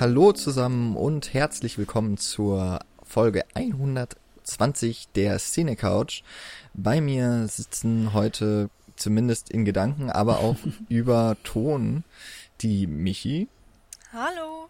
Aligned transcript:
Hallo 0.00 0.30
zusammen 0.30 0.94
und 0.94 1.34
herzlich 1.34 1.76
willkommen 1.76 2.18
zur 2.18 2.78
Folge 3.02 3.42
120 3.54 5.08
der 5.16 5.40
Szene 5.40 5.74
Couch. 5.74 6.22
Bei 6.72 7.00
mir 7.00 7.48
sitzen 7.48 8.12
heute 8.12 8.70
zumindest 8.94 9.50
in 9.50 9.64
Gedanken, 9.64 10.08
aber 10.08 10.38
auch 10.38 10.54
über 10.88 11.36
Ton 11.42 12.04
die 12.60 12.86
Michi. 12.86 13.48
Hallo. 14.12 14.68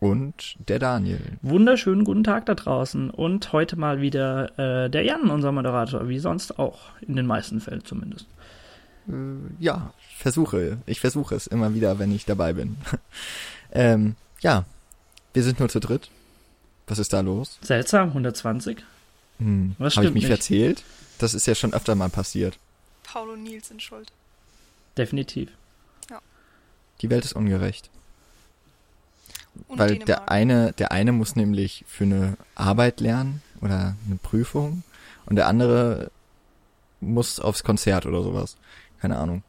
Und 0.00 0.56
der 0.66 0.80
Daniel. 0.80 1.38
Wunderschönen 1.42 2.02
guten 2.02 2.24
Tag 2.24 2.46
da 2.46 2.56
draußen 2.56 3.10
und 3.10 3.52
heute 3.52 3.76
mal 3.76 4.00
wieder 4.00 4.58
äh, 4.58 4.90
der 4.90 5.04
Jan, 5.04 5.30
unser 5.30 5.52
Moderator, 5.52 6.08
wie 6.08 6.18
sonst 6.18 6.58
auch, 6.58 6.86
in 7.02 7.14
den 7.14 7.26
meisten 7.26 7.60
Fällen 7.60 7.84
zumindest. 7.84 8.26
Äh, 9.08 9.12
ja, 9.60 9.94
versuche. 10.16 10.78
Ich 10.86 10.98
versuche 10.98 11.36
es 11.36 11.46
immer 11.46 11.72
wieder, 11.72 12.00
wenn 12.00 12.12
ich 12.12 12.24
dabei 12.24 12.52
bin. 12.54 12.78
ähm, 13.70 14.16
ja, 14.44 14.64
wir 15.32 15.42
sind 15.42 15.58
nur 15.58 15.68
zu 15.68 15.80
dritt. 15.80 16.10
Was 16.86 16.98
ist 16.98 17.12
da 17.12 17.20
los? 17.20 17.58
Seltsam, 17.62 18.08
120. 18.08 18.84
Hm, 19.38 19.74
Was 19.78 19.96
Habe 19.96 20.06
ich 20.06 20.12
mich 20.14 20.24
nicht? 20.24 20.32
verzählt? 20.32 20.84
Das 21.18 21.34
ist 21.34 21.46
ja 21.46 21.54
schon 21.54 21.72
öfter 21.72 21.94
mal 21.94 22.10
passiert. 22.10 22.58
Paul 23.02 23.30
und 23.30 23.42
Nils 23.42 23.68
sind 23.68 23.82
schuld. 23.82 24.12
Definitiv. 24.96 25.50
Ja. 26.10 26.20
Die 27.00 27.10
Welt 27.10 27.24
ist 27.24 27.32
ungerecht. 27.32 27.90
Und 29.68 29.78
Weil 29.78 29.88
Dänemark. 29.88 30.06
der 30.06 30.28
eine, 30.30 30.72
der 30.74 30.92
eine 30.92 31.12
muss 31.12 31.36
nämlich 31.36 31.84
für 31.88 32.04
eine 32.04 32.36
Arbeit 32.54 33.00
lernen 33.00 33.42
oder 33.60 33.96
eine 34.06 34.16
Prüfung 34.22 34.82
und 35.26 35.36
der 35.36 35.46
andere 35.46 36.10
muss 37.00 37.40
aufs 37.40 37.64
Konzert 37.64 38.04
oder 38.06 38.22
sowas. 38.22 38.56
Keine 39.00 39.18
Ahnung. 39.18 39.42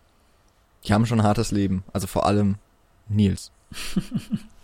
Die 0.85 0.93
haben 0.93 1.05
schon 1.05 1.19
ein 1.19 1.25
hartes 1.27 1.51
Leben. 1.51 1.83
Also 1.91 2.07
vor 2.07 2.25
allem 2.25 2.55
Nils. 3.09 3.51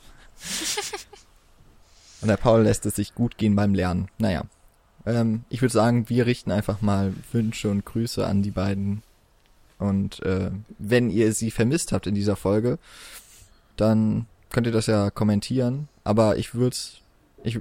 und 2.21 2.27
der 2.27 2.37
Paul 2.37 2.63
lässt 2.63 2.85
es 2.85 2.95
sich 2.95 3.15
gut 3.15 3.37
gehen 3.37 3.55
beim 3.55 3.73
Lernen. 3.73 4.09
Naja. 4.17 4.43
Ähm, 5.05 5.43
ich 5.49 5.61
würde 5.61 5.73
sagen, 5.73 6.09
wir 6.09 6.25
richten 6.25 6.51
einfach 6.51 6.81
mal 6.81 7.13
Wünsche 7.31 7.69
und 7.69 7.85
Grüße 7.85 8.25
an 8.25 8.41
die 8.43 8.51
beiden. 8.51 9.03
Und 9.79 10.21
äh, 10.23 10.51
wenn 10.77 11.09
ihr 11.09 11.33
sie 11.33 11.49
vermisst 11.51 11.91
habt 11.91 12.05
in 12.05 12.15
dieser 12.15 12.35
Folge, 12.35 12.77
dann 13.77 14.27
könnt 14.51 14.67
ihr 14.67 14.73
das 14.73 14.85
ja 14.85 15.09
kommentieren. 15.09 15.87
Aber 16.03 16.37
ich 16.37 16.53
würde 16.53 16.77
ich, 17.43 17.59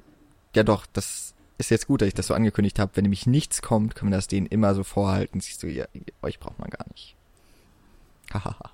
ja 0.54 0.62
doch, 0.62 0.86
das 0.92 1.34
ist 1.56 1.70
jetzt 1.70 1.86
gut, 1.86 2.02
dass 2.02 2.08
ich 2.08 2.14
das 2.14 2.26
so 2.26 2.34
angekündigt 2.34 2.78
habe. 2.78 2.92
Wenn 2.94 3.02
nämlich 3.02 3.26
nichts 3.26 3.62
kommt, 3.62 3.94
können 3.94 4.10
wir 4.10 4.18
das 4.18 4.26
denen 4.26 4.46
immer 4.46 4.74
so 4.74 4.84
vorhalten. 4.84 5.40
Siehst 5.40 5.62
du, 5.62 5.68
ja, 5.68 5.86
euch 6.22 6.38
braucht 6.38 6.58
man 6.58 6.70
gar 6.70 6.86
nicht. 6.90 7.16
Hahaha. 8.32 8.70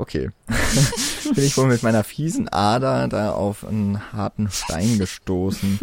Okay. 0.00 0.30
Bin 1.34 1.44
ich 1.44 1.56
wohl 1.56 1.66
mit 1.66 1.82
meiner 1.82 2.02
fiesen 2.02 2.48
Ader 2.48 3.06
da 3.08 3.32
auf 3.32 3.64
einen 3.64 4.12
harten 4.12 4.50
Stein 4.50 4.98
gestoßen. 4.98 5.78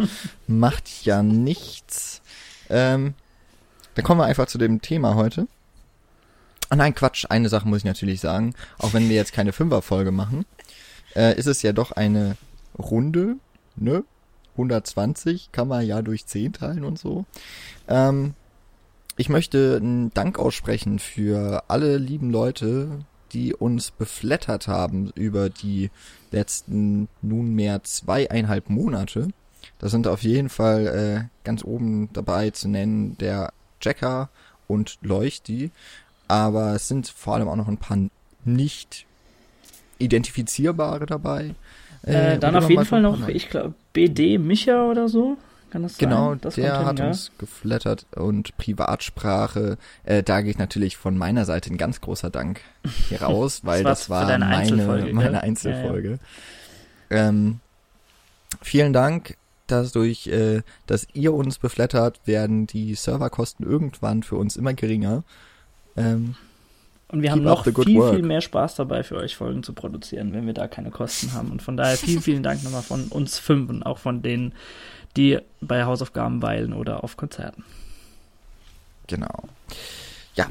Macht 0.46 1.04
ja 1.04 1.22
nichts. 1.22 2.20
Ähm, 2.68 3.14
dann 3.94 4.04
kommen 4.04 4.20
wir 4.20 4.26
einfach 4.26 4.46
zu 4.46 4.58
dem 4.58 4.82
Thema 4.82 5.14
heute. 5.14 5.46
Ah 6.68 6.76
nein, 6.76 6.94
Quatsch, 6.94 7.26
eine 7.28 7.48
Sache 7.48 7.66
muss 7.66 7.78
ich 7.78 7.84
natürlich 7.84 8.20
sagen. 8.20 8.54
Auch 8.78 8.92
wenn 8.92 9.08
wir 9.08 9.16
jetzt 9.16 9.32
keine 9.32 9.52
Fünferfolge 9.52 10.10
machen, 10.10 10.44
äh, 11.16 11.38
ist 11.38 11.46
es 11.46 11.62
ja 11.62 11.72
doch 11.72 11.92
eine 11.92 12.36
Runde, 12.78 13.36
ne? 13.76 14.04
120 14.52 15.52
kann 15.52 15.68
man 15.68 15.86
ja 15.86 16.02
durch 16.02 16.26
10 16.26 16.52
teilen 16.52 16.84
und 16.84 16.98
so. 16.98 17.24
Ähm, 17.86 18.34
ich 19.16 19.28
möchte 19.28 19.78
einen 19.80 20.12
Dank 20.14 20.38
aussprechen 20.38 20.98
für 20.98 21.64
alle 21.68 21.96
lieben 21.96 22.30
Leute, 22.30 23.04
die 23.32 23.54
uns 23.54 23.90
beflattert 23.90 24.68
haben 24.68 25.10
über 25.14 25.50
die 25.50 25.90
letzten 26.30 27.08
nunmehr 27.22 27.82
zweieinhalb 27.84 28.70
Monate. 28.70 29.28
Da 29.78 29.88
sind 29.88 30.06
auf 30.06 30.22
jeden 30.22 30.48
Fall 30.48 30.86
äh, 30.86 31.44
ganz 31.44 31.64
oben 31.64 32.08
dabei 32.12 32.50
zu 32.50 32.68
nennen 32.68 33.16
der 33.18 33.52
Jacker 33.80 34.28
und 34.66 34.98
Leuchti 35.02 35.70
aber 36.28 36.74
es 36.74 36.86
sind 36.86 37.08
vor 37.08 37.34
allem 37.34 37.48
auch 37.48 37.56
noch 37.56 37.68
ein 37.68 37.78
paar 37.78 37.98
nicht 38.44 39.06
identifizierbare 39.98 41.06
dabei. 41.06 41.54
Äh, 42.06 42.34
äh 42.34 42.38
dann 42.38 42.54
auf 42.54 42.70
jeden 42.70 42.84
Fall 42.84 43.00
noch, 43.00 43.26
ich 43.28 43.48
glaube, 43.48 43.74
BD 43.94 44.38
Micha 44.38 44.84
oder 44.84 45.08
so. 45.08 45.38
Kann 45.70 45.82
das 45.82 45.98
genau, 45.98 46.30
sein? 46.30 46.40
Das 46.40 46.54
der 46.54 46.84
hat 46.84 46.98
ja. 46.98 47.08
uns 47.08 47.32
geflattert 47.38 48.06
und 48.16 48.56
Privatsprache. 48.56 49.76
Äh, 50.04 50.22
da 50.22 50.40
geht 50.40 50.58
natürlich 50.58 50.96
von 50.96 51.16
meiner 51.16 51.44
Seite 51.44 51.72
ein 51.72 51.76
ganz 51.76 52.00
großer 52.00 52.30
Dank 52.30 52.60
hier 53.08 53.22
raus, 53.22 53.60
weil 53.64 53.84
das, 53.84 54.08
war 54.08 54.24
meine 54.26 54.46
Einzelfolge. 54.46 55.12
Meine 55.12 55.42
Einzelfolge. 55.42 56.18
Ja, 57.10 57.16
ja. 57.16 57.28
Ähm, 57.28 57.60
vielen 58.62 58.92
Dank. 58.92 59.36
Dadurch, 59.66 60.28
äh, 60.28 60.62
dass 60.86 61.06
ihr 61.12 61.34
uns 61.34 61.58
beflattert, 61.58 62.20
werden 62.24 62.66
die 62.66 62.94
Serverkosten 62.94 63.66
irgendwann 63.66 64.22
für 64.22 64.36
uns 64.36 64.56
immer 64.56 64.72
geringer. 64.72 65.24
Ähm, 65.94 66.36
und 67.10 67.22
wir 67.22 67.30
haben 67.30 67.42
noch 67.42 67.64
viel, 67.64 67.74
work. 67.96 68.14
viel 68.14 68.24
mehr 68.24 68.42
Spaß 68.42 68.74
dabei, 68.74 69.02
für 69.02 69.16
euch 69.16 69.36
Folgen 69.36 69.62
zu 69.62 69.72
produzieren, 69.72 70.34
wenn 70.34 70.46
wir 70.46 70.52
da 70.52 70.68
keine 70.68 70.90
Kosten 70.90 71.32
haben. 71.32 71.50
Und 71.50 71.62
von 71.62 71.76
daher 71.76 71.96
vielen, 71.96 72.20
vielen 72.20 72.42
Dank 72.42 72.62
nochmal 72.64 72.82
von 72.82 73.08
uns 73.08 73.38
fünf 73.38 73.70
und 73.70 73.82
auch 73.82 73.98
von 73.98 74.20
denen, 74.20 74.52
die 75.16 75.38
bei 75.60 75.84
Hausaufgaben 75.84 76.42
weilen 76.42 76.72
oder 76.72 77.04
auf 77.04 77.16
Konzerten. 77.16 77.64
Genau. 79.06 79.48
Ja, 80.34 80.46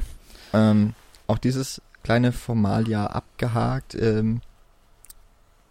ähm, 0.52 0.94
auch 1.26 1.38
dieses 1.38 1.80
kleine 2.02 2.32
Formalia 2.32 3.06
abgehakt. 3.06 3.94
Ähm, 3.94 4.40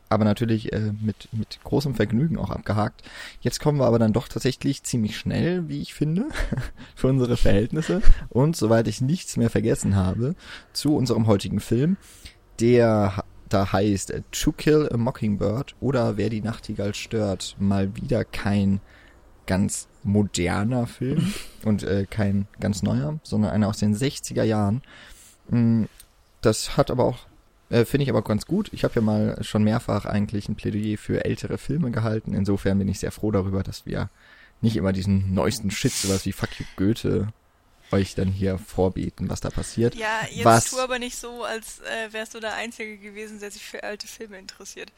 aber 0.09 0.23
natürlich 0.23 0.71
äh, 0.71 0.93
mit, 1.01 1.27
mit 1.31 1.59
großem 1.63 1.95
Vergnügen 1.95 2.37
auch 2.37 2.49
abgehakt. 2.49 3.03
Jetzt 3.41 3.59
kommen 3.59 3.79
wir 3.79 3.85
aber 3.85 3.99
dann 3.99 4.13
doch 4.13 4.27
tatsächlich 4.27 4.83
ziemlich 4.83 5.17
schnell, 5.17 5.67
wie 5.67 5.81
ich 5.81 5.93
finde, 5.93 6.29
für 6.95 7.07
unsere 7.07 7.37
Verhältnisse 7.37 8.01
und 8.29 8.55
soweit 8.55 8.87
ich 8.87 9.01
nichts 9.01 9.37
mehr 9.37 9.49
vergessen 9.49 9.95
habe, 9.95 10.35
zu 10.73 10.95
unserem 10.95 11.27
heutigen 11.27 11.59
Film, 11.59 11.97
der 12.59 13.23
da 13.50 13.72
heißt 13.72 14.13
To 14.31 14.52
Kill 14.52 14.90
a 14.91 14.97
Mockingbird 14.97 15.75
oder 15.80 16.18
Wer 16.18 16.30
die 16.30 16.41
Nachtigall 16.41 16.94
stört, 16.94 17.56
mal 17.59 17.96
wieder 17.96 18.25
kein 18.25 18.81
ganz 19.46 19.88
moderner 20.03 20.88
Film 20.88 21.34
und 21.63 21.84
äh, 21.84 22.06
kein 22.09 22.47
ganz 22.59 22.84
neuer, 22.84 23.19
sondern 23.24 23.52
einer 23.52 23.68
aus 23.68 23.78
den 23.78 23.96
60er 23.96 24.44
Jahren. 24.44 24.81
Mm, 25.50 25.84
das 26.41 26.78
hat 26.78 26.91
aber 26.91 27.06
auch 27.06 27.28
äh, 27.69 27.85
Finde 27.85 28.03
ich 28.03 28.09
aber 28.09 28.22
ganz 28.22 28.46
gut. 28.46 28.69
Ich 28.72 28.84
habe 28.84 28.96
ja 28.96 29.02
mal 29.02 29.38
schon 29.41 29.64
mehrfach 29.64 30.06
eigentlich 30.06 30.47
ein 30.47 30.56
Plädoyer 30.56 30.97
für 30.97 31.25
ältere 31.25 31.58
Filme 31.58 31.91
gehalten. 31.91 32.34
Insofern 32.34 32.79
bin 32.79 32.88
ich 32.88 33.00
sehr 33.00 33.12
froh 33.12 33.31
darüber, 33.31 33.64
dass 33.64 33.85
wir 33.85 34.09
nicht 34.62 34.78
immer 34.78 34.94
diesen 34.94 35.34
neuesten 35.34 35.69
Shit, 35.69 35.91
sowas 35.91 36.25
wie 36.25 36.31
Fuck 36.31 36.59
you 36.59 36.66
Goethe, 36.78 37.28
euch 37.91 38.15
dann 38.15 38.27
hier 38.27 38.57
vorbeten, 38.57 39.29
was 39.29 39.41
da 39.41 39.49
passiert. 39.49 39.95
Ja, 39.95 40.21
jetzt 40.29 40.45
was, 40.45 40.69
tu 40.71 40.79
aber 40.79 40.99
nicht 40.99 41.17
so, 41.17 41.43
als 41.43 41.79
äh, 41.81 42.11
wärst 42.13 42.35
du 42.35 42.39
der 42.39 42.55
Einzige 42.55 42.97
gewesen, 42.97 43.39
der 43.39 43.51
sich 43.51 43.63
für 43.63 43.83
alte 43.83 44.07
Filme 44.07 44.37
interessiert. 44.37 44.91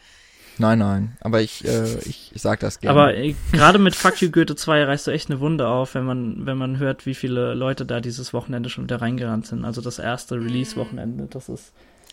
Nein, 0.57 0.79
nein, 0.79 1.17
aber 1.21 1.41
ich, 1.41 1.65
äh, 1.65 1.99
ich, 1.99 2.31
ich 2.33 2.41
sag 2.41 2.59
das 2.59 2.81
gerne. 2.81 2.99
Aber 2.99 3.15
äh, 3.15 3.33
gerade 3.53 3.79
mit 3.79 3.95
Fuck 3.95 4.21
You 4.21 4.29
Goethe 4.29 4.57
2 4.57 4.83
reißt 4.83 5.07
du 5.07 5.11
echt 5.11 5.29
eine 5.29 5.39
Wunde 5.39 5.67
auf, 5.67 5.95
wenn 5.95 6.03
man, 6.03 6.45
wenn 6.45 6.57
man 6.57 6.79
hört, 6.79 7.05
wie 7.05 7.15
viele 7.15 7.53
Leute 7.53 7.85
da 7.85 8.01
dieses 8.01 8.33
Wochenende 8.33 8.69
schon 8.69 8.83
wieder 8.83 9.01
reingerannt 9.01 9.47
sind. 9.47 9.63
Also 9.63 9.79
das 9.79 9.99
erste. 9.99 10.35
Release-Wochenende, 10.35 11.27
das 11.29 11.47
ist 11.47 11.71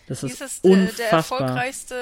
das 0.08 0.23
ist, 0.23 0.41
ist 0.41 0.64
unfassbar. 0.64 0.97
der 0.99 1.11
erfolgreichste 1.11 1.94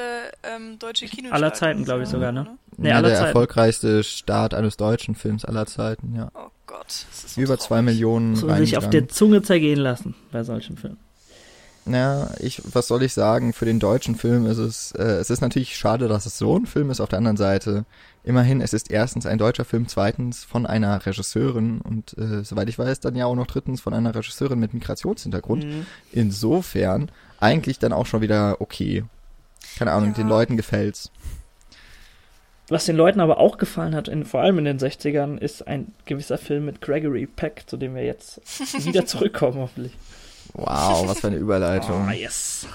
ähm, 0.43 0.79
deutsche 0.79 1.06
Kinostart 1.06 1.35
aller 1.35 1.55
Zeiten, 1.55 1.85
glaube 1.85 2.03
ich 2.03 2.09
sogar, 2.09 2.33
ne? 2.33 2.59
Nee, 2.77 2.91
ja, 2.91 2.97
aller 2.97 3.09
der 3.09 3.17
Zeiten. 3.19 3.27
erfolgreichste 3.29 4.05
Start 4.05 4.55
eines 4.55 4.77
deutschen 4.77 5.15
Films 5.15 5.45
aller 5.45 5.67
Zeiten, 5.67 6.15
ja. 6.15 6.31
Oh 6.35 6.51
Gott, 6.67 6.87
das 6.87 7.25
ist 7.25 7.35
so 7.35 7.41
Über 7.41 7.56
traurig. 7.56 7.67
zwei 7.69 7.83
Millionen. 7.83 8.37
So 8.37 8.55
sich 8.56 8.77
auf 8.77 8.91
der 8.91 9.09
Zunge 9.09 9.43
zergehen 9.43 9.81
lassen 9.81 10.15
bei 10.33 10.45
solchen 10.45 10.77
Filmen. 10.77 10.99
Ja, 11.87 12.31
ich, 12.41 12.62
was 12.65 12.89
soll 12.89 13.03
ich 13.03 13.12
sagen? 13.12 13.53
Für 13.53 13.67
den 13.67 13.79
deutschen 13.79 14.15
Film 14.17 14.47
ist 14.47 14.56
es, 14.56 14.93
äh, 14.93 15.03
es 15.03 15.29
ist 15.29 15.43
natürlich 15.43 15.77
schade, 15.77 16.09
dass 16.09 16.25
es 16.25 16.39
so 16.39 16.56
ein 16.59 16.65
Film 16.65 16.91
ist. 16.91 17.01
Auf 17.01 17.11
der 17.11 17.19
anderen 17.19 17.37
Seite, 17.37 17.85
immerhin, 18.23 18.62
es 18.62 18.73
ist 18.73 18.91
erstens 18.91 19.27
ein 19.27 19.37
deutscher 19.37 19.67
Film, 19.67 19.87
zweitens 19.87 20.45
von 20.45 20.65
einer 20.65 21.05
Regisseurin 21.05 21.83
und 21.83 22.17
äh, 22.17 22.43
soweit 22.43 22.71
ich 22.71 22.79
weiß, 22.79 23.01
dann 23.01 23.17
ja 23.17 23.27
auch 23.27 23.35
noch 23.35 23.47
drittens 23.47 23.83
von 23.83 23.93
einer 23.93 24.15
Regisseurin 24.15 24.59
mit 24.59 24.73
Migrationshintergrund. 24.73 25.65
Mhm. 25.65 25.87
Insofern 26.11 27.11
eigentlich 27.44 27.79
dann 27.79 27.93
auch 27.93 28.06
schon 28.06 28.23
wieder 28.23 28.61
okay. 28.61 29.05
Keine 29.79 29.93
Ahnung, 29.93 30.11
ja. 30.11 30.14
den 30.14 30.29
Leuten 30.29 30.56
gefällt's. 30.56 31.11
Was 32.69 32.87
den 32.87 32.96
Leuten 32.96 33.20
aber 33.20 33.38
auch 33.38 33.58
gefallen 33.58 33.94
hat, 33.94 34.08
in, 34.08 34.25
vor 34.25 34.41
allem 34.41 34.58
in 34.58 34.64
den 34.64 34.79
60ern, 34.79 35.37
ist 35.37 35.69
ein 35.69 35.93
gewisser 36.06 36.38
Film 36.38 36.64
mit 36.64 36.81
Gregory 36.81 37.26
Peck, 37.26 37.64
zu 37.67 37.76
dem 37.76 37.94
wir 37.94 38.05
jetzt 38.05 38.41
wieder 38.87 39.05
zurückkommen, 39.05 39.58
hoffentlich. 39.58 39.93
Wow, 40.55 41.06
was 41.06 41.20
für 41.20 41.26
eine 41.26 41.37
Überleitung. 41.37 42.08
Oh, 42.08 42.12
yes. 42.12 42.67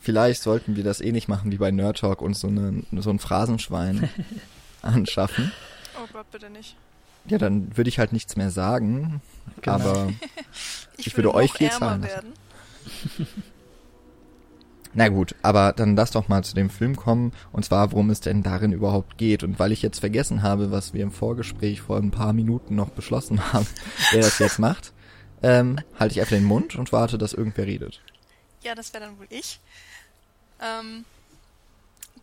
Vielleicht 0.00 0.42
sollten 0.42 0.76
wir 0.76 0.84
das 0.84 1.00
eh 1.00 1.12
nicht 1.12 1.28
machen 1.28 1.50
wie 1.50 1.56
bei 1.56 1.70
Nerd 1.70 1.98
Talk 1.98 2.20
und 2.20 2.34
so, 2.34 2.48
eine, 2.48 2.82
so 2.98 3.08
ein 3.08 3.18
Phrasenschwein 3.18 4.10
anschaffen. 4.82 5.52
Oh 5.96 6.06
Gott, 6.12 6.30
bitte 6.30 6.50
nicht. 6.50 6.76
Ja, 7.26 7.38
dann 7.38 7.74
würde 7.74 7.88
ich 7.88 7.98
halt 7.98 8.12
nichts 8.12 8.36
mehr 8.36 8.50
sagen, 8.50 9.22
genau. 9.62 9.76
aber 9.76 10.12
ich, 10.98 11.06
ich 11.06 11.16
würde 11.16 11.32
euch 11.32 11.52
viel 11.52 11.70
zahlen. 11.70 12.06
Na 14.94 15.08
gut, 15.08 15.34
aber 15.42 15.72
dann 15.72 15.96
lass 15.96 16.12
doch 16.12 16.28
mal 16.28 16.44
zu 16.44 16.54
dem 16.54 16.70
Film 16.70 16.94
kommen, 16.94 17.32
und 17.52 17.64
zwar, 17.64 17.90
worum 17.90 18.10
es 18.10 18.20
denn 18.20 18.44
darin 18.44 18.72
überhaupt 18.72 19.18
geht. 19.18 19.42
Und 19.42 19.58
weil 19.58 19.72
ich 19.72 19.82
jetzt 19.82 19.98
vergessen 19.98 20.42
habe, 20.42 20.70
was 20.70 20.94
wir 20.94 21.02
im 21.02 21.10
Vorgespräch 21.10 21.80
vor 21.80 21.98
ein 21.98 22.12
paar 22.12 22.32
Minuten 22.32 22.76
noch 22.76 22.90
beschlossen 22.90 23.40
haben, 23.52 23.66
wer 24.12 24.22
das 24.22 24.38
jetzt 24.38 24.58
macht, 24.58 24.92
ähm, 25.42 25.80
halte 25.98 26.14
ich 26.14 26.20
einfach 26.20 26.36
den 26.36 26.44
Mund 26.44 26.76
und 26.76 26.92
warte, 26.92 27.18
dass 27.18 27.32
irgendwer 27.32 27.66
redet. 27.66 28.00
Ja, 28.62 28.74
das 28.74 28.94
wäre 28.94 29.04
dann 29.04 29.18
wohl 29.18 29.26
ich. 29.30 29.60
Ähm, 30.62 31.04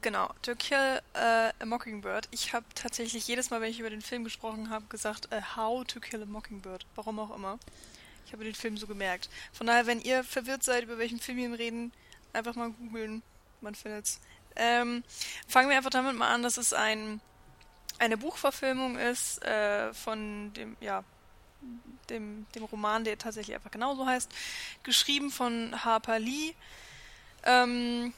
genau, 0.02 0.30
To 0.42 0.56
Kill 0.56 1.02
uh, 1.14 1.52
a 1.60 1.66
Mockingbird. 1.66 2.30
Ich 2.32 2.54
habe 2.54 2.66
tatsächlich 2.74 3.28
jedes 3.28 3.50
Mal, 3.50 3.60
wenn 3.60 3.70
ich 3.70 3.80
über 3.80 3.90
den 3.90 4.02
Film 4.02 4.24
gesprochen 4.24 4.70
habe, 4.70 4.86
gesagt, 4.88 5.28
uh, 5.34 5.58
How 5.58 5.86
to 5.86 6.00
Kill 6.00 6.24
a 6.24 6.26
Mockingbird. 6.26 6.86
Warum 6.96 7.20
auch 7.20 7.36
immer. 7.36 7.60
Ich 8.26 8.34
habe 8.34 8.46
den 8.46 8.56
Film 8.56 8.78
so 8.78 8.88
gemerkt. 8.88 9.30
Von 9.52 9.68
daher, 9.68 9.88
wenn 9.88 10.00
ihr 10.00 10.24
verwirrt 10.24 10.64
seid, 10.64 10.86
über 10.86 10.98
welchen 10.98 11.20
Film 11.20 11.38
wir 11.38 11.60
reden, 11.60 11.92
einfach 12.34 12.56
mal 12.56 12.72
googeln. 12.72 13.22
Man 13.62 13.76
findet's. 13.76 14.20
Ähm, 14.56 15.04
fangen 15.48 15.70
wir 15.70 15.78
einfach 15.78 15.92
damit 15.92 16.16
mal 16.16 16.34
an, 16.34 16.44
dass 16.44 16.58
es 16.58 16.74
ein, 16.74 17.22
eine 18.00 18.18
Buchverfilmung 18.18 18.98
ist 18.98 19.42
äh, 19.44 19.94
von 19.94 20.52
dem, 20.54 20.76
ja, 20.82 21.04
dem, 22.10 22.46
dem 22.56 22.64
Roman, 22.66 23.04
der 23.04 23.18
tatsächlich 23.18 23.56
einfach 23.56 23.72
genauso 23.72 24.06
heißt. 24.06 24.32
Geschrieben 24.84 25.32
von 25.32 25.84
Harper 25.86 26.20
Lee 26.20 26.54
ähm, 27.44 28.14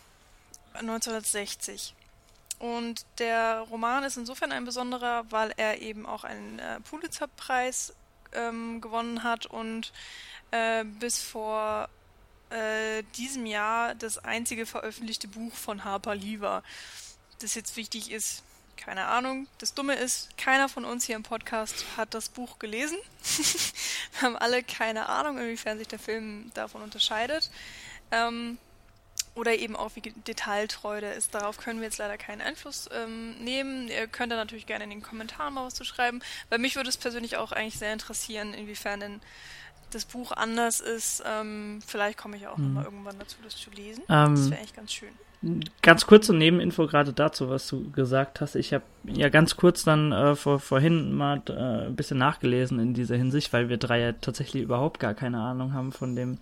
1960. 0.74 1.94
Und 2.60 3.06
der 3.19 3.60
Roman 3.69 4.04
ist 4.04 4.18
insofern 4.18 4.51
ein 4.51 4.65
besonderer, 4.65 5.25
weil 5.30 5.54
er 5.57 5.81
eben 5.81 6.06
auch 6.06 6.24
einen 6.24 6.60
äh, 6.60 6.80
Pulitzer-Preis 6.81 7.94
ähm, 8.31 8.80
gewonnen 8.80 9.24
hat 9.24 9.45
und 9.45 9.92
äh, 10.51 10.86
bis 10.86 11.21
vor 11.21 11.89
äh, 12.54 13.04
diesem 13.18 13.46
Jahr 13.46 13.96
das 13.96 14.20
einzige 14.20 14.66
veröffentlichte 14.66 15.28
Buch 15.28 15.54
von 15.54 15.84
Harper 15.84 16.16
Lee 16.16 16.40
war. 16.40 16.64
Das 17.40 17.56
jetzt 17.56 17.76
wichtig 17.76 18.12
ist, 18.12 18.44
keine 18.78 19.06
Ahnung. 19.06 19.48
Das 19.58 19.74
Dumme 19.74 19.96
ist, 19.96 20.38
keiner 20.38 20.70
von 20.70 20.86
uns 20.86 21.06
hier 21.06 21.16
im 21.16 21.24
Podcast 21.24 21.86
hat 21.98 22.14
das 22.14 22.30
Buch 22.30 22.60
gelesen. 22.60 22.98
Wir 24.14 24.22
haben 24.22 24.36
alle 24.36 24.62
keine 24.64 25.10
Ahnung, 25.10 25.38
inwiefern 25.38 25.78
sich 25.78 25.88
der 25.88 26.00
Film 26.00 26.52
davon 26.54 26.82
unterscheidet. 26.82 27.50
Ähm, 28.12 28.58
oder 29.36 29.56
eben 29.56 29.76
auch 29.76 29.96
wie 29.96 30.02
detailtreu 30.02 31.02
der 31.02 31.16
ist. 31.16 31.34
Darauf 31.34 31.58
können 31.58 31.80
wir 31.80 31.86
jetzt 31.86 31.98
leider 31.98 32.18
keinen 32.18 32.42
Einfluss 32.42 32.88
ähm, 32.94 33.36
nehmen. 33.44 33.88
Ihr 33.88 34.08
könnt 34.08 34.32
da 34.32 34.36
natürlich 34.36 34.68
gerne 34.68 34.84
in 34.84 34.92
den 34.92 35.02
Kommentaren 35.02 35.56
mal 35.56 35.66
was 35.66 35.74
zu 35.74 35.84
schreiben. 35.84 36.22
Bei 36.50 36.60
mich 36.60 36.76
würde 36.76 36.90
es 36.90 36.98
persönlich 36.98 37.38
auch 37.38 37.52
eigentlich 37.52 37.80
sehr 37.80 37.94
interessieren, 37.94 38.54
inwiefern 38.54 39.00
denn 39.00 39.22
das 39.94 40.06
Buch 40.06 40.31
anders 40.31 40.80
ist. 40.80 41.24
Ähm, 41.25 41.80
vielleicht 41.86 42.18
komme 42.18 42.38
ich 42.38 42.48
auch 42.48 42.57
hm. 42.57 42.66
nochmal 42.66 42.86
irgendwann 42.86 43.19
dazu, 43.19 43.38
das 43.44 43.56
zu 43.56 43.69
lesen. 43.72 44.04
Ähm, 44.10 44.36
das 44.36 44.51
wäre 44.51 44.62
echt 44.62 44.75
ganz 44.75 44.94
schön. 44.94 45.10
Ganz 45.81 46.07
kurze 46.07 46.34
Nebeninfo 46.34 46.88
gerade 46.88 47.12
dazu, 47.12 47.50
was 47.50 47.68
du 47.68 47.92
gesagt 47.92 48.40
hast. 48.40 48.56
Ich 48.56 48.74
habe 48.74 48.86
ja 49.06 49.28
ganz 49.28 49.57
kurz 49.57 49.84
dann 49.84 50.13
äh, 50.13 50.36
vor, 50.36 50.60
vorhin 50.60 51.13
mal 51.13 51.42
äh, 51.50 51.88
ein 51.88 51.95
bisschen 51.98 52.18
nachgelesen 52.18 52.80
in 52.80 52.94
dieser 52.94 53.18
Hinsicht, 53.18 53.51
weil 53.51 53.68
wir 53.68 53.75
drei 53.75 54.00
ja 54.00 54.12
tatsächlich 54.13 54.63
überhaupt 54.63 55.01
gar 55.01 55.13
keine 55.13 55.40
Ahnung 55.40 55.74
haben 55.74 55.92
von 55.92 56.16
dem, 56.16 56.38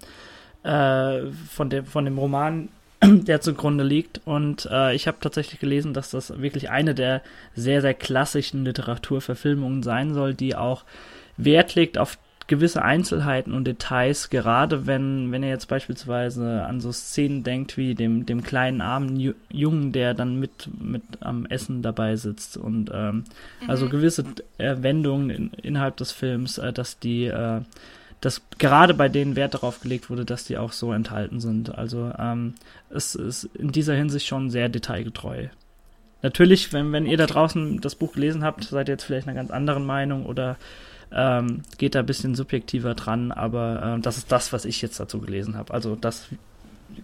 äh, 0.61 1.31
von 1.49 1.71
dem, 1.71 1.85
von 1.85 2.05
dem 2.05 2.19
Roman, 2.19 2.69
der 3.03 3.41
zugrunde 3.41 3.83
liegt. 3.83 4.21
Und 4.25 4.67
äh, 4.71 4.93
ich 4.93 5.07
habe 5.07 5.17
tatsächlich 5.19 5.59
gelesen, 5.59 5.95
dass 5.95 6.11
das 6.11 6.39
wirklich 6.39 6.69
eine 6.69 6.93
der 6.93 7.23
sehr, 7.55 7.81
sehr 7.81 7.95
klassischen 7.95 8.65
Literaturverfilmungen 8.65 9.81
sein 9.81 10.13
soll, 10.13 10.35
die 10.35 10.55
auch 10.55 10.83
Wert 11.37 11.73
legt 11.73 11.97
auf 11.97 12.19
gewisse 12.51 12.81
Einzelheiten 12.81 13.53
und 13.53 13.65
Details, 13.65 14.29
gerade 14.29 14.85
wenn, 14.85 15.31
wenn 15.31 15.41
er 15.41 15.49
jetzt 15.51 15.69
beispielsweise 15.69 16.65
an 16.65 16.81
so 16.81 16.91
Szenen 16.91 17.43
denkt 17.43 17.77
wie 17.77 17.95
dem, 17.95 18.25
dem 18.25 18.43
kleinen 18.43 18.81
armen 18.81 19.33
Jungen, 19.49 19.93
der 19.93 20.13
dann 20.13 20.37
mit, 20.37 20.69
mit 20.77 21.01
am 21.21 21.45
Essen 21.45 21.81
dabei 21.81 22.17
sitzt 22.17 22.57
und 22.57 22.91
ähm, 22.93 23.23
mhm. 23.61 23.69
also 23.69 23.87
gewisse 23.87 24.25
äh, 24.57 24.75
Wendungen 24.81 25.29
in, 25.29 25.51
innerhalb 25.61 25.95
des 25.95 26.11
Films, 26.11 26.57
äh, 26.57 26.73
dass 26.73 26.99
die 26.99 27.25
äh, 27.25 27.61
dass 28.19 28.41
gerade 28.59 28.93
bei 28.93 29.07
denen 29.07 29.37
Wert 29.37 29.53
darauf 29.53 29.79
gelegt 29.79 30.09
wurde, 30.09 30.25
dass 30.25 30.43
die 30.43 30.57
auch 30.57 30.73
so 30.73 30.91
enthalten 30.91 31.39
sind. 31.39 31.73
Also 31.75 32.11
ähm, 32.19 32.53
es 32.89 33.15
ist 33.15 33.45
in 33.45 33.71
dieser 33.71 33.95
Hinsicht 33.95 34.27
schon 34.27 34.51
sehr 34.51 34.67
detailgetreu. 34.67 35.47
Natürlich, 36.21 36.71
wenn, 36.73 36.91
wenn 36.91 37.07
ihr 37.07 37.17
da 37.17 37.25
draußen 37.25 37.79
das 37.79 37.95
Buch 37.95 38.13
gelesen 38.13 38.43
habt, 38.43 38.65
seid 38.65 38.89
ihr 38.89 38.93
jetzt 38.93 39.05
vielleicht 39.05 39.27
einer 39.27 39.37
ganz 39.37 39.49
anderen 39.49 39.85
Meinung 39.85 40.25
oder 40.27 40.57
ähm, 41.13 41.63
geht 41.77 41.95
da 41.95 41.99
ein 41.99 42.05
bisschen 42.05 42.35
subjektiver 42.35 42.95
dran, 42.95 43.31
aber 43.31 43.97
äh, 43.97 44.01
das 44.01 44.17
ist 44.17 44.31
das, 44.31 44.53
was 44.53 44.65
ich 44.65 44.81
jetzt 44.81 44.99
dazu 44.99 45.19
gelesen 45.19 45.57
habe. 45.57 45.73
Also 45.73 45.95
das 45.95 46.27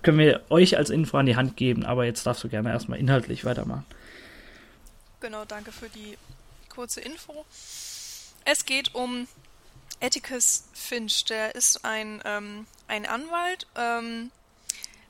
können 0.01 0.19
wir 0.19 0.42
euch 0.50 0.77
als 0.77 0.89
Info 0.89 1.18
an 1.18 1.25
die 1.25 1.36
Hand 1.36 1.57
geben, 1.57 1.86
aber 1.86 2.06
jetzt 2.06 2.25
darfst 2.25 2.44
du 2.44 2.50
gerne 2.50 2.69
erstmal 2.71 3.00
inhaltlich 3.00 3.45
weitermachen. 3.45 3.86
Genau, 5.19 5.45
danke 5.45 5.71
für 5.71 5.89
die 5.89 6.18
kurze 6.69 7.01
Info. 7.01 7.45
Es 8.45 8.65
geht 8.65 8.95
um 8.95 9.27
Atticus 10.01 10.69
Finch, 10.74 11.25
der 11.25 11.56
ist 11.56 11.83
ein, 11.83 12.21
ähm, 12.24 12.65
ein 12.88 13.06
Anwalt, 13.06 13.68
ähm, 13.75 14.31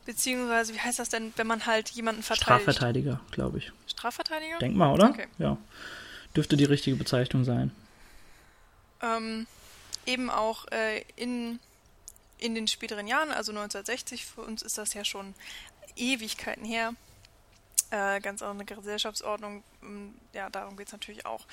beziehungsweise, 0.06 0.74
wie 0.74 0.80
heißt 0.80 0.98
das 0.98 1.10
denn, 1.10 1.34
wenn 1.36 1.46
man 1.46 1.66
halt 1.66 1.90
jemanden 1.90 2.24
verteidigt? 2.24 2.64
Strafverteidiger, 2.64 3.20
glaube 3.32 3.60
ich. 3.60 3.72
Strafverteidiger? 3.88 4.58
Denk 4.60 4.76
mal, 4.76 4.94
oder? 4.94 5.10
Okay. 5.10 5.28
Ja. 5.38 5.58
Dürfte 6.36 6.56
die 6.56 6.64
richtige 6.64 6.96
Bezeichnung 6.96 7.44
sein 7.44 7.72
ähm, 9.02 9.48
eben 10.06 10.30
auch 10.30 10.66
äh, 10.72 11.04
in, 11.16 11.60
in 12.38 12.56
den 12.56 12.68
späteren 12.68 13.08
Jahren, 13.08 13.32
also 13.32 13.52
1960, 13.52 14.26
für 14.26 14.42
uns 14.42 14.62
ist 14.62 14.78
das 14.78 14.94
ja 14.94 15.04
schon 15.04 15.34
Ewigkeiten 15.96 16.66
her, 16.66 16.94
äh, 17.90 18.20
ganz 18.20 18.42
andere 18.42 18.76
Gesellschaftsordnung, 18.76 19.64
ähm, 19.82 20.14
ja, 20.34 20.50
darum 20.50 20.78
geht 20.78 20.88
es 20.88 20.94
natürlich 20.94 21.26
auch. 21.26 21.46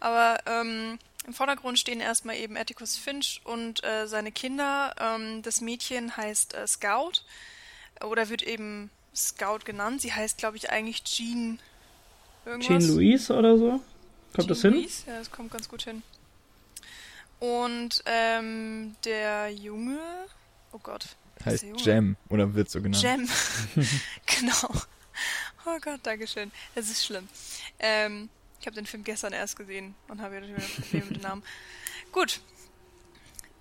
Aber 0.00 0.38
ähm, 0.46 0.98
im 1.26 1.34
Vordergrund 1.34 1.78
stehen 1.78 2.00
erstmal 2.00 2.36
eben 2.36 2.56
Atticus 2.56 2.96
Finch 2.96 3.40
und 3.44 3.84
äh, 3.84 4.06
seine 4.06 4.32
Kinder. 4.32 4.94
Ähm, 4.98 5.42
das 5.42 5.60
Mädchen 5.60 6.16
heißt 6.16 6.54
äh, 6.54 6.66
Scout 6.66 7.22
oder 8.02 8.28
wird 8.28 8.42
eben 8.42 8.90
Scout 9.14 9.60
genannt. 9.64 10.00
Sie 10.00 10.12
heißt, 10.12 10.38
glaube 10.38 10.56
ich, 10.56 10.70
eigentlich 10.70 11.04
Jean 11.04 11.60
irgendwas. 12.44 12.66
Jean 12.66 12.88
Louise 12.88 13.34
oder 13.34 13.56
so? 13.56 13.70
Kommt 13.70 13.82
Jean 14.34 14.48
das 14.48 14.62
hin? 14.62 14.72
Louise? 14.72 15.02
Ja, 15.06 15.18
das 15.18 15.30
kommt 15.30 15.52
ganz 15.52 15.68
gut 15.68 15.82
hin. 15.82 16.02
Und 17.42 18.04
ähm, 18.06 18.94
der 19.04 19.48
Junge, 19.50 19.98
oh 20.70 20.78
Gott. 20.78 21.16
Heißt 21.44 21.64
Jam 21.78 22.16
oder 22.28 22.54
wird 22.54 22.70
so 22.70 22.80
genannt? 22.80 23.02
Jam, 23.02 23.28
genau. 24.26 24.70
Oh 25.66 25.76
Gott, 25.80 25.98
Dankeschön. 26.04 26.52
Das 26.76 26.88
ist 26.88 27.04
schlimm. 27.04 27.26
Ähm, 27.80 28.28
ich 28.60 28.66
habe 28.66 28.76
den 28.76 28.86
Film 28.86 29.02
gestern 29.02 29.32
erst 29.32 29.56
gesehen 29.56 29.96
und 30.06 30.20
habe 30.20 30.36
wieder 30.36 30.46
Probleme 30.52 31.06
mit 31.06 31.16
dem 31.16 31.20
Namen. 31.22 31.42
Gut. 32.12 32.40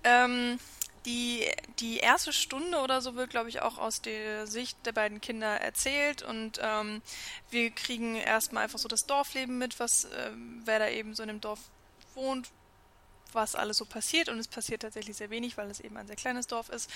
Ähm, 0.04 0.60
die, 1.08 1.50
die 1.80 1.98
erste 1.98 2.34
Stunde 2.34 2.78
oder 2.82 3.02
so 3.02 3.16
wird, 3.16 3.32
glaube 3.32 3.50
ich, 3.50 3.64
auch 3.64 3.80
aus 3.80 4.00
der 4.04 4.46
Sicht 4.46 4.78
der 4.86 4.92
beiden 4.92 5.22
Kinder 5.22 5.60
erzählt 5.60 6.22
und 6.22 6.60
ähm, 6.62 7.02
wir 7.50 7.72
kriegen 7.72 8.16
erstmal 8.16 8.66
einfach 8.66 8.78
so 8.78 8.88
das 8.88 9.08
Dorfleben 9.08 9.58
mit, 9.58 9.80
was 9.80 10.06
äh, 10.06 10.32
wer 10.66 10.78
da 10.78 10.88
eben 10.88 11.16
so 11.16 11.24
in 11.24 11.30
dem 11.30 11.42
Dorf 11.42 11.62
wohnt, 12.14 12.52
was 13.34 13.56
alles 13.56 13.78
so 13.78 13.86
passiert 13.86 14.30
und 14.30 14.40
es 14.40 14.48
passiert 14.48 14.82
tatsächlich 14.82 15.18
sehr 15.18 15.30
wenig, 15.30 15.58
weil 15.58 15.70
es 15.70 15.80
eben 15.80 15.98
ein 15.98 16.08
sehr 16.08 16.16
kleines 16.16 16.48
Dorf 16.48 16.70
ist. 16.70 16.90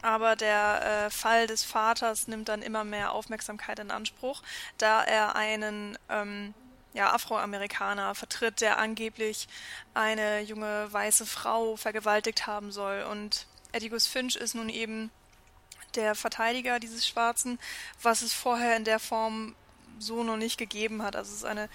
Aber 0.00 0.36
der 0.36 1.06
äh, 1.06 1.10
Fall 1.10 1.46
des 1.46 1.64
Vaters 1.64 2.28
nimmt 2.28 2.48
dann 2.48 2.62
immer 2.62 2.84
mehr 2.84 3.12
Aufmerksamkeit 3.12 3.80
in 3.80 3.90
Anspruch, 3.90 4.42
da 4.78 5.02
er 5.02 5.34
einen 5.34 5.98
ähm, 6.08 6.54
ja, 6.94 7.12
Afroamerikaner 7.12 8.14
vertritt, 8.14 8.60
der 8.60 8.78
angeblich 8.78 9.48
eine 9.94 10.40
junge 10.40 10.92
weiße 10.92 11.26
Frau 11.26 11.76
vergewaltigt 11.76 12.46
haben 12.46 12.70
soll. 12.70 13.02
Und 13.02 13.46
Atticus 13.74 14.06
Finch 14.06 14.36
ist 14.36 14.54
nun 14.54 14.68
eben 14.68 15.10
der 15.94 16.14
Verteidiger 16.14 16.78
dieses 16.78 17.06
Schwarzen, 17.06 17.58
was 18.02 18.22
es 18.22 18.32
vorher 18.32 18.76
in 18.76 18.84
der 18.84 19.00
Form 19.00 19.56
so 19.98 20.22
noch 20.22 20.36
nicht 20.36 20.58
gegeben 20.58 21.02
hat. 21.02 21.16
Also 21.16 21.30
es 21.30 21.38
ist 21.38 21.44
eine 21.44 21.68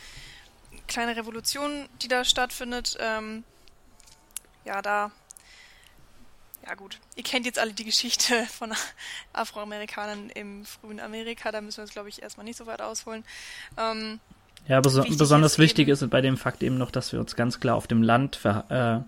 kleine 0.87 1.15
Revolution, 1.15 1.89
die 2.01 2.07
da 2.07 2.23
stattfindet. 2.23 2.97
Ähm, 2.99 3.43
ja, 4.65 4.81
da. 4.81 5.11
Ja, 6.65 6.75
gut. 6.75 6.99
Ihr 7.15 7.23
kennt 7.23 7.45
jetzt 7.45 7.59
alle 7.59 7.73
die 7.73 7.83
Geschichte 7.83 8.45
von 8.49 8.73
Afroamerikanern 9.33 10.29
im 10.29 10.65
frühen 10.65 10.99
Amerika. 10.99 11.51
Da 11.51 11.61
müssen 11.61 11.77
wir 11.77 11.83
uns, 11.83 11.91
glaube 11.91 12.09
ich, 12.09 12.21
erstmal 12.21 12.45
nicht 12.45 12.57
so 12.57 12.65
weit 12.65 12.81
ausholen. 12.81 13.23
Ähm, 13.77 14.19
ja, 14.67 14.79
bes 14.79 14.95
wichtig 14.95 15.17
besonders 15.17 15.53
ist 15.53 15.59
wichtig 15.59 15.89
ist 15.89 16.09
bei 16.09 16.21
dem 16.21 16.37
Fakt 16.37 16.63
eben 16.63 16.77
noch, 16.77 16.89
dass 16.89 17.11
wir 17.11 17.19
uns 17.19 17.35
ganz 17.35 17.59
klar 17.59 17.75
auf 17.75 17.87
dem 17.87 18.01
Land 18.01 18.39
äh, 18.45 18.99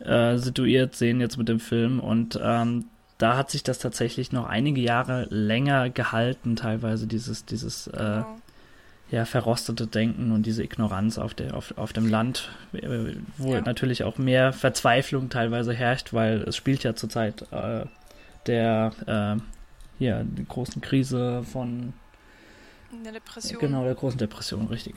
äh, 0.00 0.36
situiert 0.36 0.96
sehen 0.96 1.20
jetzt 1.20 1.36
mit 1.36 1.48
dem 1.48 1.60
Film 1.60 2.00
und 2.00 2.38
ähm, 2.42 2.86
da 3.18 3.36
hat 3.36 3.52
sich 3.52 3.62
das 3.62 3.78
tatsächlich 3.78 4.32
noch 4.32 4.46
einige 4.46 4.80
Jahre 4.80 5.26
länger 5.30 5.90
gehalten, 5.90 6.56
teilweise 6.56 7.06
dieses, 7.06 7.44
dieses 7.44 7.86
äh, 7.88 7.92
genau 7.92 8.38
ja, 9.10 9.24
verrostete 9.24 9.86
Denken 9.86 10.32
und 10.32 10.44
diese 10.44 10.62
Ignoranz 10.62 11.18
auf, 11.18 11.34
der, 11.34 11.54
auf, 11.54 11.76
auf 11.78 11.92
dem 11.92 12.08
Land, 12.08 12.50
äh, 12.72 13.14
wo 13.38 13.54
ja. 13.54 13.60
natürlich 13.62 14.04
auch 14.04 14.18
mehr 14.18 14.52
Verzweiflung 14.52 15.30
teilweise 15.30 15.72
herrscht, 15.72 16.12
weil 16.12 16.42
es 16.42 16.56
spielt 16.56 16.84
ja 16.84 16.94
zurzeit 16.94 17.50
äh, 17.52 17.86
der, 18.46 18.92
äh, 19.06 19.40
hier 19.98 20.24
der 20.24 20.44
großen 20.44 20.82
Krise 20.82 21.42
von 21.50 21.94
der 23.04 23.12
Depression. 23.12 23.60
Genau, 23.60 23.84
der 23.84 23.94
großen 23.94 24.18
Depression, 24.18 24.66
richtig. 24.68 24.94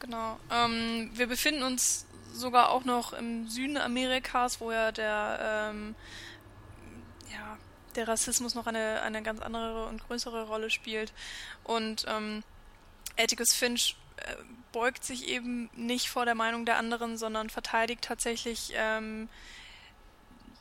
Genau. 0.00 0.38
Ähm, 0.52 1.10
wir 1.14 1.26
befinden 1.26 1.62
uns 1.62 2.06
sogar 2.32 2.70
auch 2.70 2.84
noch 2.84 3.12
im 3.12 3.48
Süden 3.48 3.76
Amerikas, 3.76 4.60
wo 4.60 4.70
ja 4.70 4.92
der 4.92 5.70
ähm, 5.70 5.94
ja, 7.32 7.56
der 7.96 8.08
Rassismus 8.08 8.54
noch 8.54 8.66
eine, 8.66 9.02
eine 9.02 9.22
ganz 9.22 9.40
andere 9.40 9.86
und 9.86 10.06
größere 10.06 10.46
Rolle 10.46 10.70
spielt. 10.70 11.12
Und 11.62 12.04
ähm, 12.08 12.42
Atticus 13.18 13.52
Finch 13.52 13.96
äh, 14.16 14.34
beugt 14.72 15.04
sich 15.04 15.28
eben 15.28 15.70
nicht 15.74 16.08
vor 16.08 16.24
der 16.24 16.34
Meinung 16.34 16.64
der 16.66 16.78
anderen, 16.78 17.16
sondern 17.16 17.50
verteidigt 17.50 18.02
tatsächlich 18.02 18.72
ähm, 18.74 19.28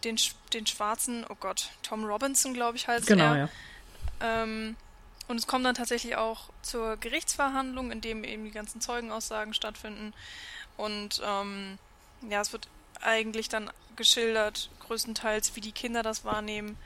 den, 0.04 0.18
den 0.54 0.68
schwarzen, 0.68 1.26
oh 1.30 1.36
Gott, 1.40 1.72
Tom 1.82 2.06
Robinson, 2.06 2.54
glaube 2.54 2.78
ich, 2.78 2.88
heißt 2.88 3.08
genau, 3.08 3.34
er. 3.34 3.38
Ja. 3.38 4.44
Ähm, 4.44 4.76
und 5.28 5.38
es 5.38 5.48
kommt 5.48 5.66
dann 5.66 5.76
tatsächlich 5.76 6.16
auch 6.16 6.50
zur 6.62 6.98
Gerichtsverhandlung, 6.98 7.92
in 7.92 8.02
dem 8.02 8.24
eben 8.24 8.44
die 8.44 8.52
ganzen 8.52 8.82
Zeugenaussagen 8.82 9.54
stattfinden. 9.54 10.14
Und 10.78 11.22
ähm, 11.26 11.78
ja, 12.30 12.42
es 12.42 12.52
wird 12.52 12.68
eigentlich 13.02 13.50
dann 13.50 13.72
geschildert, 13.96 14.70
größtenteils, 14.82 15.56
wie 15.56 15.62
die 15.62 15.72
Kinder 15.72 16.04
das 16.04 16.26
wahrnehmen 16.26 16.78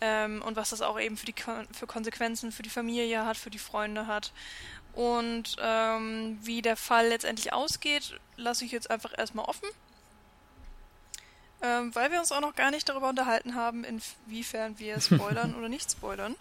ähm, 0.00 0.42
und 0.42 0.56
was 0.56 0.70
das 0.70 0.82
auch 0.82 1.00
eben 1.00 1.16
für 1.16 1.26
die 1.26 1.34
für 1.72 1.86
Konsequenzen 1.86 2.52
für 2.52 2.62
die 2.62 2.70
Familie 2.70 3.24
hat, 3.24 3.36
für 3.36 3.50
die 3.50 3.58
Freunde 3.58 4.06
hat. 4.06 4.32
Und 4.94 5.56
ähm, 5.60 6.38
wie 6.42 6.62
der 6.62 6.76
Fall 6.76 7.08
letztendlich 7.08 7.52
ausgeht, 7.52 8.18
lasse 8.36 8.64
ich 8.64 8.72
jetzt 8.72 8.90
einfach 8.90 9.12
erstmal 9.16 9.46
offen. 9.46 9.68
Ähm, 11.62 11.94
weil 11.94 12.12
wir 12.12 12.20
uns 12.20 12.30
auch 12.30 12.40
noch 12.40 12.54
gar 12.54 12.70
nicht 12.70 12.88
darüber 12.88 13.08
unterhalten 13.08 13.54
haben, 13.54 13.84
inwiefern 13.84 14.78
wir 14.78 15.00
spoilern 15.00 15.54
oder 15.54 15.68
nicht 15.68 15.90
spoilern. 15.90 16.36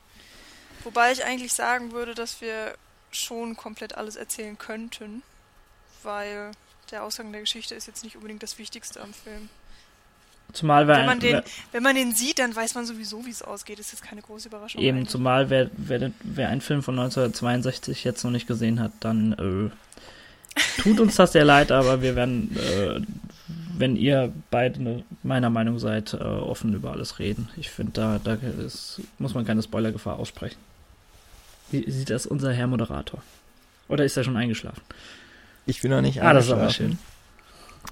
Wobei 0.83 1.11
ich 1.11 1.23
eigentlich 1.23 1.53
sagen 1.53 1.93
würde, 1.93 2.13
dass 2.13 2.41
wir 2.41 2.75
schon 3.11 3.55
komplett 3.55 3.95
alles 3.95 4.15
erzählen 4.15 4.57
könnten, 4.57 5.23
weil 6.03 6.51
der 6.91 7.03
Ausgang 7.03 7.31
der 7.31 7.41
Geschichte 7.41 7.73
ist 7.73 7.87
jetzt 7.87 8.03
nicht 8.03 8.17
unbedingt 8.17 8.43
das 8.43 8.57
Wichtigste 8.57 9.01
am 9.01 9.13
Film. 9.13 9.49
Zumal 10.53 10.87
wenn 10.87 11.07
man, 11.07 11.19
den, 11.19 11.41
wenn 11.71 11.83
man 11.83 11.95
den 11.95 12.13
sieht, 12.13 12.37
dann 12.37 12.55
weiß 12.55 12.75
man 12.75 12.85
sowieso, 12.85 13.25
wie 13.25 13.31
es 13.31 13.41
ausgeht. 13.41 13.79
Das 13.79 13.87
ist 13.87 13.93
jetzt 13.93 14.03
keine 14.03 14.21
große 14.21 14.47
Überraschung. 14.49 14.81
Eben, 14.81 14.99
eigentlich. 14.99 15.09
zumal 15.09 15.49
wer, 15.49 15.69
wer, 15.75 16.11
wer 16.23 16.49
einen 16.49 16.61
Film 16.61 16.83
von 16.83 16.97
1962 16.97 18.03
jetzt 18.03 18.23
noch 18.23 18.29
nicht 18.29 18.47
gesehen 18.47 18.79
hat, 18.79 18.91
dann 18.99 19.33
äh, 19.33 20.81
tut 20.81 20.99
uns 20.99 21.15
das 21.15 21.31
sehr 21.31 21.43
leid, 21.43 21.71
aber 21.71 22.03
wir 22.03 22.15
werden, 22.15 22.55
äh, 22.55 23.01
wenn 23.75 23.95
ihr 23.95 24.31
beide 24.51 25.03
meiner 25.23 25.49
Meinung 25.49 25.79
seid, 25.79 26.13
äh, 26.13 26.17
offen 26.17 26.75
über 26.75 26.91
alles 26.91 27.17
reden. 27.17 27.49
Ich 27.57 27.71
finde, 27.71 27.93
da, 27.93 28.19
da 28.23 28.35
ist, 28.63 29.01
muss 29.17 29.33
man 29.33 29.45
keine 29.45 29.63
Spoilergefahr 29.63 30.19
aussprechen. 30.19 30.59
Wie 31.71 31.89
sieht 31.89 32.11
das 32.11 32.27
unser 32.27 32.53
Herr 32.53 32.67
Moderator? 32.67 33.23
Oder 33.87 34.05
ist 34.05 34.15
er 34.17 34.23
schon 34.23 34.37
eingeschlafen? 34.37 34.81
Ich 35.65 35.81
bin 35.81 35.89
noch 35.89 36.01
nicht 36.01 36.21
Ah, 36.21 36.33
das 36.33 36.45
ist 36.45 36.51
aber 36.51 36.69
schön. 36.69 36.99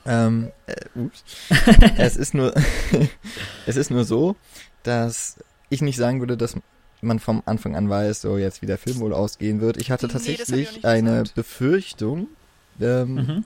Ähm, 0.06 0.52
äh, 0.66 0.76
ups. 0.96 1.24
es 1.98 2.18
ist 2.18 2.34
nur, 2.34 2.54
es 3.66 3.76
ist 3.76 3.92
nur 3.92 4.04
so, 4.04 4.36
dass 4.84 5.38
ich 5.70 5.82
nicht 5.82 5.98
sagen 5.98 6.20
würde, 6.20 6.38
dass 6.38 6.56
man 7.02 7.20
vom 7.20 7.42
Anfang 7.46 7.76
an 7.76 7.90
weiß, 7.90 8.22
so 8.22 8.38
jetzt 8.38 8.62
wie 8.62 8.68
der 8.68 8.78
Film 8.78 9.00
wohl 9.00 9.14
ausgehen 9.14 9.62
wird. 9.62 9.78
Ich 9.78 9.92
hatte 9.92 10.08
tatsächlich 10.08 10.50
nee, 10.50 10.88
eine 10.88 11.20
gesagt. 11.22 11.36
Befürchtung, 11.36 12.28
ähm, 12.80 13.16
mhm. 13.16 13.44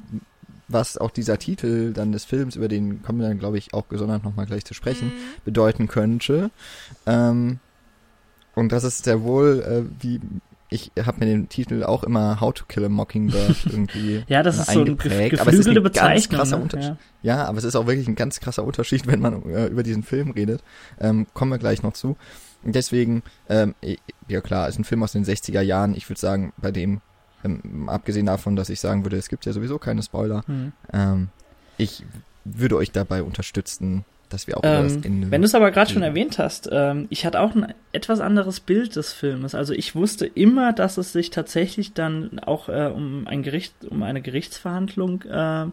was 0.68 0.98
auch 0.98 1.12
dieser 1.12 1.38
Titel 1.38 1.94
dann 1.94 2.12
des 2.12 2.26
Films, 2.26 2.56
über 2.56 2.68
den 2.68 3.02
kommen 3.02 3.20
wir 3.20 3.28
dann, 3.28 3.40
glaube 3.40 3.58
ich, 3.58 3.74
auch 3.74 3.88
gesondert 3.88 4.24
nochmal 4.24 4.46
gleich 4.46 4.66
zu 4.66 4.74
sprechen, 4.74 5.08
mhm. 5.08 5.42
bedeuten 5.46 5.88
könnte. 5.88 6.52
Ähm, 7.06 7.60
und 8.56 8.72
das 8.72 8.84
ist 8.84 9.04
sehr 9.04 9.24
wohl, 9.24 9.62
äh, 9.62 10.04
wie 10.04 10.22
ich 10.70 10.92
habe 11.04 11.20
mir 11.20 11.26
den 11.28 11.48
Titel 11.48 11.84
auch 11.84 12.04
immer 12.04 12.42
How 12.42 12.54
to 12.54 12.66
Kill 12.66 12.86
a 12.86 12.90
Mockingbird 12.90 13.66
irgendwie 13.66 14.24
Ja, 14.28 14.42
das 14.44 14.58
ist 14.58 14.72
so 14.72 14.82
ein 14.82 14.98
geflügelte 14.98 15.42
aber 15.42 15.54
es 15.54 15.60
ist 15.60 15.68
ein 15.68 15.84
Bezeichnung. 15.84 16.40
Ganz 16.40 16.74
ne? 16.74 16.82
ja. 16.82 16.98
ja. 17.22 17.46
aber 17.46 17.58
es 17.58 17.64
ist 17.64 17.76
auch 17.76 17.86
wirklich 17.86 18.08
ein 18.08 18.16
ganz 18.16 18.40
krasser 18.40 18.64
Unterschied, 18.64 19.08
wenn 19.08 19.20
man 19.20 19.44
äh, 19.44 19.68
über 19.68 19.84
diesen 19.84 20.04
Film 20.04 20.32
redet. 20.32 20.64
Ähm, 21.00 21.28
kommen 21.34 21.52
wir 21.52 21.60
gleich 21.60 21.84
noch 21.84 21.94
zu. 21.94 22.18
Deswegen, 22.64 23.22
ähm, 23.48 23.76
ja 24.28 24.42
klar, 24.42 24.68
ist 24.68 24.80
ein 24.80 24.86
Film 24.86 25.04
aus 25.04 25.12
den 25.12 25.24
60er 25.24 25.62
Jahren. 25.62 25.96
Ich 25.96 26.10
würde 26.10 26.20
sagen, 26.20 26.52
bei 26.58 26.72
dem, 26.72 27.02
ähm, 27.44 27.88
abgesehen 27.88 28.26
davon, 28.26 28.56
dass 28.56 28.70
ich 28.70 28.80
sagen 28.80 29.06
würde, 29.06 29.18
es 29.18 29.30
gibt 29.30 29.46
ja 29.46 29.54
sowieso 29.54 29.78
keine 29.78 30.02
Spoiler, 30.02 30.44
mhm. 30.48 30.74
ähm, 30.92 31.30
ich 31.78 32.04
würde 32.44 32.78
euch 32.78 32.92
dabei 32.92 33.22
unterstützen, 33.22 34.06
dass 34.36 34.48
wir 34.48 34.58
auch 34.58 34.62
ähm, 34.64 35.32
Wenn 35.32 35.42
du 35.42 35.46
es 35.46 35.56
aber 35.56 35.72
gerade 35.72 35.92
schon 35.92 36.04
erwähnt 36.04 36.40
hast, 36.40 36.68
ähm, 36.72 37.08
ich 37.10 37.26
hatte 37.26 37.40
auch 37.40 37.56
ein 37.56 37.74
etwas 37.94 38.20
anderes 38.20 38.60
Bild 38.60 38.98
des 38.98 39.14
Filmes. 39.14 39.56
Also 39.56 39.74
ich 39.74 39.96
wusste 39.96 40.26
immer, 40.26 40.74
dass 40.74 40.98
es 40.98 41.14
sich 41.14 41.30
tatsächlich 41.30 41.94
dann 41.94 42.40
auch 42.40 42.68
äh, 42.68 42.92
um 42.94 43.28
ein 43.28 43.44
Gericht, 43.44 43.74
um 43.90 44.04
eine 44.04 44.22
Gerichtsverhandlung 44.22 45.22
äh, 45.24 45.68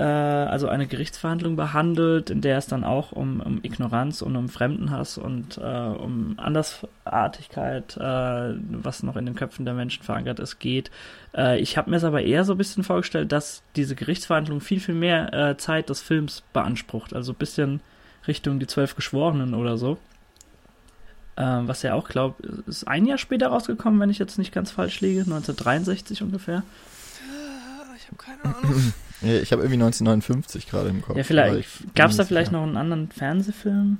äh, 0.00 0.02
also 0.02 0.66
eine 0.68 0.86
Gerichtsverhandlung 0.86 1.56
behandelt, 1.56 2.30
in 2.30 2.40
der 2.40 2.56
es 2.56 2.66
dann 2.66 2.84
auch 2.84 3.12
um, 3.12 3.40
um 3.40 3.58
Ignoranz 3.62 4.22
und 4.22 4.34
um 4.34 4.48
Fremdenhass 4.48 5.18
und 5.18 5.58
äh, 5.58 5.60
um 5.60 6.38
Andersartigkeit, 6.38 7.98
äh, 7.98 8.54
was 8.70 9.02
noch 9.02 9.16
in 9.16 9.26
den 9.26 9.34
Köpfen 9.34 9.66
der 9.66 9.74
Menschen 9.74 10.02
verankert 10.02 10.40
ist, 10.40 10.58
geht. 10.58 10.90
Äh, 11.36 11.60
ich 11.60 11.76
habe 11.76 11.90
mir 11.90 11.96
es 11.96 12.04
aber 12.04 12.22
eher 12.22 12.44
so 12.44 12.54
ein 12.54 12.58
bisschen 12.58 12.82
vorgestellt, 12.82 13.30
dass 13.30 13.62
diese 13.76 13.94
Gerichtsverhandlung 13.94 14.62
viel, 14.62 14.80
viel 14.80 14.94
mehr 14.94 15.34
äh, 15.34 15.58
Zeit 15.58 15.90
des 15.90 16.00
Films 16.00 16.44
beansprucht. 16.54 17.12
Also 17.12 17.32
ein 17.32 17.38
bisschen 17.38 17.80
Richtung 18.26 18.58
die 18.58 18.66
Zwölf 18.66 18.96
Geschworenen 18.96 19.52
oder 19.52 19.76
so. 19.76 19.98
Ähm, 21.36 21.68
was 21.68 21.82
ja 21.82 21.92
auch, 21.92 22.08
glaube 22.08 22.36
ist 22.66 22.88
ein 22.88 23.04
Jahr 23.04 23.18
später 23.18 23.48
rausgekommen, 23.48 24.00
wenn 24.00 24.10
ich 24.10 24.18
jetzt 24.18 24.38
nicht 24.38 24.52
ganz 24.52 24.70
falsch 24.70 25.02
liege, 25.02 25.20
1963 25.20 26.22
ungefähr. 26.22 26.62
Ich 27.98 28.06
habe 28.06 28.16
keine 28.16 28.56
Ahnung. 28.56 28.94
Ich 29.22 29.52
habe 29.52 29.62
irgendwie 29.62 29.82
1959 29.82 30.68
gerade 30.68 30.88
im 30.88 31.02
Kopf. 31.02 31.16
Ja, 31.16 31.24
vielleicht. 31.24 31.94
Gab 31.94 32.10
es 32.10 32.16
da 32.16 32.24
vielleicht 32.24 32.52
noch 32.52 32.62
einen 32.62 32.76
anderen 32.76 33.10
Fernsehfilm? 33.10 33.98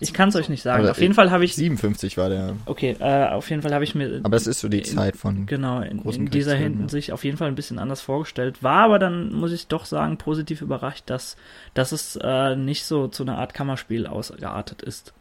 Ich 0.00 0.14
kann 0.14 0.30
es 0.30 0.36
euch 0.36 0.48
nicht 0.48 0.62
sagen. 0.62 0.82
Aber 0.82 0.92
auf 0.92 1.00
jeden 1.00 1.12
Fall 1.12 1.30
habe 1.30 1.44
ich. 1.44 1.54
57 1.54 2.16
war 2.16 2.28
der. 2.28 2.56
Okay, 2.64 2.96
äh, 2.98 3.26
auf 3.28 3.50
jeden 3.50 3.62
Fall 3.62 3.74
habe 3.74 3.84
ich 3.84 3.94
mir. 3.94 4.20
Aber 4.22 4.36
es 4.36 4.46
ist 4.46 4.60
so 4.60 4.68
die 4.68 4.82
Zeit 4.82 5.16
von. 5.16 5.46
Genau, 5.46 5.80
in, 5.80 6.00
in 6.02 6.30
dieser 6.30 6.54
Hinsicht 6.54 7.08
ja. 7.08 7.14
auf 7.14 7.24
jeden 7.24 7.36
Fall 7.36 7.48
ein 7.48 7.54
bisschen 7.54 7.78
anders 7.78 8.00
vorgestellt. 8.00 8.62
War 8.62 8.84
aber 8.84 8.98
dann, 8.98 9.32
muss 9.32 9.52
ich 9.52 9.66
doch 9.66 9.84
sagen, 9.84 10.16
positiv 10.16 10.62
überrascht, 10.62 11.04
dass, 11.06 11.36
dass 11.74 11.92
es 11.92 12.18
äh, 12.22 12.56
nicht 12.56 12.84
so 12.84 13.08
zu 13.08 13.22
einer 13.22 13.38
Art 13.38 13.52
Kammerspiel 13.52 14.06
ausgeartet 14.06 14.82
ist. 14.82 15.12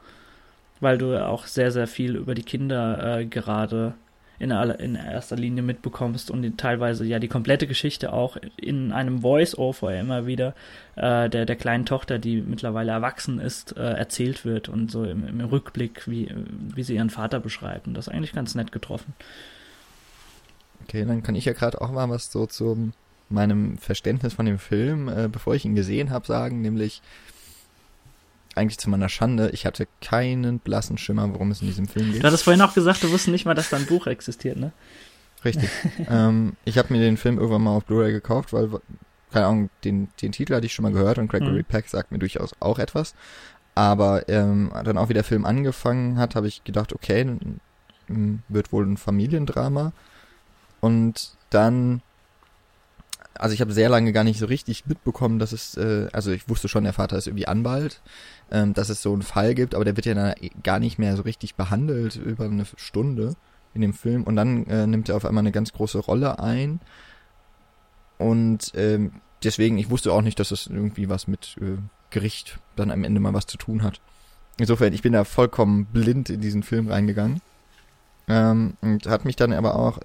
Weil 0.79 0.97
du 0.97 1.21
auch 1.25 1.47
sehr, 1.47 1.71
sehr 1.71 1.87
viel 1.87 2.15
über 2.15 2.33
die 2.33 2.43
Kinder 2.43 3.19
äh, 3.19 3.25
gerade 3.25 3.95
in, 4.39 4.51
aller, 4.51 4.79
in 4.79 4.95
erster 4.95 5.35
Linie 5.35 5.63
mitbekommst 5.63 6.31
und 6.31 6.57
teilweise 6.57 7.05
ja 7.05 7.19
die 7.19 7.27
komplette 7.27 7.67
Geschichte 7.67 8.13
auch 8.13 8.37
in 8.57 8.91
einem 8.91 9.21
Voice-Over 9.21 9.97
immer 9.99 10.25
wieder 10.25 10.53
äh, 10.95 11.29
der, 11.29 11.45
der 11.45 11.55
kleinen 11.55 11.85
Tochter, 11.85 12.19
die 12.19 12.41
mittlerweile 12.41 12.91
erwachsen 12.91 13.39
ist, 13.39 13.77
äh, 13.77 13.81
erzählt 13.81 14.45
wird 14.45 14.69
und 14.69 14.91
so 14.91 15.03
im, 15.03 15.27
im 15.27 15.41
Rückblick, 15.41 16.07
wie, 16.07 16.33
wie 16.73 16.83
sie 16.83 16.95
ihren 16.95 17.09
Vater 17.09 17.39
beschreibt. 17.39 17.87
Und 17.87 17.93
das 17.93 18.07
ist 18.07 18.13
eigentlich 18.13 18.33
ganz 18.33 18.55
nett 18.55 18.71
getroffen. 18.71 19.13
Okay, 20.83 21.05
dann 21.05 21.23
kann 21.23 21.35
ich 21.35 21.45
ja 21.45 21.53
gerade 21.53 21.81
auch 21.81 21.91
mal 21.91 22.09
was 22.09 22.31
so 22.31 22.45
zu 22.45 22.91
meinem 23.29 23.77
Verständnis 23.77 24.33
von 24.33 24.45
dem 24.45 24.59
Film, 24.59 25.07
äh, 25.07 25.27
bevor 25.27 25.55
ich 25.55 25.65
ihn 25.65 25.75
gesehen 25.75 26.11
habe, 26.11 26.27
sagen, 26.27 26.61
nämlich 26.61 27.01
eigentlich 28.55 28.77
zu 28.77 28.89
meiner 28.89 29.09
Schande, 29.09 29.49
ich 29.51 29.65
hatte 29.65 29.87
keinen 30.01 30.59
blassen 30.59 30.97
Schimmer, 30.97 31.29
worum 31.33 31.51
es 31.51 31.61
in 31.61 31.67
diesem 31.67 31.87
Film 31.87 32.11
geht. 32.11 32.23
Du 32.23 32.27
hattest 32.27 32.43
vorhin 32.43 32.61
auch 32.61 32.73
gesagt, 32.73 33.03
du 33.03 33.07
wusstest 33.11 33.29
nicht 33.29 33.45
mal, 33.45 33.53
dass 33.53 33.69
da 33.69 33.77
ein 33.77 33.85
Buch 33.85 34.07
existiert, 34.07 34.57
ne? 34.57 34.71
Richtig. 35.43 35.69
ähm, 36.09 36.53
ich 36.65 36.77
habe 36.77 36.93
mir 36.93 36.99
den 36.99 37.17
Film 37.17 37.37
irgendwann 37.37 37.63
mal 37.63 37.75
auf 37.75 37.85
Blu-ray 37.85 38.11
gekauft, 38.11 38.53
weil, 38.53 38.69
keine 39.31 39.45
Ahnung, 39.45 39.69
den, 39.83 40.07
den 40.21 40.31
Titel 40.31 40.55
hatte 40.55 40.65
ich 40.65 40.73
schon 40.73 40.83
mal 40.83 40.91
gehört 40.91 41.17
und 41.17 41.27
Gregory 41.29 41.59
mhm. 41.59 41.65
Peck 41.65 41.87
sagt 41.87 42.11
mir 42.11 42.19
durchaus 42.19 42.53
auch 42.59 42.79
etwas. 42.79 43.13
Aber 43.75 44.27
ähm, 44.29 44.71
dann 44.83 44.97
auch 44.97 45.09
wie 45.09 45.13
der 45.13 45.25
Film 45.25 45.45
angefangen 45.45 46.17
hat, 46.17 46.35
habe 46.35 46.47
ich 46.47 46.63
gedacht, 46.63 46.93
okay, 46.93 47.37
wird 48.07 48.71
wohl 48.71 48.85
ein 48.85 48.97
Familiendrama. 48.97 49.91
Und 50.79 51.31
dann 51.49 52.01
also 53.37 53.53
ich 53.53 53.61
habe 53.61 53.73
sehr 53.73 53.89
lange 53.89 54.13
gar 54.13 54.23
nicht 54.23 54.39
so 54.39 54.45
richtig 54.45 54.85
mitbekommen, 54.85 55.39
dass 55.39 55.51
es, 55.51 55.75
äh, 55.77 56.07
also 56.13 56.31
ich 56.31 56.47
wusste 56.49 56.67
schon, 56.67 56.83
der 56.83 56.93
Vater 56.93 57.17
ist 57.17 57.27
irgendwie 57.27 57.47
Anwalt, 57.47 58.01
ähm, 58.51 58.73
dass 58.73 58.89
es 58.89 59.01
so 59.01 59.13
einen 59.13 59.21
Fall 59.21 59.55
gibt, 59.55 59.75
aber 59.75 59.85
der 59.85 59.95
wird 59.95 60.05
ja 60.05 60.13
dann 60.13 60.33
gar 60.63 60.79
nicht 60.79 60.99
mehr 60.99 61.15
so 61.15 61.23
richtig 61.23 61.55
behandelt 61.55 62.15
über 62.15 62.45
eine 62.45 62.65
Stunde 62.77 63.35
in 63.73 63.81
dem 63.81 63.93
Film. 63.93 64.23
Und 64.23 64.35
dann 64.35 64.65
äh, 64.67 64.87
nimmt 64.87 65.09
er 65.09 65.17
auf 65.17 65.25
einmal 65.25 65.41
eine 65.41 65.51
ganz 65.51 65.73
große 65.73 65.99
Rolle 65.99 66.39
ein. 66.39 66.79
Und 68.17 68.71
ähm, 68.75 69.11
deswegen, 69.43 69.77
ich 69.77 69.89
wusste 69.89 70.13
auch 70.13 70.21
nicht, 70.21 70.39
dass 70.39 70.51
es 70.51 70.67
irgendwie 70.67 71.09
was 71.09 71.27
mit 71.27 71.57
äh, 71.61 71.77
Gericht 72.09 72.59
dann 72.75 72.91
am 72.91 73.03
Ende 73.03 73.19
mal 73.19 73.33
was 73.33 73.47
zu 73.47 73.57
tun 73.57 73.83
hat. 73.83 73.99
Insofern, 74.57 74.93
ich 74.93 75.01
bin 75.01 75.13
da 75.13 75.25
vollkommen 75.25 75.85
blind 75.85 76.29
in 76.29 76.39
diesen 76.39 76.63
Film 76.63 76.87
reingegangen. 76.87 77.41
Ähm, 78.27 78.77
und 78.81 79.05
hat 79.07 79.25
mich 79.25 79.35
dann 79.35 79.53
aber 79.53 79.75
auch 79.75 79.99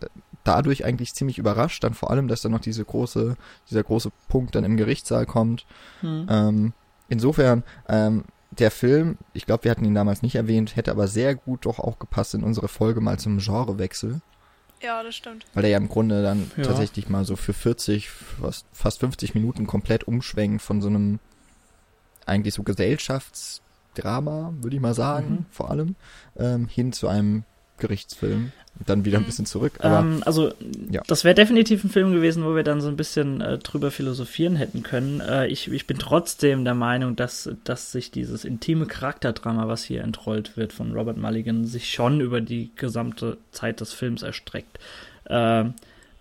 dadurch 0.44 0.84
eigentlich 0.84 1.14
ziemlich 1.14 1.38
überrascht, 1.38 1.84
dann 1.84 1.94
vor 1.94 2.10
allem, 2.10 2.28
dass 2.28 2.42
dann 2.42 2.52
noch 2.52 2.60
diese 2.60 2.84
große, 2.84 3.36
dieser 3.68 3.82
große 3.82 4.10
Punkt 4.28 4.54
dann 4.54 4.64
im 4.64 4.76
Gerichtssaal 4.76 5.26
kommt. 5.26 5.66
Hm. 6.00 6.26
Ähm, 6.28 6.72
insofern, 7.08 7.62
ähm, 7.88 8.24
der 8.50 8.70
Film, 8.70 9.16
ich 9.32 9.46
glaube, 9.46 9.64
wir 9.64 9.70
hatten 9.70 9.84
ihn 9.84 9.94
damals 9.94 10.22
nicht 10.22 10.34
erwähnt, 10.34 10.76
hätte 10.76 10.90
aber 10.90 11.06
sehr 11.06 11.34
gut 11.34 11.66
doch 11.66 11.78
auch 11.78 11.98
gepasst 11.98 12.34
in 12.34 12.42
unsere 12.42 12.68
Folge 12.68 13.00
mal 13.00 13.18
zum 13.18 13.38
Genrewechsel. 13.38 14.20
Ja, 14.82 15.02
das 15.02 15.14
stimmt. 15.14 15.46
Weil 15.54 15.64
er 15.64 15.70
ja 15.70 15.76
im 15.76 15.88
Grunde 15.88 16.22
dann 16.22 16.50
ja. 16.56 16.64
tatsächlich 16.64 17.08
mal 17.08 17.24
so 17.24 17.36
für 17.36 17.52
40, 17.52 18.08
fast, 18.08 18.66
fast 18.72 19.00
50 19.00 19.34
Minuten 19.34 19.66
komplett 19.66 20.04
umschwenkt 20.04 20.62
von 20.62 20.80
so 20.80 20.88
einem 20.88 21.20
eigentlich 22.26 22.54
so 22.54 22.62
Gesellschaftsdrama, 22.62 24.54
würde 24.60 24.76
ich 24.76 24.82
mal 24.82 24.94
sagen, 24.94 25.30
mhm. 25.30 25.46
vor 25.50 25.70
allem, 25.70 25.96
ähm, 26.36 26.66
hin 26.66 26.92
zu 26.92 27.08
einem 27.08 27.44
Gerichtsfilm 27.80 28.52
dann 28.86 29.04
wieder 29.04 29.18
ein 29.18 29.22
mhm. 29.22 29.26
bisschen 29.26 29.46
zurück. 29.46 29.72
Aber, 29.80 30.00
ähm, 30.00 30.22
also, 30.24 30.52
ja. 30.90 31.02
das 31.06 31.24
wäre 31.24 31.34
definitiv 31.34 31.84
ein 31.84 31.90
Film 31.90 32.12
gewesen, 32.12 32.44
wo 32.44 32.54
wir 32.54 32.62
dann 32.62 32.80
so 32.80 32.88
ein 32.88 32.96
bisschen 32.96 33.40
äh, 33.40 33.58
drüber 33.58 33.90
philosophieren 33.90 34.56
hätten 34.56 34.82
können. 34.82 35.20
Äh, 35.20 35.48
ich, 35.48 35.70
ich 35.70 35.86
bin 35.86 35.98
trotzdem 35.98 36.64
der 36.64 36.74
Meinung, 36.74 37.16
dass, 37.16 37.50
dass 37.64 37.92
sich 37.92 38.10
dieses 38.10 38.44
intime 38.44 38.86
Charakterdrama, 38.86 39.68
was 39.68 39.84
hier 39.84 40.02
entrollt 40.02 40.56
wird 40.56 40.72
von 40.72 40.92
Robert 40.92 41.18
Mulligan, 41.18 41.66
sich 41.66 41.90
schon 41.90 42.20
über 42.20 42.40
die 42.40 42.70
gesamte 42.76 43.36
Zeit 43.52 43.80
des 43.80 43.92
Films 43.92 44.22
erstreckt. 44.22 44.78
Äh, 45.24 45.64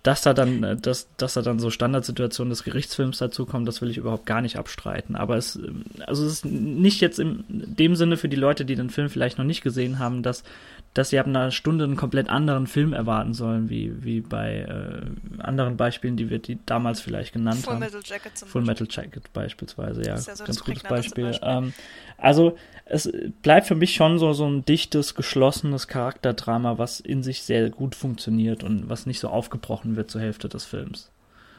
dass 0.03 0.21
da 0.21 0.33
dann, 0.33 0.63
äh, 0.63 0.75
dass, 0.77 1.07
dass 1.17 1.33
da 1.33 1.41
dann 1.41 1.59
so 1.59 1.69
Standardsituationen 1.69 2.49
des 2.49 2.63
Gerichtsfilms 2.63 3.17
dazukommen, 3.17 3.65
das 3.65 3.81
will 3.81 3.89
ich 3.89 3.97
überhaupt 3.97 4.25
gar 4.25 4.41
nicht 4.41 4.57
abstreiten. 4.57 5.15
Aber 5.15 5.37
es, 5.37 5.59
also 6.05 6.25
es 6.25 6.33
ist 6.33 6.45
nicht 6.45 7.01
jetzt 7.01 7.19
in 7.19 7.43
dem 7.47 7.95
Sinne 7.95 8.17
für 8.17 8.29
die 8.29 8.37
Leute, 8.37 8.65
die 8.65 8.75
den 8.75 8.89
Film 8.89 9.09
vielleicht 9.09 9.37
noch 9.37 9.45
nicht 9.45 9.61
gesehen 9.61 9.99
haben, 9.99 10.23
dass 10.23 10.43
dass 10.93 11.09
sie 11.09 11.19
ab 11.19 11.27
einer 11.27 11.51
Stunde 11.51 11.83
einen 11.83 11.95
komplett 11.95 12.29
anderen 12.29 12.65
Film 12.65 12.93
erwarten 12.93 13.33
sollen, 13.33 13.69
wie, 13.69 14.03
wie 14.03 14.21
bei 14.21 14.61
äh, 14.61 15.41
anderen 15.41 15.77
Beispielen, 15.77 16.17
die 16.17 16.29
wir 16.29 16.39
die 16.39 16.57
damals 16.65 16.99
vielleicht 16.99 17.33
genannt 17.33 17.59
Full 17.59 17.73
haben. 17.73 17.79
Metal 17.79 18.01
Jacket 18.03 18.37
zum 18.37 18.47
Full 18.47 18.63
Metal 18.63 18.87
Jacket 18.89 19.31
beispielsweise, 19.31 20.01
ja. 20.01 20.15
ja 20.15 20.17
so 20.17 20.43
ganz 20.43 20.63
gutes 20.63 20.83
Beispiel. 20.83 21.25
Beispiel. 21.25 21.47
Ähm, 21.47 21.73
also 22.17 22.57
es 22.85 23.11
bleibt 23.43 23.67
für 23.67 23.75
mich 23.75 23.93
schon 23.93 24.17
so, 24.17 24.33
so 24.33 24.47
ein 24.47 24.65
dichtes, 24.65 25.13
geschlossenes 25.13 25.87
Charakterdrama, 25.87 26.79
was 26.79 26.99
in 26.99 27.21
sich 27.21 27.43
sehr 27.43 27.69
gut 27.69 27.95
funktioniert 27.95 28.63
und 28.63 28.89
was 28.89 29.05
nicht 29.05 29.19
so 29.19 29.29
aufgebrochen 29.29 29.95
wird 29.95 30.09
zur 30.09 30.21
Hälfte 30.21 30.49
des 30.49 30.65
Films. 30.65 31.11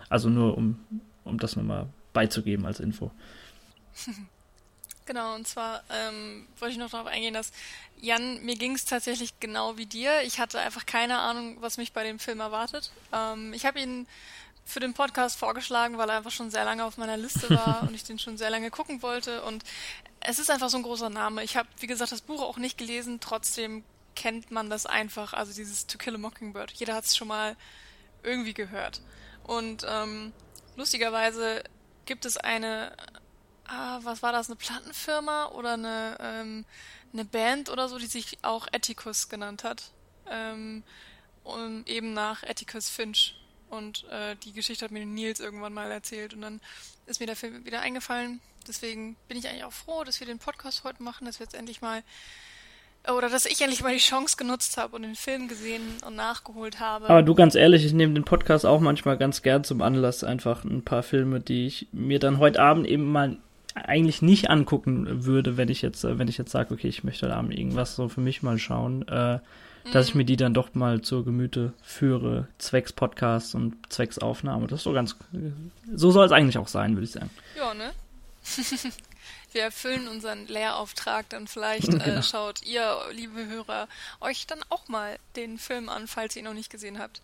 Also 0.08 0.28
nur 0.28 0.58
um, 0.58 0.80
um 1.24 1.38
das 1.38 1.54
nochmal 1.54 1.86
beizugeben 2.12 2.66
als 2.66 2.80
Info. 2.80 3.12
Genau, 5.10 5.34
und 5.34 5.48
zwar 5.48 5.82
ähm, 5.90 6.46
wollte 6.60 6.70
ich 6.70 6.78
noch 6.78 6.88
darauf 6.88 7.08
eingehen, 7.08 7.34
dass 7.34 7.50
Jan, 8.00 8.44
mir 8.44 8.54
ging 8.54 8.76
es 8.76 8.84
tatsächlich 8.84 9.40
genau 9.40 9.76
wie 9.76 9.86
dir. 9.86 10.22
Ich 10.22 10.38
hatte 10.38 10.60
einfach 10.60 10.86
keine 10.86 11.18
Ahnung, 11.18 11.56
was 11.58 11.78
mich 11.78 11.92
bei 11.92 12.04
dem 12.04 12.20
Film 12.20 12.38
erwartet. 12.38 12.92
Ähm, 13.12 13.52
ich 13.52 13.66
habe 13.66 13.80
ihn 13.80 14.06
für 14.64 14.78
den 14.78 14.94
Podcast 14.94 15.36
vorgeschlagen, 15.36 15.98
weil 15.98 16.08
er 16.08 16.18
einfach 16.18 16.30
schon 16.30 16.52
sehr 16.52 16.64
lange 16.64 16.84
auf 16.84 16.96
meiner 16.96 17.16
Liste 17.16 17.50
war 17.56 17.82
und 17.82 17.92
ich 17.92 18.04
den 18.04 18.20
schon 18.20 18.38
sehr 18.38 18.50
lange 18.50 18.70
gucken 18.70 19.02
wollte. 19.02 19.42
Und 19.42 19.64
es 20.20 20.38
ist 20.38 20.48
einfach 20.48 20.70
so 20.70 20.76
ein 20.76 20.84
großer 20.84 21.10
Name. 21.10 21.42
Ich 21.42 21.56
habe, 21.56 21.68
wie 21.80 21.88
gesagt, 21.88 22.12
das 22.12 22.20
Buch 22.20 22.40
auch 22.40 22.58
nicht 22.58 22.78
gelesen, 22.78 23.18
trotzdem 23.18 23.82
kennt 24.14 24.52
man 24.52 24.70
das 24.70 24.86
einfach. 24.86 25.32
Also 25.32 25.52
dieses 25.52 25.88
To 25.88 25.98
Kill 25.98 26.14
a 26.14 26.18
Mockingbird. 26.18 26.70
Jeder 26.70 26.94
hat 26.94 27.06
es 27.06 27.16
schon 27.16 27.26
mal 27.26 27.56
irgendwie 28.22 28.54
gehört. 28.54 29.00
Und 29.42 29.84
ähm, 29.88 30.32
lustigerweise 30.76 31.64
gibt 32.06 32.24
es 32.26 32.36
eine, 32.36 32.92
ah, 33.70 34.00
was 34.02 34.22
war 34.22 34.32
das, 34.32 34.48
eine 34.48 34.56
Plattenfirma 34.56 35.46
oder 35.46 35.74
eine 35.74 36.16
ähm, 36.20 36.64
eine 37.12 37.24
Band 37.24 37.70
oder 37.70 37.88
so, 37.88 37.98
die 37.98 38.06
sich 38.06 38.38
auch 38.42 38.66
Atticus 38.72 39.28
genannt 39.28 39.64
hat. 39.64 39.90
Ähm, 40.30 40.82
und 41.42 41.88
eben 41.88 42.12
nach 42.12 42.42
Atticus 42.42 42.88
Finch. 42.88 43.36
Und 43.68 44.04
äh, 44.10 44.36
die 44.44 44.52
Geschichte 44.52 44.84
hat 44.84 44.92
mir 44.92 45.04
Nils 45.06 45.40
irgendwann 45.40 45.72
mal 45.72 45.90
erzählt 45.90 46.34
und 46.34 46.40
dann 46.40 46.60
ist 47.06 47.20
mir 47.20 47.26
der 47.26 47.36
Film 47.36 47.64
wieder 47.64 47.80
eingefallen. 47.80 48.40
Deswegen 48.66 49.16
bin 49.28 49.38
ich 49.38 49.48
eigentlich 49.48 49.64
auch 49.64 49.72
froh, 49.72 50.04
dass 50.04 50.20
wir 50.20 50.26
den 50.26 50.38
Podcast 50.38 50.84
heute 50.84 51.02
machen, 51.02 51.24
dass 51.24 51.38
wir 51.38 51.44
jetzt 51.44 51.54
endlich 51.54 51.80
mal 51.80 52.02
oder 53.08 53.30
dass 53.30 53.46
ich 53.46 53.60
endlich 53.62 53.82
mal 53.82 53.94
die 53.94 54.00
Chance 54.00 54.36
genutzt 54.36 54.76
habe 54.76 54.94
und 54.94 55.02
den 55.02 55.14
Film 55.14 55.48
gesehen 55.48 55.82
und 56.06 56.16
nachgeholt 56.16 56.80
habe. 56.80 57.08
Aber 57.08 57.22
du 57.22 57.34
ganz 57.34 57.54
ehrlich, 57.54 57.84
ich 57.84 57.94
nehme 57.94 58.12
den 58.12 58.24
Podcast 58.24 58.66
auch 58.66 58.80
manchmal 58.80 59.16
ganz 59.16 59.40
gern 59.40 59.64
zum 59.64 59.80
Anlass, 59.80 60.22
einfach 60.22 60.64
ein 60.64 60.84
paar 60.84 61.02
Filme, 61.02 61.40
die 61.40 61.66
ich 61.66 61.88
mir 61.92 62.18
dann 62.18 62.38
heute 62.38 62.60
Abend 62.60 62.86
eben 62.86 63.10
mal 63.10 63.38
eigentlich 63.84 64.22
nicht 64.22 64.50
angucken 64.50 65.24
würde, 65.24 65.56
wenn 65.56 65.68
ich 65.68 65.82
jetzt, 65.82 66.04
wenn 66.04 66.28
ich 66.28 66.38
jetzt 66.38 66.50
sage, 66.50 66.74
okay, 66.74 66.88
ich 66.88 67.04
möchte 67.04 67.28
da 67.28 67.40
irgendwas 67.40 67.96
so 67.96 68.08
für 68.08 68.20
mich 68.20 68.42
mal 68.42 68.58
schauen, 68.58 69.06
äh, 69.08 69.34
mhm. 69.34 69.40
dass 69.92 70.08
ich 70.08 70.14
mir 70.14 70.24
die 70.24 70.36
dann 70.36 70.54
doch 70.54 70.74
mal 70.74 71.00
zur 71.02 71.24
Gemüte 71.24 71.72
führe, 71.82 72.48
zwecks 72.58 72.92
Podcast 72.92 73.54
und 73.54 73.74
zwecks 73.92 74.18
Aufnahme. 74.18 74.66
Das 74.66 74.80
ist 74.80 74.84
so 74.84 74.92
ganz, 74.92 75.16
so 75.94 76.10
soll 76.10 76.26
es 76.26 76.32
eigentlich 76.32 76.58
auch 76.58 76.68
sein, 76.68 76.94
würde 76.94 77.04
ich 77.04 77.12
sagen. 77.12 77.30
Ja, 77.56 77.74
ne? 77.74 77.92
Wir 79.52 79.62
erfüllen 79.62 80.06
unseren 80.06 80.46
Lehrauftrag, 80.46 81.28
dann 81.28 81.48
vielleicht 81.48 81.88
äh, 81.94 81.98
genau. 81.98 82.22
schaut 82.22 82.62
ihr, 82.62 82.98
liebe 83.12 83.46
Hörer, 83.46 83.88
euch 84.20 84.46
dann 84.46 84.60
auch 84.68 84.86
mal 84.88 85.18
den 85.36 85.58
Film 85.58 85.88
an, 85.88 86.06
falls 86.06 86.36
ihr 86.36 86.40
ihn 86.40 86.46
noch 86.46 86.54
nicht 86.54 86.70
gesehen 86.70 86.98
habt. 86.98 87.20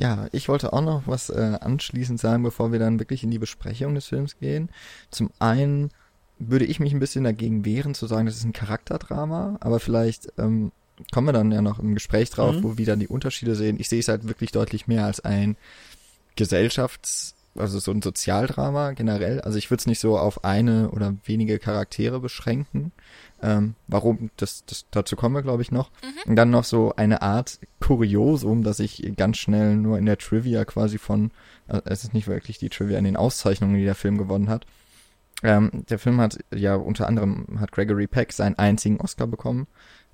Ja, 0.00 0.28
ich 0.32 0.48
wollte 0.48 0.72
auch 0.72 0.80
noch 0.80 1.02
was 1.04 1.28
äh, 1.28 1.58
anschließend 1.60 2.18
sagen, 2.18 2.42
bevor 2.42 2.72
wir 2.72 2.78
dann 2.78 2.98
wirklich 2.98 3.22
in 3.22 3.30
die 3.30 3.38
Besprechung 3.38 3.94
des 3.94 4.06
Films 4.06 4.38
gehen. 4.38 4.70
Zum 5.10 5.30
einen 5.38 5.90
würde 6.38 6.64
ich 6.64 6.80
mich 6.80 6.94
ein 6.94 7.00
bisschen 7.00 7.22
dagegen 7.22 7.66
wehren, 7.66 7.94
zu 7.94 8.06
sagen, 8.06 8.24
das 8.24 8.36
ist 8.36 8.44
ein 8.44 8.54
Charakterdrama, 8.54 9.58
aber 9.60 9.78
vielleicht 9.78 10.32
ähm, 10.38 10.72
kommen 11.12 11.28
wir 11.28 11.34
dann 11.34 11.52
ja 11.52 11.60
noch 11.60 11.78
im 11.78 11.92
Gespräch 11.92 12.30
drauf, 12.30 12.56
mhm. 12.56 12.62
wo 12.62 12.78
wir 12.78 12.86
dann 12.86 12.98
die 12.98 13.08
Unterschiede 13.08 13.54
sehen. 13.54 13.78
Ich 13.78 13.90
sehe 13.90 14.00
es 14.00 14.08
halt 14.08 14.26
wirklich 14.26 14.52
deutlich 14.52 14.86
mehr 14.86 15.04
als 15.04 15.20
ein 15.20 15.58
Gesellschafts- 16.34 17.34
also 17.56 17.78
so 17.78 17.90
ein 17.90 18.02
Sozialdrama 18.02 18.92
generell. 18.92 19.40
Also 19.40 19.58
ich 19.58 19.70
würde 19.70 19.80
es 19.80 19.86
nicht 19.86 20.00
so 20.00 20.18
auf 20.18 20.44
eine 20.44 20.90
oder 20.90 21.14
wenige 21.24 21.58
Charaktere 21.58 22.20
beschränken. 22.20 22.92
Ähm, 23.42 23.74
warum, 23.86 24.30
das, 24.36 24.64
das, 24.66 24.86
dazu 24.90 25.16
kommen 25.16 25.34
wir, 25.34 25.42
glaube 25.42 25.62
ich, 25.62 25.72
noch. 25.72 25.90
Mhm. 26.02 26.30
Und 26.30 26.36
dann 26.36 26.50
noch 26.50 26.64
so 26.64 26.94
eine 26.96 27.22
Art 27.22 27.58
Kuriosum, 27.80 28.62
dass 28.62 28.80
ich 28.80 29.12
ganz 29.16 29.38
schnell 29.38 29.76
nur 29.76 29.98
in 29.98 30.06
der 30.06 30.18
Trivia 30.18 30.64
quasi 30.64 30.98
von, 30.98 31.30
äh, 31.68 31.80
es 31.86 32.04
ist 32.04 32.14
nicht 32.14 32.28
wirklich 32.28 32.58
die 32.58 32.68
Trivia 32.68 32.98
in 32.98 33.04
den 33.04 33.16
Auszeichnungen, 33.16 33.76
die 33.76 33.84
der 33.84 33.94
Film 33.94 34.18
gewonnen 34.18 34.48
hat. 34.48 34.66
Ähm, 35.42 35.70
der 35.88 35.98
Film 35.98 36.20
hat 36.20 36.38
ja 36.54 36.74
unter 36.74 37.06
anderem, 37.08 37.46
hat 37.60 37.72
Gregory 37.72 38.06
Peck 38.06 38.32
seinen 38.32 38.58
einzigen 38.58 39.00
Oscar 39.00 39.26
bekommen. 39.26 39.66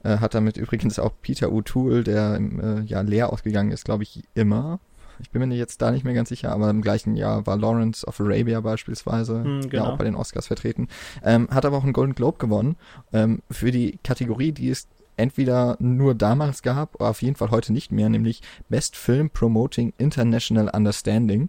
Äh, 0.04 0.18
hat 0.18 0.34
damit 0.34 0.56
übrigens 0.56 0.98
auch 0.98 1.12
Peter 1.20 1.48
O'Toole, 1.48 2.02
der 2.02 2.38
äh, 2.38 2.82
Jahr 2.82 3.02
leer 3.02 3.32
ausgegangen 3.32 3.72
ist, 3.72 3.84
glaube 3.84 4.04
ich, 4.04 4.22
immer 4.34 4.78
ich 5.20 5.30
bin 5.30 5.46
mir 5.46 5.54
jetzt 5.54 5.82
da 5.82 5.90
nicht 5.90 6.04
mehr 6.04 6.14
ganz 6.14 6.28
sicher, 6.28 6.52
aber 6.52 6.70
im 6.70 6.82
gleichen 6.82 7.16
Jahr 7.16 7.46
war 7.46 7.56
Lawrence 7.56 8.06
of 8.06 8.20
Arabia 8.20 8.60
beispielsweise 8.60 9.44
hm, 9.44 9.68
genau. 9.68 9.84
ja 9.84 9.90
auch 9.90 9.98
bei 9.98 10.04
den 10.04 10.14
Oscars 10.14 10.46
vertreten. 10.46 10.88
Ähm, 11.24 11.48
hat 11.50 11.64
aber 11.64 11.76
auch 11.78 11.84
einen 11.84 11.92
Golden 11.92 12.14
Globe 12.14 12.38
gewonnen 12.38 12.76
ähm, 13.12 13.42
für 13.50 13.70
die 13.70 13.98
Kategorie, 14.02 14.52
die 14.52 14.70
es 14.70 14.88
entweder 15.16 15.76
nur 15.80 16.14
damals 16.14 16.62
gab, 16.62 16.94
oder 16.96 17.10
auf 17.10 17.22
jeden 17.22 17.36
Fall 17.36 17.50
heute 17.50 17.72
nicht 17.72 17.90
mehr, 17.90 18.08
nämlich 18.08 18.42
Best 18.68 18.96
Film 18.96 19.30
Promoting 19.30 19.92
International 19.98 20.68
Understanding. 20.68 21.48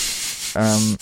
ähm, 0.54 0.96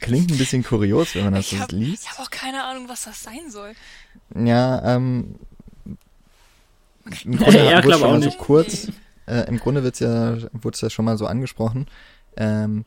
klingt 0.00 0.30
ein 0.30 0.38
bisschen 0.38 0.62
kurios, 0.62 1.14
wenn 1.14 1.24
man 1.24 1.34
das 1.34 1.52
hab, 1.52 1.72
liest. 1.72 2.04
Ich 2.04 2.10
habe 2.12 2.22
auch 2.22 2.30
keine 2.30 2.64
Ahnung, 2.64 2.88
was 2.88 3.04
das 3.04 3.22
sein 3.22 3.50
soll. 3.50 3.72
Ja, 4.34 4.96
ähm, 4.96 5.34
im 7.24 7.36
Grunde 7.36 7.64
ja, 7.64 7.80
glaube 7.80 8.06
auch 8.06 8.16
nicht. 8.16 8.32
So 8.32 8.38
kurz, 8.38 8.88
äh, 9.30 9.48
Im 9.48 9.58
Grunde 9.58 9.84
wird's 9.84 10.00
ja, 10.00 10.36
wurde 10.52 10.74
es 10.74 10.80
ja 10.80 10.90
schon 10.90 11.04
mal 11.04 11.16
so 11.16 11.26
angesprochen. 11.26 11.86
Ähm, 12.36 12.84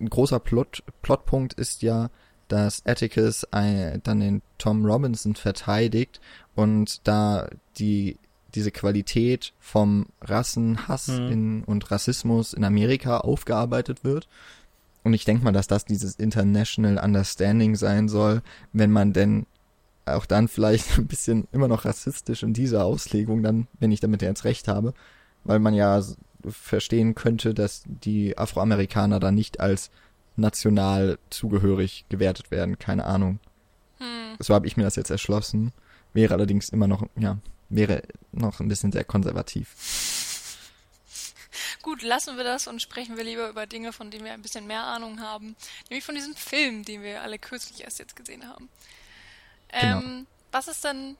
ein 0.00 0.10
großer 0.10 0.40
Plot, 0.40 0.82
Plotpunkt 1.02 1.54
ist 1.54 1.82
ja, 1.82 2.10
dass 2.48 2.84
Atticus 2.86 3.44
ein, 3.52 4.00
dann 4.02 4.20
den 4.20 4.42
Tom 4.58 4.84
Robinson 4.84 5.34
verteidigt 5.34 6.20
und 6.54 7.06
da 7.06 7.48
die 7.78 8.18
diese 8.54 8.70
Qualität 8.70 9.52
vom 9.60 10.06
Rassenhass 10.22 11.08
mhm. 11.08 11.30
in, 11.30 11.64
und 11.64 11.90
Rassismus 11.90 12.54
in 12.54 12.64
Amerika 12.64 13.18
aufgearbeitet 13.18 14.04
wird. 14.04 14.26
Und 15.04 15.12
ich 15.12 15.26
denke 15.26 15.44
mal, 15.44 15.52
dass 15.52 15.68
das 15.68 15.84
dieses 15.84 16.16
International 16.16 16.98
Understanding 16.98 17.76
sein 17.76 18.08
soll, 18.08 18.42
wenn 18.72 18.90
man 18.90 19.12
denn 19.12 19.46
auch 20.06 20.24
dann 20.24 20.48
vielleicht 20.48 20.98
ein 20.98 21.06
bisschen 21.06 21.46
immer 21.52 21.68
noch 21.68 21.84
rassistisch 21.84 22.42
in 22.42 22.54
dieser 22.54 22.84
Auslegung 22.84 23.42
dann, 23.42 23.68
wenn 23.78 23.92
ich 23.92 24.00
damit 24.00 24.22
jetzt 24.22 24.44
recht 24.44 24.66
habe, 24.66 24.94
weil 25.44 25.58
man 25.58 25.74
ja 25.74 26.02
verstehen 26.46 27.14
könnte, 27.14 27.54
dass 27.54 27.82
die 27.86 28.38
Afroamerikaner 28.38 29.20
da 29.20 29.30
nicht 29.30 29.60
als 29.60 29.90
national 30.36 31.18
zugehörig 31.30 32.04
gewertet 32.08 32.50
werden. 32.50 32.78
Keine 32.78 33.04
Ahnung. 33.04 33.40
Hm. 33.98 34.36
So 34.38 34.54
habe 34.54 34.66
ich 34.66 34.76
mir 34.76 34.84
das 34.84 34.96
jetzt 34.96 35.10
erschlossen. 35.10 35.72
Wäre 36.12 36.34
allerdings 36.34 36.68
immer 36.68 36.86
noch, 36.86 37.06
ja, 37.16 37.38
wäre 37.68 38.02
noch 38.32 38.60
ein 38.60 38.68
bisschen 38.68 38.92
sehr 38.92 39.04
konservativ. 39.04 39.74
Gut, 41.82 42.02
lassen 42.02 42.36
wir 42.36 42.44
das 42.44 42.66
und 42.66 42.80
sprechen 42.80 43.16
wir 43.16 43.24
lieber 43.24 43.48
über 43.48 43.66
Dinge, 43.66 43.92
von 43.92 44.10
denen 44.10 44.24
wir 44.24 44.32
ein 44.32 44.42
bisschen 44.42 44.66
mehr 44.66 44.84
Ahnung 44.84 45.20
haben. 45.20 45.56
Nämlich 45.90 46.04
von 46.04 46.14
diesem 46.14 46.34
Film, 46.34 46.84
den 46.84 47.02
wir 47.02 47.22
alle 47.22 47.38
kürzlich 47.38 47.82
erst 47.82 47.98
jetzt 47.98 48.16
gesehen 48.16 48.48
haben. 48.48 48.68
Genau. 49.68 49.98
Ähm. 49.98 50.26
Was 50.50 50.66
ist 50.66 50.82
denn 50.82 51.16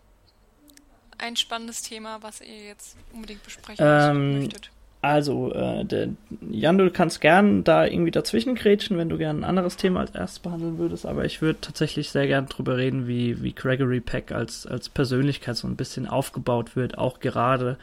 ein 1.19 1.37
spannendes 1.37 1.83
Thema, 1.83 2.19
was 2.23 2.41
ihr 2.41 2.67
jetzt 2.67 2.97
unbedingt 3.13 3.43
besprechen 3.43 3.85
ähm, 3.87 4.39
möchtet? 4.41 4.71
Also, 5.01 5.53
äh, 5.53 5.85
der, 5.85 6.09
Jan, 6.51 6.77
du 6.77 6.91
kannst 6.91 7.21
gern 7.21 7.63
da 7.63 7.87
irgendwie 7.87 8.11
dazwischen 8.11 8.57
grätschen, 8.57 8.99
wenn 8.99 9.09
du 9.09 9.17
gern 9.17 9.41
ein 9.41 9.45
anderes 9.45 9.77
Thema 9.77 10.01
als 10.01 10.11
erstes 10.11 10.41
behandeln 10.41 10.79
würdest, 10.79 11.07
aber 11.07 11.25
ich 11.25 11.41
würde 11.41 11.61
tatsächlich 11.61 12.11
sehr 12.11 12.27
gern 12.27 12.47
drüber 12.47 12.77
reden, 12.77 13.07
wie, 13.07 13.41
wie 13.43 13.53
Gregory 13.53 14.01
Peck 14.01 14.33
als, 14.33 14.67
als 14.67 14.89
Persönlichkeit 14.89 15.57
so 15.57 15.69
ein 15.69 15.77
bisschen 15.77 16.09
aufgebaut 16.09 16.75
wird, 16.75 16.99
auch 16.99 17.21
gerade 17.21 17.77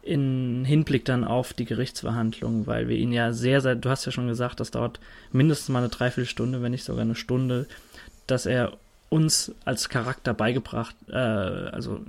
in 0.00 0.64
Hinblick 0.64 1.04
dann 1.04 1.24
auf 1.24 1.52
die 1.52 1.66
Gerichtsverhandlung, 1.66 2.66
weil 2.66 2.88
wir 2.88 2.96
ihn 2.96 3.12
ja 3.12 3.32
sehr, 3.32 3.60
sehr, 3.60 3.74
du 3.74 3.90
hast 3.90 4.06
ja 4.06 4.12
schon 4.12 4.28
gesagt, 4.28 4.60
das 4.60 4.70
dauert 4.70 5.00
mindestens 5.32 5.68
mal 5.68 5.80
eine 5.80 5.88
Dreiviertelstunde, 5.88 6.62
wenn 6.62 6.72
nicht 6.72 6.84
sogar 6.84 7.02
eine 7.02 7.14
Stunde, 7.14 7.66
dass 8.26 8.46
er 8.46 8.72
uns 9.14 9.54
als 9.64 9.88
Charakter 9.88 10.34
beigebracht, 10.34 10.96
äh, 11.08 11.14
also 11.14 12.00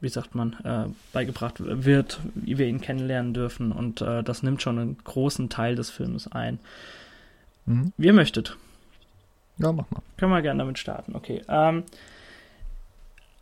wie 0.00 0.08
sagt 0.08 0.34
man, 0.34 0.54
äh, 0.64 0.90
beigebracht 1.12 1.56
wird, 1.60 2.20
wie 2.34 2.56
wir 2.56 2.66
ihn 2.66 2.80
kennenlernen 2.80 3.34
dürfen. 3.34 3.70
Und 3.70 4.00
äh, 4.00 4.22
das 4.22 4.42
nimmt 4.42 4.62
schon 4.62 4.78
einen 4.78 4.96
großen 5.04 5.50
Teil 5.50 5.76
des 5.76 5.90
Films 5.90 6.26
ein. 6.26 6.58
Mhm. 7.66 7.92
Wie 7.98 8.06
ihr 8.06 8.14
möchtet. 8.14 8.56
Ja, 9.58 9.72
mach 9.72 9.90
mal. 9.90 10.00
Können 10.16 10.32
wir 10.32 10.40
gerne 10.40 10.60
damit 10.60 10.78
starten, 10.78 11.14
okay. 11.14 11.42
Ähm, 11.48 11.84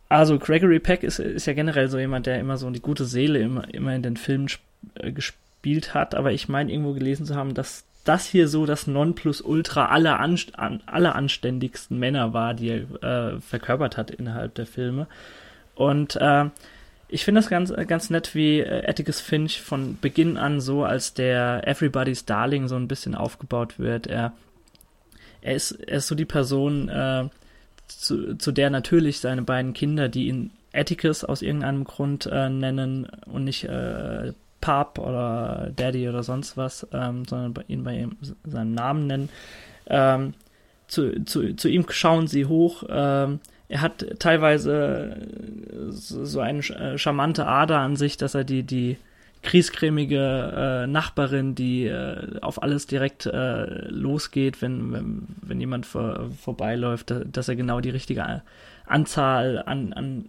also 0.09 0.37
Gregory 0.37 0.79
Peck 0.79 1.03
ist, 1.03 1.19
ist 1.19 1.47
ja 1.47 1.53
generell 1.53 1.87
so 1.87 1.97
jemand, 1.97 2.25
der 2.25 2.39
immer 2.39 2.57
so 2.57 2.69
die 2.69 2.81
gute 2.81 3.05
Seele 3.05 3.39
immer, 3.39 3.73
immer 3.73 3.95
in 3.95 4.03
den 4.03 4.17
Filmen 4.17 4.49
äh, 4.95 5.13
gespielt 5.13 5.93
hat, 5.93 6.13
aber 6.13 6.33
ich 6.33 6.49
meine 6.49 6.71
irgendwo 6.73 6.91
gelesen 6.91 7.25
zu 7.25 7.35
haben, 7.35 7.53
dass 7.53 7.85
das 8.11 8.27
hier 8.27 8.49
so 8.49 8.65
das 8.65 8.87
Nonplusultra 8.87 9.85
aller, 9.85 10.19
anst 10.19 10.59
aller 10.59 11.15
anständigsten 11.15 11.97
Männer 11.97 12.33
war, 12.33 12.53
die 12.53 12.69
er 13.01 13.35
äh, 13.35 13.39
verkörpert 13.39 13.95
hat 13.95 14.11
innerhalb 14.11 14.53
der 14.55 14.65
Filme. 14.65 15.07
Und 15.75 16.17
äh, 16.17 16.49
ich 17.07 17.23
finde 17.23 17.39
das 17.39 17.49
ganz, 17.49 17.73
ganz 17.87 18.09
nett, 18.09 18.35
wie 18.35 18.59
äh, 18.59 18.85
Atticus 18.85 19.21
Finch 19.21 19.61
von 19.61 19.97
Beginn 20.01 20.35
an 20.35 20.59
so 20.59 20.83
als 20.83 21.13
der 21.13 21.65
Everybody's 21.65 22.25
Darling 22.25 22.67
so 22.67 22.75
ein 22.75 22.89
bisschen 22.89 23.15
aufgebaut 23.15 23.79
wird. 23.79 24.07
Er, 24.07 24.33
er, 25.41 25.55
ist, 25.55 25.71
er 25.71 25.97
ist 25.97 26.07
so 26.07 26.15
die 26.15 26.25
Person, 26.25 26.89
äh, 26.89 27.29
zu, 27.87 28.35
zu 28.35 28.51
der 28.51 28.69
natürlich 28.69 29.21
seine 29.21 29.41
beiden 29.41 29.71
Kinder, 29.71 30.09
die 30.09 30.27
ihn 30.27 30.51
Atticus 30.73 31.23
aus 31.23 31.41
irgendeinem 31.41 31.85
Grund 31.85 32.25
äh, 32.25 32.49
nennen 32.49 33.07
und 33.25 33.45
nicht 33.45 33.63
äh, 33.63 34.33
Pap 34.61 34.99
oder 34.99 35.71
Daddy 35.75 36.07
oder 36.07 36.23
sonst 36.23 36.55
was, 36.55 36.87
ähm, 36.93 37.25
sondern 37.25 37.53
bei, 37.53 37.63
ihn 37.67 37.83
bei 37.83 37.97
ihm, 37.97 38.17
seinem 38.45 38.73
Namen 38.73 39.07
nennen. 39.07 39.29
Ähm, 39.87 40.33
zu, 40.87 41.23
zu, 41.25 41.55
zu 41.55 41.67
ihm 41.67 41.85
schauen 41.89 42.27
sie 42.27 42.45
hoch. 42.45 42.83
Ähm, 42.89 43.39
er 43.67 43.81
hat 43.81 44.05
teilweise 44.19 45.15
äh, 45.15 45.91
so 45.91 46.39
eine 46.39 46.59
äh, 46.59 46.97
charmante 46.97 47.47
Ader 47.47 47.79
an 47.79 47.95
sich, 47.95 48.17
dass 48.17 48.35
er 48.35 48.43
die, 48.43 48.63
die 48.63 48.97
kriescremige 49.43 50.83
äh, 50.83 50.87
Nachbarin, 50.87 51.55
die 51.55 51.85
äh, 51.85 52.39
auf 52.41 52.61
alles 52.61 52.85
direkt 52.85 53.25
äh, 53.25 53.87
losgeht, 53.89 54.61
wenn, 54.61 54.91
wenn, 54.91 55.27
wenn 55.41 55.59
jemand 55.59 55.85
vor, 55.85 56.29
vorbeiläuft, 56.39 57.13
dass 57.31 57.47
er 57.47 57.55
genau 57.55 57.79
die 57.79 57.89
richtige 57.89 58.43
Anzahl 58.85 59.63
an, 59.65 59.93
an 59.93 60.25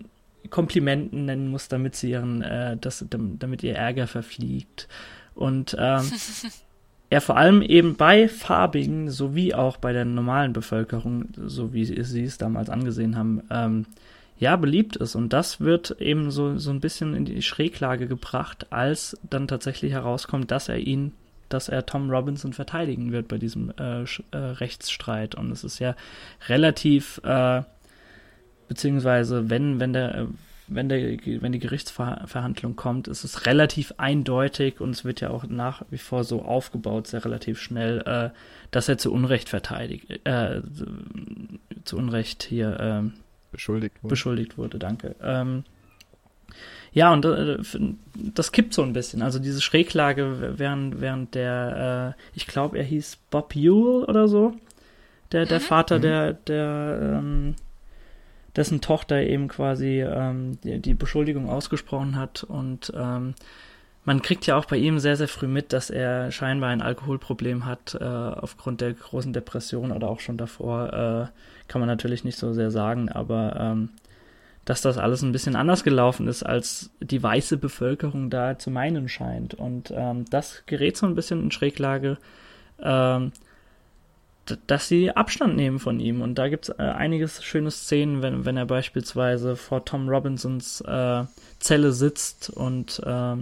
Komplimenten 0.53 1.25
nennen 1.25 1.49
muss, 1.49 1.67
damit 1.69 1.97
sie 1.97 2.11
ihren, 2.11 2.43
äh, 2.43 2.77
das, 2.77 3.05
damit 3.11 3.62
ihr 3.65 3.75
Ärger 3.75 4.07
verfliegt. 4.07 4.87
Und 5.35 5.75
ähm, 5.79 6.12
er 7.11 7.21
vor 7.23 7.38
allem 7.38 7.62
eben 7.62 7.97
bei 7.97 8.29
Farbigen 8.29 9.11
sowie 9.11 9.55
auch 9.55 9.79
bei 9.79 9.93
der 9.93 10.05
normalen 10.05 10.53
Bevölkerung, 10.53 11.29
so 11.47 11.73
wie 11.73 11.85
sie 11.85 12.23
es 12.23 12.38
damals 12.38 12.69
angesehen 12.69 13.17
haben, 13.17 13.43
ähm, 13.51 13.87
ja, 14.38 14.57
beliebt 14.57 14.97
ist. 14.97 15.15
Und 15.15 15.33
das 15.33 15.61
wird 15.61 15.97
eben 16.01 16.31
so, 16.31 16.59
so 16.59 16.71
ein 16.71 16.81
bisschen 16.81 17.15
in 17.15 17.25
die 17.25 17.43
Schräglage 17.43 18.07
gebracht, 18.07 18.67
als 18.71 19.17
dann 19.29 19.49
tatsächlich 19.49 19.93
herauskommt, 19.93 20.51
dass 20.51 20.69
er 20.69 20.79
ihn, 20.79 21.12
dass 21.49 21.71
er 21.71 21.87
Tom 21.87 22.11
Robinson 22.11 22.53
verteidigen 22.53 23.11
wird 23.11 23.27
bei 23.27 23.38
diesem 23.38 23.73
äh, 23.79 24.03
äh, 24.03 24.37
Rechtsstreit. 24.37 25.35
Und 25.35 25.51
es 25.51 25.65
ist 25.65 25.79
ja 25.79 25.97
relativ, 26.49 27.23
äh, 27.25 27.62
beziehungsweise 28.68 29.51
wenn, 29.51 29.81
wenn 29.81 29.92
der 29.92 30.29
wenn, 30.68 30.88
der, 30.88 31.18
wenn 31.40 31.53
die 31.53 31.59
Gerichtsverhandlung 31.59 32.77
kommt, 32.77 33.09
ist 33.09 33.25
es 33.25 33.46
relativ 33.46 33.94
eindeutig 33.98 34.81
und 34.81 34.90
es 34.90 35.05
wird 35.05 35.20
ja 35.20 35.31
auch 35.31 35.44
nach 35.44 35.83
wie 35.90 35.98
vor 35.98 36.25
so 36.25 36.42
aufgebaut, 36.42 37.07
sehr 37.07 37.25
relativ 37.25 37.61
schnell, 37.61 38.01
äh, 38.07 38.31
dass 38.70 38.88
er 38.88 38.98
zu 38.98 39.12
Unrecht 39.12 39.48
verteidigt, 39.48 40.20
äh, 40.25 40.62
zu 41.85 41.96
Unrecht 41.96 42.42
hier 42.42 42.81
äh, 42.81 43.11
beschuldigt 43.51 44.03
wurde. 44.03 44.11
Beschuldigt 44.11 44.59
wurde, 44.59 44.79
danke. 44.79 45.14
Ähm, 45.22 45.64
ja, 46.92 47.12
und 47.12 47.25
äh, 47.25 47.59
das 48.14 48.53
kippt 48.53 48.75
so 48.75 48.83
ein 48.83 48.92
bisschen. 48.92 49.22
Also 49.22 49.38
diese 49.38 49.62
Schräglage 49.62 50.55
während, 50.59 51.01
während 51.01 51.35
der, 51.35 52.14
äh, 52.16 52.37
ich 52.37 52.46
glaube, 52.46 52.79
er 52.79 52.85
hieß 52.85 53.18
Bob 53.31 53.57
Ewell 53.57 54.05
oder 54.05 54.29
so, 54.29 54.55
der, 55.33 55.46
der 55.46 55.59
mhm. 55.59 55.64
Vater 55.64 55.98
mhm. 55.98 56.03
der, 56.03 56.33
der 56.35 57.18
ähm, 57.18 57.55
dessen 58.57 58.81
Tochter 58.81 59.23
eben 59.23 59.49
quasi 59.49 60.03
ähm, 60.03 60.61
die, 60.62 60.81
die, 60.81 60.95
Beschuldigung 60.95 61.49
ausgesprochen 61.49 62.17
hat. 62.17 62.45
Und 62.45 62.93
ähm, 62.95 63.35
man 64.05 64.23
kriegt 64.23 64.47
ja 64.47 64.57
auch 64.57 64.67
bei 64.67 64.77
ihm 64.77 64.99
sehr, 64.99 65.17
sehr 65.17 65.29
früh 65.29 65.47
mit, 65.47 65.73
dass 65.73 65.91
er 65.91 66.31
scheinbar 66.31 66.71
ein 66.71 66.83
Alkoholproblem 66.83 67.65
hat, 67.65 67.97
äh, 68.01 68.05
aufgrund 68.05 68.81
der 68.81 68.93
großen 68.93 69.33
Depression 69.33 69.93
oder 69.93 70.09
auch 70.09 70.21
schon 70.21 70.37
davor, 70.37 70.93
äh, 70.93 71.69
kann 71.69 71.81
man 71.81 71.88
natürlich 71.88 72.25
nicht 72.25 72.38
so 72.38 72.53
sehr 72.53 72.71
sagen, 72.71 73.09
aber 73.09 73.57
ähm, 73.59 73.91
dass 74.65 74.81
das 74.81 74.99
alles 74.99 75.23
ein 75.23 75.33
bisschen 75.33 75.57
anders 75.57 75.83
gelaufen 75.83 76.29
ist, 76.29 76.43
als 76.43 76.91
die 77.01 77.23
weiße 77.23 77.57
Bevölkerung 77.57 78.31
da 78.31 78.59
zu 78.59 78.71
meinen 78.71 79.09
scheint. 79.09 79.55
Und 79.55 79.93
ähm, 79.97 80.25
das 80.31 80.65
gerät 80.67 80.97
so 80.97 81.07
ein 81.07 81.15
bisschen 81.15 81.43
in 81.43 81.51
Schräglage. 81.51 82.19
Ähm, 82.81 83.33
dass 84.67 84.88
sie 84.88 85.11
Abstand 85.11 85.57
nehmen 85.57 85.79
von 85.79 86.01
ihm. 86.01 86.21
Und 86.21 86.37
da 86.37 86.49
gibt 86.49 86.69
es 86.69 86.75
äh, 86.79 86.83
einiges 86.83 87.43
schöne 87.45 87.71
Szenen, 87.71 88.23
wenn, 88.23 88.45
wenn 88.45 88.57
er 88.57 88.67
beispielsweise 88.67 89.57
vor 89.57 89.85
Tom 89.85 90.09
Robinsons 90.09 90.81
äh, 90.83 91.25
Zelle 91.59 91.93
sitzt 91.93 92.51
und 92.51 93.01
äh, 93.05 93.37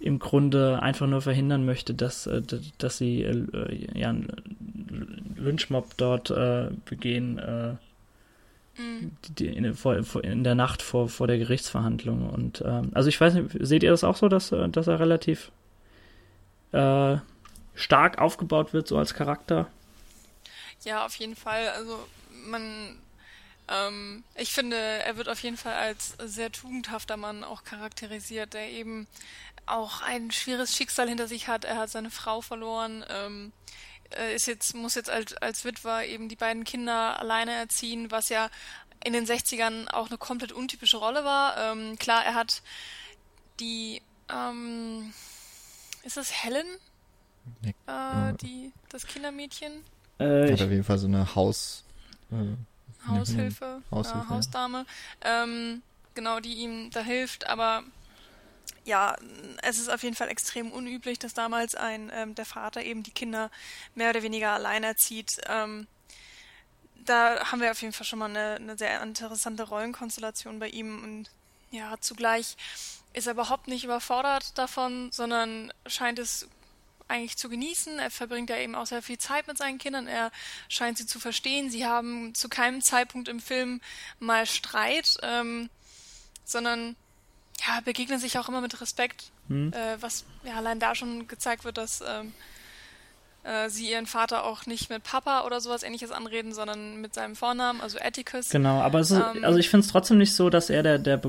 im 0.00 0.18
Grunde 0.18 0.82
einfach 0.82 1.06
nur 1.06 1.20
verhindern 1.20 1.64
möchte, 1.64 1.94
dass, 1.94 2.26
äh, 2.26 2.42
dass 2.78 2.98
sie 2.98 3.22
äh, 3.22 3.88
ja, 3.94 4.08
einen 4.08 5.34
Lynchmob 5.36 5.96
dort 5.96 6.30
äh, 6.30 6.70
begehen. 6.86 7.78
Mhm. 8.78 9.10
Die, 9.38 9.46
in, 9.46 9.74
vor, 9.74 10.24
in, 10.24 10.44
der 10.44 10.54
Nacht 10.54 10.80
vor, 10.80 11.08
vor 11.08 11.26
der 11.26 11.38
Gerichtsverhandlung. 11.38 12.30
Und 12.30 12.62
ähm, 12.64 12.90
also 12.94 13.08
ich 13.08 13.20
weiß 13.20 13.34
nicht, 13.34 13.50
seht 13.60 13.82
ihr 13.82 13.90
das 13.90 14.04
auch 14.04 14.16
so, 14.16 14.28
dass, 14.28 14.54
dass 14.70 14.86
er 14.86 15.00
relativ 15.00 15.52
stark 17.74 18.18
aufgebaut 18.20 18.72
wird, 18.72 18.86
so 18.86 18.96
als 18.96 19.12
Charakter? 19.12 19.66
Ja, 20.84 21.04
auf 21.04 21.14
jeden 21.16 21.36
Fall. 21.36 21.68
Also 21.70 22.06
man, 22.46 22.98
ähm, 23.68 24.24
ich 24.34 24.52
finde, 24.52 24.76
er 24.76 25.16
wird 25.16 25.28
auf 25.28 25.42
jeden 25.42 25.56
Fall 25.56 25.74
als 25.74 26.14
sehr 26.24 26.50
tugendhafter 26.50 27.16
Mann 27.16 27.44
auch 27.44 27.64
charakterisiert, 27.64 28.54
der 28.54 28.70
eben 28.70 29.06
auch 29.66 30.02
ein 30.02 30.30
schweres 30.30 30.74
Schicksal 30.74 31.08
hinter 31.08 31.28
sich 31.28 31.48
hat. 31.48 31.64
Er 31.64 31.76
hat 31.76 31.90
seine 31.90 32.10
Frau 32.10 32.40
verloren, 32.40 33.04
ähm, 33.08 33.52
ist 34.34 34.46
jetzt, 34.46 34.74
muss 34.74 34.96
jetzt 34.96 35.10
als, 35.10 35.34
als 35.34 35.64
Witwer 35.64 36.06
eben 36.06 36.28
die 36.28 36.36
beiden 36.36 36.64
Kinder 36.64 37.18
alleine 37.18 37.52
erziehen, 37.52 38.10
was 38.10 38.28
ja 38.28 38.50
in 39.04 39.12
den 39.12 39.24
60ern 39.24 39.88
auch 39.88 40.08
eine 40.08 40.18
komplett 40.18 40.52
untypische 40.52 40.96
Rolle 40.96 41.24
war. 41.24 41.56
Ähm, 41.56 41.96
klar, 41.98 42.24
er 42.24 42.34
hat 42.34 42.62
die, 43.60 44.02
ähm, 44.28 45.12
ist 46.02 46.16
das 46.16 46.42
Helen? 46.42 46.66
Äh, 47.86 48.34
die, 48.40 48.72
das 48.88 49.06
Kindermädchen? 49.06 49.84
Äh, 50.20 50.52
Hat 50.52 50.62
auf 50.62 50.70
jeden 50.70 50.84
Fall 50.84 50.98
so 50.98 51.06
eine 51.06 51.34
Haus... 51.34 51.84
Äh, 52.30 52.56
Haushilfe, 53.08 53.82
Haushilfe 53.90 54.26
äh, 54.26 54.28
Hausdame, 54.28 54.86
ähm, 55.22 55.82
genau, 56.14 56.38
die 56.40 56.52
ihm 56.54 56.90
da 56.90 57.00
hilft, 57.00 57.46
aber 57.46 57.82
ja, 58.84 59.16
es 59.62 59.78
ist 59.78 59.90
auf 59.90 60.02
jeden 60.02 60.16
Fall 60.16 60.28
extrem 60.28 60.70
unüblich, 60.70 61.18
dass 61.18 61.34
damals 61.34 61.74
ein 61.74 62.10
ähm, 62.14 62.34
der 62.34 62.44
Vater 62.44 62.82
eben 62.82 63.02
die 63.02 63.10
Kinder 63.10 63.50
mehr 63.94 64.10
oder 64.10 64.22
weniger 64.22 64.52
allein 64.52 64.84
erzieht. 64.84 65.40
Ähm, 65.46 65.86
da 67.04 67.50
haben 67.50 67.60
wir 67.60 67.70
auf 67.70 67.80
jeden 67.80 67.92
Fall 67.92 68.06
schon 68.06 68.18
mal 68.18 68.30
eine, 68.30 68.56
eine 68.56 68.76
sehr 68.76 69.02
interessante 69.02 69.62
Rollenkonstellation 69.64 70.58
bei 70.58 70.68
ihm 70.68 71.02
und 71.02 71.30
ja, 71.70 71.96
zugleich 72.00 72.56
ist 73.12 73.26
er 73.26 73.32
überhaupt 73.32 73.68
nicht 73.68 73.84
überfordert 73.84 74.58
davon, 74.58 75.10
sondern 75.12 75.72
scheint 75.86 76.18
es 76.18 76.48
eigentlich 77.10 77.36
zu 77.36 77.48
genießen. 77.48 77.98
Er 77.98 78.10
verbringt 78.10 78.48
ja 78.50 78.56
eben 78.56 78.74
auch 78.74 78.86
sehr 78.86 79.02
viel 79.02 79.18
Zeit 79.18 79.46
mit 79.46 79.58
seinen 79.58 79.78
Kindern. 79.78 80.06
Er 80.06 80.30
scheint 80.68 80.98
sie 80.98 81.06
zu 81.06 81.20
verstehen. 81.20 81.70
Sie 81.70 81.86
haben 81.86 82.34
zu 82.34 82.48
keinem 82.48 82.80
Zeitpunkt 82.80 83.28
im 83.28 83.40
Film 83.40 83.80
mal 84.18 84.46
Streit, 84.46 85.18
ähm, 85.22 85.68
sondern 86.44 86.96
ja, 87.66 87.80
begegnen 87.84 88.18
sich 88.18 88.38
auch 88.38 88.48
immer 88.48 88.60
mit 88.60 88.80
Respekt, 88.80 89.30
hm. 89.48 89.72
äh, 89.72 90.00
was 90.00 90.24
ja 90.44 90.54
allein 90.54 90.80
da 90.80 90.94
schon 90.94 91.28
gezeigt 91.28 91.64
wird, 91.64 91.76
dass 91.76 92.02
ähm, 92.06 92.32
äh, 93.42 93.68
sie 93.68 93.90
ihren 93.90 94.06
Vater 94.06 94.44
auch 94.44 94.66
nicht 94.66 94.90
mit 94.90 95.02
Papa 95.02 95.44
oder 95.44 95.60
sowas 95.60 95.82
ähnliches 95.82 96.10
anreden, 96.10 96.52
sondern 96.52 97.00
mit 97.00 97.14
seinem 97.14 97.36
Vornamen, 97.36 97.80
also 97.80 97.98
Atticus. 97.98 98.50
Genau, 98.50 98.80
aber 98.80 99.00
ist, 99.00 99.10
ähm, 99.10 99.44
also 99.44 99.58
ich 99.58 99.68
finde 99.68 99.86
es 99.86 99.92
trotzdem 99.92 100.18
nicht 100.18 100.34
so, 100.34 100.50
dass 100.50 100.70
er 100.70 100.82
der, 100.82 100.98
der 100.98 101.20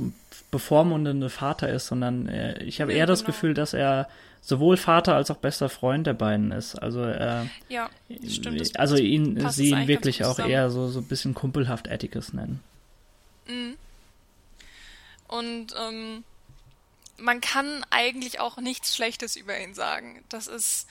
bevormundende 0.51 1.29
Vater 1.29 1.69
ist, 1.69 1.87
sondern 1.87 2.27
äh, 2.27 2.61
ich 2.63 2.81
habe 2.81 2.91
ja, 2.91 2.99
eher 2.99 3.05
das 3.05 3.19
genau. 3.19 3.27
Gefühl, 3.33 3.53
dass 3.53 3.73
er 3.73 4.09
sowohl 4.41 4.75
Vater 4.75 5.15
als 5.15 5.31
auch 5.31 5.37
bester 5.37 5.69
Freund 5.69 6.07
der 6.07 6.13
beiden 6.13 6.51
ist. 6.51 6.75
Also 6.75 7.01
er, 7.01 7.47
ja, 7.69 7.89
stimmt. 8.27 8.79
also 8.79 8.97
ihn, 8.97 9.49
sie 9.51 9.69
ihn 9.69 9.87
wirklich 9.87 10.25
auch 10.25 10.39
eher 10.39 10.69
so 10.71 10.89
so 10.89 10.99
ein 10.99 11.05
bisschen 11.05 11.33
kumpelhaft 11.33 11.89
Atticus 11.89 12.33
nennen. 12.33 12.61
Mhm. 13.47 13.77
Und 15.27 15.73
ähm, 15.79 16.23
man 17.17 17.39
kann 17.39 17.85
eigentlich 17.89 18.39
auch 18.39 18.57
nichts 18.57 18.95
Schlechtes 18.95 19.35
über 19.35 19.57
ihn 19.59 19.73
sagen. 19.73 20.23
Das 20.27 20.47
ist 20.47 20.87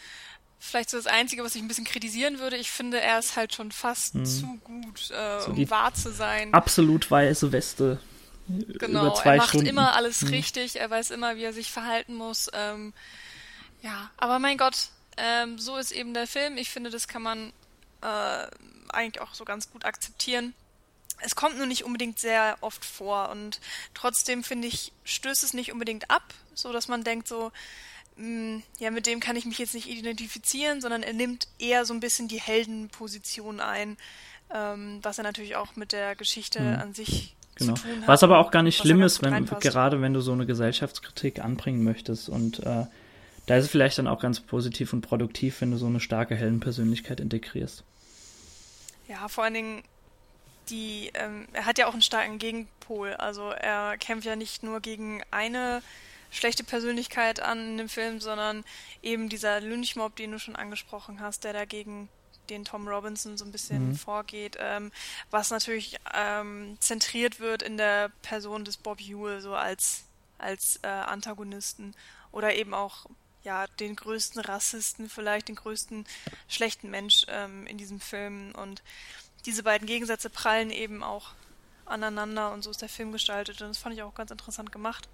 vielleicht 0.59 0.91
so 0.91 0.97
das 0.97 1.07
Einzige, 1.07 1.43
was 1.43 1.55
ich 1.55 1.63
ein 1.63 1.69
bisschen 1.69 1.85
kritisieren 1.85 2.39
würde. 2.39 2.57
Ich 2.57 2.71
finde, 2.71 3.01
er 3.01 3.19
ist 3.19 3.37
halt 3.37 3.55
schon 3.55 3.73
fast 3.73 4.15
hm. 4.15 4.25
zu 4.25 4.59
gut, 4.63 5.11
äh, 5.11 5.41
so 5.41 5.51
um 5.51 5.71
wahr 5.71 5.93
zu 5.93 6.13
sein. 6.13 6.55
Absolut 6.55 7.11
weiße 7.11 7.51
Weste. 7.53 7.99
Genau, 8.49 9.17
er 9.17 9.37
macht 9.37 9.51
Stunden. 9.51 9.67
immer 9.67 9.95
alles 9.95 10.23
hm. 10.23 10.29
richtig, 10.29 10.77
er 10.81 10.91
weiß 10.91 11.11
immer, 11.11 11.37
wie 11.37 11.45
er 11.45 11.53
sich 11.53 11.71
verhalten 11.71 12.15
muss. 12.15 12.51
Ähm, 12.53 12.93
ja, 13.83 14.11
aber 14.17 14.39
mein 14.39 14.57
Gott, 14.57 14.89
ähm, 15.17 15.59
so 15.59 15.77
ist 15.77 15.93
eben 15.93 16.15
der 16.15 16.27
Film. 16.27 16.57
Ich 16.57 16.71
finde, 16.71 16.91
das 16.91 17.09
kann 17.09 17.23
man 17.23 17.53
äh, 18.03 18.47
eigentlich 18.89 19.21
auch 19.21 19.35
so 19.35 19.45
ganz 19.45 19.71
gut 19.71 19.85
akzeptieren. 19.85 20.55
Es 21.23 21.37
kommt 21.37 21.59
nur 21.59 21.67
nicht 21.67 21.85
unbedingt 21.85 22.19
sehr 22.19 22.57
oft 22.63 22.85
vor 22.85 23.29
und 23.29 23.61
trotzdem 23.93 24.43
finde 24.43 24.69
ich, 24.69 24.93
stößt 25.05 25.45
es 25.45 25.53
nicht 25.53 25.73
unbedingt 25.73 26.11
ab, 26.11 26.23
so 26.55 26.73
dass 26.73 26.89
man 26.89 27.05
denkt 27.05 27.29
so, 27.29 27.53
mh, 28.17 28.25
hm, 28.25 28.63
ja, 28.79 28.91
mit 28.91 29.07
dem 29.07 29.21
kann 29.21 29.37
ich 29.37 29.45
mich 29.45 29.59
jetzt 29.59 29.75
nicht 29.75 29.89
identifizieren, 29.89 30.81
sondern 30.81 31.03
er 31.03 31.13
nimmt 31.13 31.49
eher 31.59 31.85
so 31.85 31.93
ein 31.93 32.01
bisschen 32.01 32.29
die 32.29 32.41
Heldenposition 32.41 33.61
ein, 33.61 33.99
ähm, 34.53 35.01
was 35.03 35.19
er 35.19 35.25
natürlich 35.25 35.57
auch 35.57 35.77
mit 35.77 35.93
der 35.93 36.17
Geschichte 36.17 36.61
mhm. 36.61 36.81
an 36.81 36.95
sich 36.95 37.37
genau. 37.57 37.75
zu 37.75 37.83
tun 37.83 38.01
hat. 38.01 38.09
Was 38.09 38.23
aber 38.23 38.39
auch 38.39 38.51
gar 38.51 38.63
nicht 38.63 38.79
schlimm 38.79 39.03
ist, 39.03 39.23
wenn, 39.23 39.45
gerade 39.45 40.01
wenn 40.01 40.15
du 40.15 40.21
so 40.21 40.33
eine 40.33 40.47
Gesellschaftskritik 40.47 41.41
anbringen 41.41 41.85
möchtest 41.85 42.31
und 42.31 42.61
äh, 42.61 42.87
da 43.47 43.57
ist 43.57 43.65
es 43.65 43.71
vielleicht 43.71 43.99
dann 43.99 44.07
auch 44.07 44.21
ganz 44.21 44.41
positiv 44.41 44.93
und 44.93 45.01
produktiv, 45.01 45.61
wenn 45.61 45.71
du 45.71 45.77
so 45.77 45.87
eine 45.87 46.01
starke 46.01 46.35
Heldenpersönlichkeit 46.35 47.21
integrierst. 47.21 47.85
Ja, 49.09 49.29
vor 49.29 49.45
allen 49.45 49.55
Dingen 49.55 49.83
die, 50.69 51.11
ähm, 51.15 51.49
er 51.53 51.67
hat 51.67 51.79
ja 51.79 51.87
auch 51.87 51.93
einen 51.93 52.03
starken 52.03 52.39
Gegenpol. 52.39 53.15
Also 53.15 53.51
er 53.51 53.99
kämpft 53.99 54.27
ja 54.27 54.37
nicht 54.37 54.63
nur 54.63 54.81
gegen 54.81 55.23
eine 55.31 55.83
schlechte 56.31 56.63
Persönlichkeit 56.63 57.41
an 57.41 57.59
in 57.73 57.79
dem 57.79 57.89
Film, 57.89 58.21
sondern 58.21 58.65
eben 59.03 59.29
dieser 59.29 59.61
Lynchmob, 59.61 60.15
den 60.17 60.33
du 60.33 60.39
schon 60.39 60.57
angesprochen 60.57 61.21
hast, 61.21 61.45
der 61.45 61.53
dagegen 61.53 62.09
den 62.49 62.65
Tom 62.65 62.89
Robinson 62.89 63.37
so 63.37 63.45
ein 63.45 63.53
bisschen 63.53 63.91
mhm. 63.91 63.97
vorgeht, 63.97 64.57
ähm, 64.61 64.91
was 65.31 65.51
natürlich 65.51 65.99
ähm, 66.15 66.77
zentriert 66.81 67.41
wird 67.41 67.63
in 67.63 67.77
der 67.77 68.11
Person 68.23 68.65
des 68.65 68.77
Bob 68.77 69.01
Ewell 69.01 69.41
so 69.41 69.55
als 69.55 70.05
als 70.39 70.81
äh, 70.83 70.89
Antagonisten 70.89 71.95
oder 72.33 72.55
eben 72.55 72.75
auch 72.75 73.07
ja 73.43 73.67
den 73.79 73.97
größten 73.97 74.41
Rassisten, 74.41 75.09
vielleicht 75.09 75.49
den 75.49 75.57
größten 75.57 76.07
schlechten 76.49 76.91
Mensch 76.91 77.25
ähm, 77.29 77.67
in 77.67 77.79
diesem 77.79 78.01
Film. 78.01 78.53
Und 78.55 78.83
diese 79.47 79.63
beiden 79.63 79.87
Gegensätze 79.87 80.31
prallen 80.31 80.71
eben 80.71 81.03
auch 81.03 81.33
aneinander 81.87 82.53
und 82.53 82.63
so 82.63 82.71
ist 82.71 82.83
der 82.83 82.89
Film 82.89 83.13
gestaltet. 83.13 83.61
Und 83.63 83.69
das 83.69 83.79
fand 83.79 83.95
ich 83.95 84.03
auch 84.03 84.15
ganz 84.15 84.31
interessant 84.31 84.73
gemacht. 84.73 85.09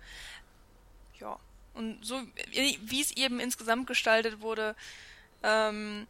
Ja. 1.18 1.38
Und 1.74 2.04
so, 2.04 2.20
wie 2.52 3.00
es 3.00 3.10
eben 3.12 3.38
insgesamt 3.38 3.86
gestaltet 3.86 4.40
wurde, 4.40 4.74
ähm, 5.42 6.06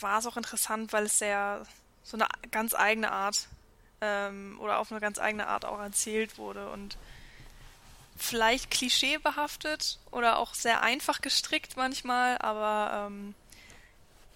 war 0.00 0.18
es 0.18 0.26
auch 0.26 0.36
interessant, 0.36 0.92
weil 0.92 1.06
es 1.06 1.18
sehr 1.18 1.66
so 2.02 2.16
eine 2.16 2.26
ganz 2.50 2.74
eigene 2.74 3.10
Art 3.10 3.48
ähm, 4.00 4.58
oder 4.60 4.78
auf 4.78 4.90
eine 4.90 5.00
ganz 5.00 5.18
eigene 5.18 5.46
Art 5.46 5.64
auch 5.64 5.80
erzählt 5.80 6.36
wurde. 6.36 6.70
Und 6.70 6.98
vielleicht 8.16 8.70
klischeebehaftet 8.70 9.98
oder 10.10 10.38
auch 10.38 10.54
sehr 10.54 10.82
einfach 10.82 11.20
gestrickt 11.20 11.76
manchmal, 11.76 12.38
aber 12.38 13.08
ähm, 13.08 13.34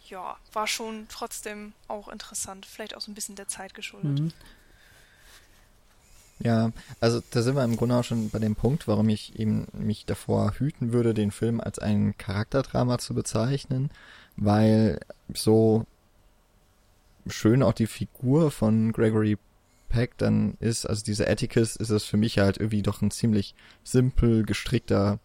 ja, 0.09 0.37
war 0.53 0.67
schon 0.67 1.07
trotzdem 1.09 1.73
auch 1.89 2.09
interessant, 2.09 2.67
vielleicht 2.67 2.97
auch 2.97 3.01
so 3.01 3.11
ein 3.11 3.15
bisschen 3.15 3.37
der 3.37 3.49
Zeit 3.49 3.75
geschuldet. 3.75 4.21
Mhm. 4.21 4.33
Ja, 6.39 6.71
also 7.01 7.23
da 7.31 7.41
sind 7.41 7.57
wir 7.57 7.65
im 7.65 7.77
Grunde 7.77 7.97
auch 7.97 8.05
schon 8.05 8.29
bei 8.29 8.39
dem 8.39 8.57
Punkt, 8.57 8.87
warum 8.89 9.09
ich 9.09 9.39
eben 9.39 9.67
mich 9.73 10.05
davor 10.05 10.53
hüten 10.59 10.93
würde, 10.93 11.15
den 11.15 11.31
Film 11.31 11.61
als 11.61 11.79
ein 11.79 12.17
Charakterdrama 12.19 12.99
zu 12.99 13.15
bezeichnen, 13.15 13.91
weil 14.37 15.01
so 15.33 15.87
schön 17.27 17.63
auch 17.63 17.73
die 17.73 17.87
Figur 17.87 18.51
von 18.51 18.93
Gregory 18.93 19.39
Peck 19.97 20.19
dann 20.19 20.59
ist, 20.61 20.85
also 20.85 21.03
dieser 21.03 21.27
Atticus, 21.31 21.75
ist 21.75 21.89
es 21.89 22.05
für 22.05 22.19
mich 22.19 22.39
halt 22.39 22.59
irgendwie 22.59 22.83
doch 22.83 23.01
ein 23.01 23.11
ziemlich 23.11 23.55
simpel 23.83 24.45
gestrickter 24.45 25.21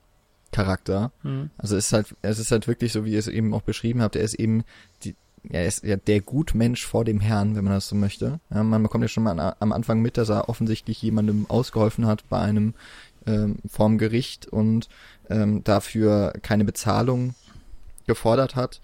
Charakter. 0.54 1.12
Mhm. 1.24 1.50
Also 1.58 1.76
es 1.76 1.88
ist 1.88 1.94
halt, 1.94 2.16
es 2.22 2.40
ist 2.40 2.52
halt 2.52 2.70
wirklich 2.70 2.94
so, 2.94 3.04
wie 3.04 3.12
ihr 3.12 3.20
es 3.20 3.28
eben 3.28 3.54
auch 3.54 3.64
beschrieben 3.64 4.02
habt, 4.02 4.16
er 4.16 4.24
ist 4.24 4.36
eben 4.36 4.64
die, 5.04 5.16
er 5.50 5.66
ist 5.66 5.84
ja 5.84 5.98
der 5.98 6.22
Gutmensch 6.22 6.86
vor 6.86 7.04
dem 7.04 7.20
Herrn, 7.20 7.58
wenn 7.58 7.66
man 7.66 7.74
das 7.74 7.90
so 7.90 7.98
möchte. 7.98 8.40
Ja, 8.50 8.64
man 8.64 8.82
bekommt 8.82 9.04
ja 9.04 9.10
schon 9.10 9.24
mal 9.24 9.56
am 9.60 9.72
Anfang 9.74 10.02
mit, 10.02 10.16
dass 10.16 10.30
er 10.30 10.48
offensichtlich 10.48 11.02
jemandem 11.02 11.48
ausgeholfen 11.50 12.06
hat 12.06 12.30
bei 12.30 12.40
einem 12.40 12.74
ähm, 13.26 13.58
vorm 13.68 13.98
Gericht 13.98 14.48
und 14.48 14.88
ähm, 15.30 15.66
dafür 15.66 16.32
keine 16.42 16.64
Bezahlung 16.64 17.36
gefordert 18.08 18.56
hat. 18.56 18.80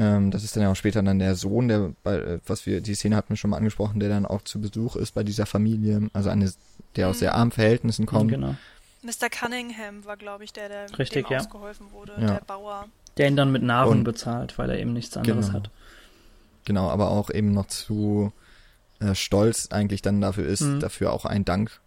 Ähm, 0.00 0.30
das 0.30 0.44
ist 0.44 0.56
dann 0.56 0.62
ja 0.62 0.70
auch 0.70 0.76
später 0.76 1.02
dann 1.02 1.18
der 1.18 1.34
Sohn, 1.34 1.68
der, 1.68 1.92
bei, 2.02 2.16
äh, 2.16 2.38
was 2.46 2.64
wir, 2.64 2.80
die 2.80 2.94
Szene 2.94 3.16
hatten 3.16 3.28
wir 3.28 3.36
schon 3.36 3.50
mal 3.50 3.58
angesprochen, 3.58 4.00
der 4.00 4.08
dann 4.08 4.24
auch 4.24 4.40
zu 4.40 4.58
Besuch 4.58 4.96
ist 4.96 5.12
bei 5.12 5.22
dieser 5.22 5.44
Familie, 5.44 6.08
also 6.14 6.30
eine, 6.30 6.50
der 6.96 7.08
aus 7.08 7.18
sehr 7.18 7.34
armen 7.34 7.50
Verhältnissen 7.50 8.06
kommt. 8.06 8.30
Genau. 8.30 8.56
Mr. 9.02 9.28
Cunningham 9.30 10.06
war, 10.06 10.16
glaube 10.16 10.44
ich, 10.44 10.54
der, 10.54 10.70
der 10.70 10.98
Richtig, 10.98 11.26
dem 11.26 11.34
ja. 11.34 11.40
ausgeholfen 11.40 11.92
wurde, 11.92 12.14
ja. 12.18 12.26
der 12.34 12.44
Bauer. 12.46 12.86
Der 13.18 13.28
ihn 13.28 13.36
dann 13.36 13.52
mit 13.52 13.62
Nahrung 13.62 13.98
und, 13.98 14.04
bezahlt, 14.04 14.56
weil 14.56 14.70
er 14.70 14.78
eben 14.78 14.94
nichts 14.94 15.16
anderes 15.18 15.48
genau. 15.48 15.58
hat. 15.58 15.70
Genau, 16.64 16.88
aber 16.88 17.10
auch 17.10 17.28
eben 17.28 17.52
noch 17.52 17.66
zu 17.66 18.32
äh, 19.00 19.14
stolz 19.14 19.68
eigentlich 19.70 20.00
dann 20.00 20.22
dafür 20.22 20.46
ist, 20.46 20.62
mhm. 20.62 20.80
dafür 20.80 21.12
auch 21.12 21.26
einen 21.26 21.44
Dank 21.44 21.78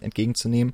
entgegenzunehmen. 0.00 0.72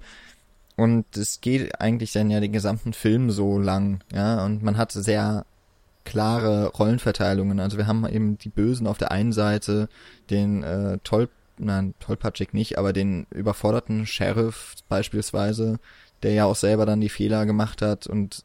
Und 0.77 1.17
es 1.17 1.41
geht 1.41 1.81
eigentlich 1.81 2.12
dann 2.12 2.31
ja 2.31 2.38
den 2.38 2.53
gesamten 2.53 2.93
Film 2.93 3.33
so 3.33 3.59
lang, 3.59 4.01
ja, 4.12 4.45
und 4.45 4.62
man 4.62 4.77
hat 4.77 4.93
sehr 4.93 5.45
klare 6.09 6.68
Rollenverteilungen. 6.68 7.61
Also 7.61 7.77
wir 7.77 7.87
haben 7.87 8.09
eben 8.09 8.38
die 8.38 8.49
Bösen 8.49 8.87
auf 8.87 8.99
der 8.99 9.12
einen 9.12 9.33
Seite, 9.33 9.88
den 10.31 10.62
äh, 10.62 10.99
toll, 11.05 11.29
nein, 11.59 11.94
tollpatschig 12.01 12.53
nicht, 12.53 12.79
aber 12.79 12.92
den 12.92 13.27
überforderten 13.31 14.07
Sheriff 14.07 14.75
beispielsweise, 14.88 15.79
der 16.23 16.33
ja 16.33 16.47
auch 16.47 16.57
selber 16.57 16.87
dann 16.87 17.01
die 17.01 17.11
Fehler 17.11 17.47
gemacht 17.47 17.83
hat 17.83 18.07
und 18.07 18.44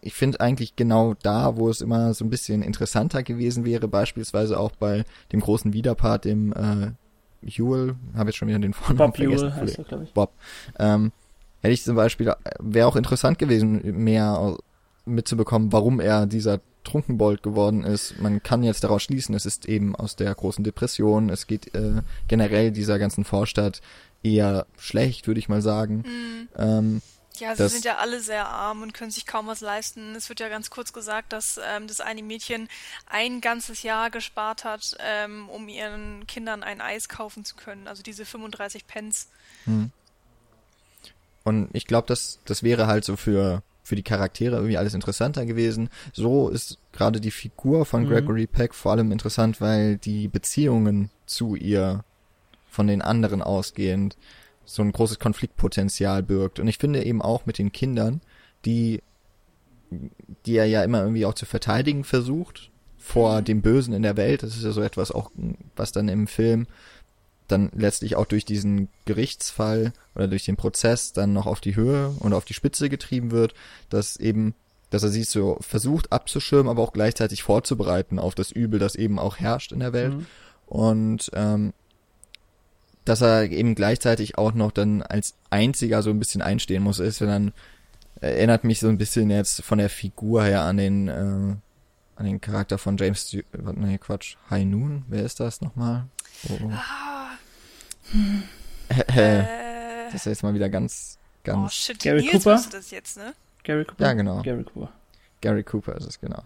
ich 0.00 0.14
finde 0.14 0.40
eigentlich 0.40 0.76
genau 0.76 1.14
da, 1.22 1.56
wo 1.56 1.68
es 1.68 1.80
immer 1.80 2.14
so 2.14 2.24
ein 2.24 2.30
bisschen 2.30 2.62
interessanter 2.62 3.22
gewesen 3.22 3.64
wäre, 3.64 3.88
beispielsweise 3.88 4.58
auch 4.58 4.70
bei 4.72 5.04
dem 5.32 5.40
großen 5.40 5.72
Widerpart, 5.72 6.24
dem 6.24 6.52
äh, 6.52 6.92
Ewell, 7.42 7.96
habe 8.14 8.30
jetzt 8.30 8.36
schon 8.36 8.48
wieder 8.48 8.58
den 8.58 8.72
Vornamen 8.72 8.98
Bob 9.10 9.16
vergessen. 9.16 9.48
Ewell 9.48 9.60
heißt 9.60 9.78
er, 9.78 9.84
glaube 9.84 10.04
ich. 10.04 10.12
Bob. 10.12 10.32
Ähm, 10.78 11.12
hätte 11.60 11.74
ich 11.74 11.82
zum 11.82 11.96
Beispiel, 11.96 12.32
wäre 12.60 12.86
auch 12.86 12.96
interessant 12.96 13.38
gewesen, 13.38 13.80
mehr 14.04 14.56
mitzubekommen, 15.06 15.72
warum 15.72 16.00
er 16.00 16.26
dieser 16.26 16.60
Trunkenbold 16.84 17.42
geworden 17.42 17.84
ist. 17.84 18.20
Man 18.20 18.42
kann 18.42 18.62
jetzt 18.62 18.84
daraus 18.84 19.02
schließen, 19.02 19.34
es 19.34 19.46
ist 19.46 19.66
eben 19.66 19.96
aus 19.96 20.16
der 20.16 20.34
großen 20.34 20.62
Depression, 20.62 21.30
es 21.30 21.46
geht 21.46 21.74
äh, 21.74 22.02
generell 22.28 22.70
dieser 22.70 22.98
ganzen 22.98 23.24
Vorstadt 23.24 23.80
eher 24.22 24.66
schlecht, 24.78 25.26
würde 25.26 25.40
ich 25.40 25.48
mal 25.48 25.62
sagen. 25.62 26.04
Mhm. 26.06 26.48
Ähm, 26.56 27.02
ja, 27.38 27.54
sie 27.54 27.68
sind 27.68 27.84
ja 27.84 27.96
alle 27.96 28.20
sehr 28.20 28.48
arm 28.48 28.82
und 28.82 28.94
können 28.94 29.10
sich 29.10 29.26
kaum 29.26 29.46
was 29.46 29.60
leisten. 29.60 30.14
Es 30.14 30.28
wird 30.28 30.40
ja 30.40 30.48
ganz 30.48 30.70
kurz 30.70 30.92
gesagt, 30.92 31.32
dass 31.32 31.60
ähm, 31.62 31.86
das 31.86 32.00
eine 32.00 32.22
Mädchen 32.22 32.68
ein 33.06 33.40
ganzes 33.40 33.82
Jahr 33.82 34.10
gespart 34.10 34.64
hat, 34.64 34.96
ähm, 35.00 35.48
um 35.48 35.68
ihren 35.68 36.26
Kindern 36.26 36.62
ein 36.62 36.80
Eis 36.80 37.08
kaufen 37.08 37.44
zu 37.44 37.56
können. 37.56 37.88
Also 37.88 38.02
diese 38.02 38.24
35 38.24 38.86
Pence. 38.86 39.28
Hm. 39.64 39.90
Und 41.44 41.68
ich 41.74 41.86
glaube, 41.86 42.08
das, 42.08 42.40
das 42.44 42.62
wäre 42.62 42.86
halt 42.86 43.04
so 43.04 43.16
für, 43.16 43.62
für 43.86 43.94
die 43.94 44.02
Charaktere 44.02 44.56
irgendwie 44.56 44.78
alles 44.78 44.94
interessanter 44.94 45.46
gewesen. 45.46 45.90
So 46.12 46.48
ist 46.48 46.78
gerade 46.92 47.20
die 47.20 47.30
Figur 47.30 47.86
von 47.86 48.02
mhm. 48.02 48.08
Gregory 48.08 48.48
Peck 48.48 48.74
vor 48.74 48.90
allem 48.90 49.12
interessant, 49.12 49.60
weil 49.60 49.96
die 49.96 50.26
Beziehungen 50.26 51.10
zu 51.24 51.54
ihr 51.54 52.04
von 52.68 52.88
den 52.88 53.00
anderen 53.00 53.42
ausgehend 53.42 54.16
so 54.64 54.82
ein 54.82 54.90
großes 54.90 55.20
Konfliktpotenzial 55.20 56.24
birgt. 56.24 56.58
Und 56.58 56.66
ich 56.66 56.78
finde 56.78 57.04
eben 57.04 57.22
auch 57.22 57.46
mit 57.46 57.58
den 57.58 57.70
Kindern, 57.70 58.22
die, 58.64 59.02
die 60.46 60.56
er 60.56 60.66
ja 60.66 60.82
immer 60.82 61.02
irgendwie 61.02 61.24
auch 61.24 61.34
zu 61.34 61.46
verteidigen 61.46 62.02
versucht 62.02 62.72
vor 62.98 63.40
mhm. 63.40 63.44
dem 63.44 63.62
Bösen 63.62 63.94
in 63.94 64.02
der 64.02 64.16
Welt. 64.16 64.42
Das 64.42 64.56
ist 64.56 64.64
ja 64.64 64.72
so 64.72 64.82
etwas 64.82 65.12
auch, 65.12 65.30
was 65.76 65.92
dann 65.92 66.08
im 66.08 66.26
Film 66.26 66.66
dann 67.48 67.70
letztlich 67.74 68.16
auch 68.16 68.26
durch 68.26 68.44
diesen 68.44 68.88
Gerichtsfall 69.04 69.92
oder 70.14 70.28
durch 70.28 70.44
den 70.44 70.56
Prozess 70.56 71.12
dann 71.12 71.32
noch 71.32 71.46
auf 71.46 71.60
die 71.60 71.76
Höhe 71.76 72.14
und 72.18 72.32
auf 72.32 72.44
die 72.44 72.54
Spitze 72.54 72.88
getrieben 72.88 73.30
wird, 73.30 73.54
dass 73.90 74.16
eben 74.16 74.54
dass 74.90 75.02
er 75.02 75.08
sich 75.08 75.28
so 75.28 75.58
versucht 75.60 76.12
abzuschirmen, 76.12 76.70
aber 76.70 76.82
auch 76.82 76.92
gleichzeitig 76.92 77.42
vorzubereiten 77.42 78.18
auf 78.20 78.34
das 78.34 78.52
Übel, 78.52 78.78
das 78.78 78.94
eben 78.94 79.18
auch 79.18 79.38
herrscht 79.38 79.72
in 79.72 79.80
der 79.80 79.92
Welt. 79.92 80.14
Mhm. 80.14 80.26
Und 80.66 81.30
ähm, 81.34 81.72
dass 83.04 83.20
er 83.20 83.50
eben 83.50 83.74
gleichzeitig 83.74 84.38
auch 84.38 84.52
noch 84.54 84.72
dann 84.72 85.02
als 85.02 85.34
einziger 85.50 86.02
so 86.02 86.10
ein 86.10 86.18
bisschen 86.18 86.42
einstehen 86.42 86.82
muss, 86.82 86.98
ist, 86.98 87.20
wenn 87.20 87.28
dann 87.28 87.52
erinnert 88.20 88.64
mich 88.64 88.80
so 88.80 88.88
ein 88.88 88.98
bisschen 88.98 89.30
jetzt 89.30 89.62
von 89.62 89.78
der 89.78 89.90
Figur 89.90 90.44
her 90.44 90.62
an 90.62 90.76
den 90.76 91.08
äh, 91.08 91.56
an 92.16 92.24
den 92.24 92.40
Charakter 92.40 92.78
von 92.78 92.96
James 92.96 93.28
Stu 93.28 93.42
nee, 93.74 93.98
Quatsch, 93.98 94.36
High 94.48 94.64
Noon, 94.64 95.04
wer 95.08 95.24
ist 95.24 95.38
das 95.38 95.60
nochmal? 95.60 96.06
Oh, 96.48 96.58
oh. 96.64 96.70
Ah. 96.72 97.15
Hm. 98.12 98.42
das 98.88 100.14
ist 100.14 100.26
jetzt 100.26 100.42
mal 100.42 100.54
wieder 100.54 100.68
ganz 100.68 101.18
ganz 101.44 101.66
oh, 101.66 101.68
shit, 101.68 101.98
Gary 102.00 102.22
Nils 102.22 102.44
Cooper 102.44 102.62
das 102.70 102.90
jetzt, 102.90 103.16
ne? 103.16 103.34
Gary 103.62 103.84
Cooper. 103.84 104.04
Ja, 104.04 104.12
genau. 104.12 104.42
Gary 104.42 104.64
Cooper. 104.64 104.92
Gary 105.40 105.62
Cooper 105.62 105.96
ist 105.96 106.06
es 106.06 106.20
genau. 106.20 106.42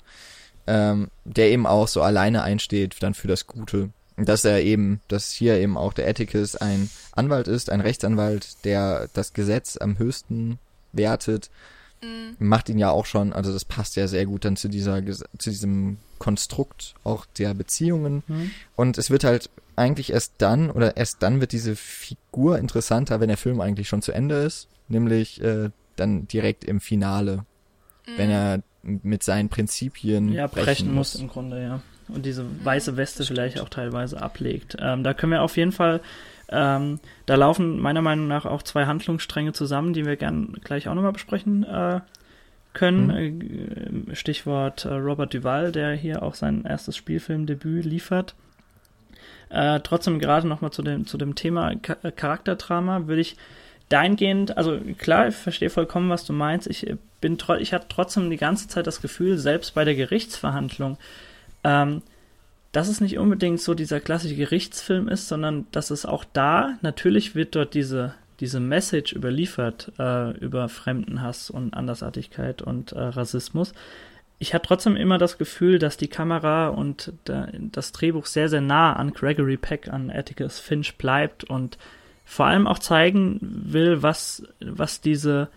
Ähm, 0.67 1.11
der 1.25 1.51
eben 1.51 1.67
auch 1.67 1.89
so 1.89 2.03
alleine 2.03 2.43
einsteht 2.43 3.03
dann 3.03 3.15
für 3.15 3.29
das 3.29 3.47
Gute 3.47 3.91
dass 4.27 4.45
er 4.45 4.63
eben, 4.63 5.01
dass 5.09 5.33
hier 5.33 5.59
eben 5.59 5.77
auch 5.77 5.93
der 5.93 6.09
Atticus 6.09 6.57
ein 6.57 6.91
Anwalt 7.13 7.49
ist, 7.49 7.71
ein 7.71 7.81
Rechtsanwalt, 7.81 8.65
der 8.65 9.09
das 9.15 9.33
Gesetz 9.33 9.77
am 9.77 9.99
höchsten 9.99 10.59
wertet, 10.93 11.51
mhm. 12.03 12.37
macht 12.39 12.69
ihn 12.69 12.79
ja 12.79 12.91
auch 12.91 13.07
schon, 13.07 13.33
also 13.33 13.53
das 13.53 13.65
passt 13.65 13.97
ja 13.97 14.09
sehr 14.09 14.27
gut 14.27 14.45
dann 14.45 14.57
zu 14.57 14.69
dieser, 14.69 15.05
zu 15.05 15.51
diesem 15.51 15.99
Konstrukt 16.19 16.95
auch 17.05 17.27
der 17.39 17.55
Beziehungen. 17.55 18.23
Mhm. 18.27 18.51
Und 18.77 18.99
es 18.99 19.11
wird 19.11 19.25
halt 19.25 19.51
eigentlich 19.77 20.13
erst 20.13 20.35
dann, 20.39 20.71
oder 20.71 20.97
erst 20.97 21.23
dann 21.23 21.41
wird 21.41 21.53
diese 21.53 21.77
Figur 21.77 22.59
interessanter, 22.59 23.21
wenn 23.21 23.29
der 23.29 23.39
Film 23.39 23.61
eigentlich 23.61 23.89
schon 23.89 24.03
zu 24.03 24.13
Ende 24.13 24.37
ist, 24.37 24.69
nämlich 24.89 25.41
äh, 25.43 25.71
dann 25.97 26.29
direkt 26.29 26.65
im 26.65 26.81
Finale, 26.81 27.45
mhm. 28.07 28.13
wenn 28.19 28.31
er 28.31 28.63
mit 28.83 29.23
seinen 29.23 29.49
Prinzipien 29.49 30.33
ja, 30.33 30.47
brechen, 30.47 30.65
brechen 30.65 30.95
muss. 30.95 31.15
muss 31.15 31.23
im 31.23 31.29
Grunde, 31.29 31.63
ja 31.63 31.83
und 32.15 32.27
diese 32.27 32.45
weiße 32.65 32.97
Weste 32.97 33.25
vielleicht 33.25 33.61
auch 33.61 33.69
teilweise 33.69 34.21
ablegt. 34.21 34.77
Ähm, 34.81 35.05
da 35.05 35.15
können 35.15 35.33
wir 35.33 35.43
auf 35.43 35.57
jeden 35.57 35.73
Fall, 35.73 36.01
ähm, 36.51 37.01
da 37.27 37.37
laufen 37.37 37.79
meiner 37.81 38.03
Meinung 38.03 38.27
nach 38.27 38.45
auch 38.45 38.63
zwei 38.63 38.87
Handlungsstränge 38.87 39.53
zusammen, 39.53 39.93
die 39.93 40.05
wir 40.05 40.17
gern 40.17 40.57
gleich 40.65 40.89
auch 40.89 40.95
nochmal 40.95 41.13
besprechen 41.13 41.65
äh, 41.65 42.01
können. 42.73 43.39
Mhm. 43.39 44.11
Äh, 44.11 44.17
Stichwort 44.17 44.85
äh, 44.85 44.95
Robert 44.95 45.35
Duval, 45.35 45.73
der 45.73 45.93
hier 45.93 46.23
auch 46.23 46.35
sein 46.35 46.65
erstes 46.65 46.97
Spielfilmdebüt 46.97 47.85
liefert. 47.85 48.35
Äh, 49.49 49.81
trotzdem 49.81 50.19
gerade 50.19 50.47
nochmal 50.47 50.71
zu 50.71 50.83
dem, 50.83 51.07
zu 51.07 51.19
dem 51.19 51.35
Thema 51.35 51.75
Ka 51.77 51.97
Charakterdrama 52.11 53.07
würde 53.07 53.21
ich 53.21 53.37
dahingehend, 53.89 54.57
also 54.57 54.79
klar, 54.99 55.29
ich 55.29 55.35
verstehe 55.35 55.71
vollkommen, 55.71 56.11
was 56.11 56.25
du 56.25 56.33
meinst. 56.33 56.69
Ich 56.69 56.95
bin, 57.21 57.37
ich 57.59 57.73
hatte 57.73 57.87
trotzdem 57.89 58.31
die 58.31 58.37
ganze 58.37 58.69
Zeit 58.69 58.87
das 58.87 59.03
Gefühl, 59.03 59.37
selbst 59.39 59.75
bei 59.75 59.85
der 59.85 59.97
Gerichtsverhandlung, 59.97 60.97
ähm, 61.65 62.03
dass 62.73 62.89
es 62.89 63.01
nicht 63.01 63.19
unbedingt 63.19 63.61
so 63.61 63.75
dieser 63.75 64.01
klassische 64.01 64.37
Gerichtsfilm 64.37 65.09
ist, 65.09 65.29
sondern 65.29 65.67
dass 65.73 65.91
es 65.91 66.07
auch 66.07 66.25
da, 66.33 66.79
natürlich 66.83 67.35
wird 67.35 67.57
dort 67.57 67.75
diese, 67.75 68.15
diese 68.39 68.61
Message 68.61 69.13
überliefert 69.13 69.93
äh, 69.99 70.31
über 70.39 70.69
Fremdenhass 70.69 71.51
und 71.51 71.75
Andersartigkeit 71.75 72.63
und 72.63 72.93
äh, 72.93 73.01
Rassismus. 73.01 73.73
Ich 74.39 74.55
hatte 74.55 74.69
trotzdem 74.69 74.97
immer 74.97 75.19
das 75.19 75.37
Gefühl, 75.37 75.79
dass 75.79 75.97
die 75.97 76.09
Kamera 76.09 76.69
und 76.69 77.13
der, 77.27 77.53
das 77.53 77.93
Drehbuch 77.93 78.27
sehr, 78.27 78.49
sehr 78.49 78.63
nah 78.63 78.95
an 78.95 79.13
Gregory 79.13 79.59
Peck, 79.59 79.89
an 79.89 80.11
Atticus 80.11 80.59
Finch 80.59 80.97
bleibt 80.97 81.45
und 81.45 81.77
vor 82.25 82.47
allem 82.47 82.67
auch 82.67 82.79
zeigen 82.79 83.39
will, 83.43 84.03
was, 84.03 84.45
was 84.61 85.01
diese 85.01 85.49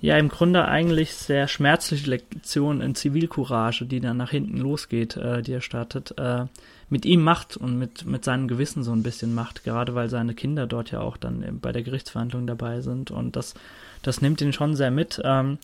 ja 0.00 0.16
im 0.16 0.28
Grunde 0.28 0.66
eigentlich 0.66 1.14
sehr 1.14 1.46
schmerzliche 1.48 2.08
Lektion 2.08 2.80
in 2.80 2.94
Zivilcourage, 2.94 3.84
die 3.84 4.00
dann 4.00 4.16
nach 4.16 4.30
hinten 4.30 4.56
losgeht, 4.56 5.16
äh, 5.16 5.42
die 5.42 5.52
er 5.52 5.60
startet, 5.60 6.14
äh, 6.18 6.46
mit 6.88 7.04
ihm 7.06 7.22
macht 7.22 7.56
und 7.56 7.78
mit, 7.78 8.04
mit 8.04 8.24
seinem 8.24 8.48
Gewissen 8.48 8.82
so 8.82 8.92
ein 8.92 9.02
bisschen 9.02 9.34
macht, 9.34 9.62
gerade 9.62 9.94
weil 9.94 10.08
seine 10.08 10.34
Kinder 10.34 10.66
dort 10.66 10.90
ja 10.90 11.00
auch 11.00 11.16
dann 11.16 11.58
bei 11.60 11.70
der 11.70 11.82
Gerichtsverhandlung 11.82 12.46
dabei 12.46 12.80
sind 12.80 13.10
und 13.10 13.36
das, 13.36 13.54
das 14.02 14.20
nimmt 14.20 14.40
ihn 14.40 14.52
schon 14.52 14.74
sehr 14.74 14.90
mit. 14.90 15.20
Ähm, 15.24 15.58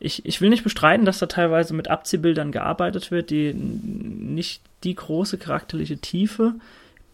ich, 0.00 0.26
ich 0.26 0.40
will 0.40 0.50
nicht 0.50 0.64
bestreiten, 0.64 1.06
dass 1.06 1.20
da 1.20 1.26
teilweise 1.26 1.74
mit 1.74 1.88
Abziehbildern 1.88 2.50
gearbeitet 2.50 3.12
wird, 3.12 3.30
die 3.30 3.54
nicht 3.54 4.62
die 4.82 4.96
große 4.96 5.38
charakterliche 5.38 5.98
Tiefe 5.98 6.54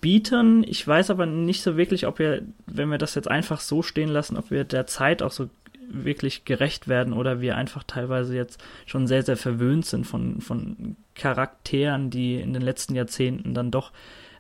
bieten. 0.01 0.65
Ich 0.67 0.87
weiß 0.87 1.11
aber 1.11 1.27
nicht 1.27 1.63
so 1.63 1.77
wirklich, 1.77 2.07
ob 2.07 2.19
wir, 2.19 2.43
wenn 2.67 2.89
wir 2.89 2.97
das 2.97 3.15
jetzt 3.15 3.31
einfach 3.31 3.61
so 3.61 3.83
stehen 3.83 4.09
lassen, 4.09 4.39
ob 4.39 4.51
wir 4.51 4.65
der 4.65 4.87
Zeit 4.87 5.23
auch 5.23 5.33
so 5.33 5.51
wirklich 5.91 6.45
gerecht 6.45 6.89
werden 6.89 7.13
oder 7.13 7.41
wir 7.41 7.57
einfach 7.57 7.83
teilweise 7.85 8.35
jetzt 8.35 8.63
schon 8.87 9.07
sehr, 9.07 9.23
sehr 9.23 9.37
verwöhnt 9.37 9.87
sind 9.87 10.07
von, 10.07 10.41
von 10.41 10.97
Charakteren, 11.15 12.11
die 12.11 12.37
in 12.37 12.53
den 12.53 12.63
letzten 12.63 12.95
Jahrzehnten 12.95 13.55
dann 13.55 13.71
doch 13.71 13.93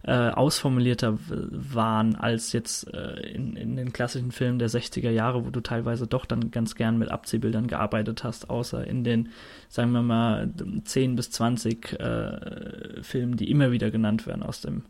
äh, 0.05 0.31
ausformulierter 0.31 1.19
waren 1.29 2.15
als 2.15 2.53
jetzt 2.53 2.93
äh, 2.95 3.21
in, 3.31 3.57
in 3.57 3.77
den 3.77 3.93
klassischen 3.93 4.31
Filmen 4.31 4.59
der 4.59 4.71
60er 4.71 5.11
Jahre, 5.11 5.45
wo 5.45 5.51
du 5.51 5.61
teilweise 5.61 6.07
doch 6.07 6.25
dann 6.25 6.51
ganz 6.51 6.77
gern 6.77 6.99
mit 6.99 7.11
Abziehbildern 7.11 7.67
gearbeitet 7.67 8.23
hast, 8.25 8.49
außer 8.49 8.87
in 8.87 9.03
den, 9.03 9.31
sagen 9.69 9.93
wir 9.93 10.03
mal, 10.03 10.49
10 10.85 11.17
bis 11.17 11.31
20 11.33 11.99
äh, 11.99 13.03
Filmen, 13.03 13.37
die 13.37 13.51
immer 13.51 13.73
wieder 13.73 13.91
genannt 13.91 14.27
werden 14.27 14.43
aus 14.43 14.61
dem 14.61 14.85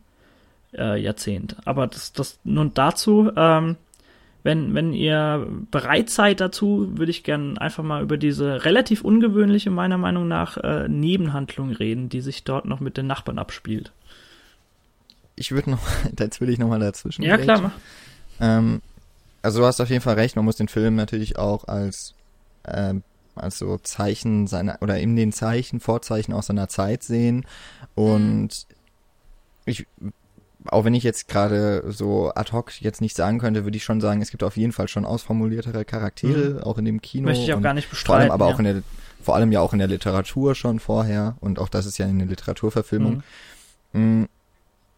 äh, 0.73 1.01
Jahrzehnt. 1.01 1.57
Aber 1.65 1.87
das, 1.87 2.13
das 2.13 2.39
nun 2.43 2.73
dazu, 2.73 3.31
ähm, 3.35 3.77
wenn, 4.43 4.73
wenn 4.73 4.93
ihr 4.93 5.47
bereit 5.69 6.09
seid 6.09 6.39
dazu, 6.39 6.97
würde 6.97 7.11
ich 7.11 7.23
gerne 7.23 7.59
einfach 7.59 7.83
mal 7.83 8.01
über 8.01 8.17
diese 8.17 8.63
relativ 8.63 9.03
ungewöhnliche, 9.03 9.69
meiner 9.69 9.97
Meinung 9.97 10.27
nach, 10.27 10.57
äh, 10.57 10.87
Nebenhandlung 10.87 11.71
reden, 11.71 12.09
die 12.09 12.21
sich 12.21 12.45
dort 12.45 12.65
noch 12.65 12.79
mit 12.79 12.95
den 12.95 13.07
Nachbarn 13.07 13.37
abspielt. 13.37 13.91
Ich 15.35 15.51
würde 15.51 15.71
noch, 15.71 15.81
jetzt 16.19 16.39
will 16.39 16.49
ich 16.49 16.59
noch 16.59 16.69
mal 16.69 16.79
dazwischen. 16.79 17.23
Ja, 17.23 17.37
klar, 17.37 17.61
mach. 17.61 17.71
Ähm, 18.39 18.81
also 19.41 19.59
du 19.59 19.65
hast 19.65 19.81
auf 19.81 19.89
jeden 19.89 20.01
Fall 20.01 20.15
recht, 20.15 20.35
man 20.35 20.45
muss 20.45 20.55
den 20.55 20.69
Film 20.69 20.95
natürlich 20.95 21.37
auch 21.37 21.67
als, 21.67 22.13
ähm, 22.65 23.03
als 23.35 23.57
so 23.59 23.77
Zeichen 23.77 24.47
seiner, 24.47 24.77
oder 24.81 24.99
in 24.99 25.15
den 25.15 25.33
Zeichen, 25.33 25.81
Vorzeichen 25.81 26.33
aus 26.33 26.47
seiner 26.47 26.69
Zeit 26.69 27.03
sehen. 27.03 27.45
Und 27.95 28.47
mhm. 28.47 28.75
ich 29.65 29.85
auch 30.71 30.85
wenn 30.85 30.93
ich 30.93 31.03
jetzt 31.03 31.27
gerade 31.27 31.83
so 31.87 32.31
ad 32.33 32.51
hoc 32.51 32.81
jetzt 32.81 33.01
nicht 33.01 33.15
sagen 33.15 33.39
könnte, 33.39 33.63
würde 33.63 33.77
ich 33.77 33.83
schon 33.83 34.01
sagen, 34.01 34.21
es 34.21 34.31
gibt 34.31 34.43
auf 34.43 34.57
jeden 34.57 34.71
Fall 34.71 34.87
schon 34.87 35.05
ausformuliertere 35.05 35.85
Charaktere, 35.85 36.51
mhm. 36.51 36.63
auch 36.63 36.77
in 36.77 36.85
dem 36.85 37.01
Kino. 37.01 37.25
Möchte 37.25 37.43
ich 37.43 37.53
auch 37.53 37.61
gar 37.61 37.73
nicht 37.73 37.89
bestreiten. 37.89 38.07
Vor 38.07 38.15
allem 38.21 38.31
aber 38.31 38.47
ja. 38.47 38.53
auch 38.53 38.59
in 38.59 38.65
der, 38.65 38.83
vor 39.21 39.35
allem 39.35 39.51
ja 39.51 39.61
auch 39.61 39.73
in 39.73 39.79
der 39.79 39.87
Literatur 39.87 40.55
schon 40.55 40.79
vorher 40.79 41.35
und 41.39 41.59
auch 41.59 41.69
das 41.69 41.85
ist 41.85 41.97
ja 41.97 42.05
eine 42.05 42.25
Literaturverfilmung. 42.25 43.23
Mhm. 43.93 44.21
Mm, 44.21 44.29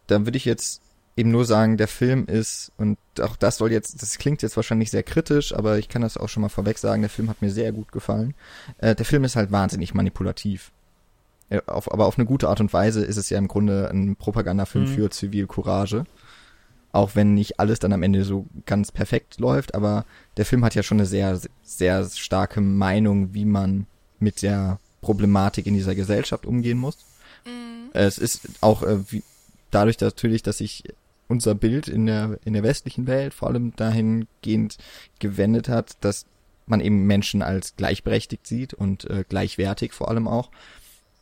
da 0.06 0.24
würde 0.24 0.36
ich 0.36 0.44
jetzt 0.44 0.82
eben 1.16 1.30
nur 1.30 1.44
sagen, 1.44 1.76
der 1.76 1.88
Film 1.88 2.26
ist, 2.26 2.72
und 2.78 2.98
auch 3.20 3.36
das 3.36 3.58
soll 3.58 3.72
jetzt, 3.72 4.00
das 4.02 4.18
klingt 4.18 4.42
jetzt 4.42 4.56
wahrscheinlich 4.56 4.90
sehr 4.90 5.02
kritisch, 5.02 5.54
aber 5.54 5.78
ich 5.78 5.88
kann 5.88 6.02
das 6.02 6.16
auch 6.16 6.28
schon 6.28 6.40
mal 6.40 6.48
vorweg 6.48 6.78
sagen, 6.78 7.02
der 7.02 7.10
Film 7.10 7.28
hat 7.28 7.42
mir 7.42 7.50
sehr 7.50 7.72
gut 7.72 7.92
gefallen. 7.92 8.34
Äh, 8.78 8.94
der 8.94 9.04
Film 9.04 9.24
ist 9.24 9.36
halt 9.36 9.52
wahnsinnig 9.52 9.94
manipulativ. 9.94 10.72
Äh, 11.52 11.60
auf, 11.66 11.92
aber 11.92 12.06
auf 12.06 12.18
eine 12.18 12.26
gute 12.26 12.48
Art 12.48 12.60
und 12.60 12.72
Weise 12.72 13.04
ist 13.04 13.18
es 13.18 13.28
ja 13.28 13.38
im 13.38 13.48
Grunde 13.48 13.90
ein 13.90 14.16
Propagandafilm 14.16 14.84
mhm. 14.84 14.94
für 14.94 15.10
Zivilcourage. 15.10 16.04
Auch 16.92 17.14
wenn 17.14 17.34
nicht 17.34 17.60
alles 17.60 17.78
dann 17.78 17.92
am 17.92 18.02
Ende 18.02 18.24
so 18.24 18.46
ganz 18.66 18.90
perfekt 18.92 19.38
läuft, 19.38 19.74
aber 19.74 20.04
der 20.36 20.44
Film 20.44 20.64
hat 20.64 20.74
ja 20.74 20.82
schon 20.82 20.98
eine 20.98 21.06
sehr, 21.06 21.40
sehr 21.62 22.04
starke 22.08 22.60
Meinung, 22.60 23.34
wie 23.34 23.44
man 23.44 23.86
mit 24.18 24.42
der 24.42 24.78
Problematik 25.00 25.66
in 25.66 25.74
dieser 25.74 25.94
Gesellschaft 25.94 26.46
umgehen 26.46 26.78
muss. 26.78 26.96
Mhm. 27.44 27.90
Es 27.92 28.18
ist 28.18 28.42
auch 28.60 28.82
äh, 28.82 28.98
wie, 29.10 29.22
dadurch 29.70 30.00
natürlich, 30.00 30.42
dass 30.42 30.58
sich 30.58 30.84
unser 31.28 31.54
Bild 31.54 31.88
in 31.88 32.06
der, 32.06 32.38
in 32.44 32.52
der 32.52 32.62
westlichen 32.62 33.06
Welt 33.06 33.34
vor 33.34 33.48
allem 33.48 33.74
dahingehend 33.76 34.76
gewendet 35.18 35.68
hat, 35.68 35.96
dass 36.00 36.26
man 36.66 36.80
eben 36.80 37.06
Menschen 37.06 37.42
als 37.42 37.74
gleichberechtigt 37.76 38.46
sieht 38.46 38.74
und 38.74 39.04
äh, 39.10 39.24
gleichwertig 39.28 39.92
vor 39.92 40.08
allem 40.08 40.28
auch 40.28 40.50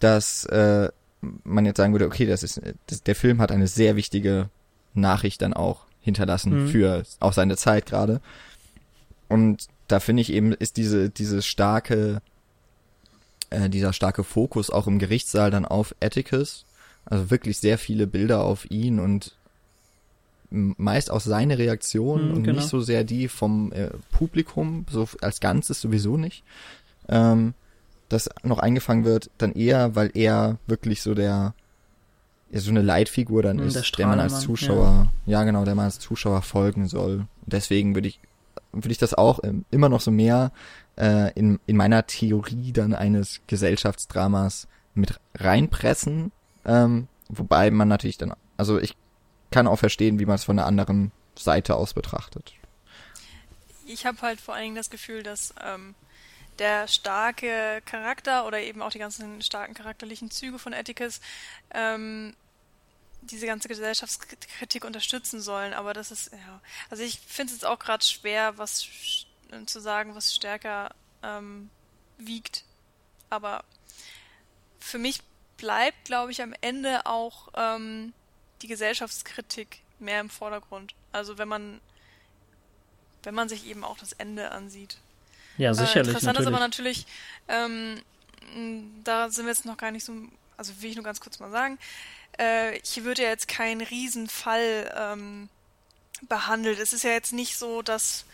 dass 0.00 0.44
äh, 0.46 0.90
man 1.20 1.66
jetzt 1.66 1.76
sagen 1.76 1.92
würde, 1.92 2.06
okay, 2.06 2.26
das 2.26 2.42
ist 2.42 2.60
das, 2.86 3.02
der 3.02 3.14
Film 3.14 3.40
hat 3.40 3.52
eine 3.52 3.66
sehr 3.66 3.96
wichtige 3.96 4.48
Nachricht 4.94 5.42
dann 5.42 5.54
auch 5.54 5.86
hinterlassen 6.00 6.64
mhm. 6.64 6.68
für 6.68 7.04
auch 7.20 7.32
seine 7.32 7.56
Zeit 7.56 7.86
gerade. 7.86 8.20
Und 9.28 9.68
da 9.86 10.00
finde 10.00 10.22
ich 10.22 10.32
eben 10.32 10.52
ist 10.52 10.76
diese 10.76 11.10
diese 11.10 11.42
starke 11.42 12.22
äh, 13.50 13.68
dieser 13.68 13.92
starke 13.92 14.24
Fokus 14.24 14.70
auch 14.70 14.86
im 14.86 14.98
Gerichtssaal 14.98 15.50
dann 15.50 15.64
auf 15.64 15.94
Atticus, 16.00 16.64
also 17.04 17.30
wirklich 17.30 17.58
sehr 17.58 17.78
viele 17.78 18.06
Bilder 18.06 18.42
auf 18.42 18.70
ihn 18.70 18.98
und 18.98 19.36
meist 20.50 21.10
auch 21.10 21.20
seine 21.20 21.58
Reaktion 21.58 22.28
mhm, 22.28 22.34
und 22.34 22.42
genau. 22.42 22.58
nicht 22.58 22.68
so 22.68 22.80
sehr 22.80 23.04
die 23.04 23.28
vom 23.28 23.72
äh, 23.72 23.90
Publikum, 24.10 24.86
so 24.90 25.08
als 25.20 25.40
Ganzes 25.40 25.80
sowieso 25.80 26.16
nicht. 26.16 26.42
Ähm, 27.08 27.54
das 28.10 28.28
noch 28.42 28.58
eingefangen 28.58 29.04
wird, 29.04 29.30
dann 29.38 29.52
eher, 29.52 29.96
weil 29.96 30.10
er 30.14 30.58
wirklich 30.66 31.00
so 31.00 31.14
der, 31.14 31.54
ja, 32.50 32.60
so 32.60 32.70
eine 32.70 32.82
Leitfigur 32.82 33.42
dann 33.42 33.58
hm, 33.58 33.66
ist, 33.66 33.74
der, 33.74 33.84
der 33.96 34.06
man 34.08 34.20
als 34.20 34.40
Zuschauer, 34.40 35.10
ja. 35.24 35.38
ja. 35.38 35.44
genau, 35.44 35.64
der 35.64 35.74
man 35.74 35.86
als 35.86 35.98
Zuschauer 35.98 36.42
folgen 36.42 36.86
soll. 36.86 37.26
Und 37.44 37.52
deswegen 37.52 37.94
würde 37.94 38.08
ich 38.08 38.20
würde 38.72 38.92
ich 38.92 38.98
das 38.98 39.14
auch 39.14 39.40
ähm, 39.42 39.64
immer 39.70 39.88
noch 39.88 40.00
so 40.00 40.10
mehr 40.10 40.52
äh, 40.96 41.32
in, 41.34 41.60
in 41.66 41.76
meiner 41.76 42.06
Theorie 42.06 42.72
dann 42.72 42.94
eines 42.94 43.40
Gesellschaftsdramas 43.46 44.68
mit 44.94 45.18
reinpressen. 45.36 46.32
Ähm, 46.64 47.08
wobei 47.28 47.70
man 47.70 47.88
natürlich 47.88 48.18
dann, 48.18 48.34
also 48.56 48.78
ich 48.78 48.96
kann 49.50 49.66
auch 49.66 49.78
verstehen, 49.78 50.18
wie 50.18 50.26
man 50.26 50.36
es 50.36 50.44
von 50.44 50.56
der 50.56 50.66
anderen 50.66 51.12
Seite 51.36 51.74
aus 51.76 51.94
betrachtet. 51.94 52.54
Ich 53.86 54.06
habe 54.06 54.20
halt 54.22 54.40
vor 54.40 54.54
allen 54.54 54.64
Dingen 54.64 54.76
das 54.76 54.90
Gefühl, 54.90 55.22
dass 55.22 55.54
ähm, 55.64 55.94
der 56.58 56.88
starke 56.88 57.82
Charakter 57.84 58.46
oder 58.46 58.60
eben 58.60 58.82
auch 58.82 58.90
die 58.90 58.98
ganzen 58.98 59.42
starken 59.42 59.74
charakterlichen 59.74 60.30
Züge 60.30 60.58
von 60.58 60.74
Atticus 60.74 61.20
ähm, 61.70 62.34
diese 63.22 63.46
ganze 63.46 63.68
Gesellschaftskritik 63.68 64.84
unterstützen 64.84 65.40
sollen. 65.40 65.74
Aber 65.74 65.94
das 65.94 66.10
ist, 66.10 66.32
ja, 66.32 66.60
also 66.90 67.02
ich 67.02 67.20
finde 67.20 67.52
es 67.52 67.60
jetzt 67.60 67.66
auch 67.66 67.78
gerade 67.78 68.04
schwer, 68.04 68.58
was 68.58 68.88
zu 69.66 69.80
sagen, 69.80 70.14
was 70.14 70.34
stärker 70.34 70.94
ähm, 71.22 71.70
wiegt. 72.18 72.64
Aber 73.28 73.64
für 74.78 74.98
mich 74.98 75.20
bleibt, 75.56 76.04
glaube 76.06 76.32
ich, 76.32 76.42
am 76.42 76.54
Ende 76.60 77.06
auch 77.06 77.48
ähm, 77.54 78.12
die 78.62 78.68
Gesellschaftskritik 78.68 79.80
mehr 79.98 80.20
im 80.20 80.30
Vordergrund. 80.30 80.94
Also 81.12 81.38
wenn 81.38 81.48
man 81.48 81.80
wenn 83.22 83.34
man 83.34 83.48
sich 83.48 83.66
eben 83.66 83.84
auch 83.84 83.98
das 83.98 84.12
Ende 84.12 84.50
ansieht. 84.50 84.98
Ja, 85.60 85.74
sicherlich. 85.74 85.94
Äh, 85.94 86.00
interessant 86.00 86.38
natürlich. 86.38 86.40
ist 86.40 86.54
aber 86.54 86.58
natürlich, 86.58 87.06
ähm, 87.48 88.00
da 89.04 89.28
sind 89.28 89.44
wir 89.44 89.52
jetzt 89.52 89.66
noch 89.66 89.76
gar 89.76 89.90
nicht 89.90 90.04
so, 90.04 90.14
also 90.56 90.72
will 90.80 90.90
ich 90.90 90.96
nur 90.96 91.04
ganz 91.04 91.20
kurz 91.20 91.38
mal 91.38 91.50
sagen, 91.50 91.78
äh, 92.38 92.80
hier 92.82 93.04
wird 93.04 93.18
ja 93.18 93.26
jetzt 93.26 93.46
kein 93.46 93.82
Riesenfall 93.82 94.90
ähm, 94.96 95.50
behandelt. 96.28 96.78
Es 96.78 96.94
ist 96.94 97.04
ja 97.04 97.10
jetzt 97.10 97.34
nicht 97.34 97.58
so, 97.58 97.82
dass 97.82 98.24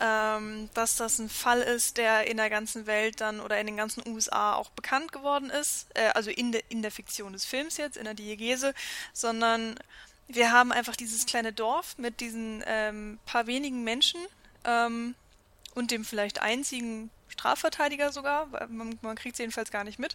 ähm, 0.00 0.70
dass 0.74 0.96
das 0.96 1.20
ein 1.20 1.28
Fall 1.28 1.60
ist, 1.60 1.98
der 1.98 2.26
in 2.26 2.38
der 2.38 2.50
ganzen 2.50 2.86
Welt 2.86 3.20
dann 3.20 3.38
oder 3.40 3.60
in 3.60 3.66
den 3.66 3.76
ganzen 3.76 4.02
USA 4.08 4.54
auch 4.54 4.70
bekannt 4.70 5.12
geworden 5.12 5.50
ist, 5.50 5.86
äh, 5.94 6.08
also 6.14 6.30
in, 6.30 6.50
de, 6.50 6.64
in 6.68 6.82
der 6.82 6.90
Fiktion 6.90 7.32
des 7.32 7.44
Films 7.44 7.76
jetzt, 7.76 7.96
in 7.96 8.04
der 8.04 8.14
Diegese, 8.14 8.74
sondern 9.12 9.76
wir 10.26 10.50
haben 10.50 10.72
einfach 10.72 10.96
dieses 10.96 11.26
kleine 11.26 11.52
Dorf 11.52 11.96
mit 11.96 12.20
diesen 12.20 12.64
ähm, 12.66 13.20
paar 13.24 13.46
wenigen 13.46 13.84
Menschen 13.84 14.18
ähm, 14.64 15.14
und 15.74 15.90
dem 15.90 16.04
vielleicht 16.04 16.40
einzigen 16.40 17.10
Strafverteidiger 17.28 18.12
sogar, 18.12 18.46
man, 18.68 18.98
man 19.02 19.16
kriegt 19.16 19.34
es 19.34 19.38
jedenfalls 19.38 19.70
gar 19.70 19.84
nicht 19.84 19.98
mit, 19.98 20.14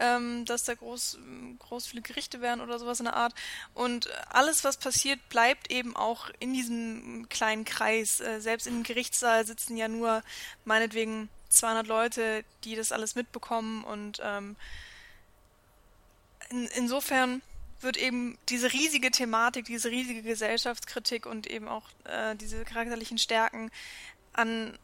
ähm, 0.00 0.44
dass 0.44 0.64
da 0.64 0.74
groß, 0.74 1.18
groß 1.60 1.86
viele 1.86 2.02
Gerichte 2.02 2.40
wären 2.40 2.60
oder 2.60 2.78
sowas 2.78 3.00
in 3.00 3.04
der 3.06 3.16
Art. 3.16 3.34
Und 3.74 4.08
alles, 4.28 4.64
was 4.64 4.76
passiert, 4.76 5.18
bleibt 5.30 5.70
eben 5.70 5.96
auch 5.96 6.28
in 6.40 6.52
diesem 6.52 7.26
kleinen 7.30 7.64
Kreis. 7.64 8.20
Äh, 8.20 8.40
selbst 8.40 8.66
im 8.66 8.82
Gerichtssaal 8.82 9.46
sitzen 9.46 9.76
ja 9.76 9.88
nur 9.88 10.22
meinetwegen 10.64 11.30
200 11.48 11.86
Leute, 11.86 12.44
die 12.64 12.76
das 12.76 12.92
alles 12.92 13.14
mitbekommen 13.14 13.84
und 13.84 14.20
ähm, 14.22 14.56
in, 16.50 16.66
insofern 16.76 17.42
wird 17.80 17.96
eben 17.96 18.36
diese 18.48 18.72
riesige 18.72 19.10
Thematik, 19.10 19.66
diese 19.66 19.90
riesige 19.90 20.22
Gesellschaftskritik 20.22 21.26
und 21.26 21.46
eben 21.46 21.68
auch 21.68 21.84
äh, 22.04 22.34
diese 22.36 22.64
charakterlichen 22.64 23.18
Stärken 23.18 23.70
an 24.32 24.78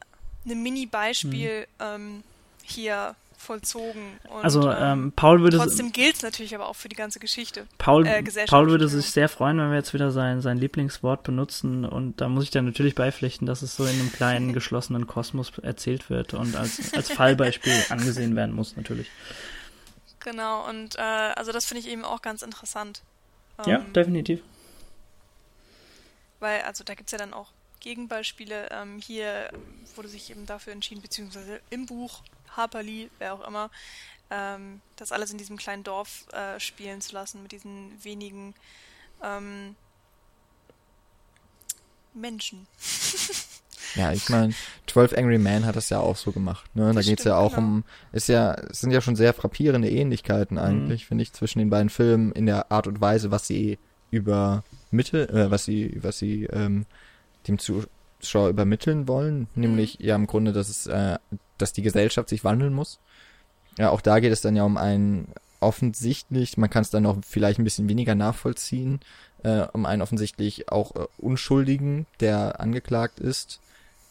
einem 0.45 0.63
Mini-Beispiel 0.63 1.67
mhm. 1.79 1.85
ähm, 1.85 2.23
hier 2.63 3.15
vollzogen. 3.45 4.19
Und, 4.31 4.43
also 4.43 4.71
ähm, 4.71 4.79
ähm 4.81 5.13
Paul 5.13 5.43
würde 5.43 5.59
trotzdem 5.59 5.93
gilt 5.93 6.17
es 6.17 6.23
natürlich 6.23 6.55
aber 6.55 6.69
auch 6.69 6.77
für 6.77 6.89
die 6.89 6.97
ganze 6.97 7.21
Geschichte. 7.21 7.67
Paul, 7.79 8.07
äh, 8.07 8.23
Paul 8.47 8.69
würde 8.69 8.89
sich 8.89 9.11
sehr 9.11 9.29
freuen, 9.29 9.59
wenn 9.59 9.71
wir 9.71 9.77
jetzt 9.77 9.95
wieder 9.95 10.11
sein, 10.11 10.41
sein 10.41 10.57
Lieblingswort 10.57 11.23
benutzen 11.23 11.85
und 11.85 12.21
da 12.21 12.29
muss 12.29 12.45
ich 12.45 12.51
dann 12.51 12.65
natürlich 12.65 12.95
beipflichten, 12.95 13.47
dass 13.47 13.63
es 13.63 13.77
so 13.77 13.85
in 13.85 14.01
einem 14.01 14.13
kleinen 14.13 14.53
geschlossenen 14.55 15.07
Kosmos 15.07 15.53
erzählt 15.59 16.11
wird 16.11 16.35
und 16.35 16.57
als, 16.57 16.95
als 16.95 17.13
Fallbeispiel 17.13 17.75
angesehen 17.91 18.35
werden 18.35 18.55
muss 18.55 18.77
natürlich. 18.77 19.09
Genau, 20.21 20.67
und 20.69 20.97
äh, 20.97 21.03
also 21.03 21.53
das 21.53 21.67
finde 21.67 21.83
ich 21.83 21.89
eben 21.89 22.05
auch 22.05 22.23
ganz 22.23 22.43
interessant. 22.43 23.03
ja, 23.67 23.79
ähm, 23.79 23.93
definitiv. 23.93 24.41
Weil, 26.41 26.63
also 26.63 26.83
da 26.83 26.95
gibt 26.95 27.09
es 27.09 27.13
ja 27.13 27.19
dann 27.19 27.35
auch 27.35 27.53
Gegenbeispiele. 27.85 28.71
Ähm, 28.73 28.99
hier 28.99 29.51
wurde 29.95 30.09
sich 30.09 30.31
eben 30.31 30.47
dafür 30.47 30.73
entschieden, 30.73 31.03
beziehungsweise 31.03 31.61
im 31.71 31.87
Buch 31.87 32.23
Harper 32.57 32.83
Lee, 32.83 33.11
wer 33.19 33.35
auch 33.35 33.47
immer, 33.47 33.71
ähm, 34.31 34.81
das 34.97 35.13
alles 35.13 35.31
in 35.31 35.39
diesem 35.39 35.59
kleinen 35.59 35.85
Dorf 35.85 36.27
äh, 36.33 36.59
spielen 36.59 37.03
zu 37.03 37.13
lassen, 37.13 37.43
mit 37.43 37.53
diesen 37.53 37.93
wenigen 38.03 38.55
ähm, 39.23 39.77
Menschen. 42.15 42.67
Ja, 43.97 44.13
ich 44.13 44.29
meine, 44.29 44.53
12 44.89 45.17
Angry 45.17 45.39
Men 45.39 45.67
hat 45.67 45.77
das 45.77 45.89
ja 45.89 46.01
auch 46.01 46.17
so 46.17 46.33
gemacht. 46.33 46.65
Ne? 46.75 46.93
Da 46.93 47.01
geht 47.01 47.21
es 47.21 47.27
ja 47.27 47.37
auch 47.37 47.55
genau. 47.55 47.67
um, 47.67 47.85
ist 48.11 48.29
ja, 48.29 48.55
es 48.55 48.81
sind 48.81 48.91
ja 48.91 49.01
schon 49.01 49.15
sehr 49.15 49.33
frappierende 49.33 49.89
Ähnlichkeiten 49.89 50.59
eigentlich, 50.59 51.05
mhm. 51.05 51.09
finde 51.09 51.23
ich, 51.23 51.33
zwischen 51.33 51.61
den 51.61 51.71
beiden 51.71 51.91
Filmen 51.91 52.33
in 52.33 52.47
der 52.47 52.73
Art 52.73 52.89
und 52.89 53.01
Weise, 53.01 53.31
was 53.31 53.47
sie 53.47 53.79
über 54.11 54.65
Mitte, 54.91 55.29
äh, 55.29 55.51
was 55.51 55.65
sie, 55.65 55.97
was 56.03 56.19
sie 56.19 56.45
ähm, 56.47 56.87
dem 57.49 57.59
Zuschauer 57.59 58.49
übermitteln 58.49 59.09
wollen, 59.09 59.49
nämlich 59.55 59.99
mhm. 59.99 60.07
ja 60.07 60.17
im 60.17 60.27
Grunde, 60.27 60.53
dass 60.53 60.69
es, 60.69 60.87
äh, 60.87 61.19
dass 61.59 61.73
die 61.73 61.83
Gesellschaft 61.83 62.29
sich 62.29 62.45
wandeln 62.45 62.75
muss. 62.75 62.99
Ja, 63.79 63.91
auch 63.91 64.01
da 64.01 64.21
geht 64.21 64.33
es 64.33 64.41
dann 64.41 64.57
ja 64.57 64.65
um 64.65 64.77
einen 64.77 65.29
offensichtlich, 65.61 66.57
man 66.59 66.71
kann 66.71 66.83
es 66.83 66.91
dann 66.91 67.03
noch 67.03 67.19
vielleicht 67.27 67.59
ein 67.59 67.65
bisschen 67.65 67.89
weniger 67.89 68.15
nachvollziehen, 68.15 69.01
äh, 69.43 69.67
um 69.73 69.87
einen 69.87 70.03
offensichtlich 70.03 70.71
auch 70.71 70.95
äh, 70.95 71.07
Unschuldigen, 71.19 72.07
der 72.21 72.61
angeklagt 72.61 73.19
ist 73.19 73.61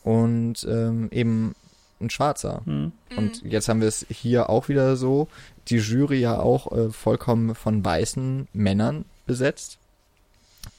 und 0.03 0.65
ähm, 0.69 1.09
eben 1.11 1.55
ein 2.01 2.09
Schwarzer. 2.09 2.61
Mhm. 2.65 2.91
Und 3.15 3.43
jetzt 3.43 3.69
haben 3.69 3.81
wir 3.81 3.87
es 3.87 4.05
hier 4.09 4.49
auch 4.49 4.67
wieder 4.67 4.95
so, 4.95 5.27
die 5.69 5.77
Jury 5.77 6.19
ja 6.19 6.39
auch 6.39 6.71
äh, 6.71 6.89
vollkommen 6.89 7.55
von 7.55 7.83
weißen 7.83 8.47
Männern 8.53 9.05
besetzt. 9.25 9.77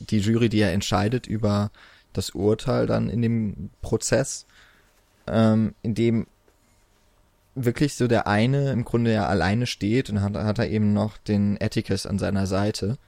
Die 0.01 0.19
Jury, 0.19 0.49
die 0.49 0.59
ja 0.59 0.69
entscheidet 0.69 1.27
über 1.27 1.71
das 2.15 2.31
Urteil 2.31 2.87
dann 2.87 3.11
in 3.11 3.23
dem 3.23 3.71
Prozess, 3.83 4.47
ähm, 5.27 5.75
in 5.83 5.95
dem 5.95 6.27
wirklich 7.55 7.95
so 7.95 8.09
der 8.09 8.27
eine 8.27 8.73
im 8.73 8.85
Grunde 8.85 9.13
ja 9.13 9.27
alleine 9.27 9.67
steht 9.67 10.11
und 10.11 10.23
hat, 10.23 10.35
hat 10.35 10.59
er 10.59 10.69
eben 10.69 10.93
noch 10.93 11.19
den 11.19 11.59
Atticus 11.61 12.07
an 12.07 12.19
seiner 12.19 12.47
Seite. 12.47 12.99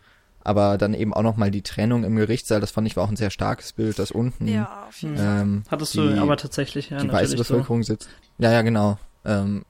Aber 0.44 0.78
dann 0.78 0.94
eben 0.94 1.12
auch 1.12 1.22
noch 1.22 1.36
mal 1.36 1.50
die 1.50 1.62
Trennung 1.62 2.04
im 2.04 2.14
Gerichtssaal, 2.14 2.60
das 2.60 2.70
fand 2.70 2.86
ich 2.86 2.96
war 2.96 3.02
auch 3.02 3.08
ein 3.08 3.16
sehr 3.16 3.30
starkes 3.30 3.72
Bild, 3.72 3.98
das 3.98 4.12
unten. 4.12 4.46
Ja, 4.46 4.86
auf 4.88 5.02
jeden 5.02 5.16
Fall. 5.16 5.40
Ähm, 5.40 5.62
Hattest 5.68 5.94
die, 5.94 5.98
du 5.98 6.22
aber 6.22 6.36
tatsächlich, 6.36 6.90
ja. 6.90 6.98
Die 6.98 7.10
weiße 7.10 7.36
Bevölkerung 7.36 7.82
so. 7.82 7.94
sitzt. 7.94 8.08
Ja, 8.38 8.52
ja, 8.52 8.62
genau. 8.62 8.96
Ähm, 9.24 9.64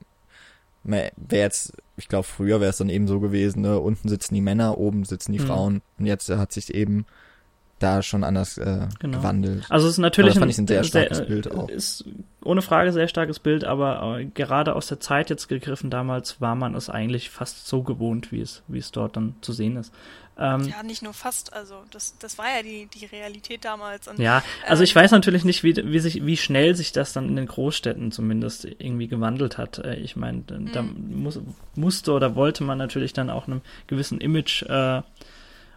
wäre 0.84 1.12
jetzt, 1.30 1.72
ich 1.96 2.08
glaube, 2.08 2.24
früher 2.24 2.60
wäre 2.60 2.70
es 2.70 2.76
dann 2.76 2.90
eben 2.90 3.08
so 3.08 3.20
gewesen, 3.20 3.62
ne? 3.62 3.80
unten 3.80 4.08
sitzen 4.08 4.34
die 4.34 4.42
Männer, 4.42 4.76
oben 4.76 5.04
sitzen 5.04 5.32
die 5.32 5.38
mhm. 5.38 5.46
Frauen. 5.46 5.82
Und 5.98 6.04
jetzt 6.04 6.28
hat 6.28 6.52
sich 6.52 6.74
eben 6.74 7.06
da 7.78 8.02
schon 8.02 8.24
anders 8.24 8.56
äh, 8.58 8.88
genau. 8.98 9.18
gewandelt. 9.18 9.64
Also 9.68 9.86
es 9.86 9.94
ist 9.94 9.98
natürlich 9.98 10.34
das 10.34 10.40
fand 10.40 10.50
ich 10.50 10.58
ein 10.58 10.66
sehr 10.66 10.84
starkes 10.84 11.18
sehr, 11.18 11.26
Bild 11.26 11.50
auch. 11.50 11.68
Ist 11.68 12.04
ohne 12.42 12.62
Frage 12.62 12.92
sehr 12.92 13.08
starkes 13.08 13.38
Bild, 13.38 13.64
aber 13.64 14.18
äh, 14.18 14.24
gerade 14.26 14.74
aus 14.74 14.86
der 14.86 15.00
Zeit 15.00 15.30
jetzt 15.30 15.48
gegriffen 15.48 15.90
damals 15.90 16.40
war 16.40 16.54
man 16.54 16.74
es 16.74 16.88
eigentlich 16.88 17.28
fast 17.30 17.66
so 17.66 17.82
gewohnt, 17.82 18.32
wie 18.32 18.40
es 18.40 18.62
wie 18.68 18.78
es 18.78 18.92
dort 18.92 19.16
dann 19.16 19.34
zu 19.42 19.52
sehen 19.52 19.76
ist. 19.76 19.92
Ähm, 20.38 20.68
ja, 20.68 20.82
nicht 20.82 21.02
nur 21.02 21.14
fast, 21.14 21.54
also 21.54 21.82
das, 21.90 22.18
das 22.18 22.36
war 22.36 22.46
ja 22.54 22.62
die, 22.62 22.88
die 22.92 23.06
Realität 23.06 23.64
damals. 23.64 24.06
Und, 24.06 24.18
ja, 24.18 24.42
also 24.66 24.82
ähm, 24.82 24.84
ich 24.84 24.94
weiß 24.94 25.10
natürlich 25.12 25.44
nicht, 25.44 25.62
wie, 25.62 25.74
wie, 25.76 25.98
sich, 25.98 26.26
wie 26.26 26.36
schnell 26.36 26.76
sich 26.76 26.92
das 26.92 27.14
dann 27.14 27.26
in 27.28 27.36
den 27.36 27.46
Großstädten 27.46 28.12
zumindest 28.12 28.66
irgendwie 28.66 29.08
gewandelt 29.08 29.56
hat. 29.56 29.78
Äh, 29.78 29.94
ich 29.96 30.14
meine, 30.14 30.42
da 30.42 30.82
mhm. 30.82 31.22
muss, 31.22 31.40
musste 31.74 32.12
oder 32.12 32.34
wollte 32.36 32.64
man 32.64 32.76
natürlich 32.76 33.14
dann 33.14 33.30
auch 33.30 33.46
einem 33.46 33.62
gewissen 33.86 34.20
Image 34.20 34.62
äh, 34.64 35.00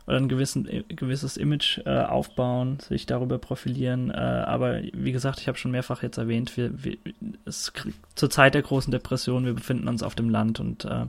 oder 0.10 0.18
ein 0.18 0.28
gewissen, 0.28 0.68
gewisses 0.90 1.38
Image 1.38 1.78
äh, 1.86 2.02
aufbauen, 2.02 2.80
sich 2.80 3.06
darüber 3.06 3.38
profilieren. 3.38 4.10
Äh, 4.10 4.16
aber 4.16 4.82
wie 4.92 5.12
gesagt, 5.12 5.40
ich 5.40 5.48
habe 5.48 5.58
schon 5.58 5.70
mehrfach 5.70 6.02
jetzt 6.02 6.18
erwähnt, 6.18 6.58
wir, 6.58 6.84
wir, 6.84 6.98
es 7.46 7.72
zur 8.16 8.30
Zeit 8.32 8.56
der 8.56 8.64
großen 8.64 8.90
Depression, 8.90 9.46
wir 9.46 9.54
befinden 9.54 9.88
uns 9.88 10.02
auf 10.02 10.16
dem 10.16 10.32
Land 10.32 10.60
und 10.60 10.84
äh, 10.86 11.06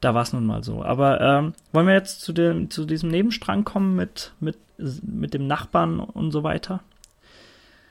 da 0.00 0.14
war 0.14 0.22
es 0.22 0.32
nun 0.32 0.46
mal 0.46 0.64
so. 0.64 0.82
Aber 0.82 1.20
ähm, 1.20 1.54
wollen 1.72 1.86
wir 1.86 1.94
jetzt 1.94 2.20
zu 2.22 2.32
dem, 2.32 2.70
zu 2.70 2.86
diesem 2.86 3.08
Nebenstrang 3.08 3.64
kommen 3.64 3.94
mit, 3.94 4.32
mit, 4.40 4.58
mit 5.02 5.32
dem 5.32 5.46
Nachbarn 5.46 6.00
und 6.00 6.32
so 6.32 6.42
weiter? 6.42 6.80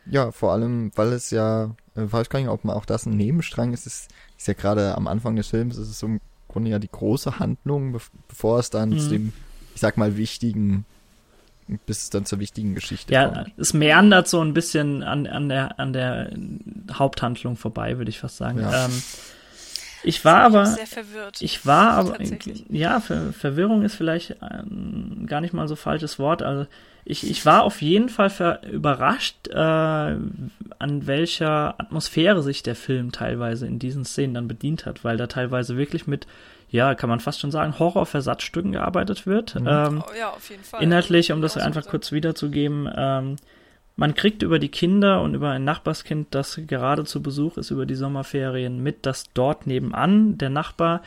Ja, 0.07 0.31
vor 0.31 0.51
allem, 0.51 0.91
weil 0.95 1.13
es 1.13 1.31
ja, 1.31 1.71
äh, 1.95 2.01
weiß 2.11 2.29
gar 2.29 2.39
nicht, 2.39 2.49
ob 2.49 2.65
man 2.65 2.75
auch 2.75 2.85
das 2.85 3.05
ein 3.05 3.15
Nebenstrang 3.15 3.71
ist, 3.71 3.87
ist, 3.87 4.09
ist 4.37 4.47
ja 4.47 4.55
gerade 4.55 4.95
am 4.95 5.07
Anfang 5.07 5.37
des 5.37 5.47
Films, 5.47 5.77
ist 5.77 5.87
es 5.87 5.99
so 5.99 6.07
im 6.07 6.19
Grunde 6.49 6.71
ja 6.71 6.79
die 6.79 6.91
große 6.91 7.39
Handlung, 7.39 7.97
bevor 8.27 8.59
es 8.59 8.69
dann 8.69 8.89
mhm. 8.89 8.99
zu 8.99 9.09
dem 9.09 9.33
ich 9.77 9.81
sag 9.81 9.95
mal, 9.95 10.17
wichtigen, 10.17 10.85
bis 11.85 12.05
es 12.05 12.09
dann 12.09 12.25
zur 12.25 12.39
wichtigen 12.39 12.73
Geschichte 12.73 13.13
ja, 13.13 13.25
kommt. 13.25 13.47
Ja, 13.49 13.53
es 13.57 13.75
meandert 13.75 14.27
so 14.27 14.41
ein 14.41 14.55
bisschen 14.55 15.03
an, 15.03 15.27
an, 15.27 15.49
der, 15.49 15.79
an 15.79 15.93
der 15.93 16.31
Haupthandlung 16.91 17.57
vorbei, 17.57 17.99
würde 17.99 18.09
ich 18.09 18.17
fast 18.17 18.37
sagen. 18.37 18.59
Ja. 18.59 18.85
Ähm, 18.85 19.03
Ich 20.03 20.25
war 20.25 20.41
aber 20.41 20.65
sehr 20.65 20.87
verwirrt. 20.87 21.41
Ich 21.41 21.67
war 21.67 21.91
aber 21.91 22.17
ja, 22.69 22.99
Ver 22.99 23.33
Verwirrung 23.33 23.83
ist 23.83 23.93
vielleicht 23.93 24.37
ähm, 24.41 25.25
gar 25.27 25.41
nicht 25.41 25.53
mal 25.53 25.67
so 25.67 25.75
falsches 25.75 26.17
Wort. 26.17 26.41
Also 26.41 26.65
ich, 27.05 27.29
ich 27.29 27.45
war 27.45 27.63
auf 27.63 27.83
jeden 27.83 28.09
Fall 28.09 28.61
überrascht, 28.71 29.47
äh, 29.47 29.55
an 29.55 30.21
welcher 30.79 31.79
Atmosphäre 31.79 32.41
sich 32.41 32.63
der 32.63 32.75
Film 32.75 33.11
teilweise 33.11 33.67
in 33.67 33.77
diesen 33.77 34.05
Szenen 34.05 34.33
dann 34.33 34.47
bedient 34.47 34.87
hat, 34.87 35.03
weil 35.03 35.17
da 35.17 35.27
teilweise 35.27 35.77
wirklich 35.77 36.07
mit, 36.07 36.25
ja, 36.69 36.95
kann 36.95 37.09
man 37.09 37.19
fast 37.19 37.39
schon 37.39 37.51
sagen, 37.51 37.79
Horrorversatzstücken 37.79 38.73
gearbeitet 38.73 39.25
wird. 39.25 39.55
Mhm. 39.55 39.67
Ähm, 39.67 40.03
oh, 40.05 40.11
ja, 40.17 40.29
auf 40.29 40.49
jeden 40.49 40.63
Fall. 40.63 40.83
Inhaltlich, 40.83 41.31
um 41.31 41.41
das 41.41 41.57
einfach 41.57 41.83
so 41.83 41.89
kurz 41.89 42.11
wiederzugeben, 42.11 42.89
ähm, 42.95 43.35
man 43.95 44.13
kriegt 44.13 44.43
über 44.43 44.59
die 44.59 44.69
Kinder 44.69 45.21
und 45.21 45.33
über 45.33 45.49
ein 45.49 45.63
Nachbarskind, 45.63 46.27
das 46.31 46.59
gerade 46.67 47.03
zu 47.03 47.23
Besuch 47.23 47.57
ist 47.57 47.71
über 47.71 47.85
die 47.85 47.95
Sommerferien 47.95 48.83
mit, 48.83 49.05
dass 49.05 49.25
dort 49.33 49.65
nebenan 49.65 50.37
der 50.37 50.51
Nachbar 50.51 51.01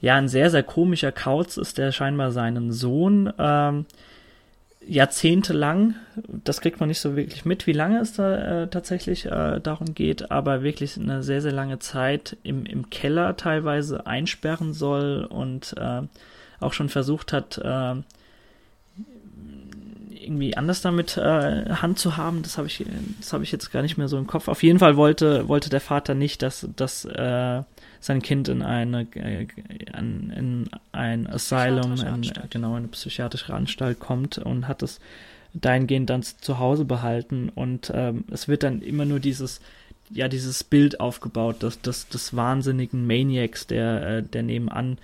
ja 0.00 0.14
ein 0.14 0.28
sehr, 0.28 0.48
sehr 0.48 0.62
komischer 0.62 1.12
Kauz 1.12 1.56
ist, 1.56 1.76
der 1.76 1.90
scheinbar 1.92 2.30
seinen 2.30 2.72
Sohn 2.72 3.32
ähm, 3.38 3.84
jahrzehntelang, 4.86 5.94
das 6.44 6.60
kriegt 6.60 6.80
man 6.80 6.88
nicht 6.88 7.00
so 7.00 7.16
wirklich 7.16 7.44
mit, 7.44 7.66
wie 7.66 7.72
lange 7.72 8.00
es 8.00 8.14
da 8.14 8.62
äh, 8.62 8.68
tatsächlich 8.68 9.26
äh, 9.26 9.60
darum 9.60 9.94
geht, 9.94 10.30
aber 10.30 10.62
wirklich 10.62 10.96
eine 10.96 11.22
sehr, 11.22 11.42
sehr 11.42 11.52
lange 11.52 11.78
Zeit 11.78 12.36
im, 12.42 12.64
im 12.64 12.90
Keller 12.90 13.36
teilweise 13.36 14.06
einsperren 14.06 14.72
soll 14.72 15.26
und 15.28 15.74
äh, 15.78 16.02
auch 16.60 16.72
schon 16.72 16.88
versucht 16.88 17.32
hat, 17.32 17.58
äh, 17.58 18.02
irgendwie 20.30 20.56
anders 20.56 20.80
damit 20.80 21.16
äh, 21.16 21.70
Hand 21.70 21.98
zu 21.98 22.16
haben, 22.16 22.42
das 22.42 22.56
habe 22.56 22.68
ich, 22.68 22.84
das 23.18 23.32
habe 23.32 23.42
ich 23.42 23.50
jetzt 23.50 23.72
gar 23.72 23.82
nicht 23.82 23.98
mehr 23.98 24.06
so 24.06 24.16
im 24.16 24.28
Kopf. 24.28 24.46
Auf 24.46 24.62
jeden 24.62 24.78
Fall 24.78 24.96
wollte, 24.96 25.48
wollte 25.48 25.70
der 25.70 25.80
Vater 25.80 26.14
nicht, 26.14 26.42
dass, 26.42 26.68
dass 26.76 27.04
äh, 27.04 27.62
sein 27.98 28.22
Kind 28.22 28.48
in 28.48 28.62
eine 28.62 29.08
äh, 29.16 29.48
in, 29.98 30.30
in 30.30 30.70
ein 30.92 31.26
Asylum, 31.26 31.94
in, 31.94 32.32
genau, 32.48 32.74
eine 32.74 32.86
psychiatrische 32.88 33.52
Anstalt 33.52 33.98
kommt 33.98 34.38
und 34.38 34.68
hat 34.68 34.84
es 34.84 35.00
dahingehend 35.52 36.08
dann 36.08 36.22
zu 36.22 36.60
Hause 36.60 36.84
behalten. 36.84 37.50
Und 37.52 37.90
ähm, 37.92 38.24
es 38.30 38.46
wird 38.46 38.62
dann 38.62 38.82
immer 38.82 39.04
nur 39.04 39.18
dieses 39.18 39.60
ja 40.12 40.28
dieses 40.28 40.62
Bild 40.62 41.00
aufgebaut, 41.00 41.64
des, 41.64 41.80
des, 41.80 42.08
des 42.08 42.36
wahnsinnigen 42.36 43.04
Maniacs, 43.04 43.66
der 43.66 44.06
äh, 44.06 44.22
der 44.22 44.44
nebenan 44.44 44.98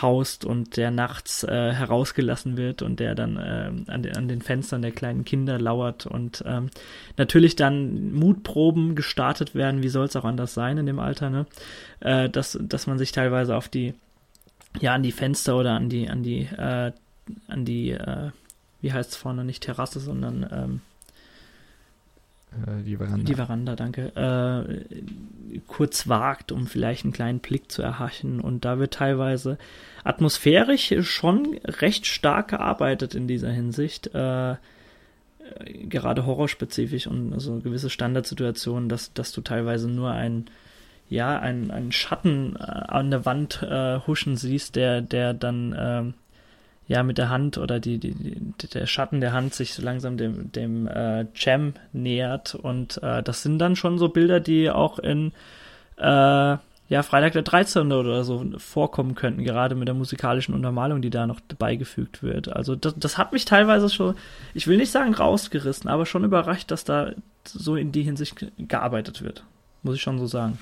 haust 0.00 0.44
und 0.44 0.76
der 0.76 0.90
nachts 0.90 1.44
äh, 1.44 1.72
herausgelassen 1.72 2.56
wird 2.56 2.82
und 2.82 3.00
der 3.00 3.14
dann 3.14 3.36
äh, 3.36 3.90
an, 3.90 4.02
den, 4.02 4.16
an 4.16 4.28
den 4.28 4.40
Fenstern 4.40 4.82
der 4.82 4.92
kleinen 4.92 5.24
Kinder 5.24 5.58
lauert 5.58 6.06
und 6.06 6.42
ähm, 6.46 6.70
natürlich 7.16 7.56
dann 7.56 8.12
Mutproben 8.12 8.94
gestartet 8.94 9.54
werden, 9.54 9.82
wie 9.82 9.88
soll 9.88 10.06
es 10.06 10.16
auch 10.16 10.24
anders 10.24 10.54
sein 10.54 10.78
in 10.78 10.86
dem 10.86 10.98
Alter, 10.98 11.28
ne? 11.28 11.46
Äh, 12.00 12.30
dass, 12.30 12.58
dass 12.62 12.86
man 12.86 12.98
sich 12.98 13.12
teilweise 13.12 13.56
auf 13.56 13.68
die, 13.68 13.94
ja, 14.80 14.94
an 14.94 15.02
die 15.02 15.12
Fenster 15.12 15.56
oder 15.56 15.72
an 15.72 15.88
die, 15.88 16.08
an 16.08 16.22
die, 16.22 16.42
äh, 16.42 16.92
an 17.48 17.64
die, 17.64 17.90
äh, 17.90 18.30
wie 18.80 18.92
heißt 18.92 19.10
es 19.10 19.16
vorne, 19.16 19.44
nicht 19.44 19.62
Terrasse, 19.62 20.00
sondern 20.00 20.48
ähm, 20.50 20.80
äh, 20.80 20.91
die 22.84 22.96
Veranda. 22.96 23.24
Die 23.24 23.34
Veranda, 23.34 23.76
danke. 23.76 24.12
Äh, 24.16 25.60
kurz 25.66 26.08
wagt, 26.08 26.52
um 26.52 26.66
vielleicht 26.66 27.04
einen 27.04 27.12
kleinen 27.12 27.40
Blick 27.40 27.70
zu 27.70 27.82
erhaschen. 27.82 28.40
Und 28.40 28.64
da 28.64 28.78
wird 28.78 28.94
teilweise 28.94 29.58
atmosphärisch 30.04 30.94
schon 31.00 31.58
recht 31.64 32.06
stark 32.06 32.48
gearbeitet 32.48 33.14
in 33.14 33.26
dieser 33.26 33.50
Hinsicht. 33.50 34.08
Äh, 34.14 34.56
gerade 35.88 36.26
horrorspezifisch 36.26 37.06
und 37.06 37.32
also 37.32 37.58
gewisse 37.60 37.90
Standardsituationen, 37.90 38.88
dass, 38.88 39.12
dass 39.12 39.32
du 39.32 39.40
teilweise 39.40 39.88
nur 39.88 40.12
ein 40.12 40.46
ja, 41.08 41.38
einen, 41.38 41.70
einen 41.70 41.92
Schatten 41.92 42.56
äh, 42.56 42.62
an 42.62 43.10
der 43.10 43.26
Wand 43.26 43.62
äh, 43.62 44.00
huschen 44.06 44.36
siehst, 44.36 44.76
der, 44.76 45.02
der 45.02 45.34
dann 45.34 45.74
ähm, 45.78 46.14
ja 46.88 47.02
mit 47.02 47.18
der 47.18 47.28
Hand 47.28 47.58
oder 47.58 47.80
die, 47.80 47.98
die, 47.98 48.12
die, 48.12 48.66
der 48.68 48.86
Schatten 48.86 49.20
der 49.20 49.32
Hand 49.32 49.54
sich 49.54 49.74
so 49.74 49.82
langsam 49.82 50.16
dem, 50.16 50.52
dem 50.52 50.86
äh, 50.86 51.26
Jam 51.34 51.74
nähert. 51.92 52.54
Und 52.54 53.02
äh, 53.02 53.22
das 53.22 53.42
sind 53.42 53.58
dann 53.58 53.76
schon 53.76 53.98
so 53.98 54.08
Bilder, 54.08 54.40
die 54.40 54.70
auch 54.70 54.98
in 54.98 55.32
äh, 55.96 56.56
ja, 56.92 57.02
Freitag 57.02 57.32
der 57.32 57.42
13. 57.42 57.90
oder 57.90 58.22
so 58.22 58.44
vorkommen 58.58 59.14
könnten, 59.14 59.44
gerade 59.44 59.74
mit 59.74 59.88
der 59.88 59.94
musikalischen 59.94 60.54
Untermalung, 60.54 61.00
die 61.00 61.08
da 61.08 61.26
noch 61.26 61.40
beigefügt 61.40 62.22
wird. 62.22 62.54
Also 62.54 62.76
das, 62.76 62.94
das 62.98 63.16
hat 63.16 63.32
mich 63.32 63.46
teilweise 63.46 63.88
schon, 63.88 64.14
ich 64.52 64.66
will 64.66 64.76
nicht 64.76 64.90
sagen 64.90 65.14
rausgerissen, 65.14 65.88
aber 65.88 66.04
schon 66.04 66.22
überrascht, 66.24 66.70
dass 66.70 66.84
da 66.84 67.12
so 67.44 67.76
in 67.76 67.92
die 67.92 68.02
Hinsicht 68.02 68.46
gearbeitet 68.58 69.22
wird. 69.22 69.44
Muss 69.82 69.96
ich 69.96 70.02
schon 70.02 70.18
so 70.18 70.26
sagen. 70.26 70.58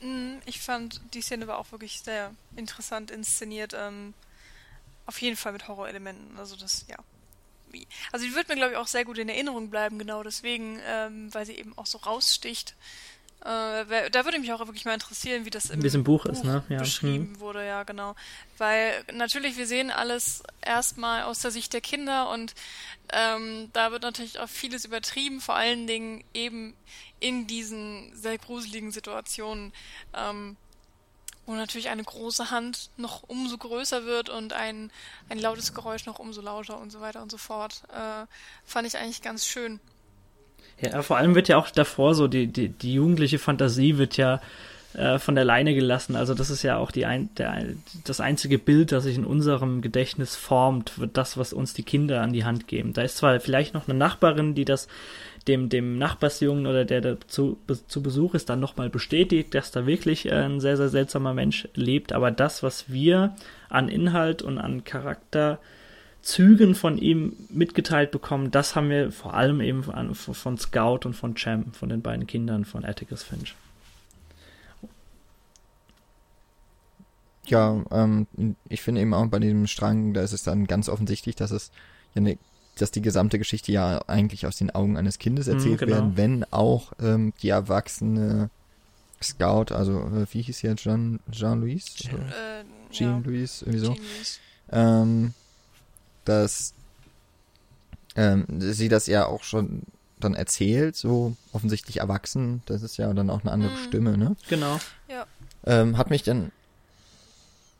Mm, 0.00 0.38
ich 0.46 0.60
fand, 0.60 1.02
die 1.12 1.20
Szene 1.20 1.46
war 1.46 1.58
auch 1.58 1.70
wirklich 1.70 2.00
sehr 2.00 2.30
interessant 2.56 3.10
inszeniert. 3.10 3.74
Ähm, 3.78 4.14
auf 5.08 5.20
jeden 5.22 5.36
Fall 5.36 5.52
mit 5.52 5.66
Horrorelementen. 5.66 6.38
Also 6.38 6.54
das, 6.54 6.84
ja. 6.86 6.96
Also 8.12 8.26
die 8.26 8.34
wird 8.34 8.48
mir, 8.48 8.56
glaube 8.56 8.72
ich, 8.72 8.76
auch 8.76 8.86
sehr 8.86 9.04
gut 9.04 9.18
in 9.18 9.28
Erinnerung 9.28 9.70
bleiben, 9.70 9.98
genau 9.98 10.22
deswegen, 10.22 10.80
ähm, 10.86 11.32
weil 11.32 11.46
sie 11.46 11.54
eben 11.54 11.76
auch 11.76 11.86
so 11.86 11.98
raussticht. 11.98 12.74
Äh, 13.40 14.10
da 14.10 14.24
würde 14.24 14.38
mich 14.38 14.52
auch 14.52 14.58
wirklich 14.60 14.84
mal 14.84 14.94
interessieren, 14.94 15.44
wie 15.44 15.50
das 15.50 15.70
im, 15.70 15.82
wie 15.82 15.98
Buch, 15.98 16.24
Buch, 16.24 16.26
ist, 16.26 16.44
ne? 16.44 16.62
ja. 16.68 16.78
beschrieben 16.78 17.34
hm. 17.34 17.40
wurde, 17.40 17.64
ja, 17.64 17.84
genau. 17.84 18.16
Weil 18.58 19.04
natürlich, 19.12 19.56
wir 19.56 19.66
sehen 19.66 19.90
alles 19.90 20.42
erstmal 20.60 21.22
aus 21.22 21.40
der 21.40 21.50
Sicht 21.50 21.72
der 21.72 21.80
Kinder 21.80 22.30
und 22.30 22.54
ähm, 23.12 23.70
da 23.72 23.92
wird 23.92 24.02
natürlich 24.02 24.40
auch 24.40 24.48
vieles 24.48 24.84
übertrieben, 24.84 25.40
vor 25.40 25.54
allen 25.54 25.86
Dingen 25.86 26.24
eben 26.34 26.74
in 27.20 27.46
diesen 27.46 28.14
sehr 28.14 28.36
gruseligen 28.36 28.90
Situationen. 28.90 29.72
Ähm, 30.14 30.56
wo 31.48 31.54
natürlich 31.54 31.88
eine 31.88 32.04
große 32.04 32.50
Hand 32.50 32.90
noch 32.98 33.22
umso 33.26 33.56
größer 33.56 34.04
wird 34.04 34.28
und 34.28 34.52
ein, 34.52 34.90
ein 35.30 35.38
lautes 35.38 35.72
Geräusch 35.72 36.04
noch 36.04 36.18
umso 36.18 36.42
lauter 36.42 36.78
und 36.78 36.92
so 36.92 37.00
weiter 37.00 37.22
und 37.22 37.30
so 37.30 37.38
fort. 37.38 37.82
Äh, 37.88 38.26
fand 38.64 38.86
ich 38.86 38.98
eigentlich 38.98 39.22
ganz 39.22 39.46
schön. 39.46 39.80
Ja, 40.80 41.02
vor 41.02 41.16
allem 41.16 41.34
wird 41.34 41.48
ja 41.48 41.56
auch 41.56 41.70
davor 41.70 42.14
so, 42.14 42.28
die, 42.28 42.46
die, 42.46 42.68
die 42.68 42.94
jugendliche 42.94 43.38
Fantasie 43.38 43.96
wird 43.96 44.16
ja 44.16 44.40
äh, 44.92 45.18
von 45.18 45.34
der 45.34 45.44
Leine 45.44 45.74
gelassen. 45.74 46.16
Also 46.16 46.34
das 46.34 46.50
ist 46.50 46.62
ja 46.62 46.76
auch 46.76 46.90
die 46.90 47.06
ein, 47.06 47.30
der, 47.36 47.64
das 48.04 48.20
einzige 48.20 48.58
Bild, 48.58 48.92
das 48.92 49.04
sich 49.04 49.16
in 49.16 49.24
unserem 49.24 49.80
Gedächtnis 49.80 50.36
formt, 50.36 50.98
wird 50.98 51.16
das, 51.16 51.38
was 51.38 51.52
uns 51.52 51.72
die 51.72 51.82
Kinder 51.82 52.20
an 52.20 52.32
die 52.32 52.44
Hand 52.44 52.68
geben. 52.68 52.92
Da 52.92 53.02
ist 53.02 53.16
zwar 53.16 53.40
vielleicht 53.40 53.74
noch 53.74 53.88
eine 53.88 53.98
Nachbarin, 53.98 54.54
die 54.54 54.66
das 54.66 54.86
dem, 55.48 55.68
dem 55.68 55.98
Nachbarsjungen 55.98 56.66
oder 56.66 56.84
der 56.84 57.00
da 57.00 57.16
zu, 57.26 57.58
zu 57.88 58.02
Besuch 58.02 58.34
ist, 58.34 58.48
dann 58.48 58.60
nochmal 58.60 58.90
bestätigt, 58.90 59.54
dass 59.54 59.70
da 59.70 59.86
wirklich 59.86 60.26
äh, 60.26 60.34
ein 60.34 60.60
sehr, 60.60 60.76
sehr 60.76 60.90
seltsamer 60.90 61.34
Mensch 61.34 61.68
lebt. 61.74 62.12
Aber 62.12 62.30
das, 62.30 62.62
was 62.62 62.90
wir 62.90 63.34
an 63.68 63.88
Inhalt 63.88 64.42
und 64.42 64.58
an 64.58 64.84
Charakterzügen 64.84 66.74
von 66.74 66.98
ihm 66.98 67.34
mitgeteilt 67.48 68.10
bekommen, 68.10 68.50
das 68.50 68.76
haben 68.76 68.90
wir 68.90 69.10
vor 69.10 69.34
allem 69.34 69.60
eben 69.60 69.82
von, 69.82 70.14
von 70.14 70.58
Scout 70.58 71.00
und 71.04 71.14
von 71.14 71.34
Champ, 71.34 71.74
von 71.74 71.88
den 71.88 72.02
beiden 72.02 72.26
Kindern 72.26 72.64
von 72.64 72.84
Atticus 72.84 73.22
Finch. 73.22 73.54
Ja, 77.46 77.82
ähm, 77.90 78.26
ich 78.68 78.82
finde 78.82 79.00
eben 79.00 79.14
auch 79.14 79.26
bei 79.26 79.38
diesem 79.38 79.66
Strang, 79.66 80.12
da 80.12 80.20
ist 80.20 80.34
es 80.34 80.42
dann 80.42 80.66
ganz 80.66 80.90
offensichtlich, 80.90 81.34
dass 81.34 81.50
es 81.50 81.72
ja 82.14 82.20
eine 82.20 82.36
dass 82.78 82.90
die 82.90 83.02
gesamte 83.02 83.38
Geschichte 83.38 83.72
ja 83.72 84.00
eigentlich 84.06 84.46
aus 84.46 84.56
den 84.56 84.70
Augen 84.70 84.96
eines 84.96 85.18
Kindes 85.18 85.46
mhm, 85.46 85.54
erzählt 85.54 85.78
genau. 85.80 85.92
werden, 85.92 86.16
wenn 86.16 86.44
auch 86.52 86.92
ähm, 87.00 87.32
die 87.42 87.50
erwachsene 87.50 88.50
Scout, 89.22 89.74
also 89.74 90.00
äh, 90.00 90.26
wie 90.32 90.42
hieß 90.42 90.58
sie 90.58 90.68
jetzt, 90.68 90.82
Jean, 90.82 91.20
Jean-Louis? 91.30 91.94
Jean, 91.96 92.20
äh, 92.20 92.92
Jean-Louis, 92.92 93.60
ja. 93.60 93.66
irgendwie 93.66 93.86
so. 93.86 93.94
Jean 93.94 94.04
ähm, 94.70 95.34
dass 96.24 96.74
ähm, 98.16 98.46
sie 98.58 98.88
das 98.88 99.06
ja 99.06 99.26
auch 99.26 99.42
schon 99.42 99.82
dann 100.20 100.34
erzählt, 100.34 100.96
so 100.96 101.36
offensichtlich 101.52 101.98
erwachsen, 101.98 102.62
das 102.66 102.82
ist 102.82 102.96
ja 102.96 103.12
dann 103.14 103.30
auch 103.30 103.42
eine 103.42 103.52
andere 103.52 103.72
mhm. 103.72 103.84
Stimme, 103.86 104.18
ne? 104.18 104.36
Genau. 104.48 104.78
Ja. 105.08 105.26
Ähm, 105.64 105.96
hat 105.96 106.10
mich 106.10 106.24
dann, 106.24 106.50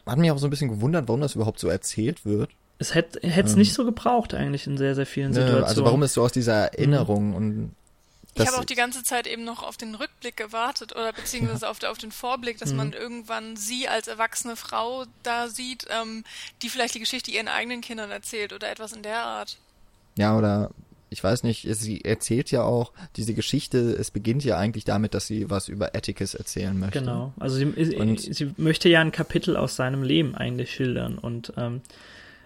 hat 0.07 0.19
mich 0.19 0.31
auch 0.31 0.39
so 0.39 0.47
ein 0.47 0.51
bisschen 0.51 0.71
gewundert, 0.71 1.09
warum 1.09 1.21
das 1.21 1.35
überhaupt 1.35 1.59
so 1.59 1.69
erzählt 1.69 2.25
wird. 2.25 2.51
Es 2.79 2.95
hätte 2.95 3.21
es 3.23 3.53
ähm, 3.53 3.59
nicht 3.59 3.75
so 3.75 3.85
gebraucht 3.85 4.35
eigentlich 4.35 4.67
in 4.67 4.79
sehr, 4.79 4.95
sehr 4.95 5.07
vielen 5.07 5.33
Situationen. 5.33 5.65
Also 5.65 5.85
warum 5.85 6.03
ist 6.03 6.15
so 6.15 6.23
aus 6.23 6.33
dieser 6.33 6.73
Erinnerung 6.73 7.31
mhm. 7.31 7.35
und 7.35 7.75
ich 8.35 8.47
habe 8.47 8.59
auch 8.59 8.65
die 8.65 8.75
ganze 8.75 9.03
Zeit 9.03 9.27
eben 9.27 9.43
noch 9.45 9.63
auf 9.63 9.77
den 9.77 9.95
Rückblick 9.95 10.37
gewartet 10.37 10.93
oder 10.93 11.13
beziehungsweise 11.13 11.65
ja. 11.65 11.71
auf, 11.71 11.83
auf, 11.83 11.99
den 11.99 12.13
Vorblick, 12.13 12.59
dass 12.59 12.71
mhm. 12.71 12.77
man 12.77 12.93
irgendwann 12.93 13.57
sie 13.57 13.89
als 13.89 14.07
erwachsene 14.07 14.57
Frau 14.57 15.07
da 15.23 15.49
sieht, 15.49 15.87
ähm, 15.91 16.23
die 16.63 16.69
vielleicht 16.69 16.95
die 16.95 17.01
Geschichte 17.01 17.31
ihren 17.31 17.49
eigenen 17.49 17.81
Kindern 17.81 18.11
erzählt 18.11 18.53
oder 18.53 18.71
etwas 18.71 18.93
in 18.93 19.03
der 19.03 19.25
Art. 19.25 19.57
Ja, 20.17 20.37
oder 20.37 20.71
ich 21.11 21.25
weiß 21.25 21.43
nicht, 21.43 21.67
sie 21.71 22.05
erzählt 22.05 22.51
ja 22.51 22.63
auch 22.63 22.93
diese 23.17 23.35
Geschichte, 23.35 23.79
es 23.79 24.11
beginnt 24.11 24.45
ja 24.45 24.59
eigentlich 24.59 24.85
damit, 24.85 25.15
dass 25.15 25.27
sie 25.27 25.49
was 25.49 25.69
über 25.69 25.95
Atticus 25.95 26.35
erzählen 26.35 26.79
möchte. 26.79 27.01
Genau, 27.01 27.33
also 27.39 27.57
sie, 27.57 27.65
und, 27.97 28.21
sie 28.21 28.53
möchte 28.57 28.89
ja 28.89 29.01
ein 29.01 29.13
Kapitel 29.13 29.57
aus 29.57 29.77
seinem 29.77 30.03
Leben 30.03 30.35
eigentlich 30.35 30.73
schildern 30.73 31.19
und 31.19 31.53
ähm, 31.57 31.81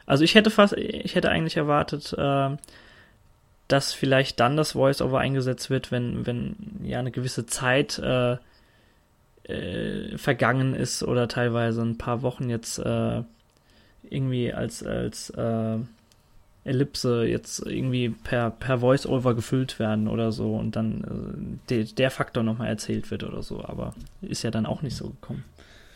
also 0.06 0.24
ich 0.24 0.34
hätte 0.34 0.50
fast, 0.50 0.74
ich 0.76 1.14
hätte 1.14 1.30
eigentlich 1.30 1.56
erwartet, 1.56 2.14
äh, 2.16 2.56
dass 3.68 3.92
vielleicht 3.92 4.40
dann 4.40 4.56
das 4.56 4.72
Voice-Over 4.72 5.18
eingesetzt 5.18 5.70
wird, 5.70 5.90
wenn, 5.90 6.26
wenn 6.26 6.56
ja 6.82 6.98
eine 6.98 7.10
gewisse 7.10 7.46
Zeit 7.46 7.98
äh, 7.98 8.36
äh, 9.44 10.18
vergangen 10.18 10.74
ist 10.74 11.02
oder 11.02 11.28
teilweise 11.28 11.82
ein 11.82 11.98
paar 11.98 12.22
Wochen 12.22 12.50
jetzt 12.50 12.78
äh, 12.78 13.22
irgendwie 14.08 14.52
als, 14.52 14.84
als 14.84 15.30
äh, 15.30 15.78
Ellipse 16.64 17.24
jetzt 17.24 17.60
irgendwie 17.66 18.10
per, 18.10 18.50
per 18.50 18.78
Voice-Over 18.78 19.34
gefüllt 19.34 19.78
werden 19.78 20.06
oder 20.06 20.32
so 20.32 20.54
und 20.54 20.76
dann 20.76 21.58
äh, 21.68 21.68
de, 21.70 21.84
der 21.84 22.10
Faktor 22.10 22.42
nochmal 22.42 22.68
erzählt 22.68 23.10
wird 23.10 23.24
oder 23.24 23.42
so, 23.42 23.64
aber 23.64 23.94
ist 24.20 24.42
ja 24.42 24.50
dann 24.50 24.66
auch 24.66 24.82
nicht 24.82 24.96
so 24.96 25.08
gekommen. 25.08 25.44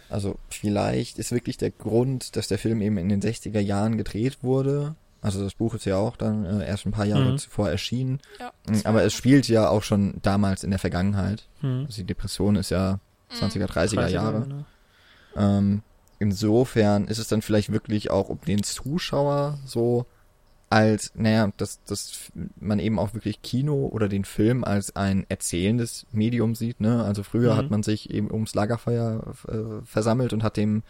Also 0.09 0.39
vielleicht 0.49 1.19
ist 1.19 1.33
wirklich 1.33 1.57
der 1.57 1.71
Grund, 1.71 2.37
dass 2.37 2.49
der 2.49 2.59
Film 2.59 2.81
eben 2.81 2.99
in 2.99 3.09
den 3.09 3.21
60er 3.21 3.61
Jahren 3.61 3.97
gedreht 3.97 4.39
wurde. 4.43 4.95
Also 5.21 5.43
das 5.43 5.55
Buch 5.55 5.75
ist 5.75 5.87
ja 5.87 5.97
auch 5.97 6.17
dann 6.17 6.45
äh, 6.45 6.67
erst 6.67 6.87
ein 6.87 6.93
paar 6.93 7.05
Jahre 7.05 7.33
mhm. 7.33 7.39
zuvor 7.39 7.69
erschienen. 7.69 8.21
Ja, 8.39 8.53
mm, 8.69 8.81
Aber 8.85 9.03
es 9.03 9.13
spielt 9.13 9.49
ja 9.49 9.69
auch 9.69 9.83
schon 9.83 10.15
damals 10.23 10.63
in 10.63 10.71
der 10.71 10.79
Vergangenheit. 10.79 11.49
Mhm. 11.63 11.87
Also 11.87 12.03
die 12.03 12.07
Depression 12.07 12.57
ist 12.57 12.71
ja 12.71 13.01
20er, 13.33 13.67
30er, 13.67 13.95
30er 13.95 14.09
Jahre. 14.09 14.41
Genau. 14.43 14.65
Ähm, 15.37 15.83
insofern 16.19 17.09
ist 17.09 17.19
es 17.19 17.29
dann 17.29 17.43
vielleicht 17.43 17.73
wirklich 17.73 18.11
auch 18.11 18.29
um 18.29 18.41
den 18.47 18.63
Zuschauer 18.63 19.59
so 19.65 20.07
als, 20.69 21.13
naja, 21.15 21.53
dass, 21.57 21.83
dass 21.85 22.33
man 22.59 22.79
eben 22.81 22.99
auch 22.99 23.15
wirklich 23.15 23.43
Kino 23.43 23.87
oder 23.87 24.09
den 24.09 24.25
Film 24.25 24.65
als 24.65 24.97
ein 24.97 25.25
erzählendes 25.29 26.07
Medium 26.13 26.55
sieht, 26.55 26.81
ne? 26.81 27.05
Also 27.05 27.23
früher 27.23 27.55
mhm. 27.55 27.57
hat 27.59 27.71
man 27.71 27.83
sich 27.83 28.11
eben 28.11 28.33
ums 28.33 28.55
Lagerfeuer 28.55 29.35
äh, 29.49 29.85
versammelt 29.85 30.33
und 30.33 30.43
hat 30.43 30.57
dem 30.57 30.83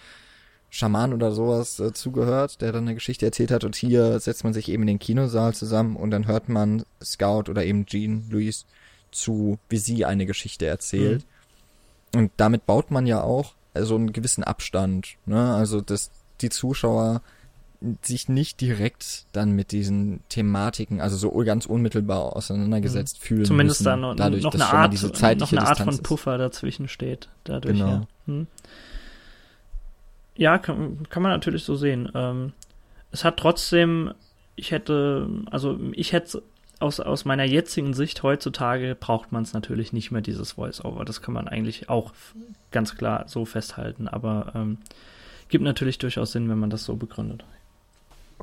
Schaman 0.71 1.13
oder 1.13 1.31
sowas 1.33 1.79
äh, 1.79 1.93
zugehört, 1.93 2.61
der 2.63 2.73
dann 2.73 2.85
eine 2.85 2.95
Geschichte 2.95 3.27
erzählt 3.27 3.51
hat 3.51 3.65
und 3.65 3.77
hier 3.77 4.19
setzt 4.19 4.45
man 4.45 4.55
sich 4.55 4.71
eben 4.71 4.83
in 4.85 4.89
den 4.89 4.99
Kinosaal 4.99 5.55
zusammen 5.55 5.97
und 5.97 6.11
dann 6.11 6.27
hört 6.27 6.49
man 6.49 6.85
Scout 7.03 7.51
oder 7.51 7.65
eben 7.65 7.87
Jean 7.87 8.25
Louise 8.31 8.65
zu, 9.13 9.59
wie 9.69 9.79
sie 9.79 10.05
eine 10.05 10.27
Geschichte 10.27 10.67
erzählt. 10.67 11.27
Mhm. 12.15 12.21
Und 12.21 12.33
damit 12.39 12.65
baut 12.67 12.91
man 12.91 13.07
ja 13.07 13.23
auch 13.23 13.55
so 13.75 13.81
also 13.81 13.97
einen 13.97 14.13
gewissen 14.13 14.43
Abstand, 14.43 15.17
ne? 15.27 15.55
Also, 15.55 15.83
dass 15.83 16.11
die 16.41 16.49
Zuschauer 16.49 17.21
sich 18.03 18.29
nicht 18.29 18.61
direkt 18.61 19.27
dann 19.33 19.53
mit 19.53 19.73
diesen 19.73 20.21
Thematiken, 20.29 21.01
also 21.01 21.17
so 21.17 21.31
ganz 21.45 21.67
unmittelbar 21.67 22.37
auseinandergesetzt 22.37 23.19
mhm. 23.21 23.25
fühlen. 23.25 23.45
Zumindest 23.45 23.81
müssen, 23.81 23.85
da 23.85 23.97
noch, 23.97 24.17
dadurch, 24.17 24.43
noch 24.43 24.55
eine 24.55 24.67
Art, 24.67 24.93
diese 24.93 25.09
noch 25.09 25.53
eine 25.53 25.67
Art 25.67 25.79
von 25.79 26.03
Puffer 26.03 26.39
dazwischen 26.39 26.89
steht. 26.89 27.29
Dadurch, 27.45 27.75
genau. 27.75 27.89
ja. 27.89 28.07
Hm. 28.27 28.47
Ja, 30.37 30.59
kann, 30.59 31.07
kann 31.09 31.23
man 31.23 31.33
natürlich 31.33 31.65
so 31.65 31.77
sehen. 31.77 32.11
Ähm, 32.15 32.53
es 33.11 33.25
hat 33.25 33.39
trotzdem, 33.39 34.13
ich 34.55 34.71
hätte, 34.71 35.29
also 35.51 35.79
ich 35.93 36.13
hätte 36.13 36.43
aus, 36.79 37.01
aus 37.01 37.25
meiner 37.25 37.45
jetzigen 37.45 37.95
Sicht 37.95 38.23
heutzutage 38.23 38.95
braucht 38.95 39.33
man 39.33 39.43
es 39.43 39.55
natürlich 39.55 39.93
nicht 39.93 40.11
mehr, 40.11 40.21
dieses 40.21 40.53
Voice-Over. 40.53 41.05
Das 41.05 41.23
kann 41.23 41.33
man 41.33 41.49
eigentlich 41.49 41.89
auch 41.89 42.13
ganz 42.71 42.97
klar 42.97 43.25
so 43.29 43.45
festhalten, 43.45 44.09
aber 44.09 44.53
ähm, 44.55 44.79
gibt 45.49 45.65
natürlich 45.65 45.99
durchaus 45.99 46.33
Sinn, 46.33 46.49
wenn 46.49 46.59
man 46.59 46.71
das 46.71 46.85
so 46.85 46.97
begründet. 46.97 47.45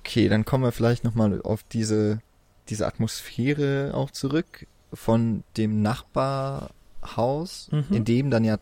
Okay, 0.05 0.27
dann 0.27 0.43
kommen 0.43 0.65
wir 0.65 0.73
vielleicht 0.73 1.05
nochmal 1.05 1.41
auf 1.41 1.63
diese, 1.63 2.19
diese 2.67 2.85
Atmosphäre 2.85 3.91
auch 3.93 4.11
zurück 4.11 4.67
von 4.93 5.45
dem 5.55 5.81
Nachbarhaus, 5.81 7.69
mhm. 7.71 7.85
in 7.89 8.05
dem 8.05 8.29
dann 8.29 8.43
ja 8.43 8.57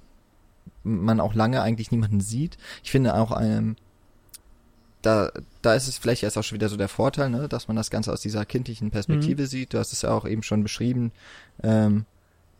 man 0.83 1.19
auch 1.19 1.33
lange 1.33 1.61
eigentlich 1.61 1.91
niemanden 1.91 2.21
sieht. 2.21 2.57
Ich 2.83 2.91
finde 2.91 3.15
auch, 3.15 3.39
ähm, 3.41 3.75
da, 5.01 5.31
da 5.63 5.73
ist 5.73 5.87
es 5.87 5.97
vielleicht 5.97 6.21
erst 6.21 6.37
auch 6.37 6.43
schon 6.43 6.57
wieder 6.57 6.69
so 6.69 6.77
der 6.77 6.87
Vorteil, 6.87 7.29
ne, 7.29 7.49
dass 7.49 7.67
man 7.67 7.75
das 7.75 7.89
Ganze 7.89 8.13
aus 8.13 8.21
dieser 8.21 8.45
kindlichen 8.45 8.91
Perspektive 8.91 9.43
mhm. 9.43 9.47
sieht. 9.47 9.73
Du 9.73 9.79
hast 9.79 9.93
es 9.93 10.03
ja 10.03 10.11
auch 10.11 10.27
eben 10.27 10.43
schon 10.43 10.61
beschrieben, 10.61 11.11
ähm, 11.63 12.05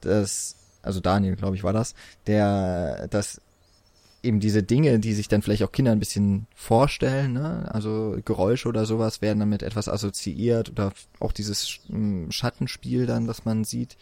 dass, 0.01 0.55
also 0.81 0.99
Daniel, 0.99 1.35
glaube 1.35 1.55
ich, 1.55 1.63
war 1.63 1.73
das, 1.73 1.93
der, 2.25 3.07
dass 3.09 3.41
eben 4.23 4.39
diese 4.39 4.63
Dinge, 4.63 4.99
die 4.99 5.13
sich 5.13 5.27
dann 5.27 5.41
vielleicht 5.41 5.63
auch 5.63 5.71
Kinder 5.71 5.91
ein 5.91 5.99
bisschen 5.99 6.47
vorstellen, 6.55 7.33
ne? 7.33 7.69
also 7.73 8.17
Geräusche 8.23 8.69
oder 8.69 8.85
sowas 8.85 9.21
werden 9.21 9.39
damit 9.39 9.63
etwas 9.63 9.89
assoziiert 9.89 10.69
oder 10.69 10.93
auch 11.19 11.31
dieses 11.31 11.79
hm, 11.87 12.31
Schattenspiel 12.31 13.05
dann, 13.05 13.25
das 13.25 13.45
man 13.45 13.63
sieht. 13.63 13.97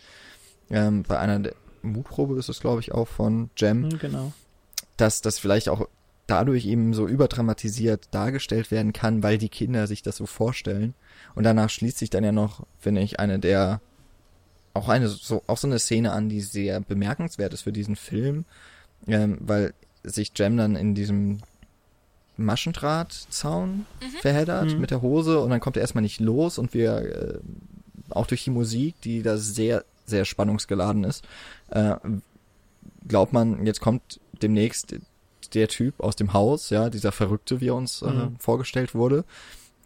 Ähm, 0.70 1.04
bei 1.08 1.18
einer 1.18 1.52
Mutprobe 1.82 2.38
ist 2.38 2.50
es, 2.50 2.60
glaube 2.60 2.82
ich, 2.82 2.94
auch 2.94 3.08
von 3.08 3.50
Jem. 3.58 3.92
Hm, 3.92 4.00
genau. 4.00 4.34
Dass 4.98 5.22
das 5.22 5.40
vielleicht 5.40 5.70
auch 5.70 5.88
dadurch 6.28 6.66
eben 6.66 6.94
so 6.94 7.08
überdramatisiert 7.08 8.10
dargestellt 8.12 8.72
werden 8.72 8.94
kann, 8.94 9.24
weil 9.24 9.38
die 9.38 9.50
Kinder 9.50 9.88
sich 9.88 10.04
das 10.04 10.18
so 10.18 10.26
vorstellen. 10.26 10.94
Und 11.34 11.44
danach 11.44 11.70
schließt 11.70 11.98
sich 11.98 12.10
dann 12.10 12.24
ja 12.24 12.32
noch, 12.32 12.66
finde 12.78 13.02
ich, 13.02 13.20
eine 13.20 13.40
der 13.40 13.82
auch 14.74 14.90
eine 14.90 15.08
so 15.08 15.42
auch 15.48 15.58
so 15.58 15.68
eine 15.68 15.80
Szene 15.80 16.12
an, 16.12 16.30
die 16.30 16.42
sehr 16.42 16.80
bemerkenswert 16.80 17.54
ist 17.54 17.64
für 17.64 17.74
diesen 17.74 17.96
Film, 17.96 18.46
ähm, 19.08 19.38
weil 19.42 19.74
sich 20.04 20.32
Jem 20.36 20.58
dann 20.58 20.76
in 20.76 20.96
diesem 20.96 21.40
Maschendrahtzaun 22.38 23.70
mhm. 24.02 24.18
verheddert 24.22 24.74
mhm. 24.74 24.80
mit 24.80 24.92
der 24.92 25.02
Hose 25.02 25.40
und 25.42 25.50
dann 25.50 25.60
kommt 25.60 25.78
er 25.78 25.82
erstmal 25.82 26.02
nicht 26.02 26.20
los 26.20 26.58
und 26.58 26.74
wir 26.74 26.98
äh, 26.98 27.40
auch 28.10 28.28
durch 28.28 28.44
die 28.44 28.50
Musik, 28.50 28.96
die 29.02 29.22
da 29.22 29.38
sehr, 29.38 29.84
sehr 30.06 30.26
spannungsgeladen 30.26 31.04
ist, 31.04 31.24
äh, 31.70 31.96
glaubt 33.08 33.34
man, 33.34 33.66
jetzt 33.66 33.82
kommt 33.82 34.20
demnächst 34.42 34.96
der 35.54 35.68
Typ 35.68 36.00
aus 36.00 36.16
dem 36.16 36.34
Haus, 36.34 36.70
ja, 36.70 36.90
dieser 36.90 37.12
Verrückte, 37.12 37.62
wie 37.62 37.70
er 37.70 37.76
uns 37.76 38.02
äh, 38.02 38.10
mhm. 38.10 38.36
vorgestellt 38.40 38.96
wurde, 38.96 39.26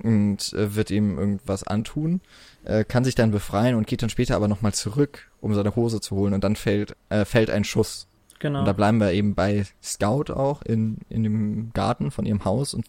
und 0.01 0.53
äh, 0.53 0.75
wird 0.75 0.91
ihm 0.91 1.17
irgendwas 1.17 1.63
antun, 1.63 2.21
äh, 2.65 2.83
kann 2.83 3.03
sich 3.03 3.15
dann 3.15 3.31
befreien 3.31 3.75
und 3.75 3.87
geht 3.87 4.01
dann 4.01 4.09
später 4.09 4.35
aber 4.35 4.47
nochmal 4.47 4.73
zurück, 4.73 5.31
um 5.41 5.53
seine 5.53 5.75
Hose 5.75 6.01
zu 6.01 6.15
holen 6.15 6.33
und 6.33 6.43
dann 6.43 6.55
fällt, 6.55 6.95
äh, 7.09 7.25
fällt 7.25 7.49
ein 7.49 7.63
Schuss 7.63 8.07
Genau. 8.43 8.59
Und 8.59 8.65
da 8.65 8.73
bleiben 8.73 8.99
wir 8.99 9.13
eben 9.13 9.35
bei 9.35 9.65
Scout 9.81 10.25
auch 10.33 10.63
in, 10.63 10.97
in 11.07 11.23
dem 11.23 11.71
Garten 11.71 12.11
von 12.11 12.25
ihrem 12.25 12.43
Haus 12.43 12.73
und 12.73 12.85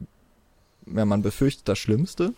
ja, 0.92 1.04
man 1.04 1.22
befürchtet 1.22 1.68
das 1.68 1.78
Schlimmste. 1.78 2.34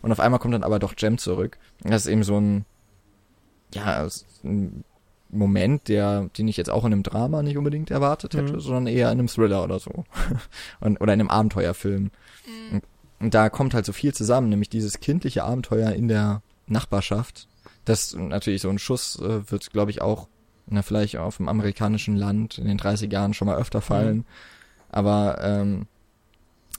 Und 0.00 0.12
auf 0.12 0.18
einmal 0.18 0.40
kommt 0.40 0.54
dann 0.54 0.64
aber 0.64 0.78
doch 0.78 0.94
Jem 0.96 1.18
zurück. 1.18 1.58
Das 1.82 2.06
ist 2.06 2.10
eben 2.10 2.22
so 2.22 2.40
ein, 2.40 2.64
ja, 3.74 4.08
ein 4.44 4.82
Moment, 5.28 5.88
der, 5.88 6.30
den 6.38 6.48
ich 6.48 6.56
jetzt 6.56 6.70
auch 6.70 6.86
in 6.86 6.94
einem 6.94 7.02
Drama 7.02 7.42
nicht 7.42 7.58
unbedingt 7.58 7.90
erwartet 7.90 8.32
hätte, 8.32 8.54
mhm. 8.54 8.60
sondern 8.60 8.86
eher 8.86 9.12
in 9.12 9.18
einem 9.18 9.28
Thriller 9.28 9.62
oder 9.62 9.78
so. 9.78 9.90
und, 10.80 10.98
oder 11.02 11.12
in 11.12 11.20
einem 11.20 11.28
Abenteuerfilm. 11.28 12.04
Mhm. 12.04 12.10
Und, 12.72 12.84
und 13.20 13.34
da 13.34 13.50
kommt 13.50 13.74
halt 13.74 13.84
so 13.84 13.92
viel 13.92 14.14
zusammen, 14.14 14.48
nämlich 14.48 14.70
dieses 14.70 15.00
kindliche 15.00 15.44
Abenteuer 15.44 15.92
in 15.92 16.08
der 16.08 16.40
Nachbarschaft. 16.66 17.46
Das 17.84 18.14
natürlich 18.14 18.62
so 18.62 18.70
ein 18.70 18.78
Schuss 18.78 19.20
äh, 19.20 19.50
wird, 19.50 19.70
glaube 19.70 19.90
ich, 19.90 20.00
auch 20.00 20.28
na, 20.66 20.82
vielleicht 20.82 21.16
auf 21.16 21.36
dem 21.36 21.48
amerikanischen 21.48 22.16
Land 22.16 22.58
in 22.58 22.66
den 22.66 22.78
30 22.78 23.10
Jahren 23.12 23.34
schon 23.34 23.46
mal 23.46 23.58
öfter 23.58 23.80
fallen. 23.80 24.18
Mhm. 24.18 24.24
Aber 24.90 25.38
ähm, 25.42 25.86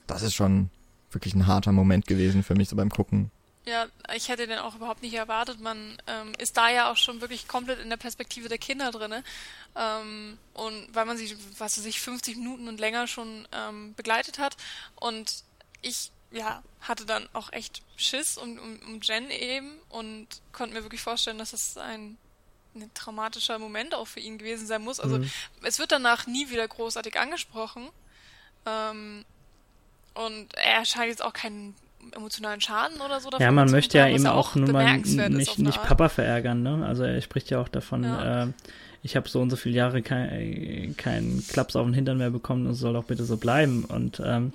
das 0.06 0.22
ist 0.22 0.34
schon 0.34 0.70
wirklich 1.10 1.34
ein 1.34 1.46
harter 1.46 1.72
Moment 1.72 2.06
gewesen 2.06 2.42
für 2.42 2.54
mich 2.54 2.68
so 2.68 2.76
beim 2.76 2.90
Gucken. 2.90 3.30
Ja, 3.66 3.86
ich 4.14 4.28
hätte 4.28 4.46
den 4.46 4.58
auch 4.58 4.74
überhaupt 4.74 5.02
nicht 5.02 5.14
erwartet. 5.14 5.58
Man 5.60 5.96
ähm, 6.06 6.32
ist 6.38 6.56
da 6.56 6.68
ja 6.68 6.92
auch 6.92 6.98
schon 6.98 7.22
wirklich 7.22 7.48
komplett 7.48 7.80
in 7.80 7.88
der 7.88 7.96
Perspektive 7.96 8.48
der 8.48 8.58
Kinder 8.58 8.90
drinne. 8.90 9.24
Ähm, 9.74 10.38
und 10.52 10.86
weil 10.92 11.06
man 11.06 11.16
sich, 11.16 11.34
was 11.58 11.78
weiß 11.78 11.86
ich, 11.86 12.00
50 12.00 12.36
Minuten 12.36 12.68
und 12.68 12.78
länger 12.78 13.06
schon 13.06 13.48
ähm, 13.52 13.94
begleitet 13.94 14.38
hat. 14.38 14.56
Und 14.96 15.44
ich, 15.80 16.10
ja, 16.30 16.62
hatte 16.82 17.06
dann 17.06 17.26
auch 17.32 17.52
echt 17.52 17.82
Schiss 17.96 18.36
um, 18.36 18.58
um, 18.58 18.78
um 18.86 19.00
Jen 19.00 19.30
eben 19.30 19.78
und 19.88 20.26
konnte 20.52 20.74
mir 20.74 20.82
wirklich 20.82 21.00
vorstellen, 21.00 21.38
dass 21.38 21.54
es 21.54 21.78
ein 21.78 22.18
ein 22.74 22.90
traumatischer 22.94 23.58
Moment 23.58 23.94
auch 23.94 24.06
für 24.06 24.20
ihn 24.20 24.38
gewesen 24.38 24.66
sein 24.66 24.82
muss. 24.82 25.00
Also 25.00 25.18
mhm. 25.18 25.30
es 25.62 25.78
wird 25.78 25.92
danach 25.92 26.26
nie 26.26 26.50
wieder 26.50 26.66
großartig 26.66 27.18
angesprochen. 27.18 27.88
Ähm, 28.66 29.24
und 30.14 30.54
er 30.54 30.84
scheint 30.84 31.08
jetzt 31.08 31.24
auch 31.24 31.32
keinen 31.32 31.74
emotionalen 32.12 32.60
Schaden 32.60 33.00
oder 33.00 33.20
so 33.20 33.30
davon 33.30 33.44
Ja, 33.44 33.50
man 33.50 33.70
möchte 33.70 33.98
ja 33.98 34.08
eben 34.08 34.26
auch, 34.26 34.50
auch 34.50 34.54
nur 34.54 34.70
mal 34.70 34.98
nicht, 34.98 35.58
nicht 35.58 35.82
Papa 35.82 36.08
verärgern, 36.08 36.62
ne? 36.62 36.84
Also 36.86 37.02
er 37.02 37.20
spricht 37.22 37.50
ja 37.50 37.60
auch 37.60 37.68
davon, 37.68 38.04
ja. 38.04 38.44
äh, 38.44 38.46
ich 39.02 39.16
habe 39.16 39.28
so 39.28 39.40
und 39.40 39.50
so 39.50 39.56
viele 39.56 39.76
Jahre 39.76 40.02
keinen 40.02 40.96
kein 40.96 41.42
Klaps 41.48 41.76
auf 41.76 41.84
den 41.84 41.94
Hintern 41.94 42.18
mehr 42.18 42.30
bekommen 42.30 42.66
und 42.66 42.74
soll 42.74 42.96
auch 42.96 43.04
bitte 43.04 43.24
so 43.24 43.36
bleiben. 43.36 43.84
Und 43.84 44.20
ähm, 44.24 44.52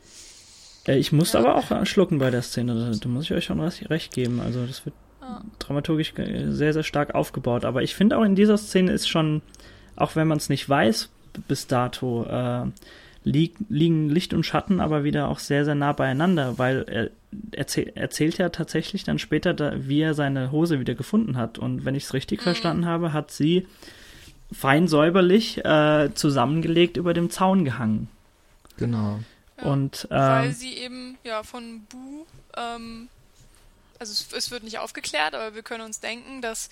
äh, 0.86 0.96
ich 0.96 1.12
muss 1.12 1.32
ja. 1.32 1.40
aber 1.40 1.56
auch 1.56 1.86
schlucken 1.86 2.18
bei 2.18 2.30
der 2.30 2.42
Szene, 2.42 2.74
da, 2.74 2.98
da 2.98 3.08
muss 3.08 3.24
ich 3.24 3.32
euch 3.32 3.44
schon 3.44 3.60
recht 3.60 4.14
geben. 4.14 4.40
Also 4.40 4.66
das 4.66 4.84
wird 4.84 4.94
dramaturgisch 5.58 6.14
sehr, 6.16 6.72
sehr 6.72 6.82
stark 6.82 7.14
aufgebaut. 7.14 7.64
Aber 7.64 7.82
ich 7.82 7.94
finde 7.94 8.18
auch 8.18 8.24
in 8.24 8.34
dieser 8.34 8.58
Szene 8.58 8.92
ist 8.92 9.08
schon, 9.08 9.42
auch 9.96 10.16
wenn 10.16 10.28
man 10.28 10.38
es 10.38 10.48
nicht 10.48 10.68
weiß 10.68 11.10
bis 11.48 11.66
dato, 11.66 12.24
äh, 12.24 12.66
li 13.24 13.52
liegen 13.68 14.08
Licht 14.08 14.32
und 14.32 14.44
Schatten 14.44 14.80
aber 14.80 15.04
wieder 15.04 15.28
auch 15.28 15.38
sehr, 15.38 15.64
sehr 15.64 15.74
nah 15.74 15.92
beieinander, 15.92 16.58
weil 16.58 16.84
er 16.88 17.10
erzähl 17.52 17.92
erzählt 17.94 18.38
ja 18.38 18.48
tatsächlich 18.48 19.04
dann 19.04 19.18
später, 19.18 19.52
da, 19.52 19.72
wie 19.76 20.00
er 20.00 20.14
seine 20.14 20.52
Hose 20.52 20.80
wieder 20.80 20.94
gefunden 20.94 21.36
hat. 21.36 21.58
Und 21.58 21.84
wenn 21.84 21.94
ich 21.94 22.04
es 22.04 22.14
richtig 22.14 22.40
mhm. 22.40 22.44
verstanden 22.44 22.86
habe, 22.86 23.12
hat 23.12 23.30
sie 23.30 23.66
fein 24.52 24.86
säuberlich 24.88 25.64
äh, 25.64 26.10
zusammengelegt 26.14 26.96
über 26.96 27.14
dem 27.14 27.30
Zaun 27.30 27.64
gehangen. 27.64 28.08
Genau. 28.76 29.18
Ja, 29.58 29.64
und, 29.64 30.06
äh, 30.10 30.14
weil 30.14 30.52
sie 30.52 30.74
eben 30.74 31.18
ja 31.24 31.42
von 31.42 31.82
Bu 31.88 32.26
ähm, 32.56 33.08
also 33.98 34.12
es, 34.12 34.32
es, 34.32 34.50
wird 34.50 34.62
nicht 34.62 34.78
aufgeklärt, 34.78 35.34
aber 35.34 35.54
wir 35.54 35.62
können 35.62 35.84
uns 35.84 36.00
denken, 36.00 36.42
dass 36.42 36.68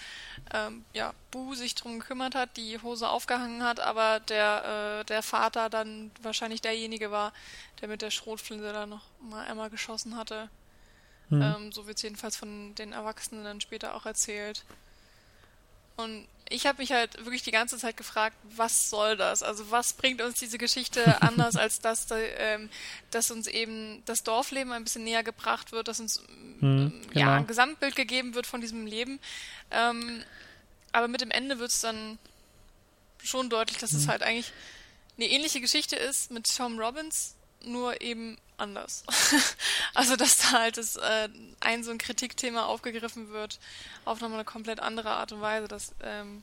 ähm, 0.52 0.84
ja, 0.92 1.12
Bu 1.30 1.54
sich 1.54 1.74
darum 1.74 2.00
gekümmert 2.00 2.34
hat, 2.34 2.56
die 2.56 2.80
Hose 2.80 3.08
aufgehangen 3.08 3.62
hat, 3.62 3.80
aber 3.80 4.20
der, 4.20 5.00
äh, 5.00 5.04
der 5.04 5.22
Vater 5.22 5.70
dann 5.70 6.10
wahrscheinlich 6.22 6.60
derjenige 6.60 7.10
war, 7.10 7.32
der 7.80 7.88
mit 7.88 8.02
der 8.02 8.10
Schrotflinte 8.10 8.72
da 8.72 8.86
noch 8.86 9.02
mal 9.20 9.46
einmal 9.46 9.70
geschossen 9.70 10.16
hatte. 10.16 10.48
Mhm. 11.30 11.42
Ähm, 11.42 11.72
so 11.72 11.86
wird 11.86 11.96
es 11.96 12.02
jedenfalls 12.02 12.36
von 12.36 12.74
den 12.74 12.92
Erwachsenen 12.92 13.44
dann 13.44 13.60
später 13.60 13.94
auch 13.94 14.06
erzählt. 14.06 14.64
Und 15.96 16.26
ich 16.48 16.66
habe 16.66 16.78
mich 16.82 16.92
halt 16.92 17.16
wirklich 17.24 17.42
die 17.42 17.50
ganze 17.50 17.78
Zeit 17.78 17.96
gefragt, 17.96 18.36
was 18.56 18.90
soll 18.90 19.16
das? 19.16 19.42
Also 19.42 19.70
was 19.70 19.94
bringt 19.94 20.20
uns 20.20 20.38
diese 20.38 20.58
Geschichte 20.58 21.22
anders, 21.22 21.56
als 21.56 21.80
dass, 21.80 22.06
ähm, 22.12 22.68
dass 23.10 23.30
uns 23.30 23.46
eben 23.46 24.02
das 24.04 24.22
Dorfleben 24.22 24.72
ein 24.72 24.84
bisschen 24.84 25.04
näher 25.04 25.22
gebracht 25.22 25.72
wird, 25.72 25.88
dass 25.88 26.00
uns 26.00 26.22
hm, 26.60 26.92
genau. 27.08 27.20
ja 27.20 27.34
ein 27.36 27.46
Gesamtbild 27.46 27.96
gegeben 27.96 28.34
wird 28.34 28.46
von 28.46 28.60
diesem 28.60 28.86
Leben. 28.86 29.20
Ähm, 29.70 30.22
aber 30.92 31.08
mit 31.08 31.20
dem 31.20 31.30
Ende 31.30 31.58
wird 31.58 31.70
es 31.70 31.80
dann 31.80 32.18
schon 33.22 33.48
deutlich, 33.48 33.78
dass 33.78 33.92
hm. 33.92 33.98
es 33.98 34.08
halt 34.08 34.22
eigentlich 34.22 34.52
eine 35.16 35.26
ähnliche 35.26 35.60
Geschichte 35.60 35.96
ist 35.96 36.30
mit 36.30 36.54
Tom 36.54 36.78
Robbins, 36.78 37.36
nur 37.66 38.00
eben 38.00 38.36
anders. 38.56 39.04
also, 39.94 40.16
dass 40.16 40.38
da 40.38 40.60
halt 40.60 40.78
das, 40.78 40.96
äh, 40.96 41.28
ein 41.60 41.82
so 41.84 41.90
ein 41.90 41.98
Kritikthema 41.98 42.66
aufgegriffen 42.66 43.30
wird, 43.30 43.58
auf 44.04 44.20
nochmal 44.20 44.38
eine 44.38 44.44
komplett 44.44 44.80
andere 44.80 45.10
Art 45.10 45.32
und 45.32 45.40
Weise. 45.40 45.68
Das, 45.68 45.94
ähm, 46.02 46.42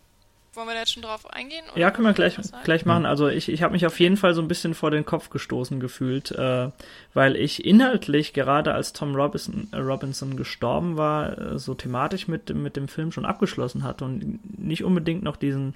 wollen 0.53 0.67
wir 0.67 0.73
da 0.73 0.79
jetzt 0.79 0.93
schon 0.93 1.03
drauf 1.03 1.31
eingehen? 1.31 1.63
ja, 1.75 1.91
können 1.91 2.07
wir 2.07 2.13
gleich, 2.13 2.37
gleich 2.65 2.85
machen. 2.85 3.05
Also 3.05 3.29
ich, 3.29 3.47
ich 3.47 3.63
habe 3.63 3.71
mich 3.71 3.85
auf 3.85 3.99
jeden 4.01 4.17
Fall 4.17 4.33
so 4.33 4.41
ein 4.41 4.49
bisschen 4.49 4.73
vor 4.73 4.91
den 4.91 5.05
Kopf 5.05 5.29
gestoßen 5.29 5.79
gefühlt, 5.79 6.31
äh, 6.31 6.69
weil 7.13 7.37
ich 7.37 7.63
inhaltlich, 7.63 8.33
gerade 8.33 8.73
als 8.73 8.91
Tom 8.91 9.15
Robinson, 9.15 9.69
äh, 9.71 9.77
Robinson 9.77 10.35
gestorben 10.35 10.97
war, 10.97 11.37
äh, 11.37 11.59
so 11.59 11.73
thematisch 11.73 12.27
mit, 12.27 12.53
mit 12.53 12.75
dem 12.75 12.89
Film 12.89 13.13
schon 13.13 13.25
abgeschlossen 13.25 13.83
hatte 13.83 14.03
und 14.03 14.59
nicht 14.59 14.83
unbedingt 14.83 15.23
noch 15.23 15.37
diesen 15.37 15.73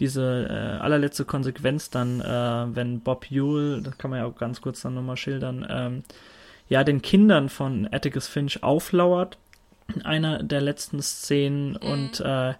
diese 0.00 0.48
äh, 0.48 0.82
allerletzte 0.82 1.24
Konsequenz 1.24 1.90
dann, 1.90 2.20
äh, 2.20 2.74
wenn 2.74 3.00
Bob 3.00 3.30
Ewell, 3.30 3.82
das 3.82 3.98
kann 3.98 4.10
man 4.10 4.20
ja 4.20 4.26
auch 4.26 4.36
ganz 4.36 4.60
kurz 4.60 4.80
dann 4.80 4.94
nochmal 4.94 5.16
schildern, 5.16 5.66
ähm, 5.68 6.02
ja, 6.68 6.84
den 6.84 7.02
Kindern 7.02 7.48
von 7.48 7.88
Atticus 7.90 8.26
Finch 8.26 8.62
auflauert, 8.62 9.38
in 9.94 10.02
einer 10.02 10.42
der 10.42 10.60
letzten 10.60 11.02
Szenen 11.02 11.70
mhm. 11.70 11.76
und 11.76 12.20
äh, 12.20 12.54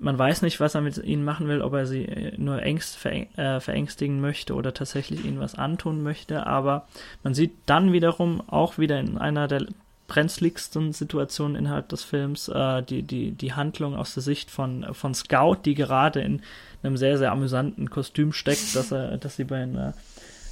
man 0.00 0.18
weiß 0.18 0.42
nicht, 0.42 0.60
was 0.60 0.74
er 0.74 0.80
mit 0.80 0.96
ihnen 0.98 1.24
machen 1.24 1.46
will, 1.46 1.60
ob 1.60 1.74
er 1.74 1.86
sie 1.86 2.04
äh, 2.04 2.32
nur 2.38 2.62
ängst, 2.62 2.96
veräng, 2.96 3.28
äh, 3.36 3.60
verängstigen 3.60 4.20
möchte 4.20 4.54
oder 4.54 4.72
tatsächlich 4.72 5.24
ihnen 5.24 5.40
was 5.40 5.54
antun 5.54 6.02
möchte, 6.02 6.46
aber 6.46 6.86
man 7.22 7.34
sieht 7.34 7.52
dann 7.66 7.92
wiederum 7.92 8.42
auch 8.48 8.78
wieder 8.78 8.98
in 8.98 9.18
einer 9.18 9.48
der 9.48 9.66
brenzligsten 10.10 10.92
Situationen 10.92 11.54
innerhalb 11.54 11.88
des 11.88 12.02
Films, 12.02 12.48
äh, 12.48 12.82
die, 12.82 13.04
die, 13.04 13.30
die 13.30 13.52
Handlung 13.52 13.94
aus 13.94 14.12
der 14.12 14.24
Sicht 14.24 14.50
von, 14.50 14.92
von 14.92 15.14
Scout, 15.14 15.58
die 15.64 15.76
gerade 15.76 16.20
in 16.20 16.42
einem 16.82 16.96
sehr, 16.96 17.16
sehr 17.16 17.30
amüsanten 17.30 17.90
Kostüm 17.90 18.32
steckt, 18.32 18.74
dass 18.74 18.90
er, 18.90 19.18
dass 19.18 19.36
sie 19.36 19.44
bei 19.44 19.62
einer 19.62 19.94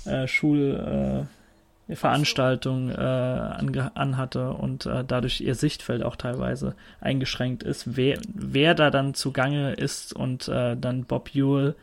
äh, 0.05 0.29
Schulveranstaltung 0.29 2.91
äh, 2.91 2.95
äh, 2.95 3.91
anhatte 3.95 4.53
und 4.53 4.87
äh, 4.87 5.03
dadurch 5.05 5.41
ihr 5.41 5.57
Sichtfeld 5.57 6.05
auch 6.05 6.15
teilweise 6.15 6.77
eingeschränkt 7.01 7.65
ist. 7.65 7.97
Wer, 7.97 8.21
wer 8.33 8.77
da 8.77 8.91
dann 8.91 9.15
zugange 9.15 9.73
ist 9.73 10.13
und 10.13 10.47
äh, 10.47 10.77
dann 10.77 11.03
Bob 11.03 11.35
Ewell 11.35 11.75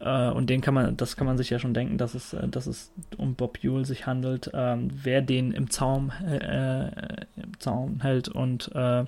äh, 0.00 0.28
und 0.30 0.50
den 0.50 0.60
kann 0.60 0.74
man, 0.74 0.96
das 0.96 1.16
kann 1.16 1.26
man 1.26 1.38
sich 1.38 1.50
ja 1.50 1.58
schon 1.58 1.74
denken, 1.74 1.98
dass 1.98 2.14
es, 2.14 2.32
äh, 2.32 2.48
dass 2.48 2.66
es 2.66 2.92
um 3.16 3.34
Bob 3.34 3.62
Ewell 3.64 3.84
sich 3.84 4.06
handelt, 4.06 4.50
ähm, 4.54 4.90
wer 4.92 5.22
den 5.22 5.52
im 5.52 5.70
Zaum, 5.70 6.12
äh, 6.28 6.86
im 7.36 7.58
Zaum 7.58 8.00
hält 8.02 8.28
und 8.28 8.70
äh, 8.74 9.04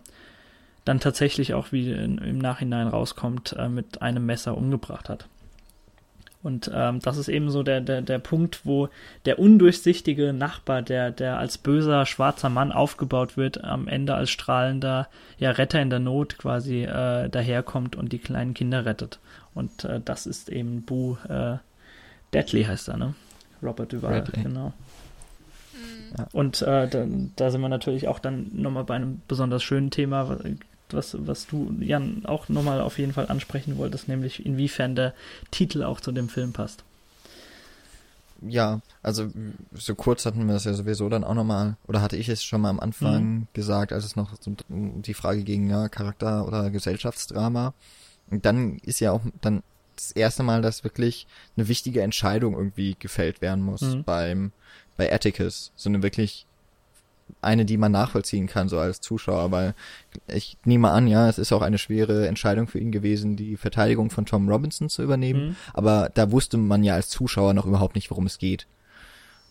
dann 0.85 1.01
tatsächlich 1.01 1.53
auch, 1.53 1.73
wie 1.73 1.91
in, 1.93 2.19
im 2.19 2.39
Nachhinein 2.39 2.89
rauskommt, 2.89 3.55
äh, 3.59 3.69
mit 3.69 4.01
einem 4.01 4.25
Messer 4.25 4.57
umgebracht 4.57 5.09
hat. 5.09 5.29
Und 6.43 6.71
ähm, 6.73 7.01
das 7.01 7.17
ist 7.17 7.29
eben 7.29 7.51
so 7.51 7.63
der, 7.63 7.81
der, 7.81 8.01
der 8.01 8.19
Punkt, 8.21 8.65
wo 8.65 8.89
der 9.25 9.39
undurchsichtige 9.39 10.33
Nachbar, 10.33 10.83
der, 10.83 11.11
der 11.11 11.39
als 11.39 11.59
böser 11.59 12.07
schwarzer 12.07 12.49
Mann 12.49 12.71
aufgebaut 12.71 13.37
wird, 13.37 13.65
am 13.65 13.89
Ende 13.89 14.15
als 14.15 14.31
strahlender 14.31 15.09
ja, 15.39 15.51
Retter 15.51 15.83
in 15.83 15.91
der 15.91 15.99
Not 15.99 16.39
quasi 16.39 16.85
äh, 16.85 17.29
daherkommt 17.29 17.97
und 17.97 18.13
die 18.13 18.19
kleinen 18.19 18.55
Kinder 18.55 18.87
rettet. 18.87 19.19
Und 19.59 19.85
äh, 19.85 20.01
das 20.05 20.27
ist 20.27 20.49
eben 20.49 20.83
Boo 20.83 21.17
äh, 21.29 21.57
Deadly 22.33 22.65
heißt 22.65 22.89
er, 22.89 22.97
ne? 22.97 23.15
Robert 23.61 23.93
Duval, 23.93 24.23
Bradley. 24.23 24.45
genau. 24.45 24.73
Mhm. 25.73 26.27
Und 26.33 26.63
äh, 26.63 26.89
da, 26.89 27.07
da, 27.35 27.51
sind 27.51 27.61
wir 27.61 27.69
natürlich 27.69 28.07
auch 28.07 28.21
dann 28.21 28.51
nochmal 28.53 28.85
bei 28.85 28.95
einem 28.95 29.21
besonders 29.27 29.63
schönen 29.63 29.91
Thema, 29.91 30.39
was, 30.91 31.17
was 31.19 31.47
du, 31.49 31.75
Jan, 31.81 32.25
auch 32.25 32.49
nochmal 32.49 32.81
auf 32.81 32.99
jeden 32.99 33.13
Fall 33.13 33.27
ansprechen 33.29 33.79
wolltest, 33.79 34.07
nämlich 34.07 34.47
inwiefern 34.47 34.95
der 34.95 35.13
Titel 35.51 35.83
auch 35.83 36.01
zu 36.01 36.13
dem 36.13 36.29
Film 36.29 36.53
passt. 36.53 36.85
Ja, 38.41 38.81
also 39.03 39.29
so 39.73 39.97
kurz 39.97 40.25
hatten 40.25 40.47
wir 40.47 40.55
das 40.55 40.65
ja 40.65 40.73
sowieso 40.73 41.09
dann 41.09 41.25
auch 41.25 41.35
nochmal, 41.35 41.77
oder 41.89 42.01
hatte 42.01 42.17
ich 42.17 42.29
es 42.29 42.45
schon 42.45 42.61
mal 42.61 42.71
am 42.71 42.79
Anfang 42.79 43.25
mhm. 43.25 43.47
gesagt, 43.53 43.93
als 43.93 44.05
es 44.05 44.15
noch 44.15 44.35
um 44.69 45.03
die 45.03 45.15
Frage 45.15 45.43
ging, 45.43 45.69
ja, 45.69 45.89
Charakter- 45.89 46.47
oder 46.47 46.71
Gesellschaftsdrama. 46.71 47.75
Und 48.31 48.45
dann 48.45 48.79
ist 48.79 49.01
ja 49.01 49.13
auch 49.13 49.23
dann 49.41 49.63
das 49.97 50.13
erste 50.13 50.43
Mal, 50.43 50.63
dass 50.63 50.85
wirklich 50.85 51.27
eine 51.57 51.69
wichtige 51.69 52.03
Entscheidung 52.03 52.55
irgendwie 52.55 52.97
gefällt 52.99 53.41
werden 53.41 53.65
muss 53.65 53.83
mhm. 53.83 54.05
beim 54.05 54.53
bei 54.97 55.13
Atticus. 55.13 55.73
So 55.77 55.89
eine 55.89 56.03
wirklich 56.03 56.47
eine, 57.43 57.65
die 57.65 57.77
man 57.77 57.93
nachvollziehen 57.93 58.47
kann, 58.47 58.69
so 58.69 58.79
als 58.79 59.01
Zuschauer, 59.01 59.51
weil 59.51 59.75
ich 60.27 60.57
nehme 60.65 60.91
an, 60.91 61.07
ja, 61.07 61.29
es 61.29 61.39
ist 61.39 61.53
auch 61.53 61.63
eine 61.63 61.79
schwere 61.79 62.27
Entscheidung 62.27 62.67
für 62.69 62.79
ihn 62.79 62.91
gewesen, 62.91 63.37
die 63.37 63.57
Verteidigung 63.57 64.11
von 64.11 64.27
Tom 64.27 64.49
Robinson 64.49 64.89
zu 64.89 65.03
übernehmen, 65.03 65.49
mhm. 65.49 65.57
aber 65.75 66.11
da 66.15 66.31
wusste 66.31 66.57
man 66.57 66.85
ja 66.85 66.95
als 66.95 67.11
Zuschauer 67.11 67.55
noch 67.55 67.67
überhaupt 67.67 67.95
nicht, 67.95 68.11
worum 68.11 68.27
es 68.27 68.39
geht. 68.39 68.67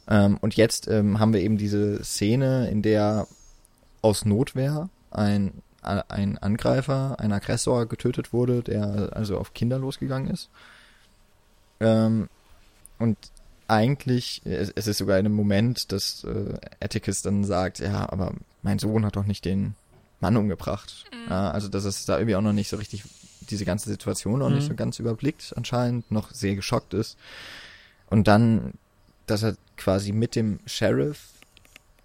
Ähm, 0.09 0.37
und 0.41 0.55
jetzt 0.55 0.87
ähm, 0.87 1.19
haben 1.19 1.33
wir 1.33 1.41
eben 1.41 1.57
diese 1.57 2.03
Szene, 2.03 2.69
in 2.69 2.81
der 2.81 3.27
aus 4.01 4.25
Notwehr 4.25 4.89
ein 5.11 5.61
ein 5.87 6.37
Angreifer, 6.37 7.19
ein 7.19 7.31
Aggressor 7.31 7.87
getötet 7.87 8.33
wurde, 8.33 8.61
der 8.61 9.09
also 9.13 9.37
auf 9.37 9.53
Kinder 9.53 9.79
losgegangen 9.79 10.29
ist. 10.29 10.49
Ähm, 11.79 12.29
und 12.99 13.17
eigentlich, 13.67 14.41
es, 14.45 14.71
es, 14.75 14.87
ist 14.87 14.97
sogar 14.97 15.19
in 15.19 15.25
einem 15.25 15.35
Moment, 15.35 15.91
dass 15.91 16.23
äh, 16.23 16.57
Atticus 16.79 17.21
dann 17.21 17.43
sagt, 17.43 17.79
ja, 17.79 18.09
aber 18.09 18.33
mein 18.63 18.79
Sohn 18.79 19.05
hat 19.05 19.15
doch 19.15 19.25
nicht 19.25 19.45
den 19.45 19.75
Mann 20.19 20.37
umgebracht. 20.37 21.05
Mhm. 21.11 21.29
Ja, 21.29 21.51
also 21.51 21.67
dass 21.67 21.85
es 21.85 22.05
da 22.05 22.17
irgendwie 22.17 22.35
auch 22.35 22.41
noch 22.41 22.53
nicht 22.53 22.69
so 22.69 22.77
richtig 22.77 23.03
diese 23.49 23.65
ganze 23.65 23.89
Situation 23.89 24.39
noch 24.39 24.49
mhm. 24.49 24.55
nicht 24.55 24.67
so 24.67 24.75
ganz 24.75 24.99
überblickt 24.99 25.53
anscheinend, 25.55 26.11
noch 26.11 26.31
sehr 26.31 26.55
geschockt 26.55 26.93
ist. 26.93 27.17
Und 28.09 28.27
dann, 28.27 28.73
dass 29.25 29.43
er 29.43 29.55
quasi 29.75 30.11
mit 30.11 30.35
dem 30.35 30.59
Sheriff 30.65 31.19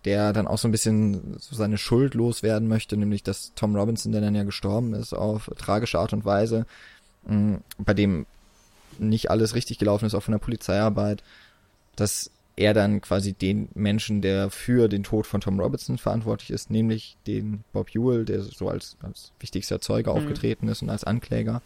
der 0.04 0.32
dann 0.32 0.46
auch 0.46 0.58
so 0.58 0.68
ein 0.68 0.72
bisschen 0.72 1.36
so 1.38 1.54
seine 1.54 1.78
Schuld 1.78 2.14
loswerden 2.14 2.68
möchte, 2.68 2.96
nämlich 2.96 3.22
dass 3.22 3.52
Tom 3.54 3.76
Robinson, 3.76 4.12
der 4.12 4.20
dann 4.20 4.34
ja 4.34 4.44
gestorben 4.44 4.94
ist, 4.94 5.12
auf 5.12 5.50
tragische 5.56 5.98
Art 5.98 6.12
und 6.12 6.24
Weise, 6.24 6.66
mh, 7.26 7.60
bei 7.78 7.94
dem 7.94 8.26
nicht 8.98 9.30
alles 9.30 9.54
richtig 9.54 9.78
gelaufen 9.78 10.04
ist, 10.04 10.14
auch 10.14 10.22
von 10.22 10.32
der 10.32 10.38
Polizeiarbeit, 10.38 11.22
dass 11.96 12.30
er 12.56 12.74
dann 12.74 13.00
quasi 13.00 13.32
den 13.32 13.68
Menschen, 13.74 14.20
der 14.20 14.50
für 14.50 14.88
den 14.88 15.04
Tod 15.04 15.26
von 15.26 15.40
Tom 15.40 15.58
Robinson 15.58 15.98
verantwortlich 15.98 16.50
ist, 16.50 16.70
nämlich 16.70 17.16
den 17.26 17.64
Bob 17.72 17.94
Ewell, 17.94 18.24
der 18.24 18.42
so 18.42 18.68
als, 18.68 18.96
als 19.02 19.32
wichtigster 19.40 19.80
Zeuge 19.80 20.10
mhm. 20.10 20.16
aufgetreten 20.16 20.68
ist 20.68 20.82
und 20.82 20.90
als 20.90 21.04
Ankläger, 21.04 21.62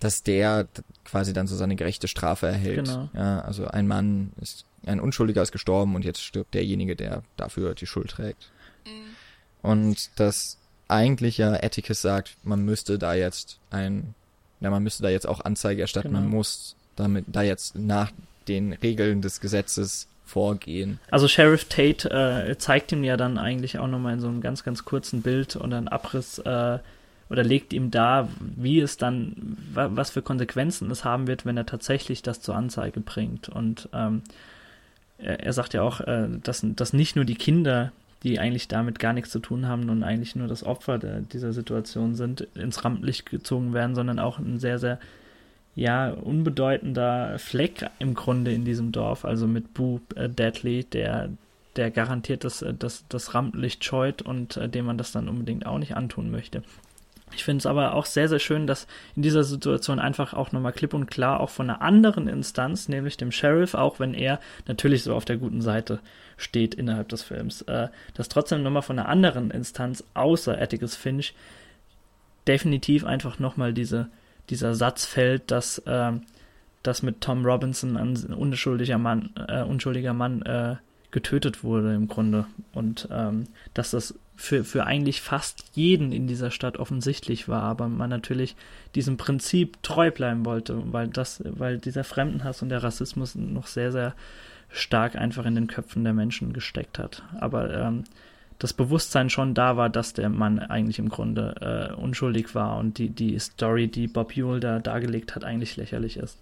dass 0.00 0.22
der 0.22 0.68
quasi 1.04 1.32
dann 1.32 1.46
so 1.46 1.56
seine 1.56 1.76
gerechte 1.76 2.08
Strafe 2.08 2.46
erhält. 2.46 2.86
Genau. 2.86 3.10
Ja, 3.12 3.40
also 3.40 3.66
ein 3.66 3.86
Mann 3.86 4.32
ist 4.40 4.64
ein 4.86 5.00
Unschuldiger 5.00 5.42
ist 5.42 5.52
gestorben 5.52 5.94
und 5.94 6.04
jetzt 6.04 6.22
stirbt 6.22 6.54
derjenige, 6.54 6.96
der 6.96 7.22
dafür 7.36 7.74
die 7.74 7.86
Schuld 7.86 8.10
trägt. 8.10 8.50
Mhm. 8.86 9.16
Und 9.62 10.10
dass 10.16 10.58
eigentlich 10.88 11.38
ja 11.38 11.52
Atticus 11.52 12.00
sagt, 12.00 12.36
man 12.42 12.64
müsste 12.64 12.98
da 12.98 13.14
jetzt 13.14 13.58
ein, 13.70 14.14
ja, 14.60 14.70
man 14.70 14.82
müsste 14.82 15.02
da 15.02 15.10
jetzt 15.10 15.28
auch 15.28 15.44
Anzeige 15.44 15.82
erstatten, 15.82 16.08
genau. 16.08 16.20
man 16.20 16.30
muss 16.30 16.76
damit 16.96 17.26
da 17.28 17.42
jetzt 17.42 17.76
nach 17.76 18.10
den 18.48 18.72
Regeln 18.72 19.22
des 19.22 19.40
Gesetzes 19.40 20.08
vorgehen. 20.24 20.98
Also 21.10 21.28
Sheriff 21.28 21.64
Tate 21.64 22.10
äh, 22.10 22.56
zeigt 22.58 22.92
ihm 22.92 23.04
ja 23.04 23.16
dann 23.16 23.38
eigentlich 23.38 23.78
auch 23.78 23.86
nochmal 23.86 24.14
in 24.14 24.20
so 24.20 24.28
einem 24.28 24.40
ganz, 24.40 24.64
ganz 24.64 24.84
kurzen 24.84 25.22
Bild 25.22 25.56
und 25.56 25.72
einen 25.72 25.88
Abriss 25.88 26.38
äh, 26.38 26.78
oder 27.30 27.44
legt 27.44 27.72
ihm 27.72 27.90
da, 27.90 28.28
wie 28.40 28.80
es 28.80 28.96
dann, 28.96 29.56
was 29.74 30.10
für 30.10 30.22
Konsequenzen 30.22 30.90
es 30.90 31.04
haben 31.04 31.26
wird, 31.26 31.44
wenn 31.44 31.56
er 31.56 31.66
tatsächlich 31.66 32.22
das 32.22 32.40
zur 32.40 32.56
Anzeige 32.56 33.00
bringt. 33.00 33.48
Und 33.48 33.88
ähm, 33.92 34.22
er, 35.18 35.52
sagt 35.52 35.74
ja 35.74 35.82
auch, 35.82 36.00
äh, 36.00 36.28
dass, 36.42 36.64
dass 36.64 36.92
nicht 36.92 37.16
nur 37.16 37.24
die 37.24 37.34
Kinder, 37.34 37.92
die 38.22 38.38
eigentlich 38.38 38.68
damit 38.68 38.98
gar 38.98 39.12
nichts 39.12 39.30
zu 39.30 39.38
tun 39.38 39.66
haben 39.68 39.88
und 39.90 40.02
eigentlich 40.02 40.36
nur 40.36 40.48
das 40.48 40.64
Opfer 40.64 40.98
der, 40.98 41.20
dieser 41.20 41.52
Situation 41.52 42.14
sind, 42.14 42.42
ins 42.54 42.84
Rampenlicht 42.84 43.30
gezogen 43.30 43.74
werden, 43.74 43.94
sondern 43.94 44.18
auch 44.18 44.38
ein 44.38 44.58
sehr, 44.58 44.78
sehr 44.78 44.98
ja, 45.74 46.10
unbedeutender 46.10 47.38
Fleck 47.38 47.88
im 48.00 48.14
Grunde 48.14 48.52
in 48.52 48.64
diesem 48.64 48.90
Dorf, 48.90 49.24
also 49.24 49.46
mit 49.46 49.74
Boo 49.74 50.00
äh, 50.16 50.28
Deadly, 50.28 50.84
der, 50.84 51.30
der 51.76 51.90
garantiert 51.92 52.42
das, 52.42 52.64
das, 52.78 53.04
das 53.08 53.34
Rampenlicht 53.34 53.84
scheut 53.84 54.22
und 54.22 54.56
äh, 54.56 54.68
dem 54.68 54.86
man 54.86 54.98
das 54.98 55.12
dann 55.12 55.28
unbedingt 55.28 55.66
auch 55.66 55.78
nicht 55.78 55.96
antun 55.96 56.30
möchte. 56.30 56.62
Ich 57.34 57.44
finde 57.44 57.58
es 57.58 57.66
aber 57.66 57.94
auch 57.94 58.06
sehr, 58.06 58.28
sehr 58.28 58.38
schön, 58.38 58.66
dass 58.66 58.86
in 59.16 59.22
dieser 59.22 59.44
Situation 59.44 59.98
einfach 59.98 60.34
auch 60.34 60.52
nochmal 60.52 60.72
klipp 60.72 60.94
und 60.94 61.06
klar 61.06 61.40
auch 61.40 61.50
von 61.50 61.68
einer 61.68 61.82
anderen 61.82 62.28
Instanz, 62.28 62.88
nämlich 62.88 63.16
dem 63.16 63.32
Sheriff, 63.32 63.74
auch 63.74 64.00
wenn 64.00 64.14
er 64.14 64.40
natürlich 64.66 65.02
so 65.02 65.14
auf 65.14 65.24
der 65.24 65.36
guten 65.36 65.60
Seite 65.60 66.00
steht 66.36 66.74
innerhalb 66.74 67.08
des 67.08 67.22
Films, 67.22 67.62
äh, 67.62 67.88
dass 68.14 68.28
trotzdem 68.28 68.62
nochmal 68.62 68.82
von 68.82 68.98
einer 68.98 69.08
anderen 69.08 69.50
Instanz 69.50 70.04
außer 70.14 70.60
Atticus 70.60 70.96
Finch 70.96 71.34
definitiv 72.46 73.04
einfach 73.04 73.38
nochmal 73.38 73.72
diese, 73.72 74.08
dieser 74.48 74.74
Satz 74.74 75.04
fällt, 75.04 75.50
dass, 75.50 75.78
äh, 75.78 76.12
dass 76.82 77.02
mit 77.02 77.20
Tom 77.20 77.44
Robinson 77.44 77.96
ein 77.96 78.16
unschuldiger 78.32 78.98
Mann, 78.98 79.30
äh, 79.48 79.62
unschuldiger 79.62 80.14
Mann 80.14 80.42
äh, 80.42 80.76
getötet 81.10 81.62
wurde 81.64 81.94
im 81.94 82.08
Grunde. 82.08 82.46
Und 82.72 83.08
ähm, 83.10 83.44
dass 83.74 83.90
das 83.90 84.14
für, 84.38 84.64
für 84.64 84.86
eigentlich 84.86 85.20
fast 85.20 85.64
jeden 85.74 86.12
in 86.12 86.28
dieser 86.28 86.52
Stadt 86.52 86.78
offensichtlich 86.78 87.48
war, 87.48 87.64
aber 87.64 87.88
man 87.88 88.08
natürlich 88.08 88.54
diesem 88.94 89.16
Prinzip 89.16 89.82
treu 89.82 90.12
bleiben 90.12 90.46
wollte, 90.46 90.80
weil 90.92 91.08
das, 91.08 91.42
weil 91.44 91.78
dieser 91.78 92.04
Fremdenhass 92.04 92.62
und 92.62 92.68
der 92.68 92.84
Rassismus 92.84 93.34
noch 93.34 93.66
sehr, 93.66 93.90
sehr 93.90 94.14
stark 94.70 95.16
einfach 95.16 95.44
in 95.44 95.56
den 95.56 95.66
Köpfen 95.66 96.04
der 96.04 96.12
Menschen 96.12 96.52
gesteckt 96.52 97.00
hat. 97.00 97.24
Aber 97.40 97.74
ähm, 97.74 98.04
das 98.60 98.72
Bewusstsein 98.72 99.28
schon 99.28 99.54
da 99.54 99.76
war, 99.76 99.90
dass 99.90 100.12
der 100.12 100.28
Mann 100.28 100.60
eigentlich 100.60 101.00
im 101.00 101.08
Grunde 101.08 101.90
äh, 101.90 102.00
unschuldig 102.00 102.54
war 102.54 102.78
und 102.78 102.98
die, 102.98 103.08
die 103.08 103.36
Story, 103.40 103.88
die 103.88 104.06
Bob 104.06 104.36
Ewell 104.36 104.60
da 104.60 104.78
dargelegt 104.78 105.34
hat, 105.34 105.42
eigentlich 105.42 105.76
lächerlich 105.76 106.16
ist. 106.16 106.38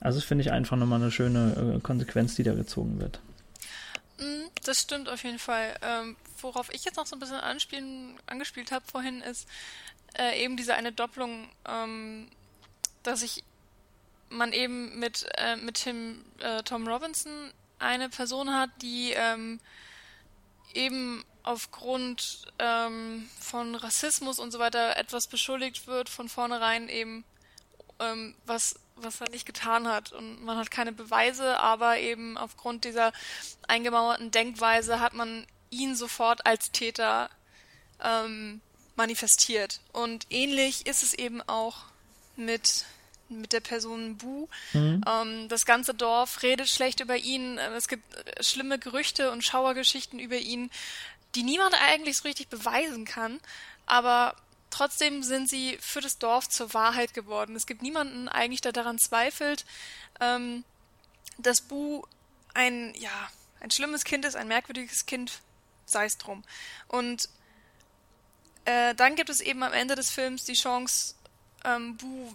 Also 0.00 0.20
finde 0.20 0.40
ich 0.42 0.50
einfach 0.50 0.78
nochmal 0.78 1.02
eine 1.02 1.10
schöne 1.10 1.74
äh, 1.76 1.80
Konsequenz, 1.80 2.34
die 2.34 2.44
da 2.44 2.54
gezogen 2.54 2.98
wird. 2.98 3.20
Mm, 4.18 4.48
das 4.64 4.80
stimmt 4.80 5.10
auf 5.10 5.22
jeden 5.22 5.38
Fall. 5.38 5.74
Ähm, 5.82 6.16
worauf 6.42 6.72
ich 6.72 6.84
jetzt 6.84 6.96
noch 6.96 7.06
so 7.06 7.16
ein 7.16 7.20
bisschen 7.20 7.36
anspielen, 7.36 8.18
angespielt 8.26 8.72
habe 8.72 8.84
vorhin, 8.90 9.20
ist 9.22 9.48
äh, 10.18 10.42
eben 10.42 10.56
diese 10.56 10.74
eine 10.74 10.92
Doppelung, 10.92 11.48
ähm, 11.66 12.28
dass 13.02 13.22
ich 13.22 13.44
man 14.32 14.52
eben 14.52 14.98
mit, 14.98 15.26
äh, 15.36 15.56
mit 15.56 15.76
Tim, 15.76 16.24
äh, 16.40 16.62
Tom 16.62 16.88
Robinson 16.88 17.52
eine 17.78 18.08
Person 18.08 18.54
hat, 18.54 18.70
die 18.80 19.12
ähm, 19.12 19.60
eben 20.74 21.24
aufgrund 21.42 22.46
ähm, 22.58 23.28
von 23.40 23.74
Rassismus 23.74 24.38
und 24.38 24.52
so 24.52 24.58
weiter 24.58 24.96
etwas 24.96 25.26
beschuldigt 25.26 25.86
wird, 25.86 26.08
von 26.08 26.28
vornherein 26.28 26.88
eben, 26.88 27.24
ähm, 27.98 28.34
was, 28.46 28.78
was 28.96 29.20
er 29.20 29.28
nicht 29.30 29.46
getan 29.46 29.88
hat. 29.88 30.12
Und 30.12 30.44
man 30.44 30.56
hat 30.56 30.70
keine 30.70 30.92
Beweise, 30.92 31.58
aber 31.58 31.98
eben 31.98 32.38
aufgrund 32.38 32.84
dieser 32.84 33.12
eingemauerten 33.66 34.30
Denkweise 34.30 35.00
hat 35.00 35.14
man 35.14 35.46
ihn 35.72 35.96
sofort 35.96 36.46
als 36.46 36.70
Täter 36.70 37.30
ähm, 38.02 38.60
manifestiert. 38.94 39.80
Und 39.92 40.26
ähnlich 40.30 40.86
ist 40.86 41.02
es 41.02 41.14
eben 41.14 41.42
auch 41.42 41.78
mit 42.36 42.84
mit 43.28 43.52
der 43.52 43.60
Person 43.60 44.18
Bu. 44.18 44.48
Mhm. 44.74 45.02
Ähm, 45.06 45.48
das 45.48 45.64
ganze 45.64 45.94
Dorf 45.94 46.42
redet 46.42 46.68
schlecht 46.68 47.00
über 47.00 47.16
ihn. 47.16 47.58
Ähm, 47.58 47.72
es 47.72 47.88
gibt 47.88 48.14
äh, 48.14 48.42
schlimme 48.42 48.78
Gerüchte 48.78 49.32
und 49.32 49.42
Schauergeschichten 49.42 50.18
über 50.18 50.36
ihn, 50.36 50.70
die 51.34 51.42
niemand 51.42 51.74
eigentlich 51.82 52.18
so 52.18 52.28
richtig 52.28 52.48
beweisen 52.48 53.04
kann. 53.04 53.40
Aber 53.86 54.36
trotzdem 54.70 55.22
sind 55.22 55.48
sie 55.48 55.78
für 55.80 56.00
das 56.00 56.18
Dorf 56.18 56.48
zur 56.48 56.74
Wahrheit 56.74 57.14
geworden. 57.14 57.56
Es 57.56 57.66
gibt 57.66 57.82
niemanden 57.82 58.28
eigentlich, 58.28 58.60
der 58.60 58.72
daran 58.72 58.98
zweifelt, 58.98 59.64
ähm, 60.20 60.64
dass 61.38 61.62
Bu 61.62 62.04
ein, 62.54 62.94
ja, 62.96 63.30
ein 63.60 63.70
schlimmes 63.70 64.04
Kind 64.04 64.24
ist, 64.24 64.36
ein 64.36 64.48
merkwürdiges 64.48 65.06
Kind, 65.06 65.40
sei 65.92 66.06
es 66.06 66.18
drum. 66.18 66.42
Und 66.88 67.28
äh, 68.64 68.94
dann 68.94 69.16
gibt 69.16 69.30
es 69.30 69.40
eben 69.40 69.62
am 69.62 69.72
Ende 69.72 69.94
des 69.94 70.10
Films 70.10 70.44
die 70.44 70.54
Chance, 70.54 71.14
ähm, 71.64 71.96
Bu 71.96 72.34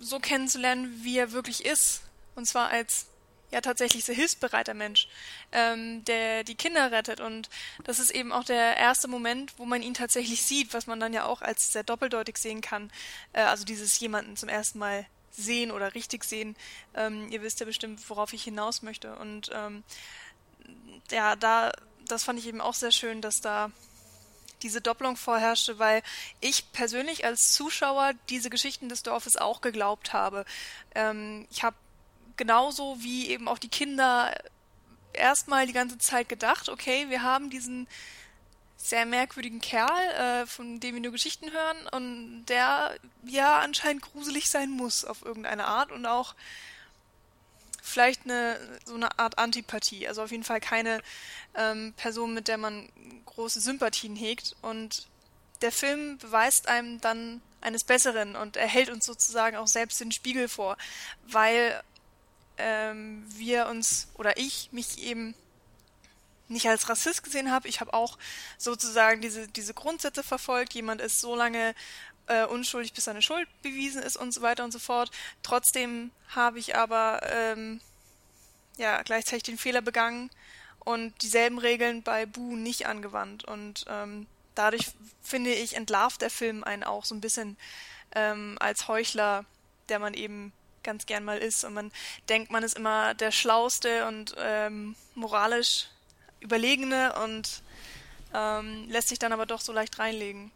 so 0.00 0.18
kennenzulernen, 0.18 1.00
wie 1.02 1.18
er 1.18 1.32
wirklich 1.32 1.64
ist. 1.64 2.02
Und 2.34 2.46
zwar 2.46 2.68
als 2.68 3.06
ja 3.50 3.60
tatsächlich 3.60 4.04
sehr 4.04 4.14
hilfsbereiter 4.14 4.74
Mensch, 4.74 5.08
ähm, 5.52 6.04
der 6.04 6.44
die 6.44 6.54
Kinder 6.54 6.90
rettet. 6.90 7.20
Und 7.20 7.48
das 7.84 7.98
ist 7.98 8.10
eben 8.10 8.32
auch 8.32 8.44
der 8.44 8.76
erste 8.76 9.08
Moment, 9.08 9.58
wo 9.58 9.64
man 9.64 9.82
ihn 9.82 9.94
tatsächlich 9.94 10.42
sieht, 10.42 10.74
was 10.74 10.86
man 10.86 11.00
dann 11.00 11.12
ja 11.12 11.24
auch 11.24 11.42
als 11.42 11.72
sehr 11.72 11.84
doppeldeutig 11.84 12.36
sehen 12.38 12.60
kann. 12.60 12.90
Äh, 13.32 13.42
also 13.42 13.64
dieses 13.64 13.98
jemanden 14.00 14.36
zum 14.36 14.48
ersten 14.48 14.78
Mal 14.78 15.06
sehen 15.30 15.70
oder 15.70 15.94
richtig 15.94 16.24
sehen. 16.24 16.56
Ähm, 16.94 17.28
ihr 17.30 17.42
wisst 17.42 17.60
ja 17.60 17.66
bestimmt, 17.66 18.00
worauf 18.08 18.32
ich 18.32 18.44
hinaus 18.44 18.82
möchte. 18.82 19.14
Und 19.16 19.50
ähm, 19.54 19.84
ja, 21.10 21.36
da, 21.36 21.72
das 22.10 22.24
fand 22.24 22.38
ich 22.38 22.46
eben 22.46 22.60
auch 22.60 22.74
sehr 22.74 22.92
schön, 22.92 23.20
dass 23.20 23.40
da 23.40 23.70
diese 24.62 24.80
Doppelung 24.80 25.16
vorherrschte, 25.16 25.78
weil 25.78 26.02
ich 26.40 26.72
persönlich 26.72 27.24
als 27.24 27.52
Zuschauer 27.52 28.12
diese 28.30 28.50
Geschichten 28.50 28.88
des 28.88 29.02
Dorfes 29.02 29.36
auch 29.36 29.60
geglaubt 29.60 30.12
habe. 30.12 30.44
Ähm, 30.94 31.46
ich 31.50 31.62
habe 31.62 31.76
genauso 32.36 32.96
wie 33.00 33.28
eben 33.28 33.48
auch 33.48 33.58
die 33.58 33.68
Kinder 33.68 34.34
erstmal 35.12 35.66
die 35.66 35.72
ganze 35.72 35.98
Zeit 35.98 36.28
gedacht, 36.28 36.68
okay, 36.68 37.06
wir 37.08 37.22
haben 37.22 37.50
diesen 37.50 37.86
sehr 38.76 39.06
merkwürdigen 39.06 39.60
Kerl, 39.60 40.42
äh, 40.42 40.46
von 40.46 40.80
dem 40.80 40.94
wir 40.94 41.02
nur 41.02 41.12
Geschichten 41.12 41.50
hören 41.50 41.86
und 41.92 42.46
der 42.46 42.94
ja 43.24 43.58
anscheinend 43.58 44.02
gruselig 44.02 44.50
sein 44.50 44.70
muss 44.70 45.04
auf 45.04 45.24
irgendeine 45.24 45.66
Art 45.66 45.92
und 45.92 46.04
auch 46.06 46.34
vielleicht 47.86 48.24
eine 48.24 48.58
so 48.84 48.94
eine 48.94 49.18
Art 49.18 49.38
Antipathie. 49.38 50.06
Also 50.08 50.22
auf 50.22 50.30
jeden 50.30 50.44
Fall 50.44 50.60
keine 50.60 51.00
ähm, 51.54 51.94
Person, 51.96 52.34
mit 52.34 52.48
der 52.48 52.58
man 52.58 52.88
große 53.26 53.60
Sympathien 53.60 54.16
hegt. 54.16 54.56
Und 54.62 55.06
der 55.62 55.72
Film 55.72 56.18
beweist 56.18 56.68
einem 56.68 57.00
dann 57.00 57.40
eines 57.60 57.84
Besseren 57.84 58.36
und 58.36 58.56
er 58.56 58.66
hält 58.66 58.90
uns 58.90 59.06
sozusagen 59.06 59.56
auch 59.56 59.66
selbst 59.66 60.00
den 60.00 60.12
Spiegel 60.12 60.48
vor, 60.48 60.76
weil 61.26 61.82
ähm, 62.58 63.24
wir 63.28 63.66
uns 63.66 64.08
oder 64.14 64.36
ich 64.36 64.70
mich 64.72 65.02
eben 65.02 65.34
nicht 66.48 66.68
als 66.68 66.88
Rassist 66.88 67.24
gesehen 67.24 67.50
habe. 67.50 67.66
Ich 67.68 67.80
habe 67.80 67.92
auch 67.92 68.18
sozusagen 68.56 69.20
diese, 69.20 69.48
diese 69.48 69.74
Grundsätze 69.74 70.22
verfolgt. 70.22 70.74
Jemand 70.74 71.00
ist 71.00 71.20
so 71.20 71.34
lange 71.34 71.74
äh, 72.26 72.44
unschuldig, 72.44 72.92
bis 72.92 73.04
seine 73.04 73.22
Schuld 73.22 73.48
bewiesen 73.62 74.02
ist 74.02 74.16
und 74.16 74.32
so 74.32 74.42
weiter 74.42 74.64
und 74.64 74.72
so 74.72 74.78
fort. 74.78 75.10
Trotzdem 75.42 76.10
habe 76.28 76.58
ich 76.58 76.76
aber 76.76 77.20
ähm, 77.24 77.80
ja 78.76 79.02
gleichzeitig 79.02 79.44
den 79.44 79.58
Fehler 79.58 79.82
begangen 79.82 80.30
und 80.80 81.22
dieselben 81.22 81.58
Regeln 81.58 82.02
bei 82.02 82.26
Bu 82.26 82.56
nicht 82.56 82.86
angewandt. 82.86 83.44
Und 83.44 83.84
ähm, 83.88 84.26
dadurch 84.54 84.92
finde 85.22 85.52
ich, 85.52 85.76
entlarvt 85.76 86.22
der 86.22 86.30
Film 86.30 86.64
einen 86.64 86.84
auch 86.84 87.04
so 87.04 87.14
ein 87.14 87.20
bisschen 87.20 87.56
ähm, 88.14 88.56
als 88.60 88.88
Heuchler, 88.88 89.44
der 89.88 89.98
man 89.98 90.14
eben 90.14 90.52
ganz 90.82 91.06
gern 91.06 91.24
mal 91.24 91.38
ist. 91.38 91.64
Und 91.64 91.74
man 91.74 91.92
denkt, 92.28 92.50
man 92.50 92.62
ist 92.62 92.76
immer 92.76 93.14
der 93.14 93.32
Schlauste 93.32 94.06
und 94.06 94.34
ähm, 94.38 94.94
moralisch 95.14 95.88
Überlegene 96.40 97.14
und 97.24 97.62
ähm, 98.34 98.88
lässt 98.88 99.08
sich 99.08 99.18
dann 99.18 99.32
aber 99.32 99.46
doch 99.46 99.60
so 99.60 99.72
leicht 99.72 99.98
reinlegen. 99.98 100.52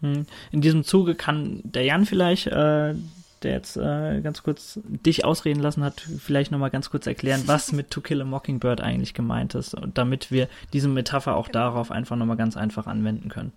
Hm. 0.00 0.26
In 0.50 0.60
diesem 0.60 0.84
Zuge 0.84 1.14
kann 1.14 1.60
der 1.64 1.84
Jan 1.84 2.06
vielleicht, 2.06 2.46
äh, 2.46 2.94
der 3.42 3.52
jetzt 3.52 3.76
äh, 3.76 4.20
ganz 4.20 4.42
kurz 4.42 4.78
dich 4.84 5.24
ausreden 5.24 5.60
lassen 5.60 5.82
hat, 5.82 6.00
vielleicht 6.00 6.50
nochmal 6.50 6.70
ganz 6.70 6.90
kurz 6.90 7.06
erklären, 7.06 7.42
was 7.46 7.72
mit 7.72 7.90
To 7.90 8.00
Kill 8.00 8.20
a 8.20 8.24
Mockingbird 8.24 8.80
eigentlich 8.80 9.14
gemeint 9.14 9.54
ist, 9.54 9.76
damit 9.94 10.30
wir 10.30 10.48
diese 10.72 10.88
Metapher 10.88 11.36
auch 11.36 11.46
genau. 11.46 11.60
darauf 11.60 11.90
einfach 11.90 12.16
nochmal 12.16 12.36
ganz 12.36 12.56
einfach 12.56 12.86
anwenden 12.86 13.28
können. 13.28 13.52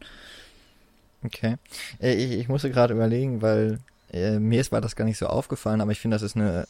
Okay. 1.24 1.56
Äh, 2.02 2.14
ich, 2.14 2.32
ich 2.32 2.48
musste 2.48 2.70
gerade 2.72 2.94
überlegen, 2.94 3.42
weil 3.42 3.80
äh, 4.12 4.40
mir 4.40 4.62
ist 4.62 4.72
war 4.72 4.82
das 4.82 4.96
gar 4.96 5.06
nicht 5.06 5.18
so 5.18 5.28
aufgefallen, 5.28 5.82
aber 5.82 5.92
ich 5.92 6.00
finde, 6.00 6.16
das 6.16 6.22
ist 6.22 6.36
eine 6.36 6.68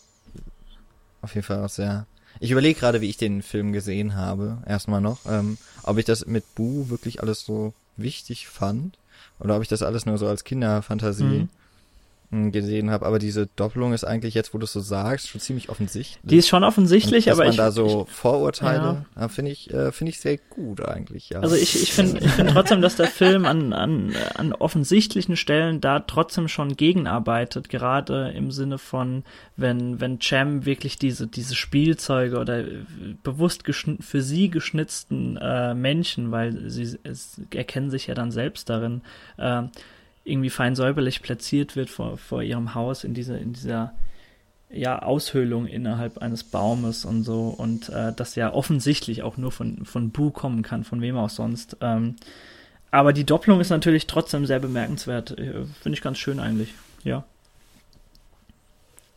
auf 1.21 1.35
jeden 1.35 1.45
Fall 1.45 1.63
auch 1.63 1.69
sehr. 1.69 2.05
Ich 2.39 2.51
überlege 2.51 2.79
gerade, 2.79 2.99
wie 2.99 3.09
ich 3.09 3.17
den 3.17 3.41
Film 3.41 3.73
gesehen 3.73 4.15
habe, 4.15 4.57
erstmal 4.65 5.01
noch, 5.01 5.19
ähm, 5.27 5.57
ob 5.83 5.97
ich 5.97 6.05
das 6.05 6.25
mit 6.25 6.43
Bu 6.55 6.89
wirklich 6.89 7.21
alles 7.21 7.45
so 7.45 7.73
wichtig 7.95 8.47
fand 8.47 8.97
oder 9.43 9.55
ob 9.55 9.61
ich 9.61 9.67
das 9.67 9.83
alles 9.83 10.05
nur 10.05 10.17
so 10.17 10.27
als 10.27 10.43
Kinderfantasie 10.43 11.23
mhm 11.23 11.49
gesehen 12.51 12.89
habe, 12.89 13.05
aber 13.05 13.19
diese 13.19 13.47
Doppelung 13.47 13.93
ist 13.93 14.03
eigentlich 14.03 14.33
jetzt, 14.33 14.53
wo 14.53 14.57
du 14.57 14.65
es 14.65 14.73
so 14.73 14.79
sagst, 14.79 15.29
schon 15.29 15.41
ziemlich 15.41 15.69
offensichtlich. 15.69 16.19
Die 16.23 16.37
ist 16.37 16.47
schon 16.47 16.63
offensichtlich, 16.63 17.31
aber 17.31 17.47
ich, 17.47 17.55
da 17.55 17.71
so 17.71 18.05
Vorurteile, 18.09 19.05
ja. 19.15 19.27
finde 19.27 19.51
ich, 19.51 19.71
äh, 19.73 19.91
finde 19.91 20.11
ich 20.11 20.19
sehr 20.19 20.37
gut 20.37 20.83
eigentlich. 20.85 21.29
Ja. 21.29 21.39
Also 21.39 21.55
ich, 21.55 21.81
ich 21.81 21.93
finde, 21.93 22.19
ich 22.19 22.31
finde 22.31 22.53
trotzdem, 22.53 22.81
dass 22.81 22.95
der 22.95 23.07
Film 23.07 23.45
an, 23.45 23.73
an, 23.73 24.13
an 24.35 24.53
offensichtlichen 24.53 25.37
Stellen 25.37 25.81
da 25.81 25.99
trotzdem 25.99 26.47
schon 26.47 26.75
gegenarbeitet, 26.75 27.69
gerade 27.69 28.33
im 28.35 28.51
Sinne 28.51 28.77
von, 28.77 29.23
wenn 29.55 30.01
wenn 30.01 30.19
Cem 30.19 30.65
wirklich 30.65 30.97
diese 30.97 31.27
diese 31.27 31.55
Spielzeuge 31.55 32.39
oder 32.39 32.63
bewusst 33.23 33.63
für 33.99 34.21
sie 34.21 34.49
geschnitzten 34.49 35.37
äh, 35.37 35.73
Menschen, 35.73 36.31
weil 36.31 36.69
sie 36.69 36.97
es, 37.03 37.41
erkennen 37.53 37.89
sich 37.89 38.07
ja 38.07 38.15
dann 38.15 38.31
selbst 38.31 38.69
darin. 38.69 39.01
Äh, 39.37 39.63
irgendwie 40.23 40.49
fein 40.49 40.75
säuberlich 40.75 41.21
platziert 41.21 41.75
wird 41.75 41.89
vor, 41.89 42.17
vor 42.17 42.41
ihrem 42.41 42.75
Haus 42.75 43.03
in 43.03 43.13
dieser, 43.13 43.37
in 43.37 43.53
dieser 43.53 43.93
ja, 44.69 45.01
Aushöhlung 45.01 45.67
innerhalb 45.67 46.17
eines 46.17 46.43
Baumes 46.43 47.05
und 47.05 47.23
so 47.23 47.49
und 47.49 47.89
äh, 47.89 48.13
das 48.13 48.35
ja 48.35 48.53
offensichtlich 48.53 49.21
auch 49.21 49.37
nur 49.37 49.51
von, 49.51 49.85
von 49.85 50.11
Bu 50.11 50.31
kommen 50.31 50.63
kann, 50.63 50.83
von 50.83 51.01
wem 51.01 51.17
auch 51.17 51.29
sonst. 51.29 51.77
Ähm, 51.81 52.15
aber 52.89 53.13
die 53.13 53.25
Doppelung 53.25 53.59
ist 53.59 53.69
natürlich 53.69 54.07
trotzdem 54.07 54.45
sehr 54.45 54.59
bemerkenswert. 54.59 55.31
Äh, 55.37 55.65
finde 55.81 55.95
ich 55.95 56.01
ganz 56.01 56.17
schön 56.17 56.39
eigentlich, 56.39 56.73
ja. 57.03 57.23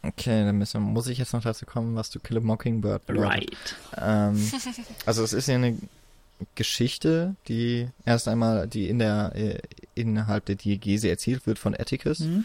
Okay, 0.02 0.44
dann 0.44 0.58
müssen, 0.58 0.82
muss 0.82 1.08
ich 1.08 1.18
jetzt 1.18 1.32
noch 1.32 1.42
dazu 1.42 1.66
kommen, 1.66 1.96
was 1.96 2.10
du 2.10 2.20
Kill 2.20 2.36
a 2.36 2.40
Mockingbird 2.40 3.06
bedeutet. 3.06 3.30
Right. 3.30 3.76
Ähm, 3.96 4.52
also 5.04 5.24
es 5.24 5.32
ist 5.32 5.48
ja 5.48 5.56
eine 5.56 5.76
Geschichte, 6.54 7.34
die 7.48 7.88
erst 8.04 8.28
einmal, 8.28 8.66
die 8.66 8.88
in 8.88 8.98
der 8.98 9.32
äh, 9.34 9.58
innerhalb 9.94 10.44
der 10.46 10.56
Diegese 10.56 11.08
erzählt 11.08 11.46
wird 11.46 11.58
von 11.58 11.74
Atticus. 11.74 12.20
Mhm. 12.20 12.44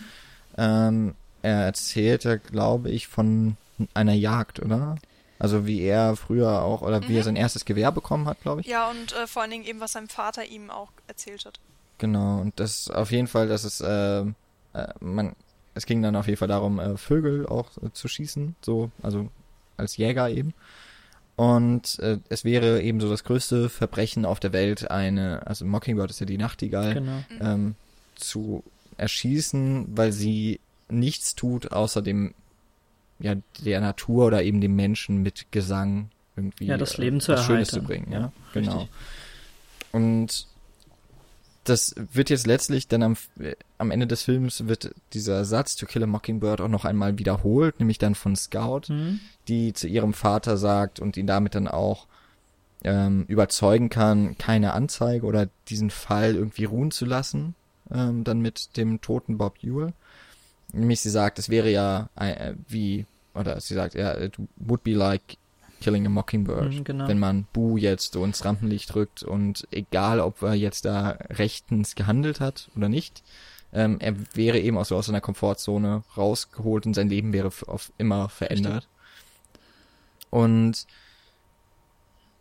Ähm, 0.58 1.16
er 1.42 1.66
erzählt 1.66 2.24
ja, 2.24 2.36
glaube 2.36 2.90
ich, 2.90 3.08
von 3.08 3.58
einer 3.94 4.14
Jagd, 4.14 4.60
oder? 4.60 4.96
Also 5.40 5.66
wie 5.66 5.82
er 5.82 6.16
früher 6.16 6.62
auch, 6.62 6.84
oder 6.84 7.08
wie 7.08 7.16
er 7.16 7.22
mhm. 7.22 7.26
sein 7.26 7.36
erstes 7.36 7.66
Gewehr 7.66 7.92
bekommen 7.92 8.28
hat, 8.28 8.42
glaube 8.42 8.62
ich. 8.62 8.68
Ja, 8.68 8.90
und 8.90 9.14
äh, 9.14 9.26
vor 9.26 9.42
allen 9.42 9.52
Dingen 9.52 9.66
eben, 9.66 9.80
was 9.80 9.94
sein 9.94 10.08
Vater 10.08 10.46
ihm 10.46 10.70
auch 10.70 10.92
erzählt 11.08 11.46
hat. 11.46 11.60
Genau, 11.98 12.40
und 12.42 12.60
das 12.60 12.90
auf 12.90 13.12
jeden 13.12 13.28
Fall, 13.28 13.48
dass 13.48 13.64
es, 13.64 13.82
äh, 13.82 14.22
äh, 14.22 14.24
man, 15.00 15.36
es 15.74 15.86
ging 15.86 16.02
dann 16.02 16.16
auf 16.16 16.28
jeden 16.28 16.38
Fall 16.38 16.48
darum, 16.48 16.80
äh, 16.80 16.96
Vögel 16.98 17.48
auch 17.48 17.70
äh, 17.78 17.92
zu 17.92 18.08
schießen, 18.08 18.56
so, 18.62 18.92
also 19.02 19.30
als 19.78 19.98
Jäger 19.98 20.30
eben. 20.30 20.54
Und 21.36 21.98
äh, 22.00 22.20
es 22.30 22.44
wäre 22.44 22.82
eben 22.82 23.00
so 23.00 23.10
das 23.10 23.24
größte 23.24 23.70
Verbrechen 23.70 24.26
auf 24.26 24.40
der 24.40 24.54
Welt, 24.54 24.92
eine, 24.92 25.46
also 25.48 25.66
Mockingbird 25.66 26.12
ist 26.12 26.20
ja 26.20 26.26
die 26.26 26.38
Nachtigall, 26.38 26.94
genau. 26.94 27.24
Ähm, 27.40 27.76
zu 28.16 28.64
erschießen, 28.98 29.88
weil 29.96 30.12
sie 30.12 30.60
nichts 30.90 31.36
tut, 31.36 31.72
außer 31.72 32.02
dem, 32.02 32.34
ja, 33.20 33.36
der 33.66 33.82
Natur 33.82 34.28
oder 34.28 34.44
eben 34.44 34.62
dem 34.62 34.76
Menschen 34.76 35.24
mit 35.24 35.52
Gesang 35.52 36.10
irgendwie 36.36 36.66
ja, 36.66 36.78
das 36.78 36.98
Leben 36.98 37.18
äh, 37.18 37.22
zu 37.22 37.38
Schönes 37.38 37.70
zu 37.70 37.82
bringen. 37.82 38.12
Ja, 38.12 38.20
ja 38.20 38.32
genau. 38.54 38.80
Richtig. 38.80 38.90
Und 39.92 40.48
das 41.64 41.94
wird 41.96 42.30
jetzt 42.30 42.48
letztlich 42.48 42.88
dann 42.88 43.04
am, 43.04 43.18
äh, 43.40 43.56
am 43.78 43.92
Ende 43.92 44.08
des 44.08 44.24
Films 44.24 44.68
wird 44.68 44.96
dieser 45.14 45.46
Satz 45.46 45.76
To 45.76 45.86
Kill 45.86 46.04
a 46.04 46.08
Mockingbird 46.08 46.62
auch 46.62 46.68
noch 46.68 46.86
einmal 46.86 47.18
wiederholt, 47.20 47.80
nämlich 47.80 48.00
dann 48.00 48.16
von 48.16 48.36
Scout, 48.36 48.90
mhm. 48.90 49.20
die 49.48 49.74
zu 49.74 49.88
ihrem 49.88 50.14
Vater 50.14 50.58
sagt 50.58 51.00
und 51.00 51.18
ihn 51.18 51.28
damit 51.28 51.56
dann 51.56 51.68
auch 51.68 52.08
ähm, 52.84 53.26
überzeugen 53.28 53.90
kann, 53.90 54.38
keine 54.38 54.74
Anzeige 54.74 55.26
oder 55.26 55.50
diesen 55.68 55.92
Fall 55.92 56.36
irgendwie 56.36 56.66
ruhen 56.66 56.90
zu 56.90 57.06
lassen, 57.06 57.54
ähm, 57.92 58.24
dann 58.24 58.40
mit 58.40 58.76
dem 58.78 59.02
toten 59.02 59.38
Bob 59.38 59.64
Ewell. 59.64 59.94
Nämlich 60.74 61.02
sie 61.02 61.10
sagt, 61.10 61.38
es 61.38 61.50
wäre 61.50 61.70
ja 61.70 62.10
äh, 62.16 62.56
wie, 62.68 63.06
oder 63.36 63.60
sie 63.62 63.76
sagt, 63.76 63.94
ja, 63.94 64.18
it 64.18 64.36
would 64.56 64.84
be 64.84 64.94
like 64.94 65.38
Killing 65.82 66.06
a 66.06 66.10
Mockingbird. 66.10 66.74
Mhm, 66.74 66.84
genau. 66.84 67.08
Wenn 67.08 67.20
man 67.20 67.46
Boo 67.52 67.78
jetzt 67.78 68.14
so 68.14 68.24
ins 68.24 68.46
Rampenlicht 68.46 68.96
rückt 68.96 69.24
und 69.24 69.68
egal, 69.72 70.20
ob 70.22 70.42
er 70.42 70.54
jetzt 70.54 70.86
da 70.86 71.18
rechtens 71.30 71.96
gehandelt 71.96 72.40
hat 72.40 72.70
oder 72.76 72.88
nicht, 72.88 73.24
ähm, 73.74 73.98
er 74.00 74.16
wäre 74.36 74.60
eben 74.60 74.78
auch 74.78 74.86
so 74.86 74.96
aus 74.96 75.08
seiner 75.08 75.22
Komfortzone 75.22 76.04
rausgeholt 76.16 76.86
und 76.86 76.94
sein 76.94 77.10
Leben 77.10 77.34
wäre 77.34 77.52
auf 77.68 77.92
immer 77.98 78.30
verändert. 78.30 78.88
Richtig. 78.88 78.90
Und 80.30 80.88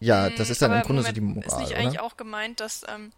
ja, 0.01 0.31
das 0.31 0.49
ist 0.49 0.63
dann 0.63 0.71
Aber 0.71 0.81
im 0.81 0.87
Grunde 0.87 1.03
Moment, 1.03 1.17
so 1.17 1.21
die 1.21 1.27
Moral. 1.27 1.47
Ist 1.47 1.59
nicht 1.59 1.71
oder? 1.73 1.81
eigentlich 1.81 2.01
auch 2.01 2.17
gemeint, 2.17 2.61
dass 2.61 2.85
ähm, 2.89 3.13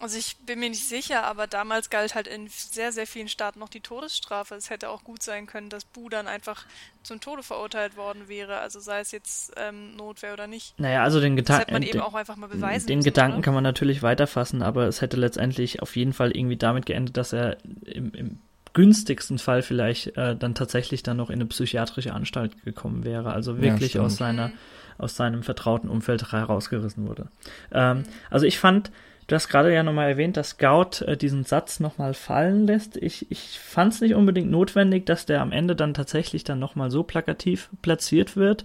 also 0.00 0.16
ich 0.16 0.36
bin 0.46 0.58
mir 0.58 0.70
nicht 0.70 0.88
sicher, 0.88 1.24
aber 1.24 1.46
damals 1.46 1.90
galt 1.90 2.14
halt 2.14 2.26
in 2.26 2.48
sehr, 2.48 2.90
sehr 2.90 3.06
vielen 3.06 3.28
Staaten 3.28 3.58
noch 3.58 3.68
die 3.68 3.80
Todesstrafe. 3.80 4.54
Es 4.54 4.70
hätte 4.70 4.88
auch 4.88 5.04
gut 5.04 5.22
sein 5.22 5.46
können, 5.46 5.68
dass 5.68 5.84
Bu 5.84 6.08
dann 6.08 6.26
einfach 6.26 6.64
zum 7.02 7.20
Tode 7.20 7.42
verurteilt 7.42 7.96
worden 7.96 8.28
wäre. 8.28 8.58
Also 8.58 8.80
sei 8.80 9.00
es 9.00 9.12
jetzt 9.12 9.52
ähm, 9.56 9.94
Notwehr 9.96 10.32
oder 10.32 10.46
nicht. 10.46 10.78
Naja, 10.78 11.02
also 11.02 11.20
den 11.20 11.36
Gedanken. 11.36 11.60
hätte 11.60 11.72
man 11.72 11.82
eben 11.82 12.00
auch 12.00 12.14
einfach 12.14 12.36
mal 12.36 12.48
beweisen 12.48 12.86
Den 12.86 12.98
müssen, 12.98 13.10
Gedanken 13.10 13.38
oder? 13.38 13.44
kann 13.44 13.54
man 13.54 13.62
natürlich 13.62 14.02
weiterfassen, 14.02 14.62
aber 14.62 14.86
es 14.86 15.02
hätte 15.02 15.18
letztendlich 15.18 15.82
auf 15.82 15.94
jeden 15.96 16.14
Fall 16.14 16.30
irgendwie 16.30 16.56
damit 16.56 16.86
geendet, 16.86 17.18
dass 17.18 17.32
er 17.34 17.58
im, 17.84 18.12
im 18.14 18.38
günstigsten 18.72 19.38
Fall 19.38 19.62
vielleicht 19.62 20.16
äh, 20.16 20.34
dann 20.36 20.54
tatsächlich 20.54 21.02
dann 21.02 21.16
noch 21.18 21.28
in 21.28 21.36
eine 21.36 21.46
psychiatrische 21.46 22.14
Anstalt 22.14 22.64
gekommen 22.64 23.04
wäre. 23.04 23.32
Also 23.32 23.60
wirklich 23.60 23.94
ja, 23.94 24.02
aus 24.02 24.16
seiner, 24.16 24.48
mhm. 24.48 24.54
aus 24.96 25.16
seinem 25.16 25.42
vertrauten 25.42 25.90
Umfeld 25.90 26.32
herausgerissen 26.32 27.06
wurde. 27.06 27.28
Ähm, 27.72 27.98
mhm. 27.98 28.04
Also 28.30 28.46
ich 28.46 28.58
fand, 28.58 28.90
Du 29.30 29.36
hast 29.36 29.46
gerade 29.46 29.72
ja 29.72 29.84
nochmal 29.84 30.08
erwähnt, 30.08 30.36
dass 30.36 30.50
Scout 30.50 31.04
äh, 31.06 31.16
diesen 31.16 31.44
Satz 31.44 31.78
nochmal 31.78 32.14
fallen 32.14 32.66
lässt. 32.66 32.96
Ich, 32.96 33.30
ich 33.30 33.60
fand 33.60 33.92
es 33.92 34.00
nicht 34.00 34.16
unbedingt 34.16 34.50
notwendig, 34.50 35.06
dass 35.06 35.24
der 35.24 35.40
am 35.40 35.52
Ende 35.52 35.76
dann 35.76 35.94
tatsächlich 35.94 36.42
dann 36.42 36.58
nochmal 36.58 36.90
so 36.90 37.04
plakativ 37.04 37.70
platziert 37.80 38.36
wird 38.36 38.64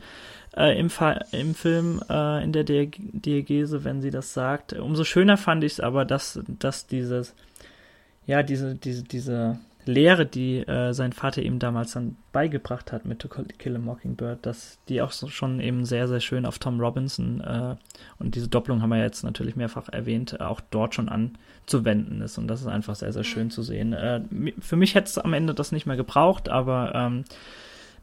äh, 0.57 0.75
im, 0.79 0.89
im 1.33 1.53
Film, 1.53 2.01
äh, 2.09 2.43
in 2.43 2.51
der 2.51 2.63
Diegese, 2.63 3.83
wenn 3.83 4.01
sie 4.01 4.09
das 4.09 4.33
sagt. 4.33 4.73
Umso 4.73 5.03
schöner 5.03 5.37
fand 5.37 5.63
ich 5.63 5.73
es 5.73 5.79
aber, 5.81 6.03
dass, 6.03 6.39
dass 6.47 6.87
dieses, 6.87 7.35
ja, 8.25 8.41
diese, 8.41 8.73
diese, 8.73 9.03
diese 9.03 9.59
Lehre, 9.85 10.25
die 10.25 10.59
äh, 10.59 10.93
sein 10.93 11.13
Vater 11.13 11.41
ihm 11.41 11.59
damals 11.59 11.93
dann 11.93 12.15
beigebracht 12.31 12.91
hat 12.91 13.05
mit 13.05 13.19
To 13.19 13.27
Kill 13.27 13.75
a 13.75 13.79
Mockingbird, 13.79 14.45
dass 14.45 14.77
die 14.89 15.01
auch 15.01 15.11
so 15.11 15.27
schon 15.27 15.59
eben 15.59 15.85
sehr, 15.85 16.07
sehr 16.07 16.19
schön 16.19 16.45
auf 16.45 16.59
Tom 16.59 16.79
Robinson 16.79 17.41
äh, 17.41 17.75
und 18.17 18.35
diese 18.35 18.47
Doppelung 18.47 18.81
haben 18.81 18.89
wir 18.89 18.99
jetzt 18.99 19.23
natürlich 19.23 19.55
mehrfach 19.55 19.89
erwähnt, 19.89 20.39
auch 20.41 20.61
dort 20.69 20.95
schon 20.95 21.09
anzuwenden 21.09 22.21
ist. 22.21 22.37
Und 22.37 22.47
das 22.47 22.61
ist 22.61 22.67
einfach 22.67 22.95
sehr, 22.95 23.13
sehr 23.13 23.23
schön 23.23 23.51
zu 23.51 23.61
sehen. 23.61 23.93
Äh, 23.93 24.21
für 24.59 24.75
mich 24.75 24.95
hätte 24.95 25.07
es 25.07 25.17
am 25.17 25.33
Ende 25.33 25.53
das 25.53 25.71
nicht 25.71 25.85
mehr 25.85 25.97
gebraucht, 25.97 26.49
aber 26.49 26.93
ähm, 26.95 27.25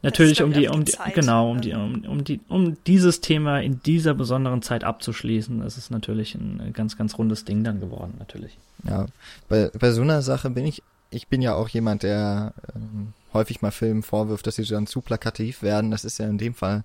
natürlich 0.01 0.41
um 0.41 0.53
die, 0.53 0.67
um 0.67 0.85
die, 0.85 0.91
Zeit, 0.91 1.15
genau, 1.15 1.51
um 1.51 1.61
die, 1.61 1.73
um, 1.73 2.05
um 2.05 2.23
die, 2.23 2.39
um 2.47 2.77
dieses 2.85 3.21
Thema 3.21 3.59
in 3.59 3.81
dieser 3.83 4.13
besonderen 4.13 4.61
Zeit 4.61 4.83
abzuschließen, 4.83 5.61
ist 5.63 5.77
es 5.77 5.89
natürlich 5.89 6.35
ein 6.35 6.71
ganz, 6.73 6.97
ganz 6.97 7.17
rundes 7.17 7.45
Ding 7.45 7.63
dann 7.63 7.79
geworden, 7.79 8.15
natürlich. 8.19 8.57
Ja, 8.87 9.07
bei, 9.49 9.69
bei 9.77 9.91
so 9.91 10.01
einer 10.01 10.21
Sache 10.21 10.49
bin 10.49 10.65
ich 10.65 10.83
ich 11.13 11.27
bin 11.27 11.41
ja 11.41 11.55
auch 11.55 11.69
jemand, 11.69 12.03
der 12.03 12.53
ähm, 12.75 13.13
häufig 13.33 13.61
mal 13.61 13.71
Filmen 13.71 14.03
vorwirft, 14.03 14.47
dass 14.47 14.55
sie 14.55 14.65
dann 14.65 14.87
zu 14.87 15.01
plakativ 15.01 15.61
werden. 15.61 15.91
Das 15.91 16.05
ist 16.05 16.17
ja 16.17 16.27
in 16.27 16.37
dem 16.37 16.53
Fall, 16.53 16.83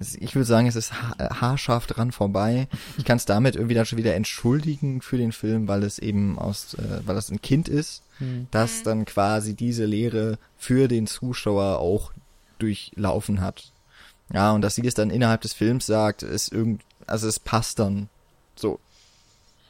ich 0.00 0.34
würde 0.34 0.46
sagen, 0.46 0.66
es 0.66 0.76
ist 0.76 0.92
ha 0.92 1.14
äh, 1.18 1.28
haarscharf 1.28 1.86
dran 1.86 2.12
vorbei. 2.12 2.68
Ich 2.98 3.04
kann 3.04 3.16
es 3.16 3.24
damit 3.24 3.56
irgendwie 3.56 3.74
dann 3.74 3.86
schon 3.86 3.98
wieder 3.98 4.14
entschuldigen 4.14 5.00
für 5.00 5.16
den 5.16 5.32
Film, 5.32 5.68
weil 5.68 5.82
es 5.84 5.98
eben 5.98 6.38
aus, 6.38 6.74
äh, 6.74 7.00
weil 7.04 7.14
das 7.14 7.30
ein 7.30 7.42
Kind 7.42 7.68
ist, 7.68 8.02
mhm. 8.18 8.48
das 8.50 8.82
dann 8.82 9.04
quasi 9.04 9.54
diese 9.54 9.84
Lehre 9.84 10.38
für 10.58 10.88
den 10.88 11.06
Zuschauer 11.06 11.78
auch 11.78 12.12
durchlaufen 12.58 13.40
hat. 13.40 13.72
Ja, 14.32 14.52
und 14.52 14.62
dass 14.62 14.74
sie 14.74 14.82
das 14.82 14.94
dann 14.94 15.10
innerhalb 15.10 15.42
des 15.42 15.52
Films 15.52 15.86
sagt, 15.86 16.22
ist 16.22 16.52
irgend, 16.52 16.82
also 17.06 17.28
es 17.28 17.38
passt 17.38 17.78
dann 17.78 18.08
so 18.56 18.80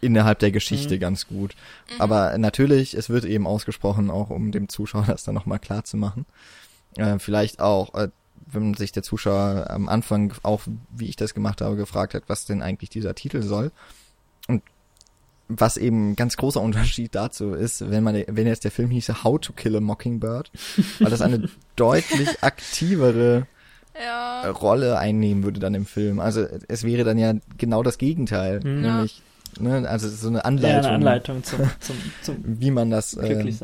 innerhalb 0.02 0.40
der 0.40 0.50
Geschichte 0.50 0.96
mhm. 0.96 1.00
ganz 1.00 1.26
gut. 1.26 1.54
Mhm. 1.94 2.00
Aber 2.00 2.36
natürlich, 2.36 2.94
es 2.94 3.08
wird 3.08 3.24
eben 3.24 3.46
ausgesprochen, 3.46 4.10
auch 4.10 4.28
um 4.28 4.52
dem 4.52 4.68
Zuschauer 4.68 5.04
das 5.06 5.24
dann 5.24 5.34
nochmal 5.34 5.58
klar 5.58 5.84
zu 5.84 5.96
machen. 5.96 6.26
Äh, 6.96 7.18
vielleicht 7.18 7.60
auch, 7.60 7.94
äh, 7.94 8.08
wenn 8.46 8.74
sich 8.74 8.92
der 8.92 9.02
Zuschauer 9.02 9.70
am 9.70 9.88
Anfang 9.88 10.34
auch, 10.42 10.62
wie 10.94 11.08
ich 11.08 11.16
das 11.16 11.32
gemacht 11.32 11.62
habe, 11.62 11.76
gefragt 11.76 12.12
hat, 12.12 12.24
was 12.26 12.44
denn 12.44 12.60
eigentlich 12.60 12.90
dieser 12.90 13.14
Titel 13.14 13.42
soll. 13.42 13.70
Und 14.48 14.62
was 15.48 15.76
eben 15.76 16.10
ein 16.10 16.16
ganz 16.16 16.36
großer 16.36 16.60
Unterschied 16.62 17.14
dazu 17.14 17.54
ist, 17.54 17.88
wenn 17.88 18.02
man, 18.02 18.22
wenn 18.26 18.46
jetzt 18.46 18.64
der 18.64 18.70
Film 18.70 18.90
hieße 18.90 19.24
How 19.24 19.40
to 19.40 19.52
Kill 19.52 19.76
a 19.76 19.80
Mockingbird, 19.80 20.50
weil 20.98 21.10
das 21.10 21.22
eine 21.22 21.48
deutlich 21.76 22.42
aktivere 22.42 23.46
ja. 23.94 24.50
Rolle 24.50 24.98
einnehmen 24.98 25.44
würde 25.44 25.60
dann 25.60 25.74
im 25.74 25.86
Film. 25.86 26.18
Also 26.18 26.46
es 26.68 26.82
wäre 26.82 27.04
dann 27.04 27.18
ja 27.18 27.34
genau 27.56 27.82
das 27.82 27.98
Gegenteil, 27.98 28.60
mhm. 28.60 28.80
nämlich 28.80 29.22
Ne? 29.58 29.88
Also 29.88 30.08
so 30.08 30.28
eine 30.28 30.44
Anleitung. 30.44 30.70
Ja, 30.70 30.88
eine 30.88 30.96
Anleitung 30.96 31.44
zum, 31.44 31.60
zum, 31.80 31.96
zum 32.22 32.36
wie 32.42 32.70
man 32.70 32.90
das. 32.90 33.14
Äh, 33.14 33.54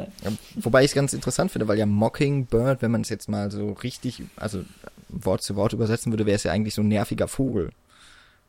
wobei 0.56 0.84
ich 0.84 0.90
es 0.90 0.94
ganz 0.94 1.12
interessant 1.12 1.50
finde, 1.50 1.68
weil 1.68 1.78
ja 1.78 1.86
Mockingbird, 1.86 2.82
wenn 2.82 2.90
man 2.90 3.00
es 3.00 3.08
jetzt 3.08 3.28
mal 3.28 3.50
so 3.50 3.72
richtig, 3.72 4.22
also 4.36 4.64
Wort 5.08 5.42
zu 5.42 5.56
Wort 5.56 5.72
übersetzen 5.72 6.12
würde, 6.12 6.26
wäre 6.26 6.36
es 6.36 6.42
ja 6.42 6.52
eigentlich 6.52 6.74
so 6.74 6.82
ein 6.82 6.88
nerviger 6.88 7.28
Vogel. 7.28 7.70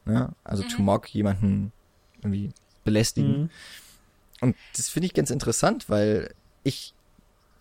Ne? 0.05 0.29
Also 0.43 0.63
mhm. 0.63 0.69
to 0.69 0.81
mock 0.81 1.07
jemanden 1.09 1.71
irgendwie 2.21 2.51
belästigen. 2.83 3.43
Mhm. 3.43 3.49
Und 4.41 4.55
das 4.75 4.89
finde 4.89 5.07
ich 5.07 5.13
ganz 5.13 5.29
interessant, 5.29 5.89
weil 5.89 6.33
ich 6.63 6.93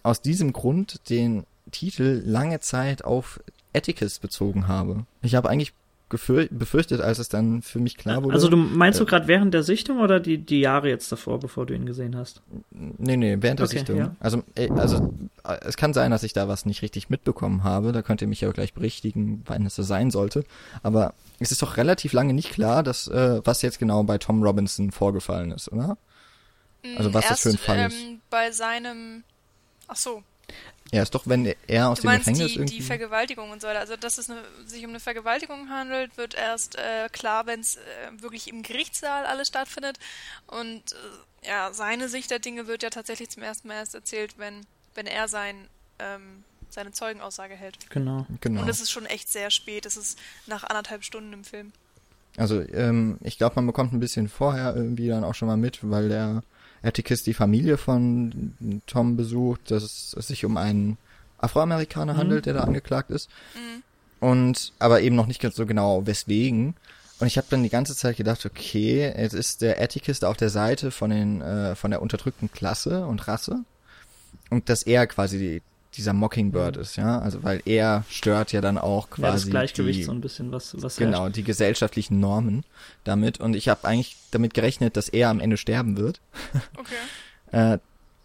aus 0.03 0.21
diesem 0.21 0.53
Grund 0.53 1.09
den 1.11 1.45
Titel 1.71 2.23
lange 2.25 2.61
Zeit 2.61 3.05
auf 3.05 3.41
Atticus 3.75 4.19
bezogen 4.19 4.69
habe. 4.69 5.05
Ich 5.23 5.35
habe 5.35 5.51
eigentlich 5.51 5.73
befürchtet, 6.09 7.01
als 7.01 7.19
es 7.19 7.29
dann 7.29 7.63
für 7.63 7.79
mich 7.79 7.97
klar 7.97 8.23
wurde. 8.23 8.35
Also 8.35 8.49
du 8.49 8.57
meinst 8.57 8.99
äh, 8.99 9.05
du 9.05 9.07
gerade 9.07 9.29
während 9.29 9.55
der 9.55 9.63
Sichtung 9.63 10.01
oder 10.01 10.21
die, 10.21 10.39
die 10.39 10.61
Jahre 10.61 10.89
jetzt 10.89 11.11
davor, 11.13 11.39
bevor 11.41 11.67
du 11.67 11.75
ihn 11.75 11.87
gesehen 11.87 12.17
hast? 12.17 12.43
Nee, 12.71 13.17
nee, 13.17 13.37
während 13.41 13.61
der 13.61 13.67
okay, 13.67 13.79
Sichtung. 13.79 13.97
Ja. 13.99 14.17
Also, 14.21 14.43
äh, 14.55 14.71
also 14.71 15.15
es 15.45 15.77
kann 15.77 15.93
sein, 15.93 16.11
dass 16.11 16.23
ich 16.23 16.33
da 16.33 16.49
was 16.49 16.67
nicht 16.67 16.83
richtig 16.83 17.11
mitbekommen 17.11 17.65
habe. 17.65 17.93
Da 17.93 18.03
könnt 18.03 18.23
ihr 18.23 18.29
mich 18.29 18.41
ja 18.41 18.51
gleich 18.51 18.75
berichtigen, 18.75 19.43
wann 19.47 19.67
es 19.67 19.75
so 19.75 19.83
sein 19.83 20.11
sollte. 20.11 20.45
Aber 20.83 21.15
es 21.41 21.53
ist 21.53 21.63
doch 21.63 21.77
relativ 21.77 22.13
lange 22.13 22.33
nicht 22.33 22.51
klar, 22.51 22.83
dass 22.83 23.09
äh, 23.09 23.41
was 23.45 23.63
jetzt 23.63 23.79
genau 23.79 24.03
bei 24.03 24.19
Tom 24.19 24.43
Robinson 24.43 24.91
vorgefallen 24.91 25.51
ist, 25.51 25.71
oder? 25.71 25.99
Also 26.97 27.13
was 27.13 27.25
Erst, 27.25 27.33
das 27.33 27.41
für 27.43 27.49
ein 27.51 27.59
Fall 27.59 27.79
ähm, 27.79 27.87
ist. 27.87 28.31
Bei 28.31 28.51
seinem 28.51 29.25
Ach 29.89 29.97
so, 29.97 30.23
Ja, 30.91 31.03
ist 31.03 31.15
doch, 31.15 31.27
wenn 31.27 31.55
er 31.67 31.91
aus 31.91 31.99
du 31.99 32.03
dem 32.03 32.07
meinst 32.07 32.27
Gefängnis 32.27 32.53
die, 32.53 32.59
irgendwie... 32.59 32.77
die 32.77 32.83
Vergewaltigung 32.83 33.51
und 33.51 33.61
so 33.61 33.69
weiter. 33.69 33.81
Also, 33.81 33.97
dass 33.97 34.17
es 34.17 34.31
eine, 34.31 34.43
sich 34.67 34.85
um 34.85 34.91
eine 34.91 35.01
Vergewaltigung 35.01 35.69
handelt, 35.69 36.17
wird 36.17 36.35
erst 36.35 36.77
äh, 36.77 37.09
klar, 37.13 37.47
wenn 37.47 37.61
es 37.61 37.77
äh, 37.77 37.81
wirklich 38.23 38.49
im 38.49 38.63
Gerichtssaal 38.63 39.27
alles 39.27 39.49
stattfindet. 39.49 39.99
Und 40.47 40.93
äh, 40.93 41.49
ja, 41.49 41.73
seine 41.73 42.09
Sicht 42.09 42.31
der 42.31 42.39
Dinge 42.39 42.67
wird 42.67 42.83
ja 42.83 42.91
tatsächlich 42.91 43.29
zum 43.29 43.43
ersten 43.43 43.69
Mal 43.69 43.75
erst 43.75 43.95
erzählt, 43.95 44.39
wenn, 44.39 44.65
wenn 44.95 45.07
er 45.07 45.29
sein, 45.29 45.57
ähm, 45.99 46.45
seine 46.71 46.93
Zeugenaussage 46.93 47.55
hält. 47.55 47.79
Genau. 47.91 48.27
genau. 48.41 48.63
Und 48.63 48.69
es 48.69 48.81
ist 48.81 48.91
schon 48.91 49.05
echt 49.05 49.31
sehr 49.31 49.51
spät. 49.51 49.85
Es 49.85 49.99
ist 49.99 50.19
nach 50.47 50.65
anderthalb 50.65 51.05
Stunden 51.05 51.35
im 51.35 51.45
Film. 51.45 51.73
Also, 52.39 52.61
ähm, 52.61 53.19
ich 53.23 53.37
glaube, 53.37 53.57
man 53.57 53.67
bekommt 53.67 53.93
ein 53.93 54.01
bisschen 54.01 54.29
vorher 54.29 54.75
irgendwie 54.75 55.09
dann 55.09 55.25
auch 55.25 55.35
schon 55.35 55.49
mal 55.49 55.57
mit, 55.57 55.81
weil 55.83 56.09
der 56.09 56.43
Atticus 56.83 57.23
die 57.23 57.35
Familie 57.35 57.77
von 57.77 58.83
Tom 58.87 59.17
besucht, 59.17 59.71
dass 59.71 59.83
es 60.17 60.27
sich 60.27 60.45
um 60.45 60.57
einen 60.57 60.97
Afroamerikaner 61.39 62.15
Mhm. 62.15 62.19
handelt, 62.19 62.47
der 62.47 62.55
da 62.55 62.61
angeklagt 62.61 63.11
ist. 63.11 63.29
Mhm. 63.55 63.83
Und 64.21 64.73
aber 64.79 65.01
eben 65.01 65.17
noch 65.17 65.27
nicht 65.27 65.41
ganz 65.41 65.55
so 65.57 65.67
genau 65.67 66.07
weswegen. 66.07 66.75
Und 67.21 67.27
ich 67.27 67.37
habe 67.37 67.47
dann 67.51 67.63
die 67.63 67.69
ganze 67.69 67.97
Zeit 67.97 68.17
gedacht, 68.17 68.45
okay, 68.47 69.13
jetzt 69.17 69.33
ist 69.35 69.63
der 69.63 69.81
Atticus 69.81 70.21
da 70.21 70.29
auf 70.29 70.37
der 70.37 70.51
Seite 70.51 70.91
von 70.91 71.11
den 71.11 71.41
äh, 71.41 71.75
von 71.75 71.91
der 71.91 72.03
unterdrückten 72.03 72.51
Klasse 72.51 73.07
und 73.07 73.27
Rasse 73.27 73.65
und 74.51 74.69
dass 74.69 74.83
er 74.85 75.07
quasi 75.07 75.39
die, 75.39 75.63
dieser 75.99 76.15
Mockingbird 76.15 76.77
ist, 76.79 76.97
ja, 76.97 77.19
also 77.19 77.43
weil 77.43 77.61
er 77.67 78.05
stört 78.09 78.53
ja 78.53 78.61
dann 78.63 78.79
auch 78.79 79.11
quasi 79.11 79.23
Ja, 79.27 79.33
das 79.33 79.47
Gleichgewicht 79.51 79.99
die, 80.01 80.05
so 80.05 80.13
ein 80.13 80.21
bisschen, 80.23 80.51
was, 80.53 80.81
was 80.83 80.97
genau 80.97 81.23
herrscht. 81.25 81.37
die 81.37 81.45
gesellschaftlichen 81.45 82.19
Normen 82.21 82.65
damit 83.05 83.39
und 83.41 83.55
ich 83.55 83.69
habe 83.69 83.87
eigentlich 83.87 84.17
damit 84.31 84.55
gerechnet, 84.55 84.97
dass 84.97 85.09
er 85.11 85.29
am 85.29 85.41
Ende 85.41 85.57
sterben 85.59 85.97
wird. 85.99 86.21
Okay. 86.79 86.95
Äh, 87.51 87.79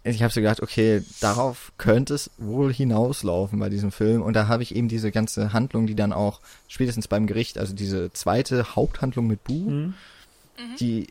ich 0.06 0.22
habe 0.22 0.30
so 0.32 0.40
gedacht, 0.42 0.60
okay, 0.62 1.02
darauf 1.20 1.72
könnte 1.78 2.12
es 2.12 2.30
wohl 2.36 2.70
hinauslaufen 2.72 3.58
bei 3.58 3.70
diesem 3.70 3.90
Film. 3.90 4.20
Und 4.20 4.34
da 4.34 4.48
habe 4.48 4.62
ich 4.62 4.74
eben 4.76 4.86
diese 4.88 5.10
ganze 5.10 5.54
Handlung, 5.54 5.86
die 5.86 5.94
dann 5.94 6.12
auch 6.12 6.40
spätestens 6.68 7.08
beim 7.08 7.26
Gericht, 7.26 7.56
also 7.56 7.74
diese 7.74 8.12
zweite 8.12 8.76
Haupthandlung 8.76 9.26
mit 9.26 9.42
Bu, 9.44 9.54
Mhm. 9.70 9.94
die 10.78 11.06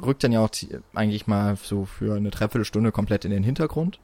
rückt 0.00 0.22
dann 0.24 0.32
ja 0.32 0.40
auch 0.40 0.50
eigentlich 0.94 1.26
mal 1.26 1.56
so 1.60 1.86
für 1.86 2.14
eine 2.16 2.30
Dreiviertelstunde 2.30 2.92
komplett 2.92 3.24
in 3.24 3.30
den 3.30 3.42
Hintergrund. 3.44 3.98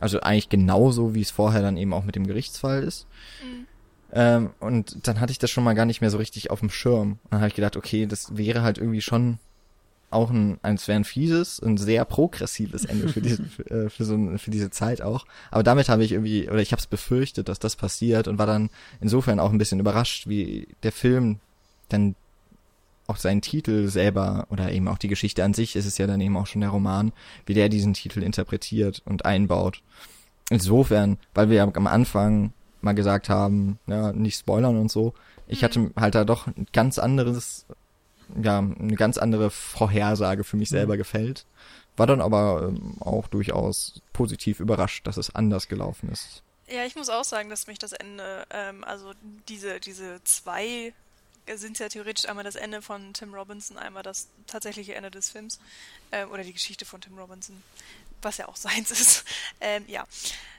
Also 0.00 0.20
eigentlich 0.20 0.48
genauso, 0.48 1.14
wie 1.14 1.22
es 1.22 1.30
vorher 1.30 1.62
dann 1.62 1.76
eben 1.76 1.92
auch 1.92 2.04
mit 2.04 2.16
dem 2.16 2.26
Gerichtsfall 2.26 2.82
ist. 2.82 3.06
Mhm. 3.42 3.66
Ähm, 4.12 4.50
und 4.60 5.06
dann 5.06 5.20
hatte 5.20 5.32
ich 5.32 5.38
das 5.38 5.50
schon 5.50 5.64
mal 5.64 5.74
gar 5.74 5.84
nicht 5.84 6.00
mehr 6.00 6.10
so 6.10 6.18
richtig 6.18 6.50
auf 6.50 6.60
dem 6.60 6.70
Schirm. 6.70 7.12
Und 7.24 7.32
dann 7.32 7.40
habe 7.40 7.48
ich 7.48 7.54
gedacht, 7.54 7.76
okay, 7.76 8.06
das 8.06 8.36
wäre 8.36 8.62
halt 8.62 8.78
irgendwie 8.78 9.00
schon 9.00 9.38
auch 10.10 10.30
ein, 10.30 10.58
es 10.62 10.86
wäre 10.88 10.98
ein 10.98 11.04
fieses, 11.04 11.60
ein 11.60 11.76
sehr 11.76 12.04
progressives 12.04 12.84
Ende 12.84 13.08
für 13.08 13.20
diese, 13.20 13.44
für, 13.44 13.70
äh, 13.70 13.90
für 13.90 14.04
so 14.04 14.14
ein, 14.14 14.38
für 14.38 14.50
diese 14.50 14.70
Zeit 14.70 15.02
auch. 15.02 15.26
Aber 15.50 15.62
damit 15.62 15.88
habe 15.88 16.04
ich 16.04 16.12
irgendwie, 16.12 16.48
oder 16.48 16.60
ich 16.60 16.72
habe 16.72 16.80
es 16.80 16.86
befürchtet, 16.86 17.48
dass 17.48 17.58
das 17.58 17.76
passiert 17.76 18.28
und 18.28 18.38
war 18.38 18.46
dann 18.46 18.70
insofern 19.00 19.40
auch 19.40 19.50
ein 19.50 19.58
bisschen 19.58 19.80
überrascht, 19.80 20.28
wie 20.28 20.68
der 20.82 20.92
Film 20.92 21.40
dann 21.88 22.14
auch 23.06 23.16
seinen 23.16 23.42
Titel 23.42 23.88
selber 23.88 24.46
oder 24.50 24.72
eben 24.72 24.88
auch 24.88 24.98
die 24.98 25.08
Geschichte 25.08 25.44
an 25.44 25.54
sich, 25.54 25.76
ist 25.76 25.86
es 25.86 25.98
ja 25.98 26.06
dann 26.06 26.20
eben 26.20 26.36
auch 26.36 26.46
schon 26.46 26.60
der 26.60 26.70
Roman, 26.70 27.12
wie 27.44 27.54
der 27.54 27.68
diesen 27.68 27.94
Titel 27.94 28.22
interpretiert 28.22 29.02
und 29.04 29.24
einbaut. 29.24 29.82
Insofern, 30.50 31.18
weil 31.34 31.48
wir 31.48 31.56
ja 31.56 31.70
am 31.72 31.86
Anfang 31.86 32.52
mal 32.80 32.94
gesagt 32.94 33.28
haben, 33.28 33.78
ja, 33.86 34.12
nicht 34.12 34.38
spoilern 34.38 34.76
und 34.76 34.90
so, 34.90 35.14
ich 35.48 35.64
hatte 35.64 35.90
halt 35.96 36.14
da 36.14 36.24
doch 36.24 36.46
ein 36.46 36.66
ganz 36.72 36.98
anderes, 36.98 37.66
ja, 38.40 38.58
eine 38.58 38.96
ganz 38.96 39.18
andere 39.18 39.50
Vorhersage 39.50 40.44
für 40.44 40.56
mich 40.56 40.68
selber 40.68 40.96
gefällt. 40.96 41.46
War 41.96 42.06
dann 42.06 42.20
aber 42.20 42.68
ähm, 42.68 42.96
auch 43.00 43.26
durchaus 43.28 44.02
positiv 44.12 44.60
überrascht, 44.60 45.06
dass 45.06 45.16
es 45.16 45.34
anders 45.34 45.68
gelaufen 45.68 46.10
ist. 46.10 46.42
Ja, 46.68 46.84
ich 46.84 46.96
muss 46.96 47.08
auch 47.08 47.24
sagen, 47.24 47.48
dass 47.48 47.68
mich 47.68 47.78
das 47.78 47.92
Ende, 47.92 48.44
ähm, 48.50 48.84
also 48.84 49.12
diese, 49.48 49.80
diese 49.80 50.22
zwei 50.24 50.92
sind 51.54 51.78
ja 51.78 51.88
theoretisch 51.88 52.28
einmal 52.28 52.44
das 52.44 52.56
Ende 52.56 52.82
von 52.82 53.12
Tim 53.14 53.32
Robinson, 53.34 53.78
einmal 53.78 54.02
das 54.02 54.28
tatsächliche 54.46 54.94
Ende 54.94 55.10
des 55.10 55.30
Films, 55.30 55.58
ähm, 56.12 56.30
oder 56.30 56.42
die 56.42 56.52
Geschichte 56.52 56.84
von 56.84 57.00
Tim 57.00 57.18
Robinson, 57.18 57.62
was 58.22 58.38
ja 58.38 58.48
auch 58.48 58.56
seins 58.66 58.90
ist. 58.90 59.24
Ähm, 59.60 59.84
ja, 59.86 60.04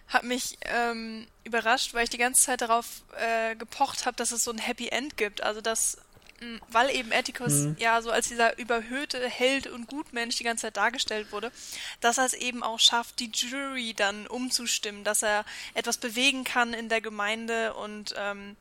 hat 0.08 0.24
mich 0.24 0.58
ähm, 0.62 1.28
überrascht, 1.44 1.94
weil 1.94 2.06
ich 2.06 2.10
die 2.10 2.18
ganze 2.18 2.42
Zeit 2.42 2.62
darauf 2.62 2.86
äh, 3.18 3.56
gepocht 3.56 4.06
habe, 4.06 4.16
dass 4.16 4.32
es 4.32 4.44
so 4.44 4.52
ein 4.52 4.58
Happy 4.58 4.88
End 4.88 5.18
gibt. 5.18 5.42
Also 5.44 5.60
dass, 5.60 5.98
mh, 6.40 6.60
weil 6.70 6.90
eben 6.96 7.12
Atticus 7.12 7.52
Mhm. 7.52 7.76
ja 7.78 8.02
so 8.02 8.10
als 8.10 8.30
dieser 8.30 8.58
überhöhte 8.58 9.28
Held 9.28 9.68
und 9.68 9.88
Gutmensch 9.88 10.38
die 10.38 10.46
ganze 10.46 10.62
Zeit 10.62 10.78
dargestellt 10.78 11.34
wurde, 11.34 11.52
dass 12.00 12.18
er 12.20 12.26
es 12.26 12.34
eben 12.34 12.64
auch 12.64 12.80
schafft, 12.80 13.20
die 13.20 13.30
Jury 13.34 13.94
dann 13.94 14.28
umzustimmen, 14.28 15.04
dass 15.04 15.24
er 15.24 15.44
etwas 15.74 15.98
bewegen 15.98 16.46
kann 16.46 16.74
in 16.74 16.88
der 16.88 17.02
Gemeinde 17.02 17.74
und 17.74 18.14
ähm, 18.18 18.56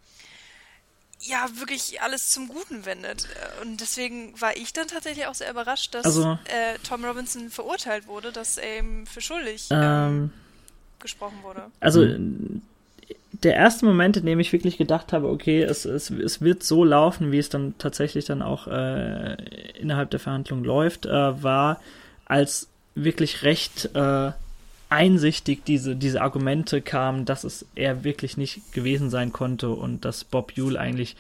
ja, 1.21 1.47
wirklich 1.59 2.01
alles 2.03 2.31
zum 2.31 2.49
Guten 2.49 2.85
wendet. 2.85 3.27
Und 3.63 3.81
deswegen 3.81 4.39
war 4.41 4.57
ich 4.57 4.73
dann 4.73 4.87
tatsächlich 4.89 5.27
auch 5.27 5.35
sehr 5.35 5.51
überrascht, 5.51 5.95
dass 5.95 6.05
Also- 6.07 6.39
äh, 6.45 6.79
Tom 6.87 7.05
Robinson 7.05 7.51
verurteilt 7.51 8.07
wurde, 8.07 8.33
dass 8.33 8.59
er 8.59 8.79
eben 8.79 9.07
für 9.07 9.21
schuldig 9.21 9.69
ähm, 9.71 9.81
Ähm, 9.83 10.31
gesprochen 11.01 11.39
wurde. 11.43 11.63
also 11.81 12.07
der 13.43 13.55
erste 13.55 13.85
Moment, 13.85 14.17
in 14.17 14.25
dem 14.27 14.41
ich 14.41 14.53
wirklich 14.53 14.79
gedacht 14.79 15.13
habe, 15.13 15.29
okay, 15.29 15.63
es, 15.63 15.85
es, 15.85 16.09
es 16.11 16.41
wird 16.41 16.63
so 16.63 16.85
laufen, 16.85 17.33
wie 17.33 17.39
es 17.39 17.49
dann 17.51 17.75
tatsächlich 17.79 18.25
dann 18.25 18.41
auch 18.43 18.67
äh, 18.67 19.35
innerhalb 19.79 20.11
der 20.11 20.21
Verhandlung 20.21 20.65
läuft, 20.65 21.05
äh, 21.07 21.43
war, 21.43 21.81
als 22.25 22.69
wirklich 22.95 23.43
recht 23.43 23.91
äh, 23.95 24.33
einsichtig 24.89 25.65
diese, 25.65 25.97
diese 25.97 26.23
Argumente 26.23 26.81
kamen, 26.81 27.25
dass 27.25 27.45
es 27.45 27.67
er 27.75 28.05
wirklich 28.05 28.37
nicht 28.37 28.73
gewesen 28.73 29.11
sein 29.11 29.33
konnte 29.33 29.71
und 29.71 30.05
dass 30.05 30.25
Bob 30.25 30.53
Yule 30.53 30.79
eigentlich 30.79 31.17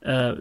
äh, 0.00 0.34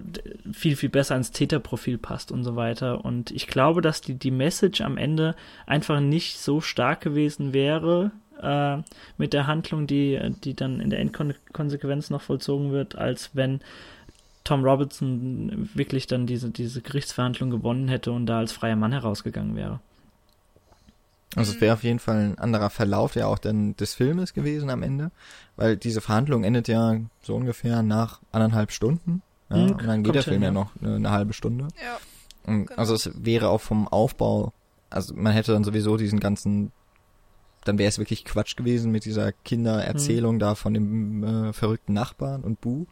viel, 0.52 0.76
viel 0.76 0.90
besser 0.90 1.16
ins 1.16 1.32
Täterprofil 1.32 1.98
passt 1.98 2.32
und 2.32 2.44
so 2.44 2.56
weiter. 2.56 3.04
Und 3.04 3.32
ich 3.32 3.48
glaube, 3.48 3.82
dass 3.82 4.02
die, 4.02 4.16
die 4.16 4.32
Message 4.32 4.82
am 4.82 4.98
Ende 4.98 5.36
einfach 5.66 6.00
nicht 6.00 6.38
so 6.40 6.62
stark 6.62 7.02
gewesen 7.02 7.54
wäre 7.54 8.12
äh, 8.42 8.78
mit 9.18 9.34
der 9.34 9.48
Handlung, 9.48 9.88
die, 9.88 10.20
die 10.44 10.54
dann 10.54 10.80
in 10.80 10.90
der 10.90 11.00
Endkonsequenz 11.00 12.10
noch 12.10 12.22
vollzogen 12.22 12.72
wird, 12.72 12.96
als 12.96 13.32
wenn 13.34 13.62
Tom 14.44 14.64
Robinson 14.64 15.70
wirklich 15.74 16.08
dann 16.08 16.26
diese, 16.26 16.50
diese 16.50 16.82
Gerichtsverhandlung 16.82 17.50
gewonnen 17.50 17.88
hätte 17.88 18.12
und 18.12 18.26
da 18.26 18.40
als 18.40 18.52
freier 18.52 18.76
Mann 18.76 18.94
herausgegangen 18.94 19.56
wäre. 19.56 19.80
Also 21.36 21.54
es 21.54 21.62
wäre 21.62 21.74
auf 21.76 21.84
jeden 21.84 22.00
Fall 22.00 22.18
ein 22.32 22.40
anderer 22.40 22.70
Verlauf 22.72 23.16
ja 23.16 23.28
auch 23.28 23.38
dann 23.38 23.76
des 23.78 23.94
Filmes 23.94 24.34
gewesen 24.34 24.70
am 24.72 24.82
Ende, 24.82 25.12
weil 25.56 25.78
diese 25.78 26.02
Verhandlung 26.02 26.44
endet 26.44 26.68
ja 26.68 26.96
so 27.22 27.36
ungefähr 27.36 27.84
nach 27.84 28.20
anderthalb 28.32 28.72
Stunden. 28.72 29.22
Ja, 29.50 29.56
Hm, 29.58 29.72
und 29.72 29.86
dann 29.88 30.04
geht 30.04 30.16
der 30.16 30.24
hin, 30.24 30.32
Film 30.32 30.42
ja 30.42 30.48
ja. 30.50 30.54
noch 30.54 30.72
eine, 30.82 30.96
eine 30.96 31.12
halbe 31.12 31.34
Stunde. 31.34 31.68
Ja. 31.84 31.98
Und 32.52 32.66
Genau. 32.68 32.80
Also 32.80 32.96
es 32.96 33.12
wäre 33.16 33.50
auch 33.50 33.62
vom 33.62 33.88
Aufbau, 33.88 34.54
also 34.90 35.14
man 35.14 35.34
hätte 35.34 35.52
dann 35.54 35.64
sowieso 35.64 35.98
diesen 35.98 36.20
ganzen, 36.20 36.72
dann 37.64 37.78
wäre 37.78 37.90
es 37.90 38.00
wirklich 38.00 38.26
Quatsch 38.26 38.56
gewesen 38.56 38.92
mit 38.92 39.06
dieser 39.06 39.32
Kindererzählung 39.32 40.34
Hm. 40.36 40.40
da 40.40 40.56
von 40.56 40.74
dem 40.74 41.24
äh, 41.24 41.54
verrückten 41.54 41.94
Nachbarn 41.94 42.44
und 42.44 42.60
Bu. 42.62 42.86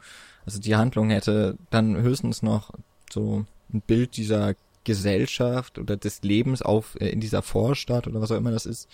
Also 0.45 0.59
die 0.59 0.75
Handlung 0.75 1.09
hätte 1.09 1.57
dann 1.71 1.97
höchstens 1.97 2.43
noch 2.43 2.71
so 3.11 3.45
ein 3.73 3.81
Bild 3.81 4.15
dieser 4.17 4.53
Gesellschaft 4.87 5.77
oder 5.79 5.97
des 5.97 6.23
Lebens 6.23 6.61
auf 6.61 6.95
äh, 7.01 7.09
in 7.09 7.19
dieser 7.19 7.41
Vorstadt 7.41 8.07
oder 8.07 8.21
was 8.21 8.31
auch 8.31 8.37
immer 8.37 8.51
das 8.51 8.65
ist 8.65 8.87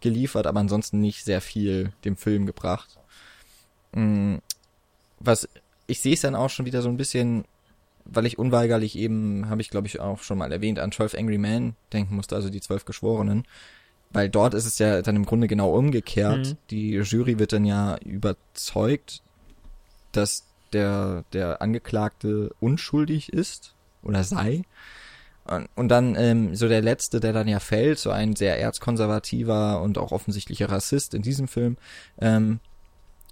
geliefert, 0.00 0.46
aber 0.46 0.58
ansonsten 0.58 1.00
nicht 1.00 1.22
sehr 1.22 1.42
viel 1.42 1.92
dem 2.04 2.16
Film 2.16 2.46
gebracht. 2.46 2.98
Mm, 3.92 4.36
Was 5.20 5.48
ich 5.86 6.00
sehe 6.00 6.14
es 6.14 6.22
dann 6.22 6.34
auch 6.34 6.48
schon 6.48 6.64
wieder 6.64 6.80
so 6.80 6.88
ein 6.88 6.96
bisschen, 6.96 7.44
weil 8.06 8.24
ich 8.24 8.38
unweigerlich 8.38 8.96
eben, 8.96 9.50
habe 9.50 9.60
ich 9.60 9.68
glaube 9.68 9.86
ich 9.86 10.00
auch 10.00 10.22
schon 10.22 10.38
mal 10.38 10.50
erwähnt, 10.50 10.78
an 10.78 10.92
12 10.92 11.14
Angry 11.14 11.36
Men 11.36 11.76
denken 11.92 12.16
musste, 12.16 12.36
also 12.36 12.48
die 12.48 12.62
zwölf 12.62 12.86
Geschworenen. 12.86 13.44
Weil 14.10 14.30
dort 14.30 14.54
ist 14.54 14.64
es 14.64 14.78
ja 14.78 15.02
dann 15.02 15.16
im 15.16 15.26
Grunde 15.26 15.46
genau 15.46 15.76
umgekehrt. 15.76 16.46
Mhm. 16.46 16.56
Die 16.70 16.92
Jury 16.92 17.38
wird 17.38 17.52
dann 17.52 17.66
ja 17.66 17.98
überzeugt, 17.98 19.22
dass 20.12 20.46
der, 20.72 21.24
der 21.34 21.60
Angeklagte 21.60 22.54
unschuldig 22.60 23.32
ist 23.32 23.74
oder 24.02 24.24
sei. 24.24 24.56
Und, 24.58 24.66
und 25.74 25.88
dann 25.88 26.16
ähm, 26.16 26.54
so 26.54 26.68
der 26.68 26.80
letzte, 26.80 27.20
der 27.20 27.34
dann 27.34 27.48
ja 27.48 27.60
fällt, 27.60 27.98
so 27.98 28.10
ein 28.10 28.34
sehr 28.34 28.58
erzkonservativer 28.58 29.82
und 29.82 29.98
auch 29.98 30.10
offensichtlicher 30.10 30.70
Rassist 30.70 31.12
in 31.12 31.20
diesem 31.20 31.48
Film, 31.48 31.76
ähm, 32.18 32.60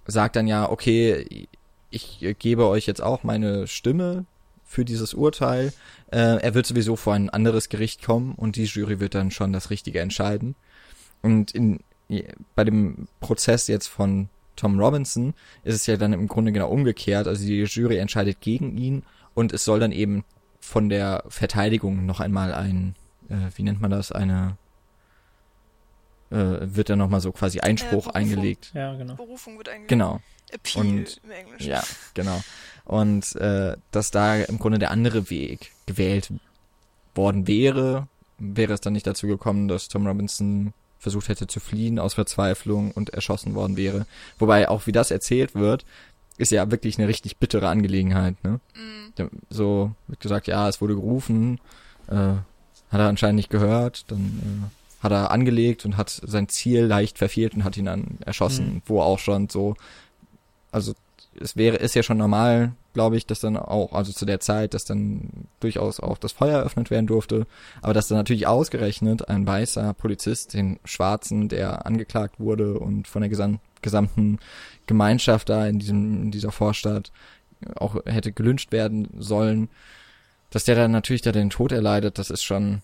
sagt 0.05 0.35
dann 0.35 0.47
ja, 0.47 0.69
okay, 0.69 1.47
ich 1.89 2.35
gebe 2.39 2.67
euch 2.67 2.85
jetzt 2.85 3.01
auch 3.01 3.23
meine 3.23 3.67
Stimme 3.67 4.25
für 4.63 4.85
dieses 4.85 5.13
Urteil. 5.13 5.73
Äh, 6.11 6.41
er 6.41 6.53
wird 6.53 6.65
sowieso 6.65 6.95
vor 6.95 7.13
ein 7.13 7.29
anderes 7.29 7.69
Gericht 7.69 8.03
kommen 8.03 8.33
und 8.35 8.55
die 8.55 8.65
Jury 8.65 8.99
wird 8.99 9.15
dann 9.15 9.31
schon 9.31 9.53
das 9.53 9.69
Richtige 9.69 9.99
entscheiden. 9.99 10.55
Und 11.21 11.51
in, 11.51 11.79
bei 12.55 12.63
dem 12.63 13.07
Prozess 13.21 13.67
jetzt 13.67 13.87
von 13.87 14.29
Tom 14.55 14.79
Robinson 14.79 15.33
ist 15.63 15.75
es 15.75 15.85
ja 15.87 15.97
dann 15.97 16.13
im 16.13 16.27
Grunde 16.27 16.51
genau 16.51 16.69
umgekehrt. 16.69 17.27
Also 17.27 17.45
die 17.45 17.63
Jury 17.63 17.97
entscheidet 17.97 18.41
gegen 18.41 18.77
ihn 18.77 19.03
und 19.33 19.53
es 19.53 19.63
soll 19.63 19.79
dann 19.79 19.91
eben 19.91 20.23
von 20.63 20.87
der 20.87 21.25
Verteidigung 21.27 22.05
noch 22.05 22.21
einmal 22.21 22.53
ein, 22.53 22.95
äh, 23.27 23.35
wie 23.55 23.63
nennt 23.63 23.81
man 23.81 23.91
das, 23.91 24.13
eine 24.13 24.57
äh, 26.31 26.35
wird 26.61 26.89
dann 26.89 26.99
nochmal 26.99 27.19
so 27.19 27.33
quasi 27.33 27.59
Einspruch 27.59 28.07
äh, 28.07 28.13
eingelegt. 28.13 28.71
Ja, 28.73 28.95
genau. 28.95 29.15
Berufung 29.15 29.57
wird 29.57 29.67
eingelegt. 29.67 29.89
Genau. 29.89 30.21
Appeal 30.51 30.85
und, 30.85 31.21
im 31.23 31.31
Englischen. 31.31 31.69
Ja, 31.69 31.83
genau. 32.13 32.41
Und 32.85 33.35
äh, 33.35 33.75
dass 33.91 34.11
da 34.11 34.37
im 34.37 34.57
Grunde 34.57 34.79
der 34.79 34.91
andere 34.91 35.29
Weg 35.29 35.71
gewählt 35.85 36.31
worden 37.13 37.45
wäre, 37.45 38.07
wäre 38.39 38.73
es 38.73 38.81
dann 38.81 38.93
nicht 38.93 39.05
dazu 39.05 39.27
gekommen, 39.27 39.67
dass 39.67 39.89
Tom 39.89 40.07
Robinson 40.07 40.73
versucht 40.97 41.27
hätte 41.27 41.47
zu 41.47 41.59
fliehen 41.59 41.99
aus 41.99 42.13
Verzweiflung 42.13 42.91
und 42.91 43.09
erschossen 43.09 43.53
worden 43.53 43.75
wäre. 43.75 44.05
Wobei 44.39 44.69
auch 44.69 44.87
wie 44.87 44.93
das 44.93 45.11
erzählt 45.11 45.55
wird, 45.55 45.85
ist 46.37 46.51
ja 46.51 46.71
wirklich 46.71 46.97
eine 46.97 47.07
richtig 47.07 47.37
bittere 47.37 47.69
Angelegenheit. 47.69 48.43
Ne? 48.43 48.59
Mm. 48.75 49.29
So 49.49 49.91
wird 50.07 50.19
gesagt, 50.19 50.47
ja, 50.47 50.67
es 50.67 50.81
wurde 50.81 50.95
gerufen, 50.95 51.59
äh, 52.07 52.13
hat 52.13 52.99
er 52.99 53.07
anscheinend 53.07 53.37
nicht 53.37 53.49
gehört, 53.49 54.05
dann 54.11 54.19
äh, 54.21 55.03
hat 55.03 55.11
er 55.11 55.31
angelegt 55.31 55.85
und 55.85 55.97
hat 55.97 56.09
sein 56.09 56.47
Ziel 56.49 56.85
leicht 56.85 57.17
verfehlt 57.17 57.53
und 57.53 57.63
hat 57.63 57.77
ihn 57.77 57.85
dann 57.85 58.17
erschossen, 58.25 58.77
mm. 58.77 58.81
wo 58.85 59.01
auch 59.01 59.19
schon 59.19 59.49
so, 59.49 59.75
also 60.71 60.93
es 61.39 61.55
wäre, 61.55 61.77
ist 61.77 61.95
ja 61.95 62.03
schon 62.03 62.17
normal, 62.17 62.73
glaube 62.93 63.17
ich, 63.17 63.25
dass 63.25 63.39
dann 63.39 63.57
auch, 63.57 63.93
also 63.93 64.11
zu 64.11 64.25
der 64.25 64.39
Zeit, 64.39 64.73
dass 64.73 64.85
dann 64.85 65.47
durchaus 65.59 65.99
auch 65.99 66.17
das 66.17 66.31
Feuer 66.31 66.59
eröffnet 66.59 66.91
werden 66.91 67.07
durfte, 67.07 67.47
aber 67.81 67.93
dass 67.93 68.07
dann 68.07 68.17
natürlich 68.17 68.47
ausgerechnet 68.47 69.29
ein 69.29 69.45
weißer 69.45 69.93
Polizist 69.93 70.53
den 70.53 70.79
Schwarzen, 70.85 71.49
der 71.49 71.85
angeklagt 71.85 72.39
wurde 72.39 72.79
und 72.79 73.07
von 73.07 73.21
der 73.21 73.29
gesam 73.29 73.59
gesamten 73.83 74.39
Gemeinschaft 74.87 75.49
da 75.49 75.67
in 75.67 75.79
diesem, 75.79 76.23
in 76.23 76.31
dieser 76.31 76.51
Vorstadt 76.51 77.11
auch 77.75 77.95
hätte 78.05 78.31
gelünscht 78.31 78.71
werden 78.71 79.07
sollen, 79.17 79.69
dass 80.49 80.65
der 80.65 80.75
dann 80.75 80.91
natürlich 80.91 81.21
da 81.21 81.31
den 81.31 81.49
Tod 81.49 81.71
erleidet, 81.71 82.17
das 82.17 82.29
ist 82.29 82.43
schon, 82.43 82.81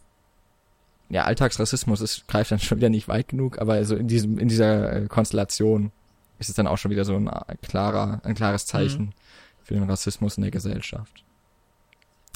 ja, 1.09 1.23
Alltagsrassismus 1.23 2.01
ist, 2.01 2.27
greift 2.27 2.51
dann 2.51 2.59
schon 2.59 2.77
wieder 2.77 2.89
nicht 2.89 3.07
weit 3.07 3.29
genug, 3.29 3.59
aber 3.59 3.73
also 3.73 3.95
in 3.95 4.07
diesem, 4.07 4.39
in 4.39 4.47
dieser 4.47 4.93
äh, 4.93 5.07
Konstellation 5.07 5.91
ist 6.39 6.49
es 6.49 6.55
dann 6.55 6.67
auch 6.67 6.77
schon 6.77 6.91
wieder 6.91 7.05
so 7.05 7.15
ein 7.15 7.27
äh, 7.27 7.55
klarer, 7.61 8.21
ein 8.23 8.35
klares 8.35 8.65
Zeichen 8.65 9.05
mhm. 9.05 9.13
für 9.63 9.73
den 9.73 9.83
Rassismus 9.83 10.37
in 10.37 10.43
der 10.43 10.51
Gesellschaft. 10.51 11.23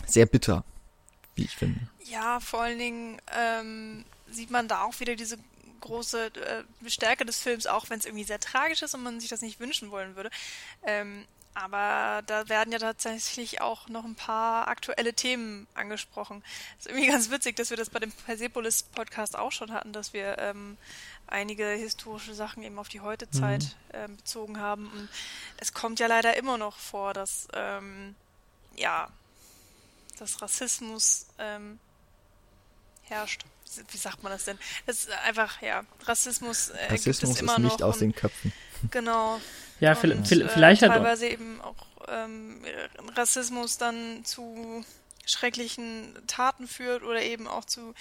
Sehr 0.06 0.26
bitter, 0.26 0.64
wie 1.36 1.46
ich 1.46 1.56
finde. 1.56 1.80
Ja, 2.12 2.40
vor 2.40 2.62
allen 2.62 2.80
Dingen 2.80 3.18
ähm, 3.36 4.06
sieht 4.30 4.52
man 4.52 4.68
da 4.68 4.84
auch 4.84 5.00
wieder 5.00 5.16
diese 5.16 5.38
große 5.84 6.32
äh, 6.36 6.90
Stärke 6.90 7.26
des 7.26 7.40
Films, 7.40 7.68
auch 7.68 7.90
wenn 7.90 8.00
es 8.00 8.06
irgendwie 8.06 8.24
sehr 8.24 8.40
tragisch 8.40 8.82
ist 8.82 8.96
und 8.96 9.04
man 9.04 9.20
sich 9.20 9.30
das 9.30 9.42
nicht 9.42 9.60
wünschen 9.60 9.92
wollen 9.92 10.16
würde. 10.16 10.32
Ähm, 10.84 11.26
aber 11.56 12.24
da 12.26 12.50
werden 12.50 12.72
ja 12.74 12.80
tatsächlich 12.80 13.62
auch 13.62 13.88
noch 13.88 14.06
ein 14.06 14.16
paar 14.16 14.68
aktuelle 14.68 15.14
Themen 15.14 15.68
angesprochen. 15.76 16.44
Es 16.80 16.86
ist 16.86 16.92
irgendwie 16.92 17.08
ganz 17.08 17.30
witzig, 17.30 17.56
dass 17.56 17.70
wir 17.70 17.78
das 17.78 17.92
bei 17.92 18.00
dem 18.00 18.12
Persepolis 18.12 18.84
Podcast 18.84 19.38
auch 19.38 19.52
schon 19.52 19.72
hatten, 19.72 19.94
dass 19.94 20.14
wir 20.14 20.40
ähm, 20.40 20.78
einige 21.28 21.68
historische 21.68 22.34
Sachen 22.34 22.64
eben 22.64 22.80
auf 22.80 22.90
die 22.90 23.02
Heutezeit 23.02 23.64
mhm. 23.64 23.94
ähm, 23.94 24.18
bezogen 24.18 24.60
haben. 24.60 24.90
Und 24.92 25.10
es 25.58 25.74
kommt 25.74 26.00
ja 26.00 26.08
leider 26.08 26.36
immer 26.38 26.58
noch 26.58 26.78
vor, 26.78 27.14
dass 27.14 27.48
ähm, 27.54 28.16
ja, 28.76 29.10
dass 30.18 30.42
Rassismus 30.42 31.28
ähm, 31.38 31.80
herrscht. 33.04 33.46
Wie 33.92 33.98
sagt 33.98 34.24
man 34.24 34.32
das 34.32 34.46
denn? 34.46 34.58
Das 34.86 35.00
ist 35.00 35.12
einfach, 35.26 35.62
ja, 35.62 35.84
Rassismus, 36.06 36.70
äh, 36.70 36.86
Rassismus 36.86 37.06
gibt 37.16 37.24
es 37.30 37.42
immer 37.42 37.54
ist 37.54 37.60
nicht 37.60 37.80
noch 37.80 37.88
aus 37.88 38.00
den 38.00 38.14
Köpfen. 38.14 38.54
Genau. 38.92 39.40
Ja, 39.80 39.98
und, 39.98 40.28
vielleicht 40.28 40.82
äh, 40.82 40.86
hat 40.88 40.96
teilweise 40.96 41.28
eben 41.28 41.62
auch 41.62 41.86
ähm, 42.08 42.62
Rassismus 43.16 43.78
dann 43.78 44.24
zu 44.26 44.86
schrecklichen 45.26 46.16
Taten 46.28 46.68
führt 46.68 47.04
oder 47.04 47.22
eben 47.22 47.48
auch 47.48 47.66
zu, 47.66 47.94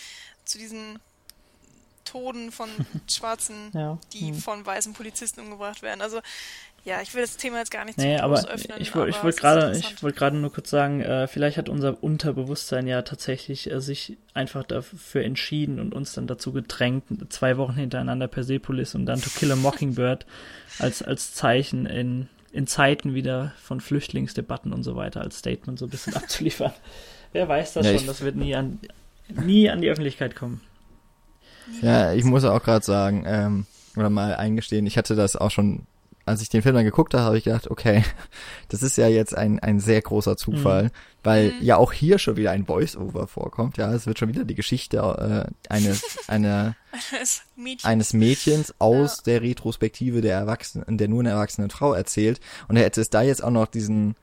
zu 0.45 0.59
diesen 0.59 0.99
Toten 2.05 2.53
von 2.53 2.69
Schwarzen, 3.11 3.71
ja. 3.73 3.99
die 4.13 4.29
hm. 4.29 4.35
von 4.35 4.67
weißen 4.67 4.93
Polizisten 4.93 5.41
umgebracht 5.41 5.83
werden. 5.83 6.03
Also 6.03 6.21
ja, 6.85 7.01
ich 7.01 7.15
will 7.15 7.23
das 7.23 7.37
Thema 7.37 7.59
jetzt 7.59 7.71
gar 7.71 7.85
nicht 7.85 7.97
nee, 7.99 8.17
zu 8.17 8.25
aber 8.25 8.45
öffnen. 8.49 8.79
Ich, 8.81 8.95
aber 8.95 9.09
ich 9.09 9.23
wollte 9.23 9.41
gerade, 9.41 9.79
ich 9.79 10.03
wollte 10.03 10.19
gerade 10.19 10.37
nur 10.37 10.53
kurz 10.53 10.71
sagen, 10.71 11.01
äh, 11.01 11.29
vielleicht 11.29 11.57
hat 11.57 11.69
unser 11.69 12.03
Unterbewusstsein 12.03 12.87
ja 12.87 13.03
tatsächlich 13.03 13.71
äh, 13.71 13.81
sich 13.81 14.17
einfach 14.35 14.65
dafür 14.65 15.23
entschieden 15.23 15.79
und 15.79 15.95
uns 15.95 16.13
dann 16.13 16.27
dazu 16.27 16.53
gedrängt, 16.53 17.05
zwei 17.33 17.57
Wochen 17.57 17.75
hintereinander 17.75 18.27
Persepolis 18.27 18.95
und 18.95 19.07
dann 19.07 19.21
To 19.21 19.31
Kill 19.31 19.53
a 19.53 19.57
Mockingbird 19.57 20.27
als 20.79 21.03
als 21.03 21.35
Zeichen 21.35 21.87
in 21.87 22.29
in 22.51 22.67
Zeiten 22.67 23.15
wieder 23.15 23.53
von 23.63 23.81
Flüchtlingsdebatten 23.81 24.73
und 24.73 24.83
so 24.83 24.97
weiter 24.97 25.21
als 25.21 25.39
Statement 25.39 25.79
so 25.79 25.87
ein 25.87 25.91
bisschen 25.91 26.15
abzuliefern. 26.17 26.73
Wer 27.33 27.49
weiß 27.49 27.75
das 27.75 27.87
ja, 27.87 27.97
schon? 27.97 28.07
Das 28.07 28.23
wird 28.23 28.37
nie 28.37 28.55
an 28.57 28.81
nie 29.29 29.71
an 29.71 29.81
die 29.81 29.89
Öffentlichkeit 29.89 30.35
kommen. 30.35 30.61
Ja, 31.81 32.13
ich 32.13 32.25
muss 32.25 32.45
auch 32.45 32.63
gerade 32.63 32.85
sagen, 32.85 33.25
ähm, 33.27 33.67
oder 33.97 34.11
mal 34.11 34.35
eingestehen, 34.35 34.87
ich 34.87 34.97
hatte 34.97 35.15
das 35.15 35.37
auch 35.37 35.51
schon, 35.51 35.87
als 36.25 36.43
ich 36.43 36.49
den 36.49 36.63
Film 36.63 36.75
dann 36.75 36.85
geguckt 36.85 37.15
habe, 37.15 37.25
habe 37.25 37.39
ich 37.39 37.45
gedacht, 37.45 37.71
okay, 37.71 38.05
das 38.69 38.83
ist 38.83 38.97
ja 38.97 39.09
jetzt 39.09 39.37
ein, 39.37 39.59
ein 39.61 39.81
sehr 39.81 40.01
großer 40.01 40.37
Zufall, 40.37 40.85
mhm. 40.85 40.91
weil 41.23 41.53
mhm. 41.53 41.63
ja 41.63 41.77
auch 41.77 41.93
hier 41.93 42.19
schon 42.19 42.37
wieder 42.37 42.51
ein 42.51 42.67
Voice-Over 42.67 43.27
vorkommt, 43.27 43.77
ja, 43.77 43.93
es 43.93 44.07
wird 44.07 44.19
schon 44.19 44.29
wieder 44.29 44.45
die 44.45 44.55
Geschichte 44.55 44.99
äh, 44.99 45.73
eines, 45.73 46.19
eine, 46.29 46.77
eines, 47.13 47.43
Mädchen. 47.57 47.89
eines 47.89 48.13
Mädchens 48.13 48.75
aus 48.79 49.19
ja. 49.19 49.23
der 49.25 49.43
Retrospektive 49.43 50.21
der 50.21 50.37
Erwachsenen, 50.37 50.99
der 50.99 51.09
nun 51.09 51.27
erwachsenen 51.27 51.71
Frau 51.71 51.93
erzählt 51.93 52.41
und 52.69 52.77
hätte 52.77 53.01
es 53.01 53.11
da 53.11 53.23
jetzt 53.23 53.43
auch 53.43 53.51
noch 53.51 53.67
diesen 53.67 54.15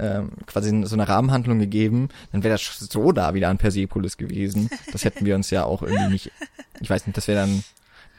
ähm, 0.00 0.30
quasi 0.46 0.70
so 0.86 0.96
eine 0.96 1.08
Rahmenhandlung 1.08 1.58
gegeben, 1.58 2.08
dann 2.32 2.42
wäre 2.42 2.54
das 2.54 2.78
so 2.78 3.12
da 3.12 3.34
wieder 3.34 3.50
an 3.50 3.58
Persepolis 3.58 4.16
gewesen. 4.16 4.70
Das 4.92 5.04
hätten 5.04 5.26
wir 5.26 5.34
uns 5.34 5.50
ja 5.50 5.64
auch 5.64 5.82
irgendwie 5.82 6.08
nicht, 6.08 6.32
ich 6.80 6.88
weiß 6.88 7.06
nicht, 7.06 7.18
das 7.18 7.28
wäre 7.28 7.40
dann, 7.40 7.62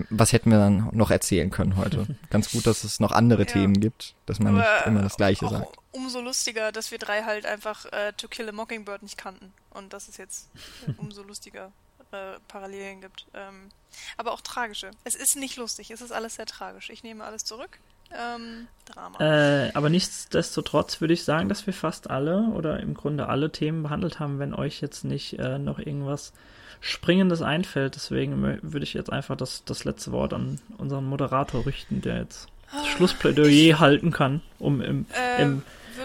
was 0.09 0.33
hätten 0.33 0.51
wir 0.51 0.57
dann 0.57 0.89
noch 0.91 1.11
erzählen 1.11 1.49
können 1.49 1.77
heute? 1.77 2.07
Ganz 2.29 2.51
gut, 2.51 2.65
dass 2.67 2.83
es 2.83 2.99
noch 2.99 3.11
andere 3.11 3.43
ja. 3.43 3.47
Themen 3.47 3.79
gibt, 3.79 4.15
dass 4.25 4.39
man 4.39 4.57
Aber 4.57 4.75
nicht 4.75 4.87
immer 4.87 5.01
das 5.01 5.17
Gleiche 5.17 5.47
sagt. 5.47 5.77
Umso 5.91 6.21
lustiger, 6.21 6.71
dass 6.71 6.91
wir 6.91 6.97
drei 6.97 7.23
halt 7.23 7.45
einfach 7.45 7.85
äh, 7.91 8.13
To 8.13 8.27
Kill 8.27 8.49
a 8.49 8.51
Mockingbird 8.51 9.03
nicht 9.03 9.17
kannten 9.17 9.53
und 9.71 9.93
dass 9.93 10.07
es 10.07 10.17
jetzt 10.17 10.49
umso 10.97 11.23
lustiger 11.23 11.71
äh, 12.11 12.39
Parallelen 12.47 13.01
gibt. 13.01 13.27
Ähm, 13.33 13.69
aber 14.17 14.31
auch 14.31 14.41
tragische. 14.41 14.91
Es 15.03 15.15
ist 15.15 15.35
nicht 15.35 15.57
lustig, 15.57 15.91
es 15.91 16.01
ist 16.01 16.11
alles 16.11 16.35
sehr 16.35 16.45
tragisch. 16.45 16.89
Ich 16.89 17.03
nehme 17.03 17.23
alles 17.23 17.43
zurück 17.43 17.79
ähm, 18.17 18.67
Drama. 18.85 19.19
Äh, 19.19 19.71
aber 19.73 19.89
nichtsdestotrotz 19.89 21.01
würde 21.01 21.13
ich 21.13 21.23
sagen, 21.23 21.49
dass 21.49 21.65
wir 21.65 21.73
fast 21.73 22.09
alle 22.09 22.49
oder 22.53 22.79
im 22.79 22.93
Grunde 22.93 23.27
alle 23.27 23.51
Themen 23.51 23.83
behandelt 23.83 24.19
haben, 24.19 24.39
wenn 24.39 24.53
euch 24.53 24.81
jetzt 24.81 25.03
nicht 25.03 25.39
äh, 25.39 25.57
noch 25.57 25.79
irgendwas 25.79 26.33
Springendes 26.81 27.41
einfällt. 27.41 27.95
Deswegen 27.95 28.59
würde 28.61 28.83
ich 28.83 28.93
jetzt 28.93 29.11
einfach 29.11 29.37
das, 29.37 29.63
das 29.65 29.83
letzte 29.83 30.11
Wort 30.11 30.33
an 30.33 30.59
unseren 30.77 31.05
Moderator 31.05 31.65
richten, 31.65 32.01
der 32.01 32.17
jetzt 32.17 32.47
das 32.71 32.83
ah, 32.83 32.85
Schlussplädoyer 32.85 33.49
ich, 33.49 33.79
halten 33.79 34.11
kann, 34.11 34.41
um 34.59 34.81
im, 34.81 35.05
äh, 35.13 35.41
im 35.41 35.63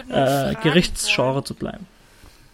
äh, 0.09 0.53
Gerichtsgenre 0.55 1.43
zu 1.43 1.55
bleiben. 1.55 1.87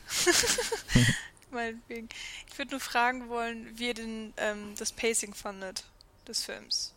Meinetwegen. 1.52 2.10
Ich 2.50 2.58
würde 2.58 2.72
nur 2.72 2.80
fragen 2.80 3.30
wollen, 3.30 3.68
wie 3.76 3.88
ihr 3.88 3.94
denn 3.94 4.34
ähm, 4.38 4.74
das 4.78 4.92
Pacing 4.92 5.34
fandet 5.34 5.84
des 6.28 6.46
Films 6.46 6.94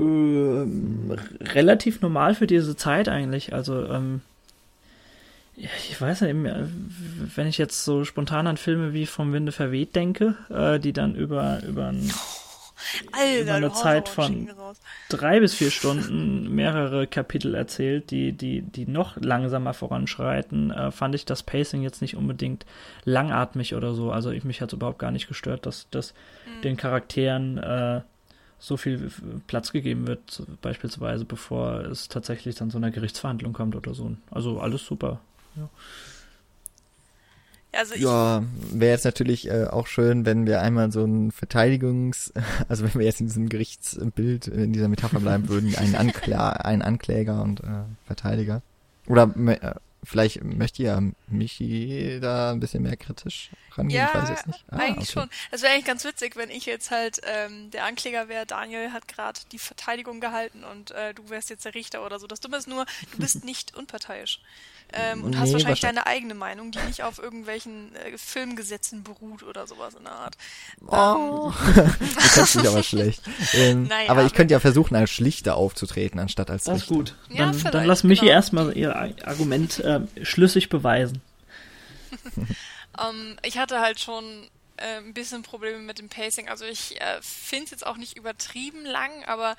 äh, 0.00 1.44
relativ 1.52 2.00
normal 2.00 2.34
für 2.34 2.46
diese 2.46 2.76
Zeit 2.76 3.08
eigentlich. 3.08 3.52
Also, 3.52 3.86
ähm, 3.86 4.22
ich 5.56 6.00
weiß 6.00 6.22
nicht, 6.22 6.34
wenn 7.36 7.46
ich 7.46 7.58
jetzt 7.58 7.84
so 7.84 8.04
spontan 8.04 8.46
an 8.46 8.56
Filme 8.56 8.92
wie 8.94 9.06
Vom 9.06 9.32
Winde 9.32 9.52
verweht 9.52 9.94
denke, 9.94 10.34
äh, 10.48 10.78
die 10.80 10.92
dann 10.92 11.14
über, 11.14 11.62
über, 11.64 11.88
ein, 11.88 12.10
Alter, 13.12 13.42
über 13.42 13.54
eine 13.54 13.72
Zeit 13.72 14.08
von 14.08 14.50
drei 15.10 15.40
bis 15.40 15.54
vier 15.54 15.70
Stunden 15.70 16.54
mehrere 16.54 17.06
Kapitel 17.06 17.54
erzählt, 17.54 18.10
die, 18.10 18.32
die, 18.32 18.62
die 18.62 18.86
noch 18.86 19.16
langsamer 19.18 19.74
voranschreiten, 19.74 20.70
äh, 20.70 20.90
fand 20.90 21.14
ich 21.14 21.26
das 21.26 21.42
Pacing 21.42 21.82
jetzt 21.82 22.00
nicht 22.00 22.16
unbedingt 22.16 22.64
langatmig 23.04 23.74
oder 23.74 23.92
so. 23.92 24.12
Also 24.12 24.30
ich, 24.30 24.44
mich 24.44 24.62
hat 24.62 24.70
es 24.70 24.74
überhaupt 24.74 24.98
gar 24.98 25.10
nicht 25.10 25.28
gestört, 25.28 25.66
dass, 25.66 25.90
dass 25.90 26.14
mhm. 26.46 26.62
den 26.62 26.76
Charakteren 26.78 27.58
äh, 27.58 28.00
so 28.60 28.76
viel 28.76 29.10
Platz 29.46 29.72
gegeben 29.72 30.06
wird, 30.06 30.42
beispielsweise 30.60 31.24
bevor 31.24 31.80
es 31.86 32.08
tatsächlich 32.08 32.54
dann 32.54 32.70
zu 32.70 32.76
einer 32.76 32.90
Gerichtsverhandlung 32.90 33.54
kommt 33.54 33.74
oder 33.74 33.94
so. 33.94 34.14
Also 34.30 34.60
alles 34.60 34.84
super. 34.84 35.20
Ja. 35.56 35.68
Also 37.72 37.94
ja, 37.94 38.42
wäre 38.72 38.92
jetzt 38.92 39.04
natürlich 39.04 39.48
äh, 39.48 39.66
auch 39.66 39.86
schön, 39.86 40.26
wenn 40.26 40.44
wir 40.44 40.60
einmal 40.60 40.90
so 40.90 41.04
ein 41.04 41.30
Verteidigungs, 41.30 42.32
also 42.68 42.84
wenn 42.84 42.94
wir 42.94 43.06
jetzt 43.06 43.20
in 43.20 43.28
diesem 43.28 43.48
Gerichtsbild, 43.48 44.48
in 44.48 44.72
dieser 44.72 44.88
Metapher 44.88 45.20
bleiben 45.20 45.48
würden, 45.48 45.74
einen, 45.76 45.94
Ankla 45.94 46.50
einen 46.50 46.82
Ankläger 46.82 47.42
und 47.42 47.60
äh, 47.60 47.84
Verteidiger. 48.06 48.62
Oder 49.06 49.32
äh, 49.46 49.74
vielleicht 50.02 50.42
möchte 50.42 50.82
ja 50.82 51.00
Michi 51.28 52.18
da 52.20 52.52
ein 52.52 52.60
bisschen 52.60 52.82
mehr 52.82 52.96
kritisch 52.96 53.50
rangehen, 53.72 54.00
ja, 54.00 54.08
ich 54.08 54.14
weiß 54.14 54.28
jetzt 54.30 54.46
nicht. 54.46 54.64
Ah, 54.70 54.76
eigentlich 54.76 55.10
okay. 55.10 55.20
schon. 55.20 55.30
Das 55.50 55.62
wäre 55.62 55.72
eigentlich 55.72 55.84
ganz 55.84 56.04
witzig, 56.04 56.36
wenn 56.36 56.50
ich 56.50 56.66
jetzt 56.66 56.90
halt 56.90 57.20
ähm, 57.24 57.70
der 57.70 57.84
Ankläger 57.84 58.28
wäre, 58.28 58.46
Daniel 58.46 58.92
hat 58.92 59.08
gerade 59.08 59.40
die 59.52 59.58
Verteidigung 59.58 60.20
gehalten 60.20 60.64
und 60.64 60.90
äh, 60.92 61.14
du 61.14 61.28
wärst 61.30 61.50
jetzt 61.50 61.64
der 61.64 61.74
Richter 61.74 62.04
oder 62.04 62.18
so. 62.18 62.26
Das 62.26 62.40
Dumme 62.40 62.56
ist 62.56 62.68
nur, 62.68 62.86
du 63.12 63.18
bist 63.18 63.44
nicht 63.44 63.76
unparteiisch. 63.76 64.40
Ähm, 64.92 65.22
und 65.22 65.30
nee, 65.30 65.36
hast 65.36 65.52
wahrscheinlich 65.52 65.80
deine 65.80 66.06
eigene 66.06 66.34
Meinung, 66.34 66.72
die 66.72 66.80
nicht 66.80 67.04
auf 67.04 67.18
irgendwelchen 67.18 67.94
äh, 67.94 68.16
Filmgesetzen 68.18 69.04
beruht 69.04 69.42
oder 69.42 69.66
sowas 69.66 69.94
in 69.94 70.04
der 70.04 70.12
Art. 70.12 70.36
Oh, 70.86 71.52
ähm. 71.76 71.94
das 72.34 72.54
mich 72.56 72.68
aber 72.68 72.82
schlecht. 72.82 73.22
Ähm, 73.54 73.84
naja, 73.88 74.10
aber 74.10 74.24
ich 74.24 74.32
könnte 74.32 74.52
ja 74.52 74.60
versuchen, 74.60 74.96
als 74.96 75.10
Schlichter 75.10 75.56
aufzutreten, 75.56 76.18
anstatt 76.18 76.50
als 76.50 76.64
das 76.64 76.74
Richter. 76.74 76.94
Das 76.94 77.10
ist 77.10 77.18
gut. 77.28 77.36
Dann, 77.38 77.56
ja, 77.56 77.70
dann 77.70 77.84
lass 77.86 78.02
Michi 78.02 78.22
genau. 78.22 78.32
erstmal 78.32 78.76
ihr 78.76 78.96
Argument 78.96 79.78
äh, 79.78 79.89
schlüssig 80.22 80.68
beweisen. 80.68 81.20
um, 82.32 82.46
ähm, 82.98 83.36
ich 83.42 83.58
hatte 83.58 83.80
halt 83.80 84.00
schon 84.00 84.48
äh, 84.80 84.96
ein 84.96 85.14
bisschen 85.14 85.42
Probleme 85.42 85.78
mit 85.78 85.98
dem 85.98 86.08
Pacing. 86.08 86.48
Also 86.48 86.64
ich 86.64 87.00
äh, 87.00 87.20
finde 87.20 87.64
es 87.64 87.70
jetzt 87.70 87.86
auch 87.86 87.96
nicht 87.96 88.16
übertrieben 88.16 88.84
lang, 88.84 89.24
aber 89.24 89.56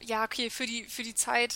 ja, 0.00 0.24
okay, 0.24 0.50
für 0.50 0.66
die, 0.66 0.84
für 0.84 1.02
die 1.02 1.14
Zeit, 1.14 1.54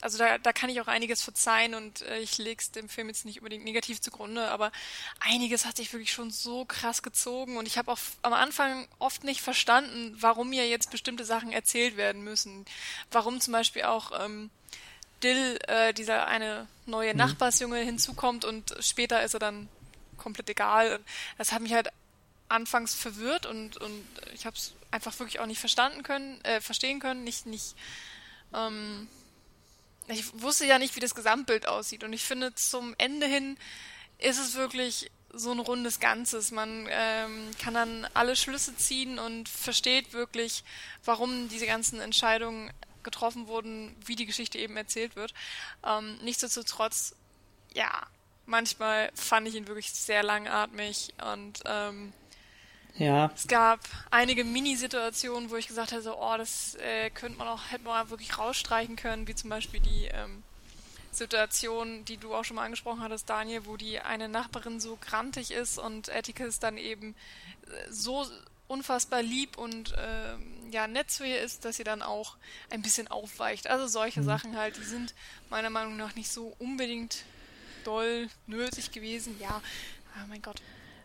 also 0.00 0.18
da, 0.18 0.38
da 0.38 0.52
kann 0.52 0.70
ich 0.70 0.80
auch 0.80 0.88
einiges 0.88 1.22
verzeihen 1.22 1.74
und 1.74 2.02
äh, 2.02 2.18
ich 2.18 2.38
leg's 2.38 2.70
dem 2.70 2.88
Film 2.88 3.08
jetzt 3.08 3.24
nicht 3.24 3.38
unbedingt 3.38 3.64
negativ 3.64 4.00
zugrunde, 4.00 4.48
aber 4.50 4.72
einiges 5.20 5.64
hat 5.64 5.76
sich 5.76 5.92
wirklich 5.92 6.12
schon 6.12 6.30
so 6.30 6.64
krass 6.64 7.02
gezogen 7.02 7.56
und 7.56 7.66
ich 7.66 7.78
habe 7.78 7.90
auch 7.92 7.98
am 8.22 8.32
Anfang 8.32 8.86
oft 8.98 9.24
nicht 9.24 9.40
verstanden, 9.40 10.16
warum 10.20 10.50
mir 10.50 10.68
jetzt 10.68 10.90
bestimmte 10.90 11.24
Sachen 11.24 11.52
erzählt 11.52 11.96
werden 11.96 12.22
müssen. 12.22 12.64
Warum 13.10 13.40
zum 13.40 13.52
Beispiel 13.52 13.82
auch 13.82 14.12
ähm, 14.24 14.50
Dill, 15.22 15.58
äh, 15.66 15.92
dieser 15.92 16.26
eine 16.26 16.66
neue 16.86 17.12
mhm. 17.12 17.18
Nachbarsjunge 17.18 17.78
hinzukommt 17.78 18.44
und 18.44 18.74
später 18.80 19.22
ist 19.22 19.34
er 19.34 19.40
dann 19.40 19.68
komplett 20.16 20.48
egal. 20.50 21.00
Das 21.38 21.52
hat 21.52 21.62
mich 21.62 21.72
halt 21.72 21.88
anfangs 22.48 22.94
verwirrt 22.94 23.46
und, 23.46 23.76
und 23.76 24.04
ich 24.34 24.46
habe 24.46 24.56
es 24.56 24.74
einfach 24.90 25.18
wirklich 25.18 25.40
auch 25.40 25.46
nicht 25.46 25.60
verstanden 25.60 26.02
können, 26.02 26.40
äh, 26.44 26.60
verstehen 26.60 27.00
können, 27.00 27.24
nicht, 27.24 27.46
nicht, 27.46 27.74
ähm, 28.54 29.08
ich 30.08 30.40
wusste 30.40 30.64
ja 30.66 30.78
nicht, 30.78 30.94
wie 30.94 31.00
das 31.00 31.14
Gesamtbild 31.14 31.66
aussieht 31.66 32.04
und 32.04 32.12
ich 32.12 32.24
finde 32.24 32.54
zum 32.54 32.94
Ende 32.98 33.26
hin 33.26 33.56
ist 34.18 34.38
es 34.38 34.54
wirklich 34.54 35.10
so 35.32 35.52
ein 35.52 35.58
rundes 35.58 36.00
Ganzes. 36.00 36.50
Man 36.50 36.86
ähm, 36.90 37.50
kann 37.58 37.74
dann 37.74 38.06
alle 38.14 38.36
Schlüsse 38.36 38.76
ziehen 38.76 39.18
und 39.18 39.48
versteht 39.48 40.12
wirklich, 40.12 40.64
warum 41.04 41.48
diese 41.48 41.66
ganzen 41.66 42.00
Entscheidungen 42.00 42.72
getroffen 43.06 43.46
wurden, 43.46 43.96
wie 44.04 44.16
die 44.16 44.26
Geschichte 44.26 44.58
eben 44.58 44.76
erzählt 44.76 45.16
wird. 45.16 45.32
Ähm, 45.82 46.18
nichtsdestotrotz, 46.22 47.16
ja, 47.72 47.90
manchmal 48.44 49.10
fand 49.14 49.48
ich 49.48 49.54
ihn 49.54 49.66
wirklich 49.66 49.90
sehr 49.92 50.22
langatmig 50.22 51.14
und 51.32 51.60
ähm, 51.64 52.12
ja. 52.98 53.30
Es 53.34 53.46
gab 53.46 53.80
einige 54.10 54.44
Mini-Situationen, 54.44 55.50
wo 55.50 55.56
ich 55.56 55.68
gesagt 55.68 55.92
hätte, 55.92 56.02
so, 56.02 56.16
oh, 56.18 56.36
das 56.38 56.76
äh, 56.76 57.10
könnte 57.10 57.38
man 57.38 57.48
auch, 57.48 57.60
hätte 57.70 57.84
man 57.84 58.08
wirklich 58.10 58.38
rausstreichen 58.38 58.96
können, 58.96 59.28
wie 59.28 59.34
zum 59.34 59.50
Beispiel 59.50 59.80
die 59.80 60.06
ähm, 60.06 60.42
Situation, 61.10 62.04
die 62.04 62.16
du 62.16 62.34
auch 62.34 62.44
schon 62.44 62.56
mal 62.56 62.64
angesprochen 62.64 63.02
hattest, 63.02 63.28
Daniel, 63.28 63.66
wo 63.66 63.76
die 63.76 64.00
eine 64.00 64.28
Nachbarin 64.28 64.80
so 64.80 64.96
grantig 65.00 65.50
ist 65.50 65.78
und 65.78 66.10
Atticus 66.10 66.58
dann 66.58 66.78
eben 66.78 67.14
äh, 67.66 67.92
so 67.92 68.26
unfassbar 68.68 69.22
lieb 69.22 69.58
und 69.58 69.92
äh, 69.92 70.36
ja 70.70 70.86
nett 70.86 71.10
zu 71.10 71.24
ihr 71.24 71.40
ist, 71.40 71.64
dass 71.64 71.76
sie 71.76 71.84
dann 71.84 72.02
auch 72.02 72.36
ein 72.70 72.82
bisschen 72.82 73.08
aufweicht. 73.08 73.68
Also 73.68 73.86
solche 73.86 74.20
mhm. 74.20 74.24
Sachen 74.24 74.56
halt, 74.56 74.76
die 74.76 74.84
sind 74.84 75.14
meiner 75.50 75.70
Meinung 75.70 75.96
nach 75.96 76.14
nicht 76.14 76.30
so 76.30 76.54
unbedingt 76.58 77.24
doll 77.84 78.28
nötig 78.46 78.90
gewesen. 78.90 79.36
Ja, 79.40 79.60
oh 80.16 80.26
mein 80.28 80.42
Gott. 80.42 80.60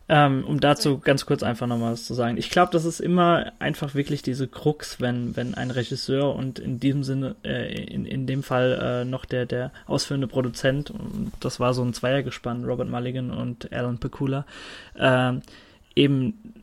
Ähm, 0.09 0.43
um 0.45 0.59
dazu 0.59 0.99
ganz 0.99 1.25
kurz 1.25 1.41
einfach 1.41 1.67
nochmal 1.67 1.93
was 1.93 2.05
zu 2.05 2.13
sagen. 2.13 2.35
Ich 2.35 2.49
glaube, 2.49 2.73
das 2.73 2.83
ist 2.83 2.99
immer 2.99 3.53
einfach 3.59 3.95
wirklich 3.95 4.21
diese 4.21 4.45
Krux, 4.45 4.99
wenn, 4.99 5.37
wenn 5.37 5.53
ein 5.55 5.71
Regisseur 5.71 6.35
und 6.35 6.59
in 6.59 6.81
diesem 6.81 7.05
Sinne, 7.05 7.37
äh, 7.45 7.81
in, 7.85 8.05
in 8.05 8.27
dem 8.27 8.43
Fall 8.43 9.03
äh, 9.03 9.05
noch 9.05 9.23
der, 9.23 9.45
der 9.45 9.71
ausführende 9.85 10.27
Produzent, 10.27 10.91
das 11.39 11.61
war 11.61 11.73
so 11.73 11.81
ein 11.83 11.93
Zweiergespann, 11.93 12.65
Robert 12.65 12.89
Mulligan 12.89 13.31
und 13.31 13.71
Alan 13.71 13.99
Pecula, 13.99 14.45
äh, 14.95 15.33
eben 15.95 16.61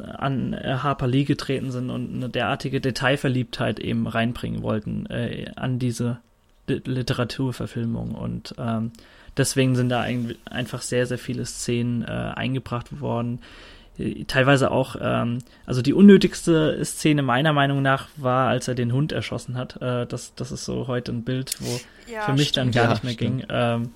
an 0.00 0.52
äh, 0.52 0.78
Harper 0.82 1.06
Lee 1.06 1.24
getreten 1.24 1.70
sind 1.70 1.90
und 1.90 2.14
eine 2.14 2.28
derartige 2.28 2.80
Detailverliebtheit 2.80 3.78
eben 3.78 4.06
reinbringen 4.06 4.62
wollten 4.62 5.06
äh, 5.06 5.50
an 5.56 5.78
diese 5.78 6.18
Literaturverfilmung 6.68 8.14
und 8.14 8.54
ähm, 8.58 8.90
deswegen 9.36 9.76
sind 9.76 9.88
da 9.88 10.00
ein, 10.00 10.34
einfach 10.44 10.82
sehr, 10.82 11.06
sehr 11.06 11.18
viele 11.18 11.46
Szenen 11.46 12.02
äh, 12.02 12.06
eingebracht 12.06 13.00
worden. 13.00 13.40
Äh, 13.98 14.24
teilweise 14.24 14.70
auch, 14.70 14.96
ähm, 15.00 15.38
also 15.64 15.82
die 15.82 15.94
unnötigste 15.94 16.84
Szene 16.84 17.22
meiner 17.22 17.52
Meinung 17.52 17.82
nach 17.82 18.08
war, 18.16 18.48
als 18.48 18.68
er 18.68 18.74
den 18.74 18.92
Hund 18.92 19.12
erschossen 19.12 19.56
hat. 19.56 19.80
Äh, 19.80 20.06
das, 20.06 20.34
das 20.34 20.52
ist 20.52 20.64
so 20.64 20.86
heute 20.86 21.12
ein 21.12 21.24
Bild, 21.24 21.56
wo 21.60 21.80
ja, 22.12 22.22
für 22.22 22.32
mich 22.32 22.48
stimmt. 22.48 22.74
dann 22.74 22.82
gar 22.82 22.84
ja, 22.84 22.90
nicht 22.90 23.04
mehr 23.04 23.12
stimmt. 23.12 23.38
ging. 23.38 23.46
Ähm, 23.48 23.90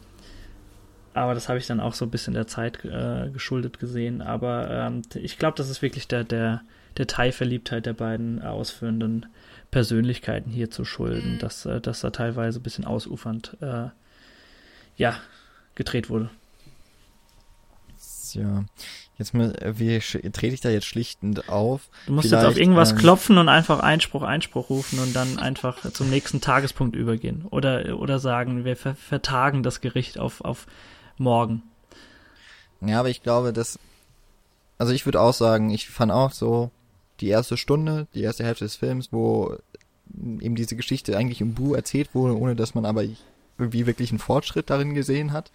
aber 1.15 1.35
das 1.35 1.49
habe 1.49 1.59
ich 1.59 1.67
dann 1.67 1.81
auch 1.81 1.95
so 1.95 2.05
ein 2.05 2.11
bisschen 2.11 2.35
der 2.35 2.47
Zeit 2.47 2.85
äh, 2.85 3.31
geschuldet 3.31 3.79
gesehen. 3.79 4.23
Aber 4.23 4.71
ähm, 4.71 5.03
ich 5.15 5.39
glaube, 5.39 5.57
das 5.57 5.69
ist 5.69 5.83
wirklich 5.83 6.07
der, 6.09 6.25
der 6.25 6.63
Detailverliebtheit 6.99 7.87
der 7.87 7.95
beiden 7.95 8.43
ausführenden 8.43 9.27
Persönlichkeiten 9.71 10.51
hier 10.51 10.71
zu 10.71 10.85
schulden, 10.85 11.35
mhm. 11.35 11.39
dass, 11.39 11.67
äh, 11.67 11.81
dass 11.81 12.01
da 12.01 12.11
teilweise 12.11 12.61
ein 12.61 12.63
bisschen 12.63 12.85
ausufernd 12.85 13.57
äh, 13.61 13.89
ja, 14.97 15.17
gedreht 15.75 16.11
wurde. 16.11 16.31
Ja, 18.33 18.65
jetzt 19.19 19.35
mal, 19.35 19.55
wie 19.77 19.99
trete 19.99 20.55
ich 20.55 20.61
da 20.61 20.71
jetzt 20.71 20.87
schlichtend 20.87 21.49
auf? 21.49 21.89
Du 22.07 22.13
musst 22.13 22.29
Vielleicht, 22.29 22.45
jetzt 22.45 22.53
auf 22.53 22.59
irgendwas 22.59 22.93
ähm, 22.93 22.99
klopfen 22.99 23.39
und 23.39 23.49
einfach 23.49 23.81
Einspruch, 23.81 24.23
Einspruch 24.23 24.71
rufen 24.71 25.01
und 25.01 25.15
dann 25.17 25.39
einfach 25.39 25.91
zum 25.91 26.11
nächsten 26.11 26.41
Tagespunkt 26.41 26.95
übergehen. 26.95 27.45
Oder, 27.51 27.99
oder 27.99 28.21
sagen, 28.21 28.65
wir 28.65 28.77
ver 28.77 28.95
vertagen 28.95 29.65
das 29.65 29.81
Gericht 29.81 30.19
auf, 30.19 30.43
auf 30.43 30.67
morgen. 31.21 31.63
Ja, 32.81 33.01
aber 33.01 33.11
ich 33.11 33.23
glaube, 33.23 33.53
dass, 33.53 33.79
also 34.79 34.93
ich 34.93 35.05
würde 35.05 35.21
auch 35.21 35.35
sagen, 35.35 35.71
ich 35.71 35.89
fand 35.89 36.11
auch 36.11 36.33
so 36.33 36.71
die 37.21 37.29
erste 37.29 37.57
Stunde, 37.57 38.07
die 38.15 38.23
erste 38.23 38.45
Hälfte 38.45 38.65
des 38.65 38.77
Films, 38.77 39.13
wo 39.13 39.57
eben 40.41 40.57
diese 40.57 40.77
Geschichte 40.77 41.17
eigentlich 41.17 41.41
im 41.41 41.55
Bu 41.55 41.75
erzählt 41.75 42.15
wurde, 42.15 42.39
ohne 42.39 42.57
dass 42.57 42.75
man 42.75 42.85
aber 42.85 43.05
irgendwie 43.59 43.87
wirklich 43.87 44.11
einen 44.11 44.19
Fortschritt 44.19 44.71
darin 44.71 44.95
gesehen 44.95 45.33
hat, 45.33 45.53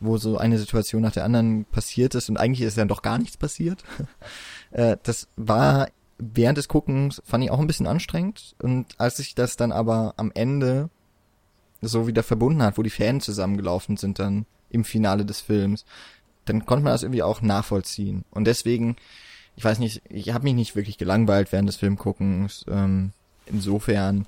wo 0.00 0.18
so 0.18 0.36
eine 0.36 0.58
Situation 0.58 1.02
nach 1.02 1.12
der 1.12 1.24
anderen 1.24 1.64
passiert 1.64 2.14
ist 2.14 2.28
und 2.28 2.36
eigentlich 2.36 2.62
ist 2.62 2.76
dann 2.76 2.88
doch 2.88 3.02
gar 3.02 3.18
nichts 3.18 3.36
passiert. 3.36 3.84
äh, 4.72 4.96
das 5.02 5.28
war 5.36 5.88
während 6.18 6.58
des 6.58 6.68
Guckens 6.68 7.22
fand 7.24 7.44
ich 7.44 7.50
auch 7.50 7.60
ein 7.60 7.68
bisschen 7.68 7.86
anstrengend 7.86 8.56
und 8.60 8.86
als 8.98 9.18
sich 9.18 9.36
das 9.36 9.56
dann 9.56 9.70
aber 9.70 10.14
am 10.16 10.32
Ende 10.34 10.90
so 11.80 12.08
wieder 12.08 12.24
verbunden 12.24 12.62
hat, 12.62 12.76
wo 12.76 12.82
die 12.82 12.90
Fäden 12.90 13.20
zusammengelaufen 13.20 13.96
sind 13.96 14.18
dann 14.18 14.46
im 14.70 14.84
Finale 14.84 15.24
des 15.24 15.40
Films, 15.40 15.84
dann 16.44 16.66
konnte 16.66 16.84
man 16.84 16.92
das 16.92 17.02
irgendwie 17.02 17.22
auch 17.22 17.42
nachvollziehen 17.42 18.24
und 18.30 18.44
deswegen 18.46 18.96
ich 19.58 19.64
weiß 19.64 19.80
nicht, 19.80 20.02
ich 20.08 20.32
habe 20.32 20.44
mich 20.44 20.54
nicht 20.54 20.76
wirklich 20.76 20.98
gelangweilt 20.98 21.50
während 21.50 21.68
des 21.68 21.74
Filmguckens. 21.74 22.64
Ähm, 22.70 23.10
insofern 23.46 24.24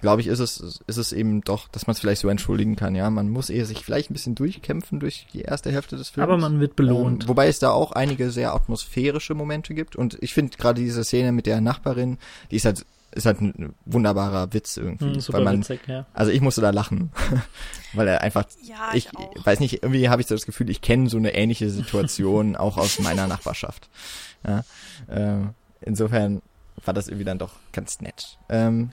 glaube 0.00 0.22
ich, 0.22 0.26
ist 0.26 0.38
es, 0.38 0.80
ist 0.86 0.96
es 0.96 1.12
eben 1.12 1.42
doch, 1.42 1.68
dass 1.68 1.86
man 1.86 1.92
es 1.92 2.00
vielleicht 2.00 2.22
so 2.22 2.28
entschuldigen 2.28 2.74
kann, 2.74 2.94
ja. 2.94 3.10
Man 3.10 3.28
muss 3.28 3.50
eher 3.50 3.66
sich 3.66 3.84
vielleicht 3.84 4.10
ein 4.10 4.14
bisschen 4.14 4.34
durchkämpfen 4.34 5.00
durch 5.00 5.26
die 5.34 5.42
erste 5.42 5.70
Hälfte 5.70 5.96
des 5.96 6.08
Films. 6.08 6.24
Aber 6.24 6.38
man 6.38 6.60
wird 6.60 6.76
belohnt. 6.76 7.24
Ähm, 7.24 7.28
wobei 7.28 7.48
es 7.48 7.58
da 7.58 7.72
auch 7.72 7.92
einige 7.92 8.30
sehr 8.30 8.54
atmosphärische 8.54 9.34
Momente 9.34 9.74
gibt. 9.74 9.96
Und 9.96 10.16
ich 10.22 10.32
finde 10.32 10.56
gerade 10.56 10.80
diese 10.80 11.04
Szene 11.04 11.32
mit 11.32 11.44
der 11.44 11.60
Nachbarin, 11.60 12.16
die 12.50 12.56
ist 12.56 12.64
halt, 12.64 12.86
ist 13.14 13.26
halt 13.26 13.40
ein 13.40 13.74
wunderbarer 13.84 14.52
Witz 14.52 14.76
irgendwie. 14.76 15.14
Hm, 15.14 15.20
super 15.20 15.38
weil 15.38 15.44
man, 15.44 15.58
witzig, 15.60 15.80
ja. 15.86 16.06
Also 16.12 16.32
ich 16.32 16.40
musste 16.40 16.60
da 16.60 16.70
lachen. 16.70 17.12
weil 17.92 18.08
er 18.08 18.22
einfach, 18.22 18.44
ja, 18.62 18.90
ich, 18.92 19.08
ich 19.36 19.46
weiß 19.46 19.60
nicht, 19.60 19.82
irgendwie 19.82 20.08
habe 20.08 20.20
ich 20.20 20.28
so 20.28 20.34
das 20.34 20.46
Gefühl, 20.46 20.68
ich 20.68 20.80
kenne 20.80 21.08
so 21.08 21.16
eine 21.16 21.34
ähnliche 21.34 21.70
Situation 21.70 22.56
auch 22.56 22.76
aus 22.76 22.98
meiner 22.98 23.26
Nachbarschaft. 23.26 23.88
Ja, 24.46 24.64
äh, 25.06 25.46
insofern 25.80 26.42
war 26.84 26.92
das 26.92 27.08
irgendwie 27.08 27.24
dann 27.24 27.38
doch 27.38 27.52
ganz 27.72 28.00
nett. 28.00 28.38
Ähm, 28.48 28.90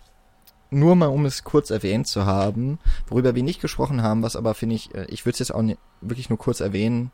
nur 0.69 0.95
mal, 0.95 1.07
um 1.07 1.25
es 1.25 1.43
kurz 1.43 1.69
erwähnt 1.69 2.07
zu 2.07 2.25
haben, 2.25 2.79
worüber 3.07 3.35
wir 3.35 3.43
nicht 3.43 3.59
gesprochen 3.59 4.03
haben, 4.03 4.23
was 4.23 4.35
aber 4.35 4.53
finde 4.53 4.75
ich, 4.75 4.93
äh, 4.95 5.05
ich 5.09 5.25
würde 5.25 5.33
es 5.33 5.39
jetzt 5.39 5.53
auch 5.53 5.63
wirklich 5.99 6.29
nur 6.29 6.39
kurz 6.39 6.59
erwähnen, 6.59 7.11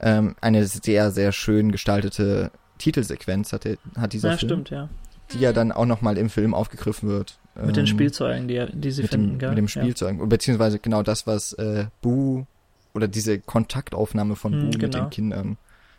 ähm, 0.00 0.34
eine 0.40 0.66
sehr, 0.66 1.10
sehr 1.10 1.32
schön 1.32 1.70
gestaltete 1.70 2.50
Titelsequenz 2.78 3.52
hat, 3.52 3.66
hat 3.96 4.12
dieser 4.12 4.30
ja, 4.30 4.36
Film. 4.38 4.48
stimmt, 4.48 4.70
ja. 4.70 4.88
Die 5.32 5.40
ja 5.40 5.52
dann 5.52 5.72
auch 5.72 5.86
nochmal 5.86 6.18
im 6.18 6.30
Film 6.30 6.54
aufgegriffen 6.54 7.08
wird. 7.08 7.38
Mit 7.54 7.68
ähm, 7.68 7.72
den 7.72 7.86
Spielzeugen, 7.86 8.48
die, 8.48 8.66
die 8.72 8.90
sie 8.90 9.02
mit 9.02 9.10
finden, 9.10 9.28
dem, 9.30 9.38
gell? 9.38 9.48
Mit 9.50 9.58
dem 9.58 9.68
Spielzeug. 9.68 10.18
Ja. 10.18 10.24
Beziehungsweise 10.24 10.78
genau 10.78 11.02
das, 11.02 11.26
was 11.26 11.52
äh, 11.54 11.86
Boo 12.02 12.46
oder 12.94 13.08
diese 13.08 13.38
Kontaktaufnahme 13.38 14.36
von 14.36 14.52
hm, 14.52 14.60
Boo 14.60 14.70
genau. 14.70 14.82
mit 14.82 14.94
den 14.94 15.10
Kindern. 15.10 15.56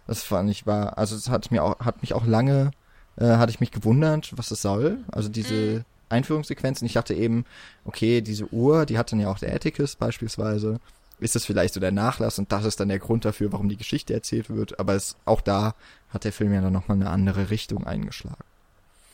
Das 0.07 0.23
fand 0.23 0.49
ich 0.49 0.65
war, 0.67 0.97
also 0.97 1.15
es 1.15 1.29
hat 1.29 1.51
mir 1.51 1.63
auch, 1.63 1.79
hat 1.79 2.01
mich 2.01 2.13
auch 2.13 2.25
lange, 2.25 2.71
äh, 3.17 3.25
hatte 3.25 3.51
ich 3.51 3.59
mich 3.59 3.71
gewundert, 3.71 4.33
was 4.35 4.51
es 4.51 4.61
soll. 4.61 4.97
Also 5.11 5.29
diese, 5.29 5.85
Einführungssequenzen. 6.11 6.85
Ich 6.85 6.93
dachte 6.93 7.13
eben, 7.13 7.45
okay, 7.85 8.21
diese 8.21 8.51
Uhr, 8.53 8.85
die 8.85 8.97
hat 8.97 9.11
dann 9.11 9.19
ja 9.19 9.31
auch 9.31 9.39
der 9.39 9.53
Atticus 9.53 9.95
beispielsweise. 9.95 10.79
Ist 11.19 11.35
das 11.35 11.45
vielleicht 11.45 11.73
so 11.73 11.79
der 11.79 11.91
Nachlass 11.91 12.39
und 12.39 12.51
das 12.51 12.65
ist 12.65 12.79
dann 12.79 12.89
der 12.89 12.99
Grund 12.99 13.25
dafür, 13.25 13.51
warum 13.51 13.69
die 13.69 13.77
Geschichte 13.77 14.13
erzählt 14.13 14.49
wird. 14.49 14.79
Aber 14.79 14.95
es, 14.95 15.15
auch 15.25 15.41
da 15.41 15.75
hat 16.09 16.23
der 16.23 16.33
Film 16.33 16.53
ja 16.53 16.61
dann 16.61 16.73
nochmal 16.73 16.97
eine 16.97 17.09
andere 17.09 17.49
Richtung 17.49 17.85
eingeschlagen. 17.85 18.43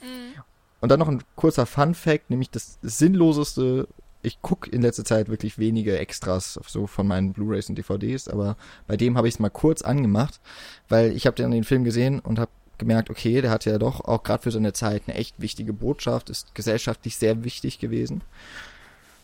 Mhm. 0.02 0.42
Und 0.80 0.90
dann 0.90 1.00
noch 1.00 1.08
ein 1.08 1.24
kurzer 1.36 1.66
Fun 1.66 1.96
Fact, 1.96 2.30
nämlich 2.30 2.50
das 2.52 2.78
sinnloseste 2.82 3.88
ich 4.22 4.42
gucke 4.42 4.70
in 4.70 4.82
letzter 4.82 5.06
Zeit 5.06 5.30
wirklich 5.30 5.58
wenige 5.58 5.98
Extras 5.98 6.60
so 6.68 6.88
von 6.88 7.08
meinen 7.08 7.34
Blu-rays 7.34 7.70
und 7.70 7.78
DVDs, 7.78 8.28
aber 8.28 8.58
bei 8.88 8.98
dem 8.98 9.18
habe 9.18 9.28
ich 9.28 9.36
es 9.36 9.40
mal 9.40 9.50
kurz 9.50 9.82
angemacht, 9.82 10.40
weil 10.90 11.16
ich 11.16 11.26
habe 11.26 11.36
dann 11.36 11.52
den 11.52 11.64
Film 11.64 11.84
gesehen 11.84 12.20
und 12.20 12.40
habe 12.40 12.52
gemerkt, 12.78 13.10
okay, 13.10 13.42
der 13.42 13.52
hat 13.52 13.66
ja 13.66 13.78
doch 13.78 14.02
auch 14.02 14.24
gerade 14.24 14.44
für 14.44 14.52
seine 14.52 14.74
Zeit 14.74 15.04
eine 15.08 15.18
echt 15.18 15.40
wichtige 15.40 15.74
Botschaft, 15.74 16.30
ist 16.30 16.54
gesellschaftlich 16.54 17.18
sehr 17.18 17.44
wichtig 17.44 17.80
gewesen. 17.80 18.22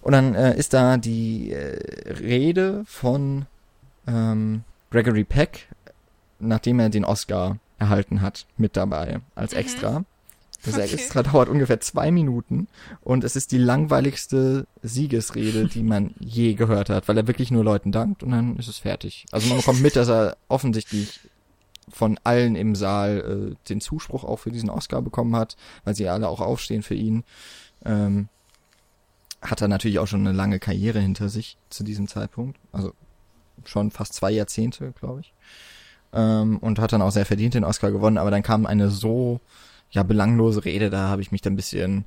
Und 0.02 0.14
dann 0.14 0.36
äh, 0.36 0.58
ist 0.58 0.74
da 0.74 0.98
die 0.98 1.52
äh, 1.52 2.12
Rede 2.14 2.84
von 2.86 3.46
ähm, 4.08 4.64
Gregory 4.92 5.24
Peck, 5.24 5.68
nachdem 6.40 6.80
er 6.80 6.90
den 6.90 7.06
Oscar 7.06 7.58
erhalten 7.78 8.22
hat, 8.22 8.46
mit 8.58 8.76
dabei 8.76 9.22
als 9.36 9.54
mhm. 9.54 9.60
Extra. 9.60 10.06
Das 10.66 10.76
okay. 10.76 10.94
extra 10.94 11.24
dauert 11.24 11.50
ungefähr 11.50 11.82
zwei 11.82 12.10
Minuten 12.10 12.68
und 13.02 13.24
es 13.24 13.36
ist 13.36 13.52
die 13.52 13.58
langweiligste 13.58 14.66
Siegesrede, 14.82 15.68
die 15.68 15.84
man 15.84 16.16
je 16.20 16.54
gehört 16.54 16.90
hat, 16.90 17.08
weil 17.08 17.18
er 17.18 17.28
wirklich 17.28 17.52
nur 17.52 17.66
Leuten 17.66 17.92
dankt 17.92 18.24
und 18.24 18.32
dann 18.32 18.56
ist 18.58 18.70
es 18.70 18.78
fertig. 18.78 19.26
Also 19.32 19.50
man 19.50 19.58
bekommt 19.58 19.82
mit, 19.82 19.98
dass 19.98 20.08
er 20.08 20.38
offensichtlich 20.48 21.20
von 21.90 22.18
allen 22.24 22.56
im 22.56 22.76
Saal 22.76 23.52
äh, 23.52 23.56
den 23.68 23.82
Zuspruch 23.82 24.24
auch 24.24 24.38
für 24.38 24.52
diesen 24.52 24.70
Oscar 24.70 25.02
bekommen 25.02 25.36
hat, 25.36 25.58
weil 25.84 25.96
sie 25.96 26.08
alle 26.08 26.30
auch 26.30 26.40
aufstehen 26.40 26.82
für 26.82 26.96
ihn. 26.96 27.26
Ähm, 27.86 28.30
hat 29.42 29.62
er 29.62 29.68
natürlich 29.68 30.00
auch 30.00 30.08
schon 30.08 30.26
eine 30.26 30.36
lange 30.36 30.60
Karriere 30.60 31.00
hinter 31.00 31.28
sich 31.28 31.58
zu 31.70 31.84
diesem 31.84 32.08
Zeitpunkt, 32.08 32.58
also 32.72 32.94
schon 33.66 33.92
fast 33.92 34.14
zwei 34.14 34.32
Jahrzehnte, 34.32 34.94
glaube 34.98 35.22
ich. 35.22 35.34
Ähm, 36.14 36.58
und 36.60 36.80
hat 36.80 36.94
dann 36.94 37.02
auch 37.02 37.12
sehr 37.12 37.26
verdient 37.26 37.54
den 37.54 37.66
Oscar 37.66 37.92
gewonnen, 37.92 38.18
aber 38.18 38.32
dann 38.32 38.44
kam 38.44 38.66
eine 38.66 38.90
so 38.90 39.42
ja 39.94 40.04
belanglose 40.04 40.66
Rede, 40.66 40.90
da 40.90 41.08
habe 41.08 41.22
ich 41.22 41.32
mich 41.32 41.42
dann 41.42 41.54
ein 41.54 41.58
bisschen 41.58 42.06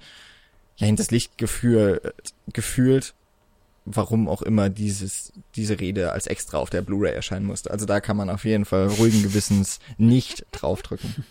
ja 0.76 0.86
hinters 0.86 1.10
Licht 1.10 1.38
gefühl, 1.38 2.12
gefühlt, 2.52 3.14
warum 3.84 4.28
auch 4.28 4.42
immer 4.42 4.68
dieses 4.68 5.32
diese 5.54 5.80
Rede 5.80 6.12
als 6.12 6.26
extra 6.26 6.58
auf 6.58 6.68
der 6.68 6.82
Blu-ray 6.82 7.14
erscheinen 7.14 7.46
musste. 7.46 7.70
Also 7.70 7.86
da 7.86 8.00
kann 8.00 8.16
man 8.16 8.28
auf 8.28 8.44
jeden 8.44 8.64
Fall 8.64 8.88
ruhigen 8.88 9.22
Gewissens 9.22 9.80
nicht 9.96 10.44
draufdrücken. 10.52 11.24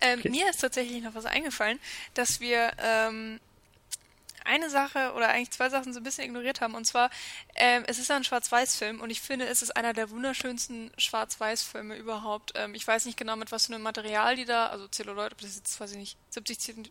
Ähm, 0.00 0.18
okay. 0.18 0.30
Mir 0.30 0.50
ist 0.50 0.60
tatsächlich 0.60 1.02
noch 1.02 1.14
was 1.14 1.26
eingefallen, 1.26 1.78
dass 2.14 2.40
wir 2.40 2.72
ähm, 2.82 3.38
eine 4.44 4.70
Sache 4.70 5.12
oder 5.14 5.28
eigentlich 5.28 5.50
zwei 5.50 5.68
Sachen 5.68 5.92
so 5.92 6.00
ein 6.00 6.02
bisschen 6.02 6.24
ignoriert 6.24 6.60
haben. 6.60 6.74
Und 6.74 6.84
zwar, 6.84 7.10
ähm, 7.54 7.84
es 7.86 7.98
ist 7.98 8.10
ein 8.10 8.24
Schwarz-Weiß-Film 8.24 9.00
und 9.00 9.10
ich 9.10 9.20
finde, 9.20 9.46
es 9.46 9.62
ist 9.62 9.76
einer 9.76 9.92
der 9.92 10.10
wunderschönsten 10.10 10.90
Schwarz-Weiß-Filme 10.98 11.96
überhaupt. 11.96 12.52
Ähm, 12.54 12.74
ich 12.74 12.86
weiß 12.86 13.06
nicht 13.06 13.18
genau, 13.18 13.36
mit 13.36 13.52
was 13.52 13.66
für 13.66 13.74
einem 13.74 13.82
Material 13.82 14.36
die 14.36 14.44
da, 14.44 14.66
also 14.66 14.88
Zelluloid, 14.88 15.32
ob 15.32 15.40
das 15.40 15.56
jetzt, 15.56 15.78
weiß 15.80 15.92
ich 15.92 15.98
nicht, 15.98 16.18
70, 16.30 16.90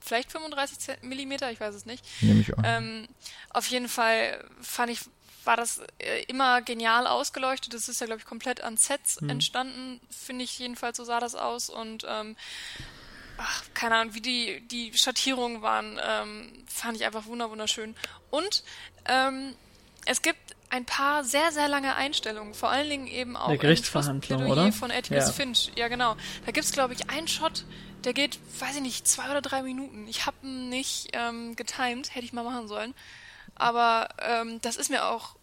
vielleicht 0.00 0.32
35 0.32 1.02
Millimeter, 1.02 1.50
ich 1.50 1.60
weiß 1.60 1.74
es 1.74 1.86
nicht. 1.86 2.04
Nehme 2.22 2.40
ich 2.40 2.56
an. 2.56 2.64
Ähm, 2.64 3.08
auf 3.50 3.66
jeden 3.66 3.88
Fall 3.88 4.44
fand 4.60 4.90
ich, 4.90 5.00
war 5.44 5.56
das 5.56 5.80
äh, 5.98 6.24
immer 6.24 6.62
genial 6.62 7.06
ausgeleuchtet. 7.06 7.74
Das 7.74 7.88
ist 7.88 8.00
ja, 8.00 8.06
glaube 8.06 8.20
ich, 8.20 8.26
komplett 8.26 8.60
an 8.60 8.76
Sets 8.76 9.20
mhm. 9.20 9.30
entstanden, 9.30 10.00
finde 10.10 10.44
ich 10.44 10.58
jedenfalls, 10.58 10.96
so 10.96 11.04
sah 11.04 11.20
das 11.20 11.34
aus. 11.34 11.70
Und 11.70 12.06
ähm, 12.08 12.36
ach, 13.40 13.64
keine 13.74 13.96
Ahnung, 13.96 14.14
wie 14.14 14.20
die, 14.20 14.60
die 14.68 14.96
Schattierungen 14.96 15.62
waren, 15.62 15.98
ähm, 16.02 16.52
fand 16.66 16.96
ich 16.96 17.04
einfach 17.04 17.26
wunderschön. 17.26 17.94
Und 18.30 18.62
ähm, 19.06 19.54
es 20.06 20.22
gibt 20.22 20.38
ein 20.70 20.84
paar 20.84 21.24
sehr, 21.24 21.50
sehr 21.50 21.68
lange 21.68 21.96
Einstellungen, 21.96 22.54
vor 22.54 22.70
allen 22.70 22.88
Dingen 22.88 23.06
eben 23.06 23.36
auch 23.36 23.48
der 23.48 23.58
Gerichtsverhandlung, 23.58 24.46
oder? 24.46 24.72
von 24.72 24.90
Atticus 24.90 25.26
ja. 25.26 25.32
Finch. 25.32 25.72
Ja, 25.76 25.88
genau. 25.88 26.16
Da 26.46 26.52
gibt's 26.52 26.72
glaube 26.72 26.94
ich, 26.94 27.10
einen 27.10 27.28
Shot, 27.28 27.64
der 28.04 28.12
geht, 28.12 28.38
weiß 28.60 28.76
ich 28.76 28.82
nicht, 28.82 29.08
zwei 29.08 29.30
oder 29.30 29.42
drei 29.42 29.62
Minuten. 29.62 30.06
Ich 30.08 30.26
habe 30.26 30.36
ihn 30.42 30.68
nicht 30.68 31.08
ähm, 31.12 31.56
getimed, 31.56 32.14
hätte 32.14 32.24
ich 32.24 32.32
mal 32.32 32.44
machen 32.44 32.68
sollen. 32.68 32.94
Aber 33.56 34.08
ähm, 34.20 34.60
das 34.62 34.76
ist 34.76 34.90
mir 34.90 35.06
auch 35.06 35.36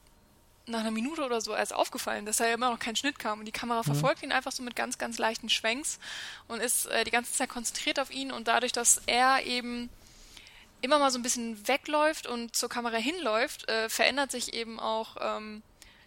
nach 0.67 0.81
einer 0.81 0.91
Minute 0.91 1.23
oder 1.23 1.41
so 1.41 1.55
erst 1.55 1.73
aufgefallen, 1.73 2.25
dass 2.25 2.37
da 2.37 2.45
ja 2.45 2.53
immer 2.53 2.69
noch 2.69 2.79
kein 2.79 2.95
Schnitt 2.95 3.19
kam 3.19 3.39
und 3.39 3.45
die 3.45 3.51
Kamera 3.51 3.79
mhm. 3.79 3.85
verfolgt 3.85 4.21
ihn 4.23 4.31
einfach 4.31 4.51
so 4.51 4.63
mit 4.63 4.75
ganz, 4.75 4.97
ganz 4.97 5.17
leichten 5.17 5.49
Schwenks 5.49 5.99
und 6.47 6.61
ist 6.61 6.87
äh, 6.87 7.03
die 7.03 7.11
ganze 7.11 7.33
Zeit 7.33 7.49
konzentriert 7.49 7.99
auf 7.99 8.11
ihn 8.11 8.31
und 8.31 8.47
dadurch, 8.47 8.73
dass 8.73 9.01
er 9.05 9.45
eben 9.45 9.89
immer 10.81 10.99
mal 10.99 11.09
so 11.09 11.17
ein 11.17 11.23
bisschen 11.23 11.67
wegläuft 11.67 12.27
und 12.27 12.55
zur 12.55 12.69
Kamera 12.69 12.97
hinläuft, 12.97 13.69
äh, 13.69 13.89
verändert 13.89 14.31
sich 14.31 14.53
eben 14.53 14.79
auch 14.79 15.15
ähm, 15.19 15.63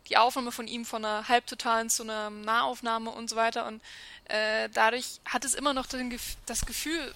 die 0.08 0.16
Aufnahme 0.16 0.52
von 0.52 0.68
ihm 0.68 0.84
von 0.84 1.04
einer 1.04 1.28
halbtotalen 1.28 1.88
zu 1.88 2.02
einer 2.02 2.30
Nahaufnahme 2.30 3.10
und 3.10 3.30
so 3.30 3.36
weiter 3.36 3.66
und 3.66 3.80
äh, 4.26 4.68
dadurch 4.72 5.20
hat 5.24 5.44
es 5.44 5.54
immer 5.54 5.72
noch 5.72 5.86
den, 5.86 6.16
das 6.46 6.66
Gefühl 6.66 7.14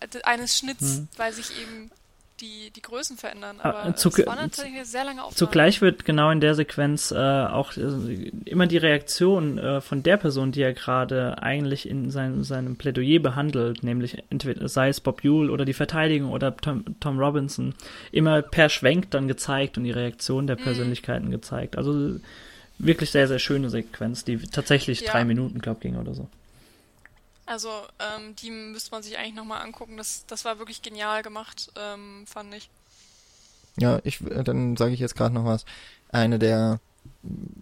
äh, 0.00 0.22
eines 0.22 0.56
Schnitts, 0.56 0.98
mhm. 0.98 1.08
weil 1.16 1.32
sich 1.32 1.58
eben 1.58 1.90
die, 2.40 2.70
die 2.70 2.82
Größen 2.82 3.16
verändern. 3.16 3.56
Ah, 3.62 3.70
aber 3.70 3.96
zu, 3.96 4.08
es 4.10 4.26
war 4.26 4.36
natürlich 4.36 4.74
eine 4.74 4.84
sehr 4.84 5.04
lange 5.04 5.22
Aufnahme. 5.22 5.36
Zugleich 5.36 5.80
wird 5.80 6.04
genau 6.04 6.30
in 6.30 6.40
der 6.40 6.54
Sequenz 6.54 7.10
äh, 7.10 7.16
auch 7.16 7.76
äh, 7.76 8.30
immer 8.44 8.66
die 8.66 8.76
Reaktion 8.76 9.58
äh, 9.58 9.80
von 9.80 10.02
der 10.02 10.16
Person, 10.16 10.52
die 10.52 10.62
er 10.62 10.72
gerade 10.72 11.42
eigentlich 11.42 11.88
in 11.88 12.10
seinem, 12.10 12.44
seinem 12.44 12.76
Plädoyer 12.76 13.20
behandelt, 13.20 13.82
nämlich 13.82 14.22
entweder 14.30 14.68
sei 14.68 14.88
es 14.88 15.00
Bob 15.00 15.24
Yule 15.24 15.50
oder 15.50 15.64
die 15.64 15.72
Verteidigung 15.72 16.30
oder 16.30 16.56
Tom, 16.56 16.84
Tom 17.00 17.18
Robinson, 17.18 17.74
immer 18.12 18.42
per 18.42 18.68
Schwenk 18.68 19.10
dann 19.10 19.28
gezeigt 19.28 19.78
und 19.78 19.84
die 19.84 19.90
Reaktion 19.90 20.46
der 20.46 20.58
mhm. 20.58 20.62
Persönlichkeiten 20.62 21.26
mhm. 21.28 21.32
gezeigt. 21.32 21.76
Also 21.76 22.16
wirklich 22.78 23.10
sehr, 23.10 23.28
sehr 23.28 23.38
schöne 23.38 23.70
Sequenz, 23.70 24.24
die 24.24 24.38
tatsächlich 24.38 25.00
ja. 25.00 25.12
drei 25.12 25.24
Minuten, 25.24 25.60
glaube 25.60 25.78
ich, 25.78 25.82
ging 25.82 25.96
oder 25.96 26.14
so. 26.14 26.28
Also 27.46 27.70
ähm, 28.00 28.34
die 28.36 28.50
müsste 28.50 28.90
man 28.90 29.02
sich 29.02 29.16
eigentlich 29.16 29.34
nochmal 29.34 29.62
angucken. 29.62 29.96
Das, 29.96 30.26
das 30.26 30.44
war 30.44 30.58
wirklich 30.58 30.82
genial 30.82 31.22
gemacht, 31.22 31.70
ähm, 31.76 32.26
fand 32.26 32.52
ich. 32.54 32.68
Ja, 33.78 34.00
ich 34.02 34.20
äh, 34.22 34.42
dann 34.42 34.76
sage 34.76 34.92
ich 34.92 35.00
jetzt 35.00 35.16
gerade 35.16 35.34
noch 35.34 35.44
was. 35.44 35.64
Eine 36.10 36.38
der 36.38 36.80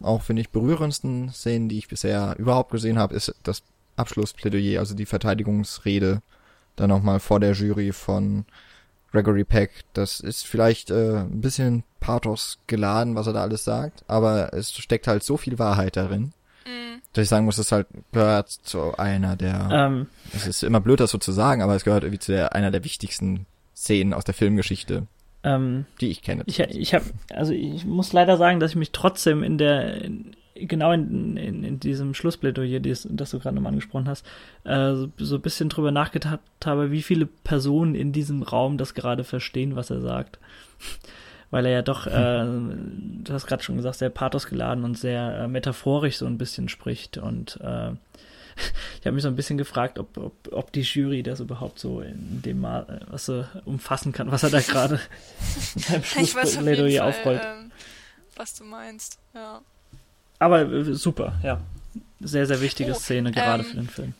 auch 0.01 0.23
finde 0.23 0.43
ich 0.43 0.51
berührendsten 0.51 1.31
Szenen, 1.31 1.69
die 1.69 1.79
ich 1.79 1.89
bisher 1.89 2.35
überhaupt 2.39 2.71
gesehen 2.71 2.99
habe, 2.99 3.15
ist 3.15 3.35
das 3.43 3.63
Abschlussplädoyer, 3.97 4.81
also 4.81 4.95
die 4.95 5.07
Verteidigungsrede 5.07 6.23
dann 6.77 6.91
nochmal 6.91 7.21
vor 7.21 7.41
der 7.41 7.53
Jury 7.53 7.93
von 7.93 8.45
Gregory 9.13 9.45
Peck. 9.45 9.85
Das 9.93 10.21
ist 10.21 10.47
vielleicht 10.47 10.91
äh, 10.91 11.19
ein 11.19 11.41
bisschen 11.41 11.85
Pathos 12.01 12.59
geladen, 12.67 13.15
was 13.15 13.27
er 13.27 13.35
da 13.35 13.43
alles 13.43 13.65
sagt, 13.65 14.05
aber 14.09 14.53
es 14.53 14.73
steckt 14.73 15.07
halt 15.07 15.23
so 15.23 15.37
viel 15.37 15.59
Wahrheit 15.59 15.97
darin 15.97 16.33
dass 17.15 17.23
ich 17.23 17.29
sagen 17.29 17.47
muss, 17.47 17.57
das 17.57 17.73
halt 17.73 17.87
gehört 18.13 18.51
zu 18.51 18.97
einer 18.97 19.37
der. 19.37 19.69
Ähm, 19.73 20.07
es 20.35 20.47
ist 20.47 20.63
immer 20.63 20.81
blöd, 20.81 21.01
das 21.01 21.13
so 21.13 21.19
zu 21.19 21.33
sagen, 21.33 21.63
aber 21.63 21.75
es 21.75 21.85
gehört 21.85 22.05
irgendwie 22.05 22.19
zu 22.19 22.33
der, 22.33 22.55
einer 22.55 22.71
der 22.71 22.85
wichtigsten 22.85 23.47
Szenen 23.75 24.13
aus 24.13 24.25
der 24.25 24.35
Filmgeschichte, 24.35 25.07
ähm, 25.45 25.87
die 26.01 26.11
ich 26.11 26.23
kenne. 26.23 26.43
Ich, 26.47 26.59
ich 26.61 26.93
habe, 26.93 27.05
also 27.31 27.53
ich 27.53 27.85
muss 27.85 28.13
leider 28.13 28.37
sagen, 28.37 28.61
dass 28.61 28.73
ich 28.73 28.77
mich 28.77 28.91
trotzdem 28.91 29.43
in 29.43 29.59
der 29.59 30.03
in, 30.03 30.37
genau 30.55 30.93
in, 30.93 31.37
in, 31.37 31.65
in 31.65 31.81
diesem 31.81 32.15
Schlussplädoyer, 32.15 32.81
das, 32.81 33.07
das 33.11 33.31
du 33.31 33.39
gerade 33.39 33.55
nochmal 33.55 33.71
angesprochen 33.71 34.09
hast, 34.09 34.27
äh, 34.65 34.95
so, 34.95 35.09
so 35.17 35.37
ein 35.37 35.43
bisschen 35.43 35.69
drüber 35.69 35.93
nachgedacht 35.93 36.41
habe, 36.65 36.91
wie 36.91 37.03
viele 37.03 37.27
Personen 37.27 37.95
in 37.95 38.13
diesem 38.13 38.43
Raum 38.43 38.77
das 38.77 38.95
gerade 38.95 39.25
verstehen, 39.25 39.77
was 39.77 39.91
er 39.91 40.01
sagt 40.01 40.39
weil 41.55 41.67
er 41.67 41.73
ja 41.73 41.83
doch, 41.83 42.09
äh, 42.09 42.11
du 42.11 43.33
hast 43.33 43.47
gerade 43.47 43.63
schon 43.63 43.77
gesagt, 43.77 43.99
sehr 43.99 44.11
pathosgeladen 44.11 44.83
und 44.83 44.99
sehr 44.99 45.39
äh, 45.39 45.47
metaphorisch 45.47 46.17
so 46.17 46.27
ein 46.27 46.37
bisschen 46.37 46.69
spricht. 46.69 47.17
Und 47.17 47.61
äh, 47.63 47.91
ich 49.01 49.07
habe 49.07 49.13
mich 49.13 49.23
so 49.23 49.29
ein 49.29 49.37
bisschen 49.37 49.57
gefragt, 49.57 50.01
ob, 50.01 50.19
ob, 50.19 50.35
ob 50.51 50.73
die 50.73 50.81
Jury 50.81 51.23
das 51.23 51.39
überhaupt 51.39 51.79
so 51.79 52.01
in 52.01 52.43
dem 52.43 52.61
Mal 52.61 52.83
äh, 52.89 53.13
was 53.13 53.27
so 53.27 53.45
umfassen 53.67 54.11
kann, 54.11 54.33
was 54.33 54.43
er 54.43 54.51
da 54.51 54.59
gerade 54.59 54.99
mit 55.77 55.85
seinem 55.85 56.03
Schlussplädoyer 56.03 57.05
aufrollt. 57.05 57.43
Ähm, 57.45 57.71
was 58.35 58.55
du 58.55 58.65
meinst, 58.65 59.21
ja. 59.33 59.61
Aber 60.41 60.63
äh, 60.63 60.93
super, 60.93 61.35
ja. 61.45 61.61
Sehr, 62.19 62.47
sehr 62.47 62.61
wichtige 62.61 62.91
oh, 62.91 62.95
Szene, 62.95 63.31
gerade 63.31 63.63
ähm, 63.63 63.69
für 63.69 63.77
den 63.77 63.89
Film 63.89 64.15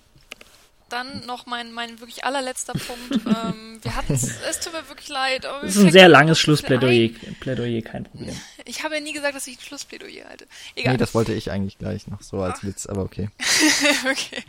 dann 0.95 1.27
noch 1.27 1.47
mein, 1.47 1.73
mein 1.73 2.01
wirklich 2.01 2.25
allerletzter 2.25 2.73
Punkt. 2.73 3.27
ähm, 3.27 3.79
wir 3.83 3.97
hatten 3.97 4.15
es 4.15 4.61
tut 4.61 4.73
mir 4.73 4.89
wirklich 4.89 5.09
leid. 5.09 5.47
Es 5.63 5.77
ist 5.77 5.85
ein 5.85 5.93
sehr 5.93 6.09
langes 6.09 6.39
Schlussplädoyer, 6.39 7.11
Plädoyer, 7.41 7.83
kein 7.83 8.05
Problem. 8.05 8.35
Ich 8.67 8.83
habe 8.83 8.95
ja 8.95 9.01
nie 9.03 9.13
gesagt, 9.13 9.35
dass 9.35 9.47
ich 9.47 9.59
ein 9.59 9.63
Schlussplädoyer 9.63 10.27
halte. 10.27 10.47
Egal. 10.75 10.95
Nee, 10.95 10.99
das 10.99 11.15
wollte 11.15 11.35
ich 11.35 11.51
eigentlich 11.51 11.77
gleich 11.77 12.07
noch 12.07 12.23
so 12.23 12.41
als 12.41 12.61
Ach. 12.61 12.65
Witz, 12.65 12.87
aber 12.87 13.03
okay. 13.03 13.29
okay. 14.11 14.43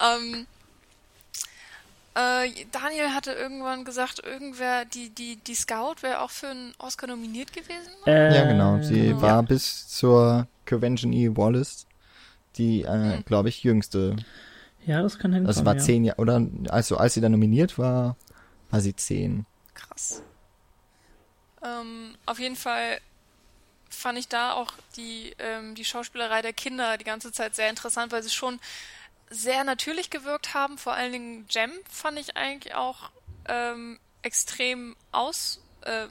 Ähm, 0.00 0.46
äh, 2.14 2.50
Daniel 2.70 3.14
hatte 3.14 3.32
irgendwann 3.32 3.84
gesagt, 3.84 4.22
irgendwer, 4.24 4.84
die, 4.84 5.10
die, 5.10 5.36
die 5.36 5.54
Scout 5.56 5.96
wäre 6.02 6.20
auch 6.20 6.30
für 6.30 6.48
einen 6.48 6.72
Oscar 6.78 7.08
nominiert 7.08 7.52
gewesen. 7.52 7.90
Äh, 8.06 8.36
ja, 8.36 8.44
genau. 8.44 8.80
Sie 8.80 9.08
genau. 9.08 9.22
war 9.22 9.42
bis 9.42 9.88
zur 9.88 10.46
Convention 10.66 11.12
E. 11.12 11.36
Wallace 11.36 11.88
die, 12.58 12.82
äh, 12.82 13.16
hm. 13.16 13.24
glaube 13.24 13.48
ich, 13.48 13.62
jüngste 13.62 14.16
ja, 14.88 15.02
das 15.02 15.18
kann 15.18 15.32
hinkommen. 15.32 15.46
Das 15.54 15.64
war 15.64 15.74
ja. 15.74 15.80
zehn 15.80 16.04
Jahre, 16.04 16.18
oder? 16.18 16.46
Also, 16.68 16.96
als 16.96 17.14
sie 17.14 17.20
dann 17.20 17.32
nominiert 17.32 17.78
war, 17.78 18.16
war 18.70 18.80
sie 18.80 18.96
zehn. 18.96 19.46
krass. 19.74 20.22
Ähm, 21.62 22.16
auf 22.26 22.38
jeden 22.38 22.56
Fall 22.56 23.00
fand 23.90 24.18
ich 24.18 24.28
da 24.28 24.52
auch 24.52 24.72
die, 24.96 25.34
ähm, 25.38 25.74
die 25.74 25.84
Schauspielerei 25.84 26.42
der 26.42 26.52
Kinder 26.52 26.96
die 26.98 27.04
ganze 27.04 27.32
Zeit 27.32 27.54
sehr 27.54 27.68
interessant, 27.68 28.12
weil 28.12 28.22
sie 28.22 28.30
schon 28.30 28.60
sehr 29.30 29.64
natürlich 29.64 30.10
gewirkt 30.10 30.54
haben. 30.54 30.78
Vor 30.78 30.94
allen 30.94 31.12
Dingen 31.12 31.46
Jem 31.50 31.72
fand 31.90 32.18
ich 32.18 32.36
eigentlich 32.36 32.74
auch 32.74 33.10
ähm, 33.46 33.98
extrem 34.22 34.96
aus. 35.12 35.60
Äh, 35.82 36.06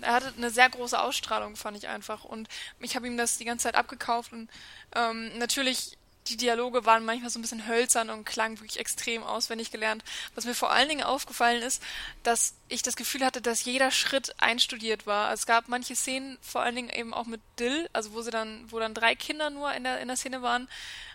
er 0.00 0.12
hatte 0.12 0.32
eine 0.36 0.50
sehr 0.50 0.70
große 0.70 0.98
Ausstrahlung, 0.98 1.56
fand 1.56 1.76
ich 1.76 1.88
einfach. 1.88 2.24
Und 2.24 2.48
ich 2.80 2.94
habe 2.96 3.06
ihm 3.06 3.16
das 3.16 3.36
die 3.36 3.44
ganze 3.44 3.64
Zeit 3.64 3.74
abgekauft. 3.74 4.32
Und 4.32 4.48
ähm, 4.94 5.36
natürlich 5.38 5.98
die 6.28 6.36
Dialoge 6.36 6.84
waren 6.84 7.04
manchmal 7.04 7.30
so 7.30 7.38
ein 7.38 7.42
bisschen 7.42 7.66
hölzern 7.66 8.10
und 8.10 8.24
klangen 8.24 8.60
wirklich 8.60 8.78
extrem 8.78 9.22
auswendig 9.22 9.70
gelernt. 9.70 10.04
Was 10.34 10.44
mir 10.44 10.54
vor 10.54 10.70
allen 10.70 10.88
Dingen 10.88 11.02
aufgefallen 11.02 11.62
ist, 11.62 11.82
dass 12.22 12.54
ich 12.68 12.82
das 12.82 12.96
Gefühl 12.96 13.24
hatte, 13.24 13.40
dass 13.40 13.64
jeder 13.64 13.90
Schritt 13.90 14.34
einstudiert 14.38 15.06
war. 15.06 15.28
Also 15.28 15.42
es 15.42 15.46
gab 15.46 15.68
manche 15.68 15.96
Szenen, 15.96 16.38
vor 16.40 16.62
allen 16.62 16.76
Dingen 16.76 16.90
eben 16.90 17.14
auch 17.14 17.26
mit 17.26 17.40
Dill, 17.58 17.88
also 17.92 18.12
wo 18.12 18.22
sie 18.22 18.30
dann, 18.30 18.70
wo 18.70 18.78
dann 18.78 18.94
drei 18.94 19.14
Kinder 19.14 19.50
nur 19.50 19.72
in 19.72 19.84
der, 19.84 20.00
in 20.00 20.08
der 20.08 20.16
Szene 20.16 20.42
waren, 20.42 20.68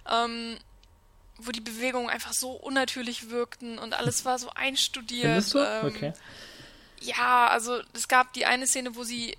ähm, 0.10 0.58
wo 1.38 1.52
die 1.52 1.62
Bewegungen 1.62 2.10
einfach 2.10 2.34
so 2.34 2.52
unnatürlich 2.52 3.30
wirkten 3.30 3.80
und 3.80 3.94
alles 3.94 4.26
war 4.26 4.40
so 4.40 4.50
einstudiert. 4.50 5.26
Findest 5.26 5.54
du? 5.54 5.60
Ähm, 5.60 5.86
okay. 5.86 6.14
Ja, 7.02 7.48
also 7.48 7.82
es 7.94 8.08
gab 8.08 8.34
die 8.34 8.46
eine 8.46 8.66
Szene, 8.68 8.96
wo 8.96 9.04
sie 9.04 9.38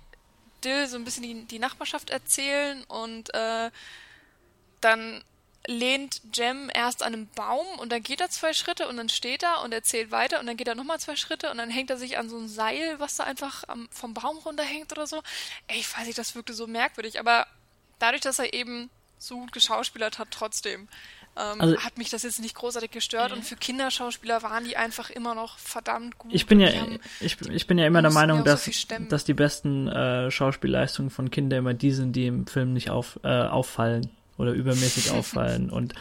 Dill 0.63 0.87
so 0.87 0.97
ein 0.97 1.05
bisschen 1.05 1.23
die, 1.23 1.45
die 1.45 1.59
Nachbarschaft 1.59 2.09
erzählen 2.09 2.83
und 2.85 3.33
äh, 3.33 3.71
dann 4.81 5.23
lehnt 5.67 6.21
Jem 6.33 6.69
erst 6.73 7.03
an 7.03 7.13
einem 7.13 7.27
Baum 7.27 7.65
und 7.79 7.91
dann 7.91 8.03
geht 8.03 8.21
er 8.21 8.29
zwei 8.29 8.53
Schritte 8.53 8.87
und 8.87 8.97
dann 8.97 9.09
steht 9.09 9.43
er 9.43 9.63
und 9.63 9.73
erzählt 9.73 10.11
weiter 10.11 10.39
und 10.39 10.47
dann 10.47 10.57
geht 10.57 10.67
er 10.67 10.75
nochmal 10.75 10.99
zwei 10.99 11.15
Schritte 11.15 11.49
und 11.51 11.57
dann 11.57 11.69
hängt 11.69 11.89
er 11.89 11.97
sich 11.97 12.17
an 12.17 12.29
so 12.29 12.37
ein 12.37 12.47
Seil, 12.47 12.99
was 12.99 13.15
da 13.17 13.23
einfach 13.23 13.63
am, 13.67 13.87
vom 13.91 14.13
Baum 14.13 14.37
runterhängt 14.37 14.91
oder 14.91 15.07
so. 15.07 15.21
Ey, 15.67 15.79
ich 15.79 15.97
weiß 15.97 16.05
nicht, 16.05 16.17
das 16.17 16.35
wirkte 16.35 16.53
so 16.53 16.67
merkwürdig, 16.67 17.19
aber 17.19 17.47
dadurch, 17.99 18.21
dass 18.21 18.39
er 18.39 18.53
eben 18.53 18.89
so 19.17 19.39
gut 19.39 19.51
geschauspielert 19.51 20.19
hat, 20.19 20.29
trotzdem, 20.31 20.87
ähm, 21.37 21.61
also, 21.61 21.77
hat 21.77 21.97
mich 21.97 22.09
das 22.09 22.23
jetzt 22.23 22.39
nicht 22.39 22.55
großartig 22.55 22.91
gestört 22.91 23.31
und 23.31 23.43
für 23.43 23.55
Kinderschauspieler 23.55 24.43
waren 24.43 24.65
die 24.65 24.77
einfach 24.77 25.09
immer 25.09 25.35
noch 25.35 25.57
verdammt 25.57 26.17
gut. 26.17 26.33
Ich 26.33 26.45
bin 26.45 26.59
ja, 26.59 26.69
ich, 27.19 27.37
ich 27.41 27.67
bin 27.67 27.77
ja 27.77 27.87
immer 27.87 28.01
der 28.01 28.11
Meinung, 28.11 28.43
dass, 28.43 28.65
so 28.65 28.95
dass 29.09 29.25
die 29.25 29.33
besten 29.33 29.87
äh, 29.87 30.31
Schauspielleistungen 30.31 31.09
von 31.09 31.31
Kindern 31.31 31.59
immer 31.59 31.73
die 31.73 31.91
sind, 31.91 32.13
die 32.13 32.27
im 32.27 32.47
Film 32.47 32.73
nicht 32.73 32.89
auf, 32.89 33.19
äh, 33.23 33.27
auffallen 33.27 34.09
oder 34.37 34.51
übermäßig 34.51 35.11
auffallen. 35.17 35.69
Und 35.69 35.93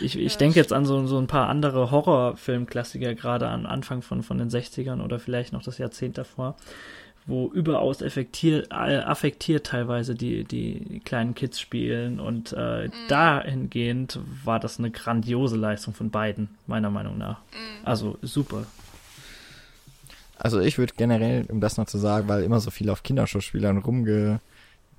ich, 0.00 0.18
ich 0.18 0.32
ja. 0.32 0.38
denke 0.38 0.56
jetzt 0.56 0.72
an 0.72 0.84
so, 0.84 1.06
so 1.06 1.18
ein 1.18 1.26
paar 1.26 1.48
andere 1.48 1.90
Horrorfilmklassiker, 1.90 3.14
gerade 3.14 3.48
am 3.48 3.66
Anfang 3.66 4.02
von, 4.02 4.22
von 4.22 4.38
den 4.38 4.50
60ern 4.50 5.02
oder 5.02 5.18
vielleicht 5.18 5.52
noch 5.52 5.62
das 5.62 5.78
Jahrzehnt 5.78 6.18
davor, 6.18 6.56
wo 7.26 7.48
überaus 7.48 8.02
affektiert, 8.02 8.72
affektiert 8.72 9.66
teilweise 9.66 10.14
die, 10.14 10.44
die 10.44 11.00
kleinen 11.04 11.34
Kids 11.34 11.60
spielen. 11.60 12.20
Und 12.20 12.54
äh, 12.56 12.88
mhm. 12.88 12.92
dahingehend 13.08 14.18
war 14.44 14.60
das 14.60 14.78
eine 14.78 14.90
grandiose 14.90 15.56
Leistung 15.56 15.94
von 15.94 16.10
beiden, 16.10 16.48
meiner 16.66 16.90
Meinung 16.90 17.18
nach. 17.18 17.38
Mhm. 17.38 17.86
Also 17.86 18.18
super. 18.22 18.66
Also 20.36 20.58
ich 20.58 20.78
würde 20.78 20.94
generell, 20.96 21.44
um 21.48 21.60
das 21.60 21.76
noch 21.76 21.86
zu 21.86 21.98
sagen, 21.98 22.26
weil 22.26 22.42
immer 22.42 22.60
so 22.60 22.70
viel 22.70 22.88
auf 22.88 23.02
Kinderschauspielern 23.02 23.76
rumge 23.76 24.40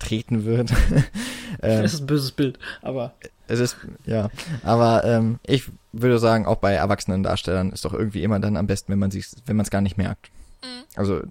treten 0.02 0.46
wird. 0.46 0.72
ähm, 1.62 1.82
das 1.82 1.94
ist 1.94 2.02
ein 2.02 2.08
böses 2.08 2.32
Bild, 2.32 2.60
aber. 2.82 3.14
Es 3.48 3.60
ist, 3.60 3.78
ja. 4.06 4.30
Aber 4.64 5.04
ähm, 5.04 5.40
ich 5.46 5.66
würde 5.92 6.20
sagen, 6.20 6.46
auch 6.46 6.58
bei 6.58 6.74
erwachsenen 6.74 7.24
Darstellern 7.24 7.72
ist 7.72 7.86
doch 7.86 7.94
irgendwie 7.94 8.24
immer 8.24 8.40
dann 8.40 8.58
am 8.58 8.68
besten, 8.68 8.92
wenn 8.92 9.00
man 9.00 9.12
sich, 9.12 9.28
wenn 9.46 9.56
man 9.56 9.66
es 9.66 9.70
gar 9.70 9.82
nicht 9.82 9.98
merkt. 9.98 10.32
Mhm. 10.64 10.84
Also 10.96 11.22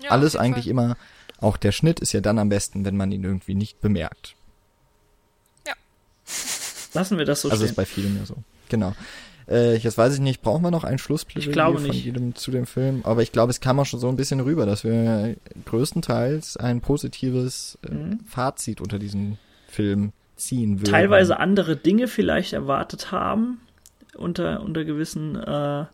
ja, 0.00 0.10
alles 0.10 0.36
eigentlich 0.36 0.64
Fall. 0.66 0.72
immer, 0.72 0.96
auch 1.38 1.56
der 1.56 1.72
Schnitt 1.72 2.00
ist 2.00 2.12
ja 2.12 2.20
dann 2.20 2.38
am 2.38 2.48
besten, 2.48 2.84
wenn 2.84 2.96
man 2.96 3.12
ihn 3.12 3.24
irgendwie 3.24 3.54
nicht 3.54 3.80
bemerkt. 3.80 4.36
Ja. 5.66 5.74
Lassen 6.92 7.18
wir 7.18 7.24
das 7.24 7.42
so 7.42 7.48
also 7.48 7.64
stehen. 7.64 7.68
Also 7.68 7.72
ist 7.72 7.76
bei 7.76 7.84
vielen 7.86 8.16
ja 8.18 8.26
so. 8.26 8.36
Genau. 8.68 8.94
Äh, 9.50 9.76
jetzt 9.76 9.98
weiß 9.98 10.14
ich 10.14 10.20
nicht, 10.20 10.42
brauchen 10.42 10.62
wir 10.62 10.70
noch 10.70 10.84
ein 10.84 10.98
Schlussplädoyer 10.98 11.72
von 11.72 11.82
nicht. 11.82 12.04
jedem 12.04 12.34
zu 12.36 12.50
dem 12.50 12.66
Film? 12.66 13.00
Aber 13.02 13.22
ich 13.22 13.32
glaube, 13.32 13.50
es 13.50 13.60
kam 13.60 13.80
auch 13.80 13.86
schon 13.86 13.98
so 13.98 14.08
ein 14.08 14.16
bisschen 14.16 14.40
rüber, 14.40 14.64
dass 14.64 14.84
wir 14.84 15.36
größtenteils 15.64 16.56
ein 16.56 16.80
positives 16.80 17.78
äh, 17.84 17.92
mhm. 17.92 18.20
Fazit 18.26 18.80
unter 18.80 18.98
diesem 18.98 19.38
Film 19.68 20.12
ziehen 20.36 20.80
würden. 20.80 20.92
Teilweise 20.92 21.38
andere 21.38 21.76
Dinge 21.76 22.06
vielleicht 22.06 22.52
erwartet 22.52 23.10
haben 23.10 23.60
unter, 24.16 24.62
unter 24.62 24.84
gewissen 24.84 25.36
äh, 25.36 25.84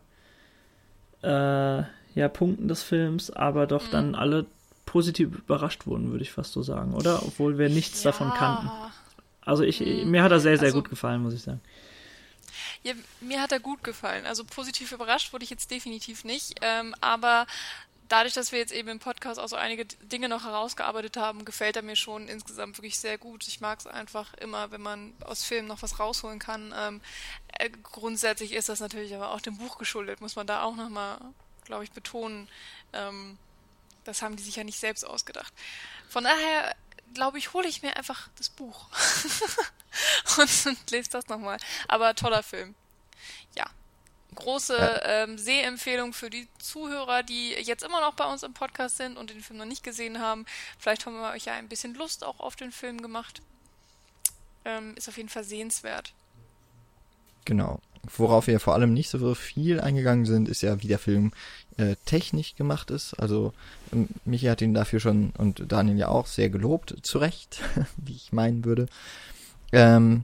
äh, 1.23 1.83
ja, 2.15 2.29
Punkten 2.29 2.67
des 2.67 2.83
Films, 2.83 3.31
aber 3.31 3.65
doch 3.65 3.87
mhm. 3.87 3.91
dann 3.91 4.15
alle 4.15 4.45
positiv 4.85 5.29
überrascht 5.35 5.85
wurden, 5.87 6.11
würde 6.11 6.23
ich 6.23 6.31
fast 6.31 6.53
so 6.53 6.61
sagen, 6.61 6.93
oder? 6.93 7.23
Obwohl 7.23 7.57
wir 7.57 7.69
nichts 7.69 8.03
ja. 8.03 8.11
davon 8.11 8.31
kannten. 8.31 8.69
Also 9.41 9.63
ich, 9.63 9.79
mhm. 9.79 10.11
mir 10.11 10.23
hat 10.23 10.31
er 10.31 10.39
sehr, 10.39 10.57
sehr 10.57 10.67
also, 10.67 10.79
gut 10.79 10.89
gefallen, 10.89 11.21
muss 11.21 11.33
ich 11.33 11.41
sagen. 11.41 11.61
Ja, 12.83 12.93
mir 13.19 13.41
hat 13.41 13.51
er 13.51 13.59
gut 13.59 13.83
gefallen. 13.83 14.25
Also 14.25 14.43
positiv 14.43 14.91
überrascht 14.91 15.33
wurde 15.33 15.43
ich 15.43 15.49
jetzt 15.49 15.71
definitiv 15.71 16.23
nicht. 16.23 16.59
Ähm, 16.61 16.95
aber 17.01 17.47
dadurch, 18.07 18.33
dass 18.33 18.51
wir 18.51 18.59
jetzt 18.59 18.71
eben 18.71 18.89
im 18.89 18.99
Podcast 18.99 19.39
auch 19.39 19.47
so 19.47 19.55
einige 19.55 19.85
Dinge 19.85 20.29
noch 20.29 20.43
herausgearbeitet 20.43 21.17
haben, 21.17 21.45
gefällt 21.45 21.75
er 21.75 21.81
mir 21.81 21.95
schon 21.95 22.27
insgesamt 22.27 22.77
wirklich 22.77 22.99
sehr 22.99 23.17
gut. 23.17 23.47
Ich 23.47 23.61
mag 23.61 23.79
es 23.79 23.87
einfach 23.87 24.33
immer, 24.35 24.71
wenn 24.71 24.81
man 24.81 25.13
aus 25.21 25.43
Filmen 25.43 25.67
noch 25.67 25.81
was 25.81 25.99
rausholen 25.99 26.39
kann. 26.39 26.73
Ähm, 26.77 27.01
äh, 27.59 27.69
grundsätzlich 27.83 28.53
ist 28.53 28.69
das 28.69 28.79
natürlich 28.79 29.13
aber 29.15 29.31
auch 29.31 29.41
dem 29.41 29.57
Buch 29.57 29.77
geschuldet, 29.77 30.21
muss 30.21 30.35
man 30.35 30.47
da 30.47 30.63
auch 30.63 30.75
nochmal, 30.75 31.19
glaube 31.65 31.83
ich, 31.83 31.91
betonen. 31.91 32.47
Ähm, 32.93 33.37
das 34.03 34.21
haben 34.21 34.37
die 34.37 34.43
sich 34.43 34.55
ja 34.55 34.63
nicht 34.63 34.79
selbst 34.79 35.05
ausgedacht. 35.05 35.53
Von 36.07 36.23
daher 36.23 36.75
glaube 37.13 37.37
ich, 37.37 37.53
hole 37.53 37.67
ich 37.67 37.81
mir 37.81 37.95
einfach 37.97 38.29
das 38.37 38.49
Buch 38.49 38.87
und, 40.37 40.65
und 40.65 40.91
lese 40.91 41.09
das 41.09 41.27
nochmal. 41.27 41.57
Aber 41.87 42.15
toller 42.15 42.43
Film. 42.43 42.75
Ja. 43.55 43.65
Große 44.35 44.77
ja. 44.77 45.23
ähm, 45.23 45.37
Sehempfehlung 45.37 46.13
für 46.13 46.29
die 46.29 46.47
Zuhörer, 46.59 47.23
die 47.23 47.53
jetzt 47.53 47.83
immer 47.83 48.01
noch 48.01 48.13
bei 48.13 48.25
uns 48.25 48.43
im 48.43 48.53
Podcast 48.53 48.97
sind 48.97 49.17
und 49.17 49.29
den 49.31 49.41
Film 49.41 49.57
noch 49.57 49.65
nicht 49.65 49.83
gesehen 49.83 50.19
haben. 50.19 50.45
Vielleicht 50.77 51.05
haben 51.05 51.19
wir 51.19 51.31
euch 51.31 51.45
ja 51.45 51.53
ein 51.53 51.69
bisschen 51.69 51.95
Lust 51.95 52.23
auch 52.23 52.39
auf 52.39 52.55
den 52.55 52.71
Film 52.71 53.01
gemacht. 53.01 53.41
Ähm, 54.65 54.95
ist 54.95 55.09
auf 55.09 55.17
jeden 55.17 55.29
Fall 55.29 55.43
sehenswert. 55.43 56.13
Genau. 57.45 57.79
Worauf 58.15 58.47
wir 58.47 58.59
vor 58.59 58.73
allem 58.73 58.93
nicht 58.93 59.09
so 59.09 59.35
viel 59.35 59.79
eingegangen 59.79 60.25
sind, 60.25 60.47
ist 60.47 60.61
ja, 60.61 60.81
wie 60.81 60.87
der 60.87 60.99
Film 60.99 61.31
äh, 61.77 61.95
technisch 62.05 62.55
gemacht 62.55 62.91
ist. 62.91 63.13
Also 63.15 63.53
ähm, 63.93 64.07
Michi 64.25 64.47
hat 64.47 64.61
ihn 64.61 64.73
dafür 64.73 64.99
schon 64.99 65.31
und 65.37 65.71
Daniel 65.71 65.97
ja 65.97 66.07
auch 66.07 66.25
sehr 66.25 66.49
gelobt, 66.49 66.95
zu 67.01 67.17
Recht, 67.17 67.61
wie 67.97 68.13
ich 68.13 68.33
meinen 68.33 68.65
würde. 68.65 68.87
Ähm, 69.71 70.23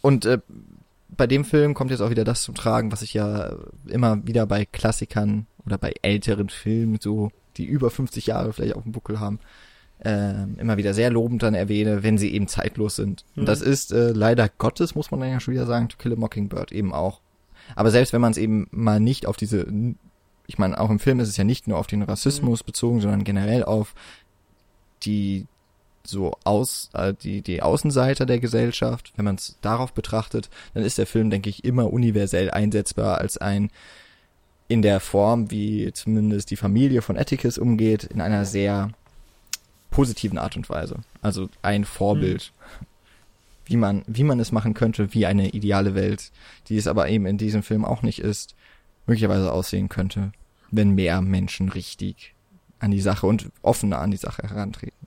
und 0.00 0.24
äh, 0.24 0.38
bei 1.16 1.26
dem 1.26 1.44
Film 1.44 1.74
kommt 1.74 1.90
jetzt 1.90 2.00
auch 2.00 2.10
wieder 2.10 2.24
das 2.24 2.42
zum 2.42 2.54
Tragen, 2.54 2.90
was 2.90 3.02
ich 3.02 3.14
ja 3.14 3.54
immer 3.86 4.26
wieder 4.26 4.46
bei 4.46 4.64
Klassikern 4.64 5.46
oder 5.66 5.78
bei 5.78 5.94
älteren 6.02 6.48
Filmen, 6.48 6.98
so 7.00 7.30
die 7.56 7.66
über 7.66 7.90
50 7.90 8.26
Jahre 8.26 8.52
vielleicht 8.52 8.74
auf 8.74 8.82
dem 8.82 8.92
Buckel 8.92 9.20
haben, 9.20 9.38
äh, 10.04 10.44
immer 10.58 10.76
wieder 10.76 10.94
sehr 10.94 11.10
lobend 11.10 11.42
dann 11.42 11.54
erwähne, 11.54 12.02
wenn 12.02 12.18
sie 12.18 12.32
eben 12.32 12.48
zeitlos 12.48 12.96
sind. 12.96 13.24
Mhm. 13.34 13.40
Und 13.40 13.46
das 13.48 13.60
ist 13.60 13.92
äh, 13.92 14.12
leider 14.12 14.48
Gottes, 14.48 14.94
muss 14.94 15.10
man 15.10 15.20
dann 15.20 15.30
ja 15.30 15.40
schon 15.40 15.54
wieder 15.54 15.66
sagen, 15.66 15.88
To 15.88 15.96
Kill 15.96 16.12
a 16.12 16.16
Mockingbird 16.16 16.72
eben 16.72 16.92
auch. 16.92 17.20
Aber 17.76 17.90
selbst 17.90 18.12
wenn 18.12 18.20
man 18.20 18.32
es 18.32 18.38
eben 18.38 18.66
mal 18.70 19.00
nicht 19.00 19.26
auf 19.26 19.36
diese, 19.36 19.66
ich 20.46 20.58
meine, 20.58 20.78
auch 20.80 20.90
im 20.90 20.98
Film 20.98 21.20
ist 21.20 21.28
es 21.28 21.36
ja 21.36 21.44
nicht 21.44 21.68
nur 21.68 21.78
auf 21.78 21.86
den 21.86 22.02
Rassismus 22.02 22.62
mhm. 22.62 22.66
bezogen, 22.66 23.00
sondern 23.00 23.24
generell 23.24 23.64
auf 23.64 23.94
die 25.02 25.46
so 26.04 26.36
aus 26.42 26.90
äh, 26.94 27.14
die 27.14 27.42
die 27.42 27.62
Außenseiter 27.62 28.26
der 28.26 28.40
Gesellschaft, 28.40 29.12
wenn 29.14 29.24
man 29.24 29.36
es 29.36 29.56
darauf 29.60 29.92
betrachtet, 29.92 30.50
dann 30.74 30.82
ist 30.82 30.98
der 30.98 31.06
Film, 31.06 31.30
denke 31.30 31.48
ich, 31.48 31.64
immer 31.64 31.92
universell 31.92 32.50
einsetzbar 32.50 33.18
als 33.18 33.38
ein 33.38 33.70
in 34.66 34.82
der 34.82 34.98
Form, 34.98 35.50
wie 35.52 35.92
zumindest 35.92 36.50
die 36.50 36.56
Familie 36.56 37.02
von 37.02 37.16
Atticus 37.16 37.58
umgeht, 37.58 38.04
in 38.04 38.20
einer 38.20 38.44
sehr 38.44 38.90
positiven 39.92 40.38
Art 40.38 40.56
und 40.56 40.68
Weise. 40.68 40.96
Also 41.20 41.48
ein 41.62 41.84
Vorbild. 41.84 42.52
Mhm 42.56 42.86
wie 43.64 43.76
man, 43.76 44.04
wie 44.06 44.24
man 44.24 44.40
es 44.40 44.52
machen 44.52 44.74
könnte, 44.74 45.14
wie 45.14 45.26
eine 45.26 45.50
ideale 45.50 45.94
Welt, 45.94 46.30
die 46.68 46.76
es 46.76 46.86
aber 46.86 47.08
eben 47.08 47.26
in 47.26 47.38
diesem 47.38 47.62
Film 47.62 47.84
auch 47.84 48.02
nicht 48.02 48.18
ist, 48.18 48.54
möglicherweise 49.06 49.52
aussehen 49.52 49.88
könnte, 49.88 50.32
wenn 50.70 50.90
mehr 50.90 51.20
Menschen 51.20 51.68
richtig 51.68 52.34
an 52.78 52.90
die 52.90 53.00
Sache 53.00 53.26
und 53.26 53.50
offener 53.62 54.00
an 54.00 54.10
die 54.10 54.16
Sache 54.16 54.42
herantreten. 54.42 55.06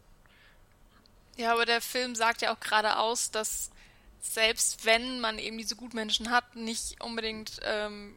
Ja, 1.37 1.53
aber 1.53 1.65
der 1.65 1.81
Film 1.81 2.15
sagt 2.15 2.41
ja 2.41 2.53
auch 2.53 2.59
gerade 2.59 2.97
aus, 2.97 3.29
dass 3.29 3.71
selbst 4.21 4.85
wenn 4.85 5.19
man 5.19 5.37
eben 5.37 5.57
diese 5.57 5.75
Gutmenschen 5.75 6.31
hat, 6.31 6.55
nicht 6.55 7.03
unbedingt 7.03 7.59
ähm, 7.63 8.15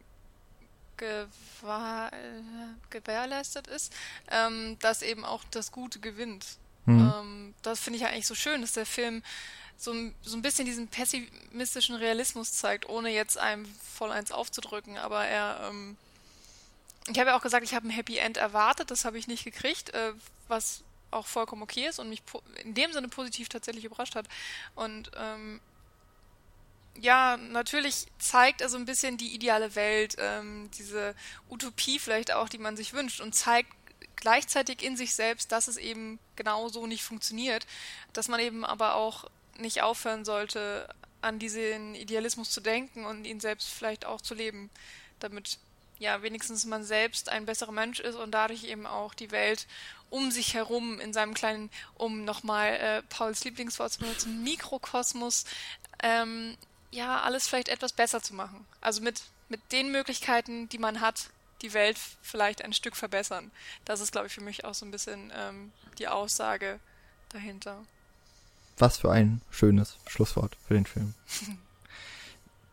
gewahr, 0.99 2.13
äh, 2.13 2.43
gewährleistet 2.91 3.67
ist, 3.67 3.93
ähm, 4.31 4.79
dass 4.81 5.03
eben 5.03 5.25
auch 5.25 5.45
das 5.51 5.73
Gute 5.73 5.99
gewinnt. 5.99 6.45
Mhm. 6.85 7.13
Ähm, 7.15 7.55
das 7.63 7.81
finde 7.81 7.97
ich 7.97 8.03
ja 8.03 8.09
eigentlich 8.09 8.27
so 8.27 8.35
schön, 8.35 8.61
dass 8.61 8.73
der 8.73 8.87
Film 8.87 9.23
so, 9.77 9.95
so 10.23 10.37
ein 10.37 10.43
bisschen 10.43 10.67
diesen 10.67 10.89
pessimistischen 10.89 11.97
Realismus 11.97 12.53
zeigt, 12.53 12.89
ohne 12.89 13.11
jetzt 13.11 13.39
einem 13.39 13.65
voll 13.95 14.11
eins 14.11 14.33
aufzudrücken, 14.33 14.99
aber 14.99 15.25
er, 15.25 15.69
ähm, 15.71 15.97
ich 17.09 17.19
habe 17.19 17.31
ja 17.31 17.37
auch 17.37 17.43
gesagt, 17.43 17.65
ich 17.65 17.75
habe 17.75 17.87
ein 17.87 17.93
Happy 17.93 18.19
End 18.19 18.37
erwartet, 18.37 18.91
das 18.91 19.05
habe 19.05 19.19
ich 19.19 19.29
nicht 19.29 19.45
gekriegt, 19.45 19.91
äh, 19.91 20.13
was 20.49 20.83
auch 21.11 21.27
vollkommen 21.27 21.63
okay 21.63 21.87
ist 21.87 21.99
und 21.99 22.09
mich 22.11 22.23
in 22.65 22.75
dem 22.75 22.93
Sinne 22.93 23.09
positiv 23.09 23.49
tatsächlich 23.49 23.85
überrascht 23.85 24.15
hat. 24.15 24.27
Und 24.75 25.11
ähm, 25.17 25.61
ja, 27.01 27.37
natürlich 27.37 28.07
zeigt 28.19 28.61
er 28.61 28.69
so 28.69 28.77
ein 28.77 28.85
bisschen 28.85 29.17
die 29.17 29.35
ideale 29.35 29.75
Welt, 29.75 30.17
ähm, 30.19 30.71
diese 30.79 31.15
Utopie 31.49 31.99
vielleicht 31.99 32.33
auch, 32.33 32.49
die 32.49 32.59
man 32.59 32.77
sich 32.77 32.93
wünscht 32.93 33.21
und 33.21 33.35
zeigt 33.35 33.73
gleichzeitig 34.17 34.83
in 34.83 34.97
sich 34.97 35.15
selbst, 35.15 35.53
dass 35.53 35.69
es 35.69 35.77
eben 35.77 36.19
genau 36.37 36.69
so 36.69 36.87
nicht 36.87 37.05
funktioniert, 37.05 37.67
dass 38.13 38.29
man 38.29 38.41
eben 38.41 38.65
aber 38.65 38.95
auch 38.95 39.31
nicht 39.59 39.83
aufhören 39.83 40.25
sollte, 40.25 40.89
an 41.21 41.39
diesen 41.39 41.95
Idealismus 41.95 42.51
zu 42.51 42.61
denken 42.61 43.05
und 43.05 43.25
ihn 43.25 43.41
selbst 43.41 43.69
vielleicht 43.69 44.05
auch 44.05 44.21
zu 44.21 44.35
leben, 44.35 44.71
damit 45.21 45.59
ja 45.99 46.23
wenigstens 46.23 46.65
man 46.65 46.85
selbst 46.85 47.29
ein 47.29 47.45
besserer 47.45 47.73
Mensch 47.73 47.99
ist 48.01 48.15
und 48.15 48.31
dadurch 48.31 48.65
eben 48.65 48.87
auch 48.87 49.15
die 49.15 49.33
Welt 49.33 49.67
um 50.11 50.31
sich 50.31 50.55
herum 50.55 51.01
in 51.01 51.13
seinem 51.13 51.35
kleinen, 51.35 51.71
um 51.95 52.25
nochmal 52.25 52.75
äh, 52.75 53.03
Pauls 53.03 53.45
Lieblingswort 53.45 53.93
zu 53.93 54.01
benutzen, 54.01 54.43
Mikrokosmos, 54.43 55.45
ähm, 56.03 56.57
ja, 56.91 57.21
alles 57.21 57.49
vielleicht 57.49 57.69
etwas 57.69 57.93
besser 57.93 58.23
zu 58.23 58.35
machen. 58.35 58.65
Also 58.81 59.03
mit, 59.03 59.23
mit 59.49 59.61
den 59.73 59.93
Möglichkeiten, 59.93 60.69
die 60.69 60.79
man 60.79 61.01
hat, 61.01 61.31
die 61.63 61.75
Welt 61.75 61.99
vielleicht 62.23 62.65
ein 62.65 62.73
Stück 62.73 62.97
verbessern. 62.97 63.51
Das 63.85 64.01
ist, 64.01 64.13
glaube 64.13 64.29
ich, 64.29 64.33
für 64.33 64.41
mich 64.41 64.65
auch 64.65 64.75
so 64.75 64.87
ein 64.87 64.91
bisschen 64.91 65.33
ähm, 65.37 65.73
die 65.99 66.09
Aussage 66.09 66.79
dahinter. 67.31 67.85
Was 68.79 68.99
für 68.99 69.11
ein 69.11 69.41
schönes 69.51 69.97
Schlusswort 70.07 70.57
für 70.67 70.75
den 70.75 70.87
Film. 70.87 71.15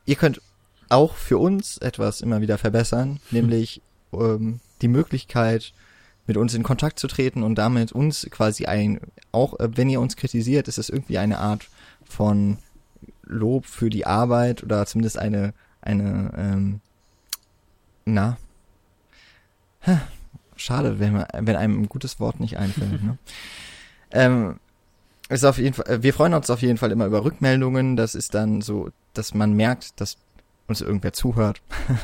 Ihr 0.05 0.15
könnt 0.15 0.41
auch 0.89 1.15
für 1.15 1.39
uns 1.39 1.77
etwas 1.79 2.21
immer 2.21 2.41
wieder 2.41 2.57
verbessern, 2.57 3.19
nämlich 3.31 3.81
ähm, 4.13 4.59
die 4.81 4.87
Möglichkeit, 4.87 5.73
mit 6.27 6.37
uns 6.37 6.55
in 6.55 6.63
Kontakt 6.63 6.97
zu 6.99 7.07
treten 7.07 7.43
und 7.43 7.55
damit 7.55 7.91
uns 7.91 8.27
quasi 8.31 8.65
ein, 8.65 8.99
auch 9.31 9.59
äh, 9.59 9.77
wenn 9.77 9.89
ihr 9.89 10.01
uns 10.01 10.15
kritisiert, 10.15 10.67
ist 10.67 10.79
es 10.79 10.89
irgendwie 10.89 11.19
eine 11.19 11.37
Art 11.39 11.67
von 12.03 12.57
Lob 13.25 13.65
für 13.65 13.89
die 13.89 14.05
Arbeit 14.05 14.63
oder 14.63 14.85
zumindest 14.85 15.17
eine, 15.19 15.53
eine, 15.81 16.31
ähm, 16.37 16.81
na, 18.05 18.37
schade, 20.55 20.99
wenn, 20.99 21.13
man, 21.13 21.25
wenn 21.33 21.55
einem 21.55 21.81
ein 21.81 21.89
gutes 21.89 22.19
Wort 22.19 22.39
nicht 22.39 22.57
einfällt. 22.57 23.03
ne? 23.03 23.17
ähm, 24.11 24.59
ist 25.29 25.43
auf 25.43 25.57
jeden 25.57 25.73
Fall, 25.73 26.03
wir 26.03 26.13
freuen 26.13 26.33
uns 26.33 26.49
auf 26.49 26.61
jeden 26.61 26.77
Fall 26.77 26.91
immer 26.91 27.05
über 27.05 27.23
Rückmeldungen. 27.23 27.95
Das 27.95 28.15
ist 28.15 28.33
dann 28.35 28.61
so, 28.61 28.89
dass 29.13 29.33
man 29.33 29.53
merkt, 29.53 29.99
dass 29.99 30.17
uns 30.67 30.81
irgendwer 30.81 31.13
zuhört. 31.13 31.61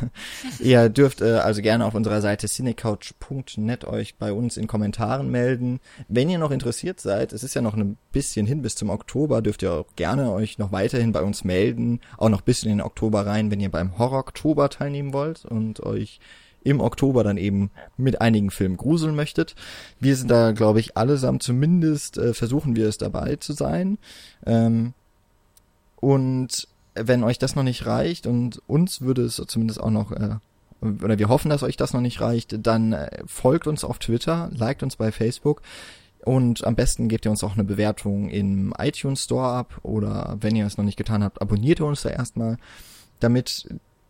Ihr 0.59 0.89
dürft 0.89 1.21
äh, 1.21 1.37
also 1.37 1.61
gerne 1.61 1.85
auf 1.85 1.95
unserer 1.95 2.21
Seite 2.21 2.47
cinecouch.net 2.47 3.85
euch 3.85 4.15
bei 4.15 4.31
uns 4.31 4.57
in 4.57 4.67
Kommentaren 4.67 5.31
melden. 5.31 5.79
Wenn 6.07 6.29
ihr 6.29 6.37
noch 6.37 6.51
interessiert 6.51 6.99
seid, 6.99 7.33
es 7.33 7.43
ist 7.43 7.55
ja 7.55 7.61
noch 7.61 7.75
ein 7.75 7.97
bisschen 8.11 8.45
hin 8.45 8.61
bis 8.61 8.75
zum 8.75 8.89
Oktober, 8.89 9.41
dürft 9.41 9.63
ihr 9.63 9.73
auch 9.73 9.87
gerne 9.95 10.31
euch 10.31 10.59
noch 10.59 10.71
weiterhin 10.71 11.11
bei 11.11 11.23
uns 11.23 11.43
melden. 11.43 12.01
Auch 12.17 12.29
noch 12.29 12.41
bis 12.41 12.63
in 12.63 12.69
den 12.69 12.81
Oktober 12.81 13.25
rein, 13.25 13.49
wenn 13.49 13.59
ihr 13.59 13.71
beim 13.71 13.97
Horror-Oktober 13.97 14.69
teilnehmen 14.69 15.13
wollt 15.13 15.45
und 15.45 15.81
euch 15.81 16.19
im 16.63 16.79
Oktober 16.79 17.23
dann 17.23 17.37
eben 17.37 17.71
mit 17.97 18.21
einigen 18.21 18.51
Filmen 18.51 18.77
gruseln 18.77 19.15
möchtet. 19.15 19.55
Wir 19.99 20.15
sind 20.15 20.29
da, 20.29 20.51
glaube 20.51 20.79
ich, 20.79 20.95
allesamt 20.95 21.41
zumindest 21.41 22.19
äh, 22.19 22.35
versuchen 22.35 22.75
wir 22.75 22.87
es 22.87 22.99
dabei 22.99 23.37
zu 23.37 23.53
sein. 23.53 23.97
Ähm, 24.45 24.93
und 25.99 26.67
wenn 26.93 27.23
euch 27.23 27.39
das 27.39 27.55
noch 27.55 27.63
nicht 27.63 27.85
reicht 27.85 28.27
und 28.27 28.61
uns 28.67 29.01
würde 29.01 29.23
es 29.23 29.41
zumindest 29.47 29.81
auch 29.81 29.91
noch, 29.91 30.11
äh, 30.11 30.35
oder 30.81 31.19
wir 31.19 31.29
hoffen, 31.29 31.49
dass 31.49 31.63
euch 31.63 31.77
das 31.77 31.93
noch 31.93 32.01
nicht 32.01 32.21
reicht, 32.21 32.65
dann 32.65 32.93
äh, 32.93 33.23
folgt 33.25 33.67
uns 33.67 33.83
auf 33.83 33.99
Twitter, 33.99 34.49
liked 34.53 34.83
uns 34.83 34.95
bei 34.95 35.11
Facebook 35.11 35.61
und 36.23 36.65
am 36.65 36.75
besten 36.75 37.07
gebt 37.07 37.25
ihr 37.25 37.31
uns 37.31 37.43
auch 37.43 37.53
eine 37.53 37.63
Bewertung 37.63 38.29
im 38.29 38.73
iTunes 38.77 39.23
Store 39.23 39.49
ab 39.49 39.79
oder 39.83 40.37
wenn 40.39 40.55
ihr 40.55 40.65
es 40.65 40.77
noch 40.77 40.85
nicht 40.85 40.97
getan 40.97 41.23
habt, 41.23 41.41
abonniert 41.41 41.79
ihr 41.79 41.85
uns 41.85 42.01
da 42.01 42.09
erstmal, 42.09 42.57
damit 43.19 43.67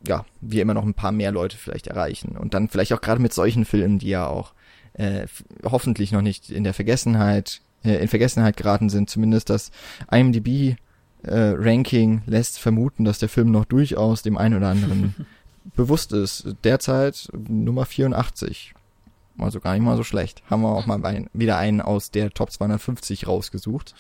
ja, 0.08 0.26
wir 0.40 0.62
immer 0.64 0.74
noch 0.74 0.86
ein 0.86 0.96
paar 0.96 1.12
mehr 1.12 1.32
Leute 1.32 1.58
vielleicht 1.58 1.88
erreichen 1.88 2.38
und 2.38 2.54
dann 2.54 2.70
vielleicht 2.70 2.94
auch 2.94 3.02
gerade 3.02 3.22
mit 3.22 3.34
solchen 3.34 3.66
Filmen, 3.66 4.00
die 4.00 4.10
ja 4.10 4.28
auch 4.28 4.54
äh, 4.94 5.28
hoffentlich 5.64 6.12
noch 6.12 6.22
nicht 6.22 6.50
in 6.50 6.64
der 6.64 6.74
Vergessenheit 6.74 7.62
äh, 7.84 8.02
in 8.02 8.08
Vergessenheit 8.08 8.58
geraten 8.58 8.90
sind, 8.90 9.10
zumindest 9.10 9.50
das 9.50 9.72
IMDb 10.12 10.78
äh, 11.24 11.54
Ranking 11.58 12.22
lässt 12.26 12.60
vermuten, 12.60 13.06
dass 13.06 13.20
der 13.20 13.30
Film 13.30 13.52
noch 13.52 13.66
durchaus 13.66 14.22
dem 14.24 14.38
einen 14.38 14.58
oder 14.58 14.70
anderen 14.70 15.16
bewusst 15.76 16.14
ist. 16.14 16.56
Derzeit 16.64 17.30
Nummer 17.48 17.86
84. 17.86 18.74
Also 19.38 19.60
gar 19.60 19.74
nicht 19.74 19.84
mal 19.84 19.98
so 19.98 20.04
schlecht. 20.04 20.44
Haben 20.50 20.62
wir 20.62 20.70
auch 20.70 20.86
mal 20.86 21.04
ein, 21.06 21.30
wieder 21.34 21.58
einen 21.58 21.82
aus 21.82 22.12
der 22.12 22.32
Top 22.32 22.52
250 22.52 23.28
rausgesucht. 23.28 23.96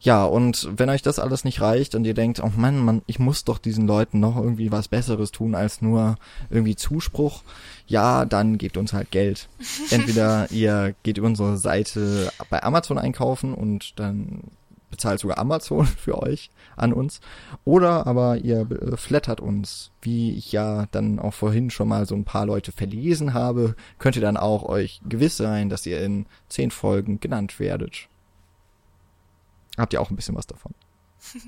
Ja, 0.00 0.24
und 0.26 0.68
wenn 0.70 0.90
euch 0.90 1.00
das 1.00 1.18
alles 1.18 1.44
nicht 1.44 1.62
reicht 1.62 1.94
und 1.94 2.04
ihr 2.04 2.12
denkt, 2.12 2.38
oh 2.42 2.52
Mann, 2.54 2.78
man, 2.78 3.00
ich 3.06 3.18
muss 3.18 3.44
doch 3.44 3.56
diesen 3.56 3.86
Leuten 3.86 4.20
noch 4.20 4.36
irgendwie 4.36 4.70
was 4.70 4.86
Besseres 4.86 5.32
tun 5.32 5.54
als 5.54 5.80
nur 5.80 6.16
irgendwie 6.50 6.76
Zuspruch, 6.76 7.42
ja, 7.86 8.26
dann 8.26 8.58
gebt 8.58 8.76
uns 8.76 8.92
halt 8.92 9.10
Geld. 9.10 9.48
Entweder 9.90 10.50
ihr 10.50 10.94
geht 11.04 11.16
über 11.16 11.26
unsere 11.26 11.56
Seite 11.56 12.30
bei 12.50 12.62
Amazon 12.62 12.98
einkaufen 12.98 13.54
und 13.54 13.98
dann 13.98 14.42
bezahlt 14.94 15.18
sogar 15.18 15.38
Amazon 15.38 15.86
für 16.04 16.22
euch 16.22 16.50
an 16.76 16.92
uns. 16.92 17.20
Oder 17.64 18.06
aber 18.06 18.38
ihr 18.38 18.70
äh, 18.70 18.96
flattert 18.96 19.40
uns, 19.40 19.90
wie 20.00 20.36
ich 20.36 20.52
ja 20.52 20.86
dann 20.92 21.18
auch 21.18 21.34
vorhin 21.34 21.70
schon 21.70 21.88
mal 21.88 22.06
so 22.06 22.14
ein 22.14 22.24
paar 22.24 22.46
Leute 22.46 22.70
verlesen 22.70 23.34
habe, 23.34 23.74
könnt 23.98 24.14
ihr 24.14 24.22
dann 24.22 24.36
auch 24.36 24.62
euch 24.62 25.00
gewiss 25.08 25.36
sein, 25.36 25.68
dass 25.68 25.84
ihr 25.86 26.00
in 26.00 26.26
zehn 26.48 26.70
Folgen 26.70 27.18
genannt 27.18 27.58
werdet. 27.58 28.08
Habt 29.76 29.92
ihr 29.92 30.00
auch 30.00 30.10
ein 30.10 30.16
bisschen 30.16 30.36
was 30.36 30.46
davon. 30.46 30.72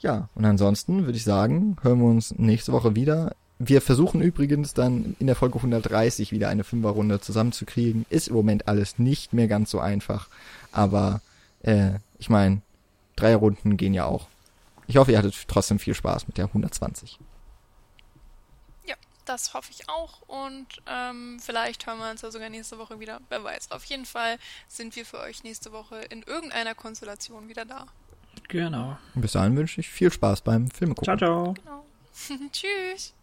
ja, 0.00 0.28
und 0.36 0.44
ansonsten 0.44 1.06
würde 1.06 1.18
ich 1.18 1.24
sagen, 1.24 1.76
hören 1.82 1.98
wir 1.98 2.06
uns 2.06 2.32
nächste 2.38 2.72
Woche 2.72 2.94
wieder. 2.94 3.34
Wir 3.58 3.80
versuchen 3.80 4.22
übrigens 4.22 4.74
dann 4.74 5.16
in 5.18 5.26
der 5.26 5.36
Folge 5.36 5.56
130 5.56 6.30
wieder 6.32 6.48
eine 6.48 6.64
Fünferrunde 6.64 7.20
zusammenzukriegen. 7.20 8.06
Ist 8.10 8.28
im 8.28 8.34
Moment 8.34 8.68
alles 8.68 8.98
nicht 8.98 9.32
mehr 9.32 9.48
ganz 9.48 9.70
so 9.70 9.80
einfach, 9.80 10.28
aber 10.70 11.20
äh, 11.62 11.98
ich 12.18 12.28
meine, 12.28 12.62
drei 13.16 13.34
Runden 13.34 13.76
gehen 13.76 13.94
ja 13.94 14.04
auch. 14.04 14.28
Ich 14.86 14.96
hoffe, 14.96 15.12
ihr 15.12 15.18
hattet 15.18 15.48
trotzdem 15.48 15.78
viel 15.78 15.94
Spaß 15.94 16.26
mit 16.26 16.38
der 16.38 16.46
120. 16.46 17.18
Ja, 18.84 18.96
das 19.24 19.54
hoffe 19.54 19.70
ich 19.70 19.88
auch. 19.88 20.22
Und 20.22 20.66
ähm, 20.86 21.38
vielleicht 21.40 21.86
hören 21.86 21.98
wir 21.98 22.10
uns 22.10 22.22
ja 22.22 22.30
sogar 22.30 22.50
nächste 22.50 22.78
Woche 22.78 23.00
wieder. 23.00 23.20
Wer 23.28 23.42
weiß. 23.42 23.70
Auf 23.70 23.84
jeden 23.84 24.04
Fall 24.04 24.38
sind 24.68 24.96
wir 24.96 25.06
für 25.06 25.20
euch 25.20 25.44
nächste 25.44 25.72
Woche 25.72 25.96
in 25.96 26.22
irgendeiner 26.22 26.74
Konstellation 26.74 27.48
wieder 27.48 27.64
da. 27.64 27.86
Genau. 28.48 28.98
Und 29.14 29.22
bis 29.22 29.32
dahin 29.32 29.56
wünsche 29.56 29.80
ich 29.80 29.88
viel 29.88 30.12
Spaß 30.12 30.42
beim 30.42 30.70
Filme 30.70 30.94
gucken. 30.94 31.16
Ciao, 31.16 31.54
ciao. 31.54 31.54
Genau. 31.54 31.84
Tschüss. 32.52 33.14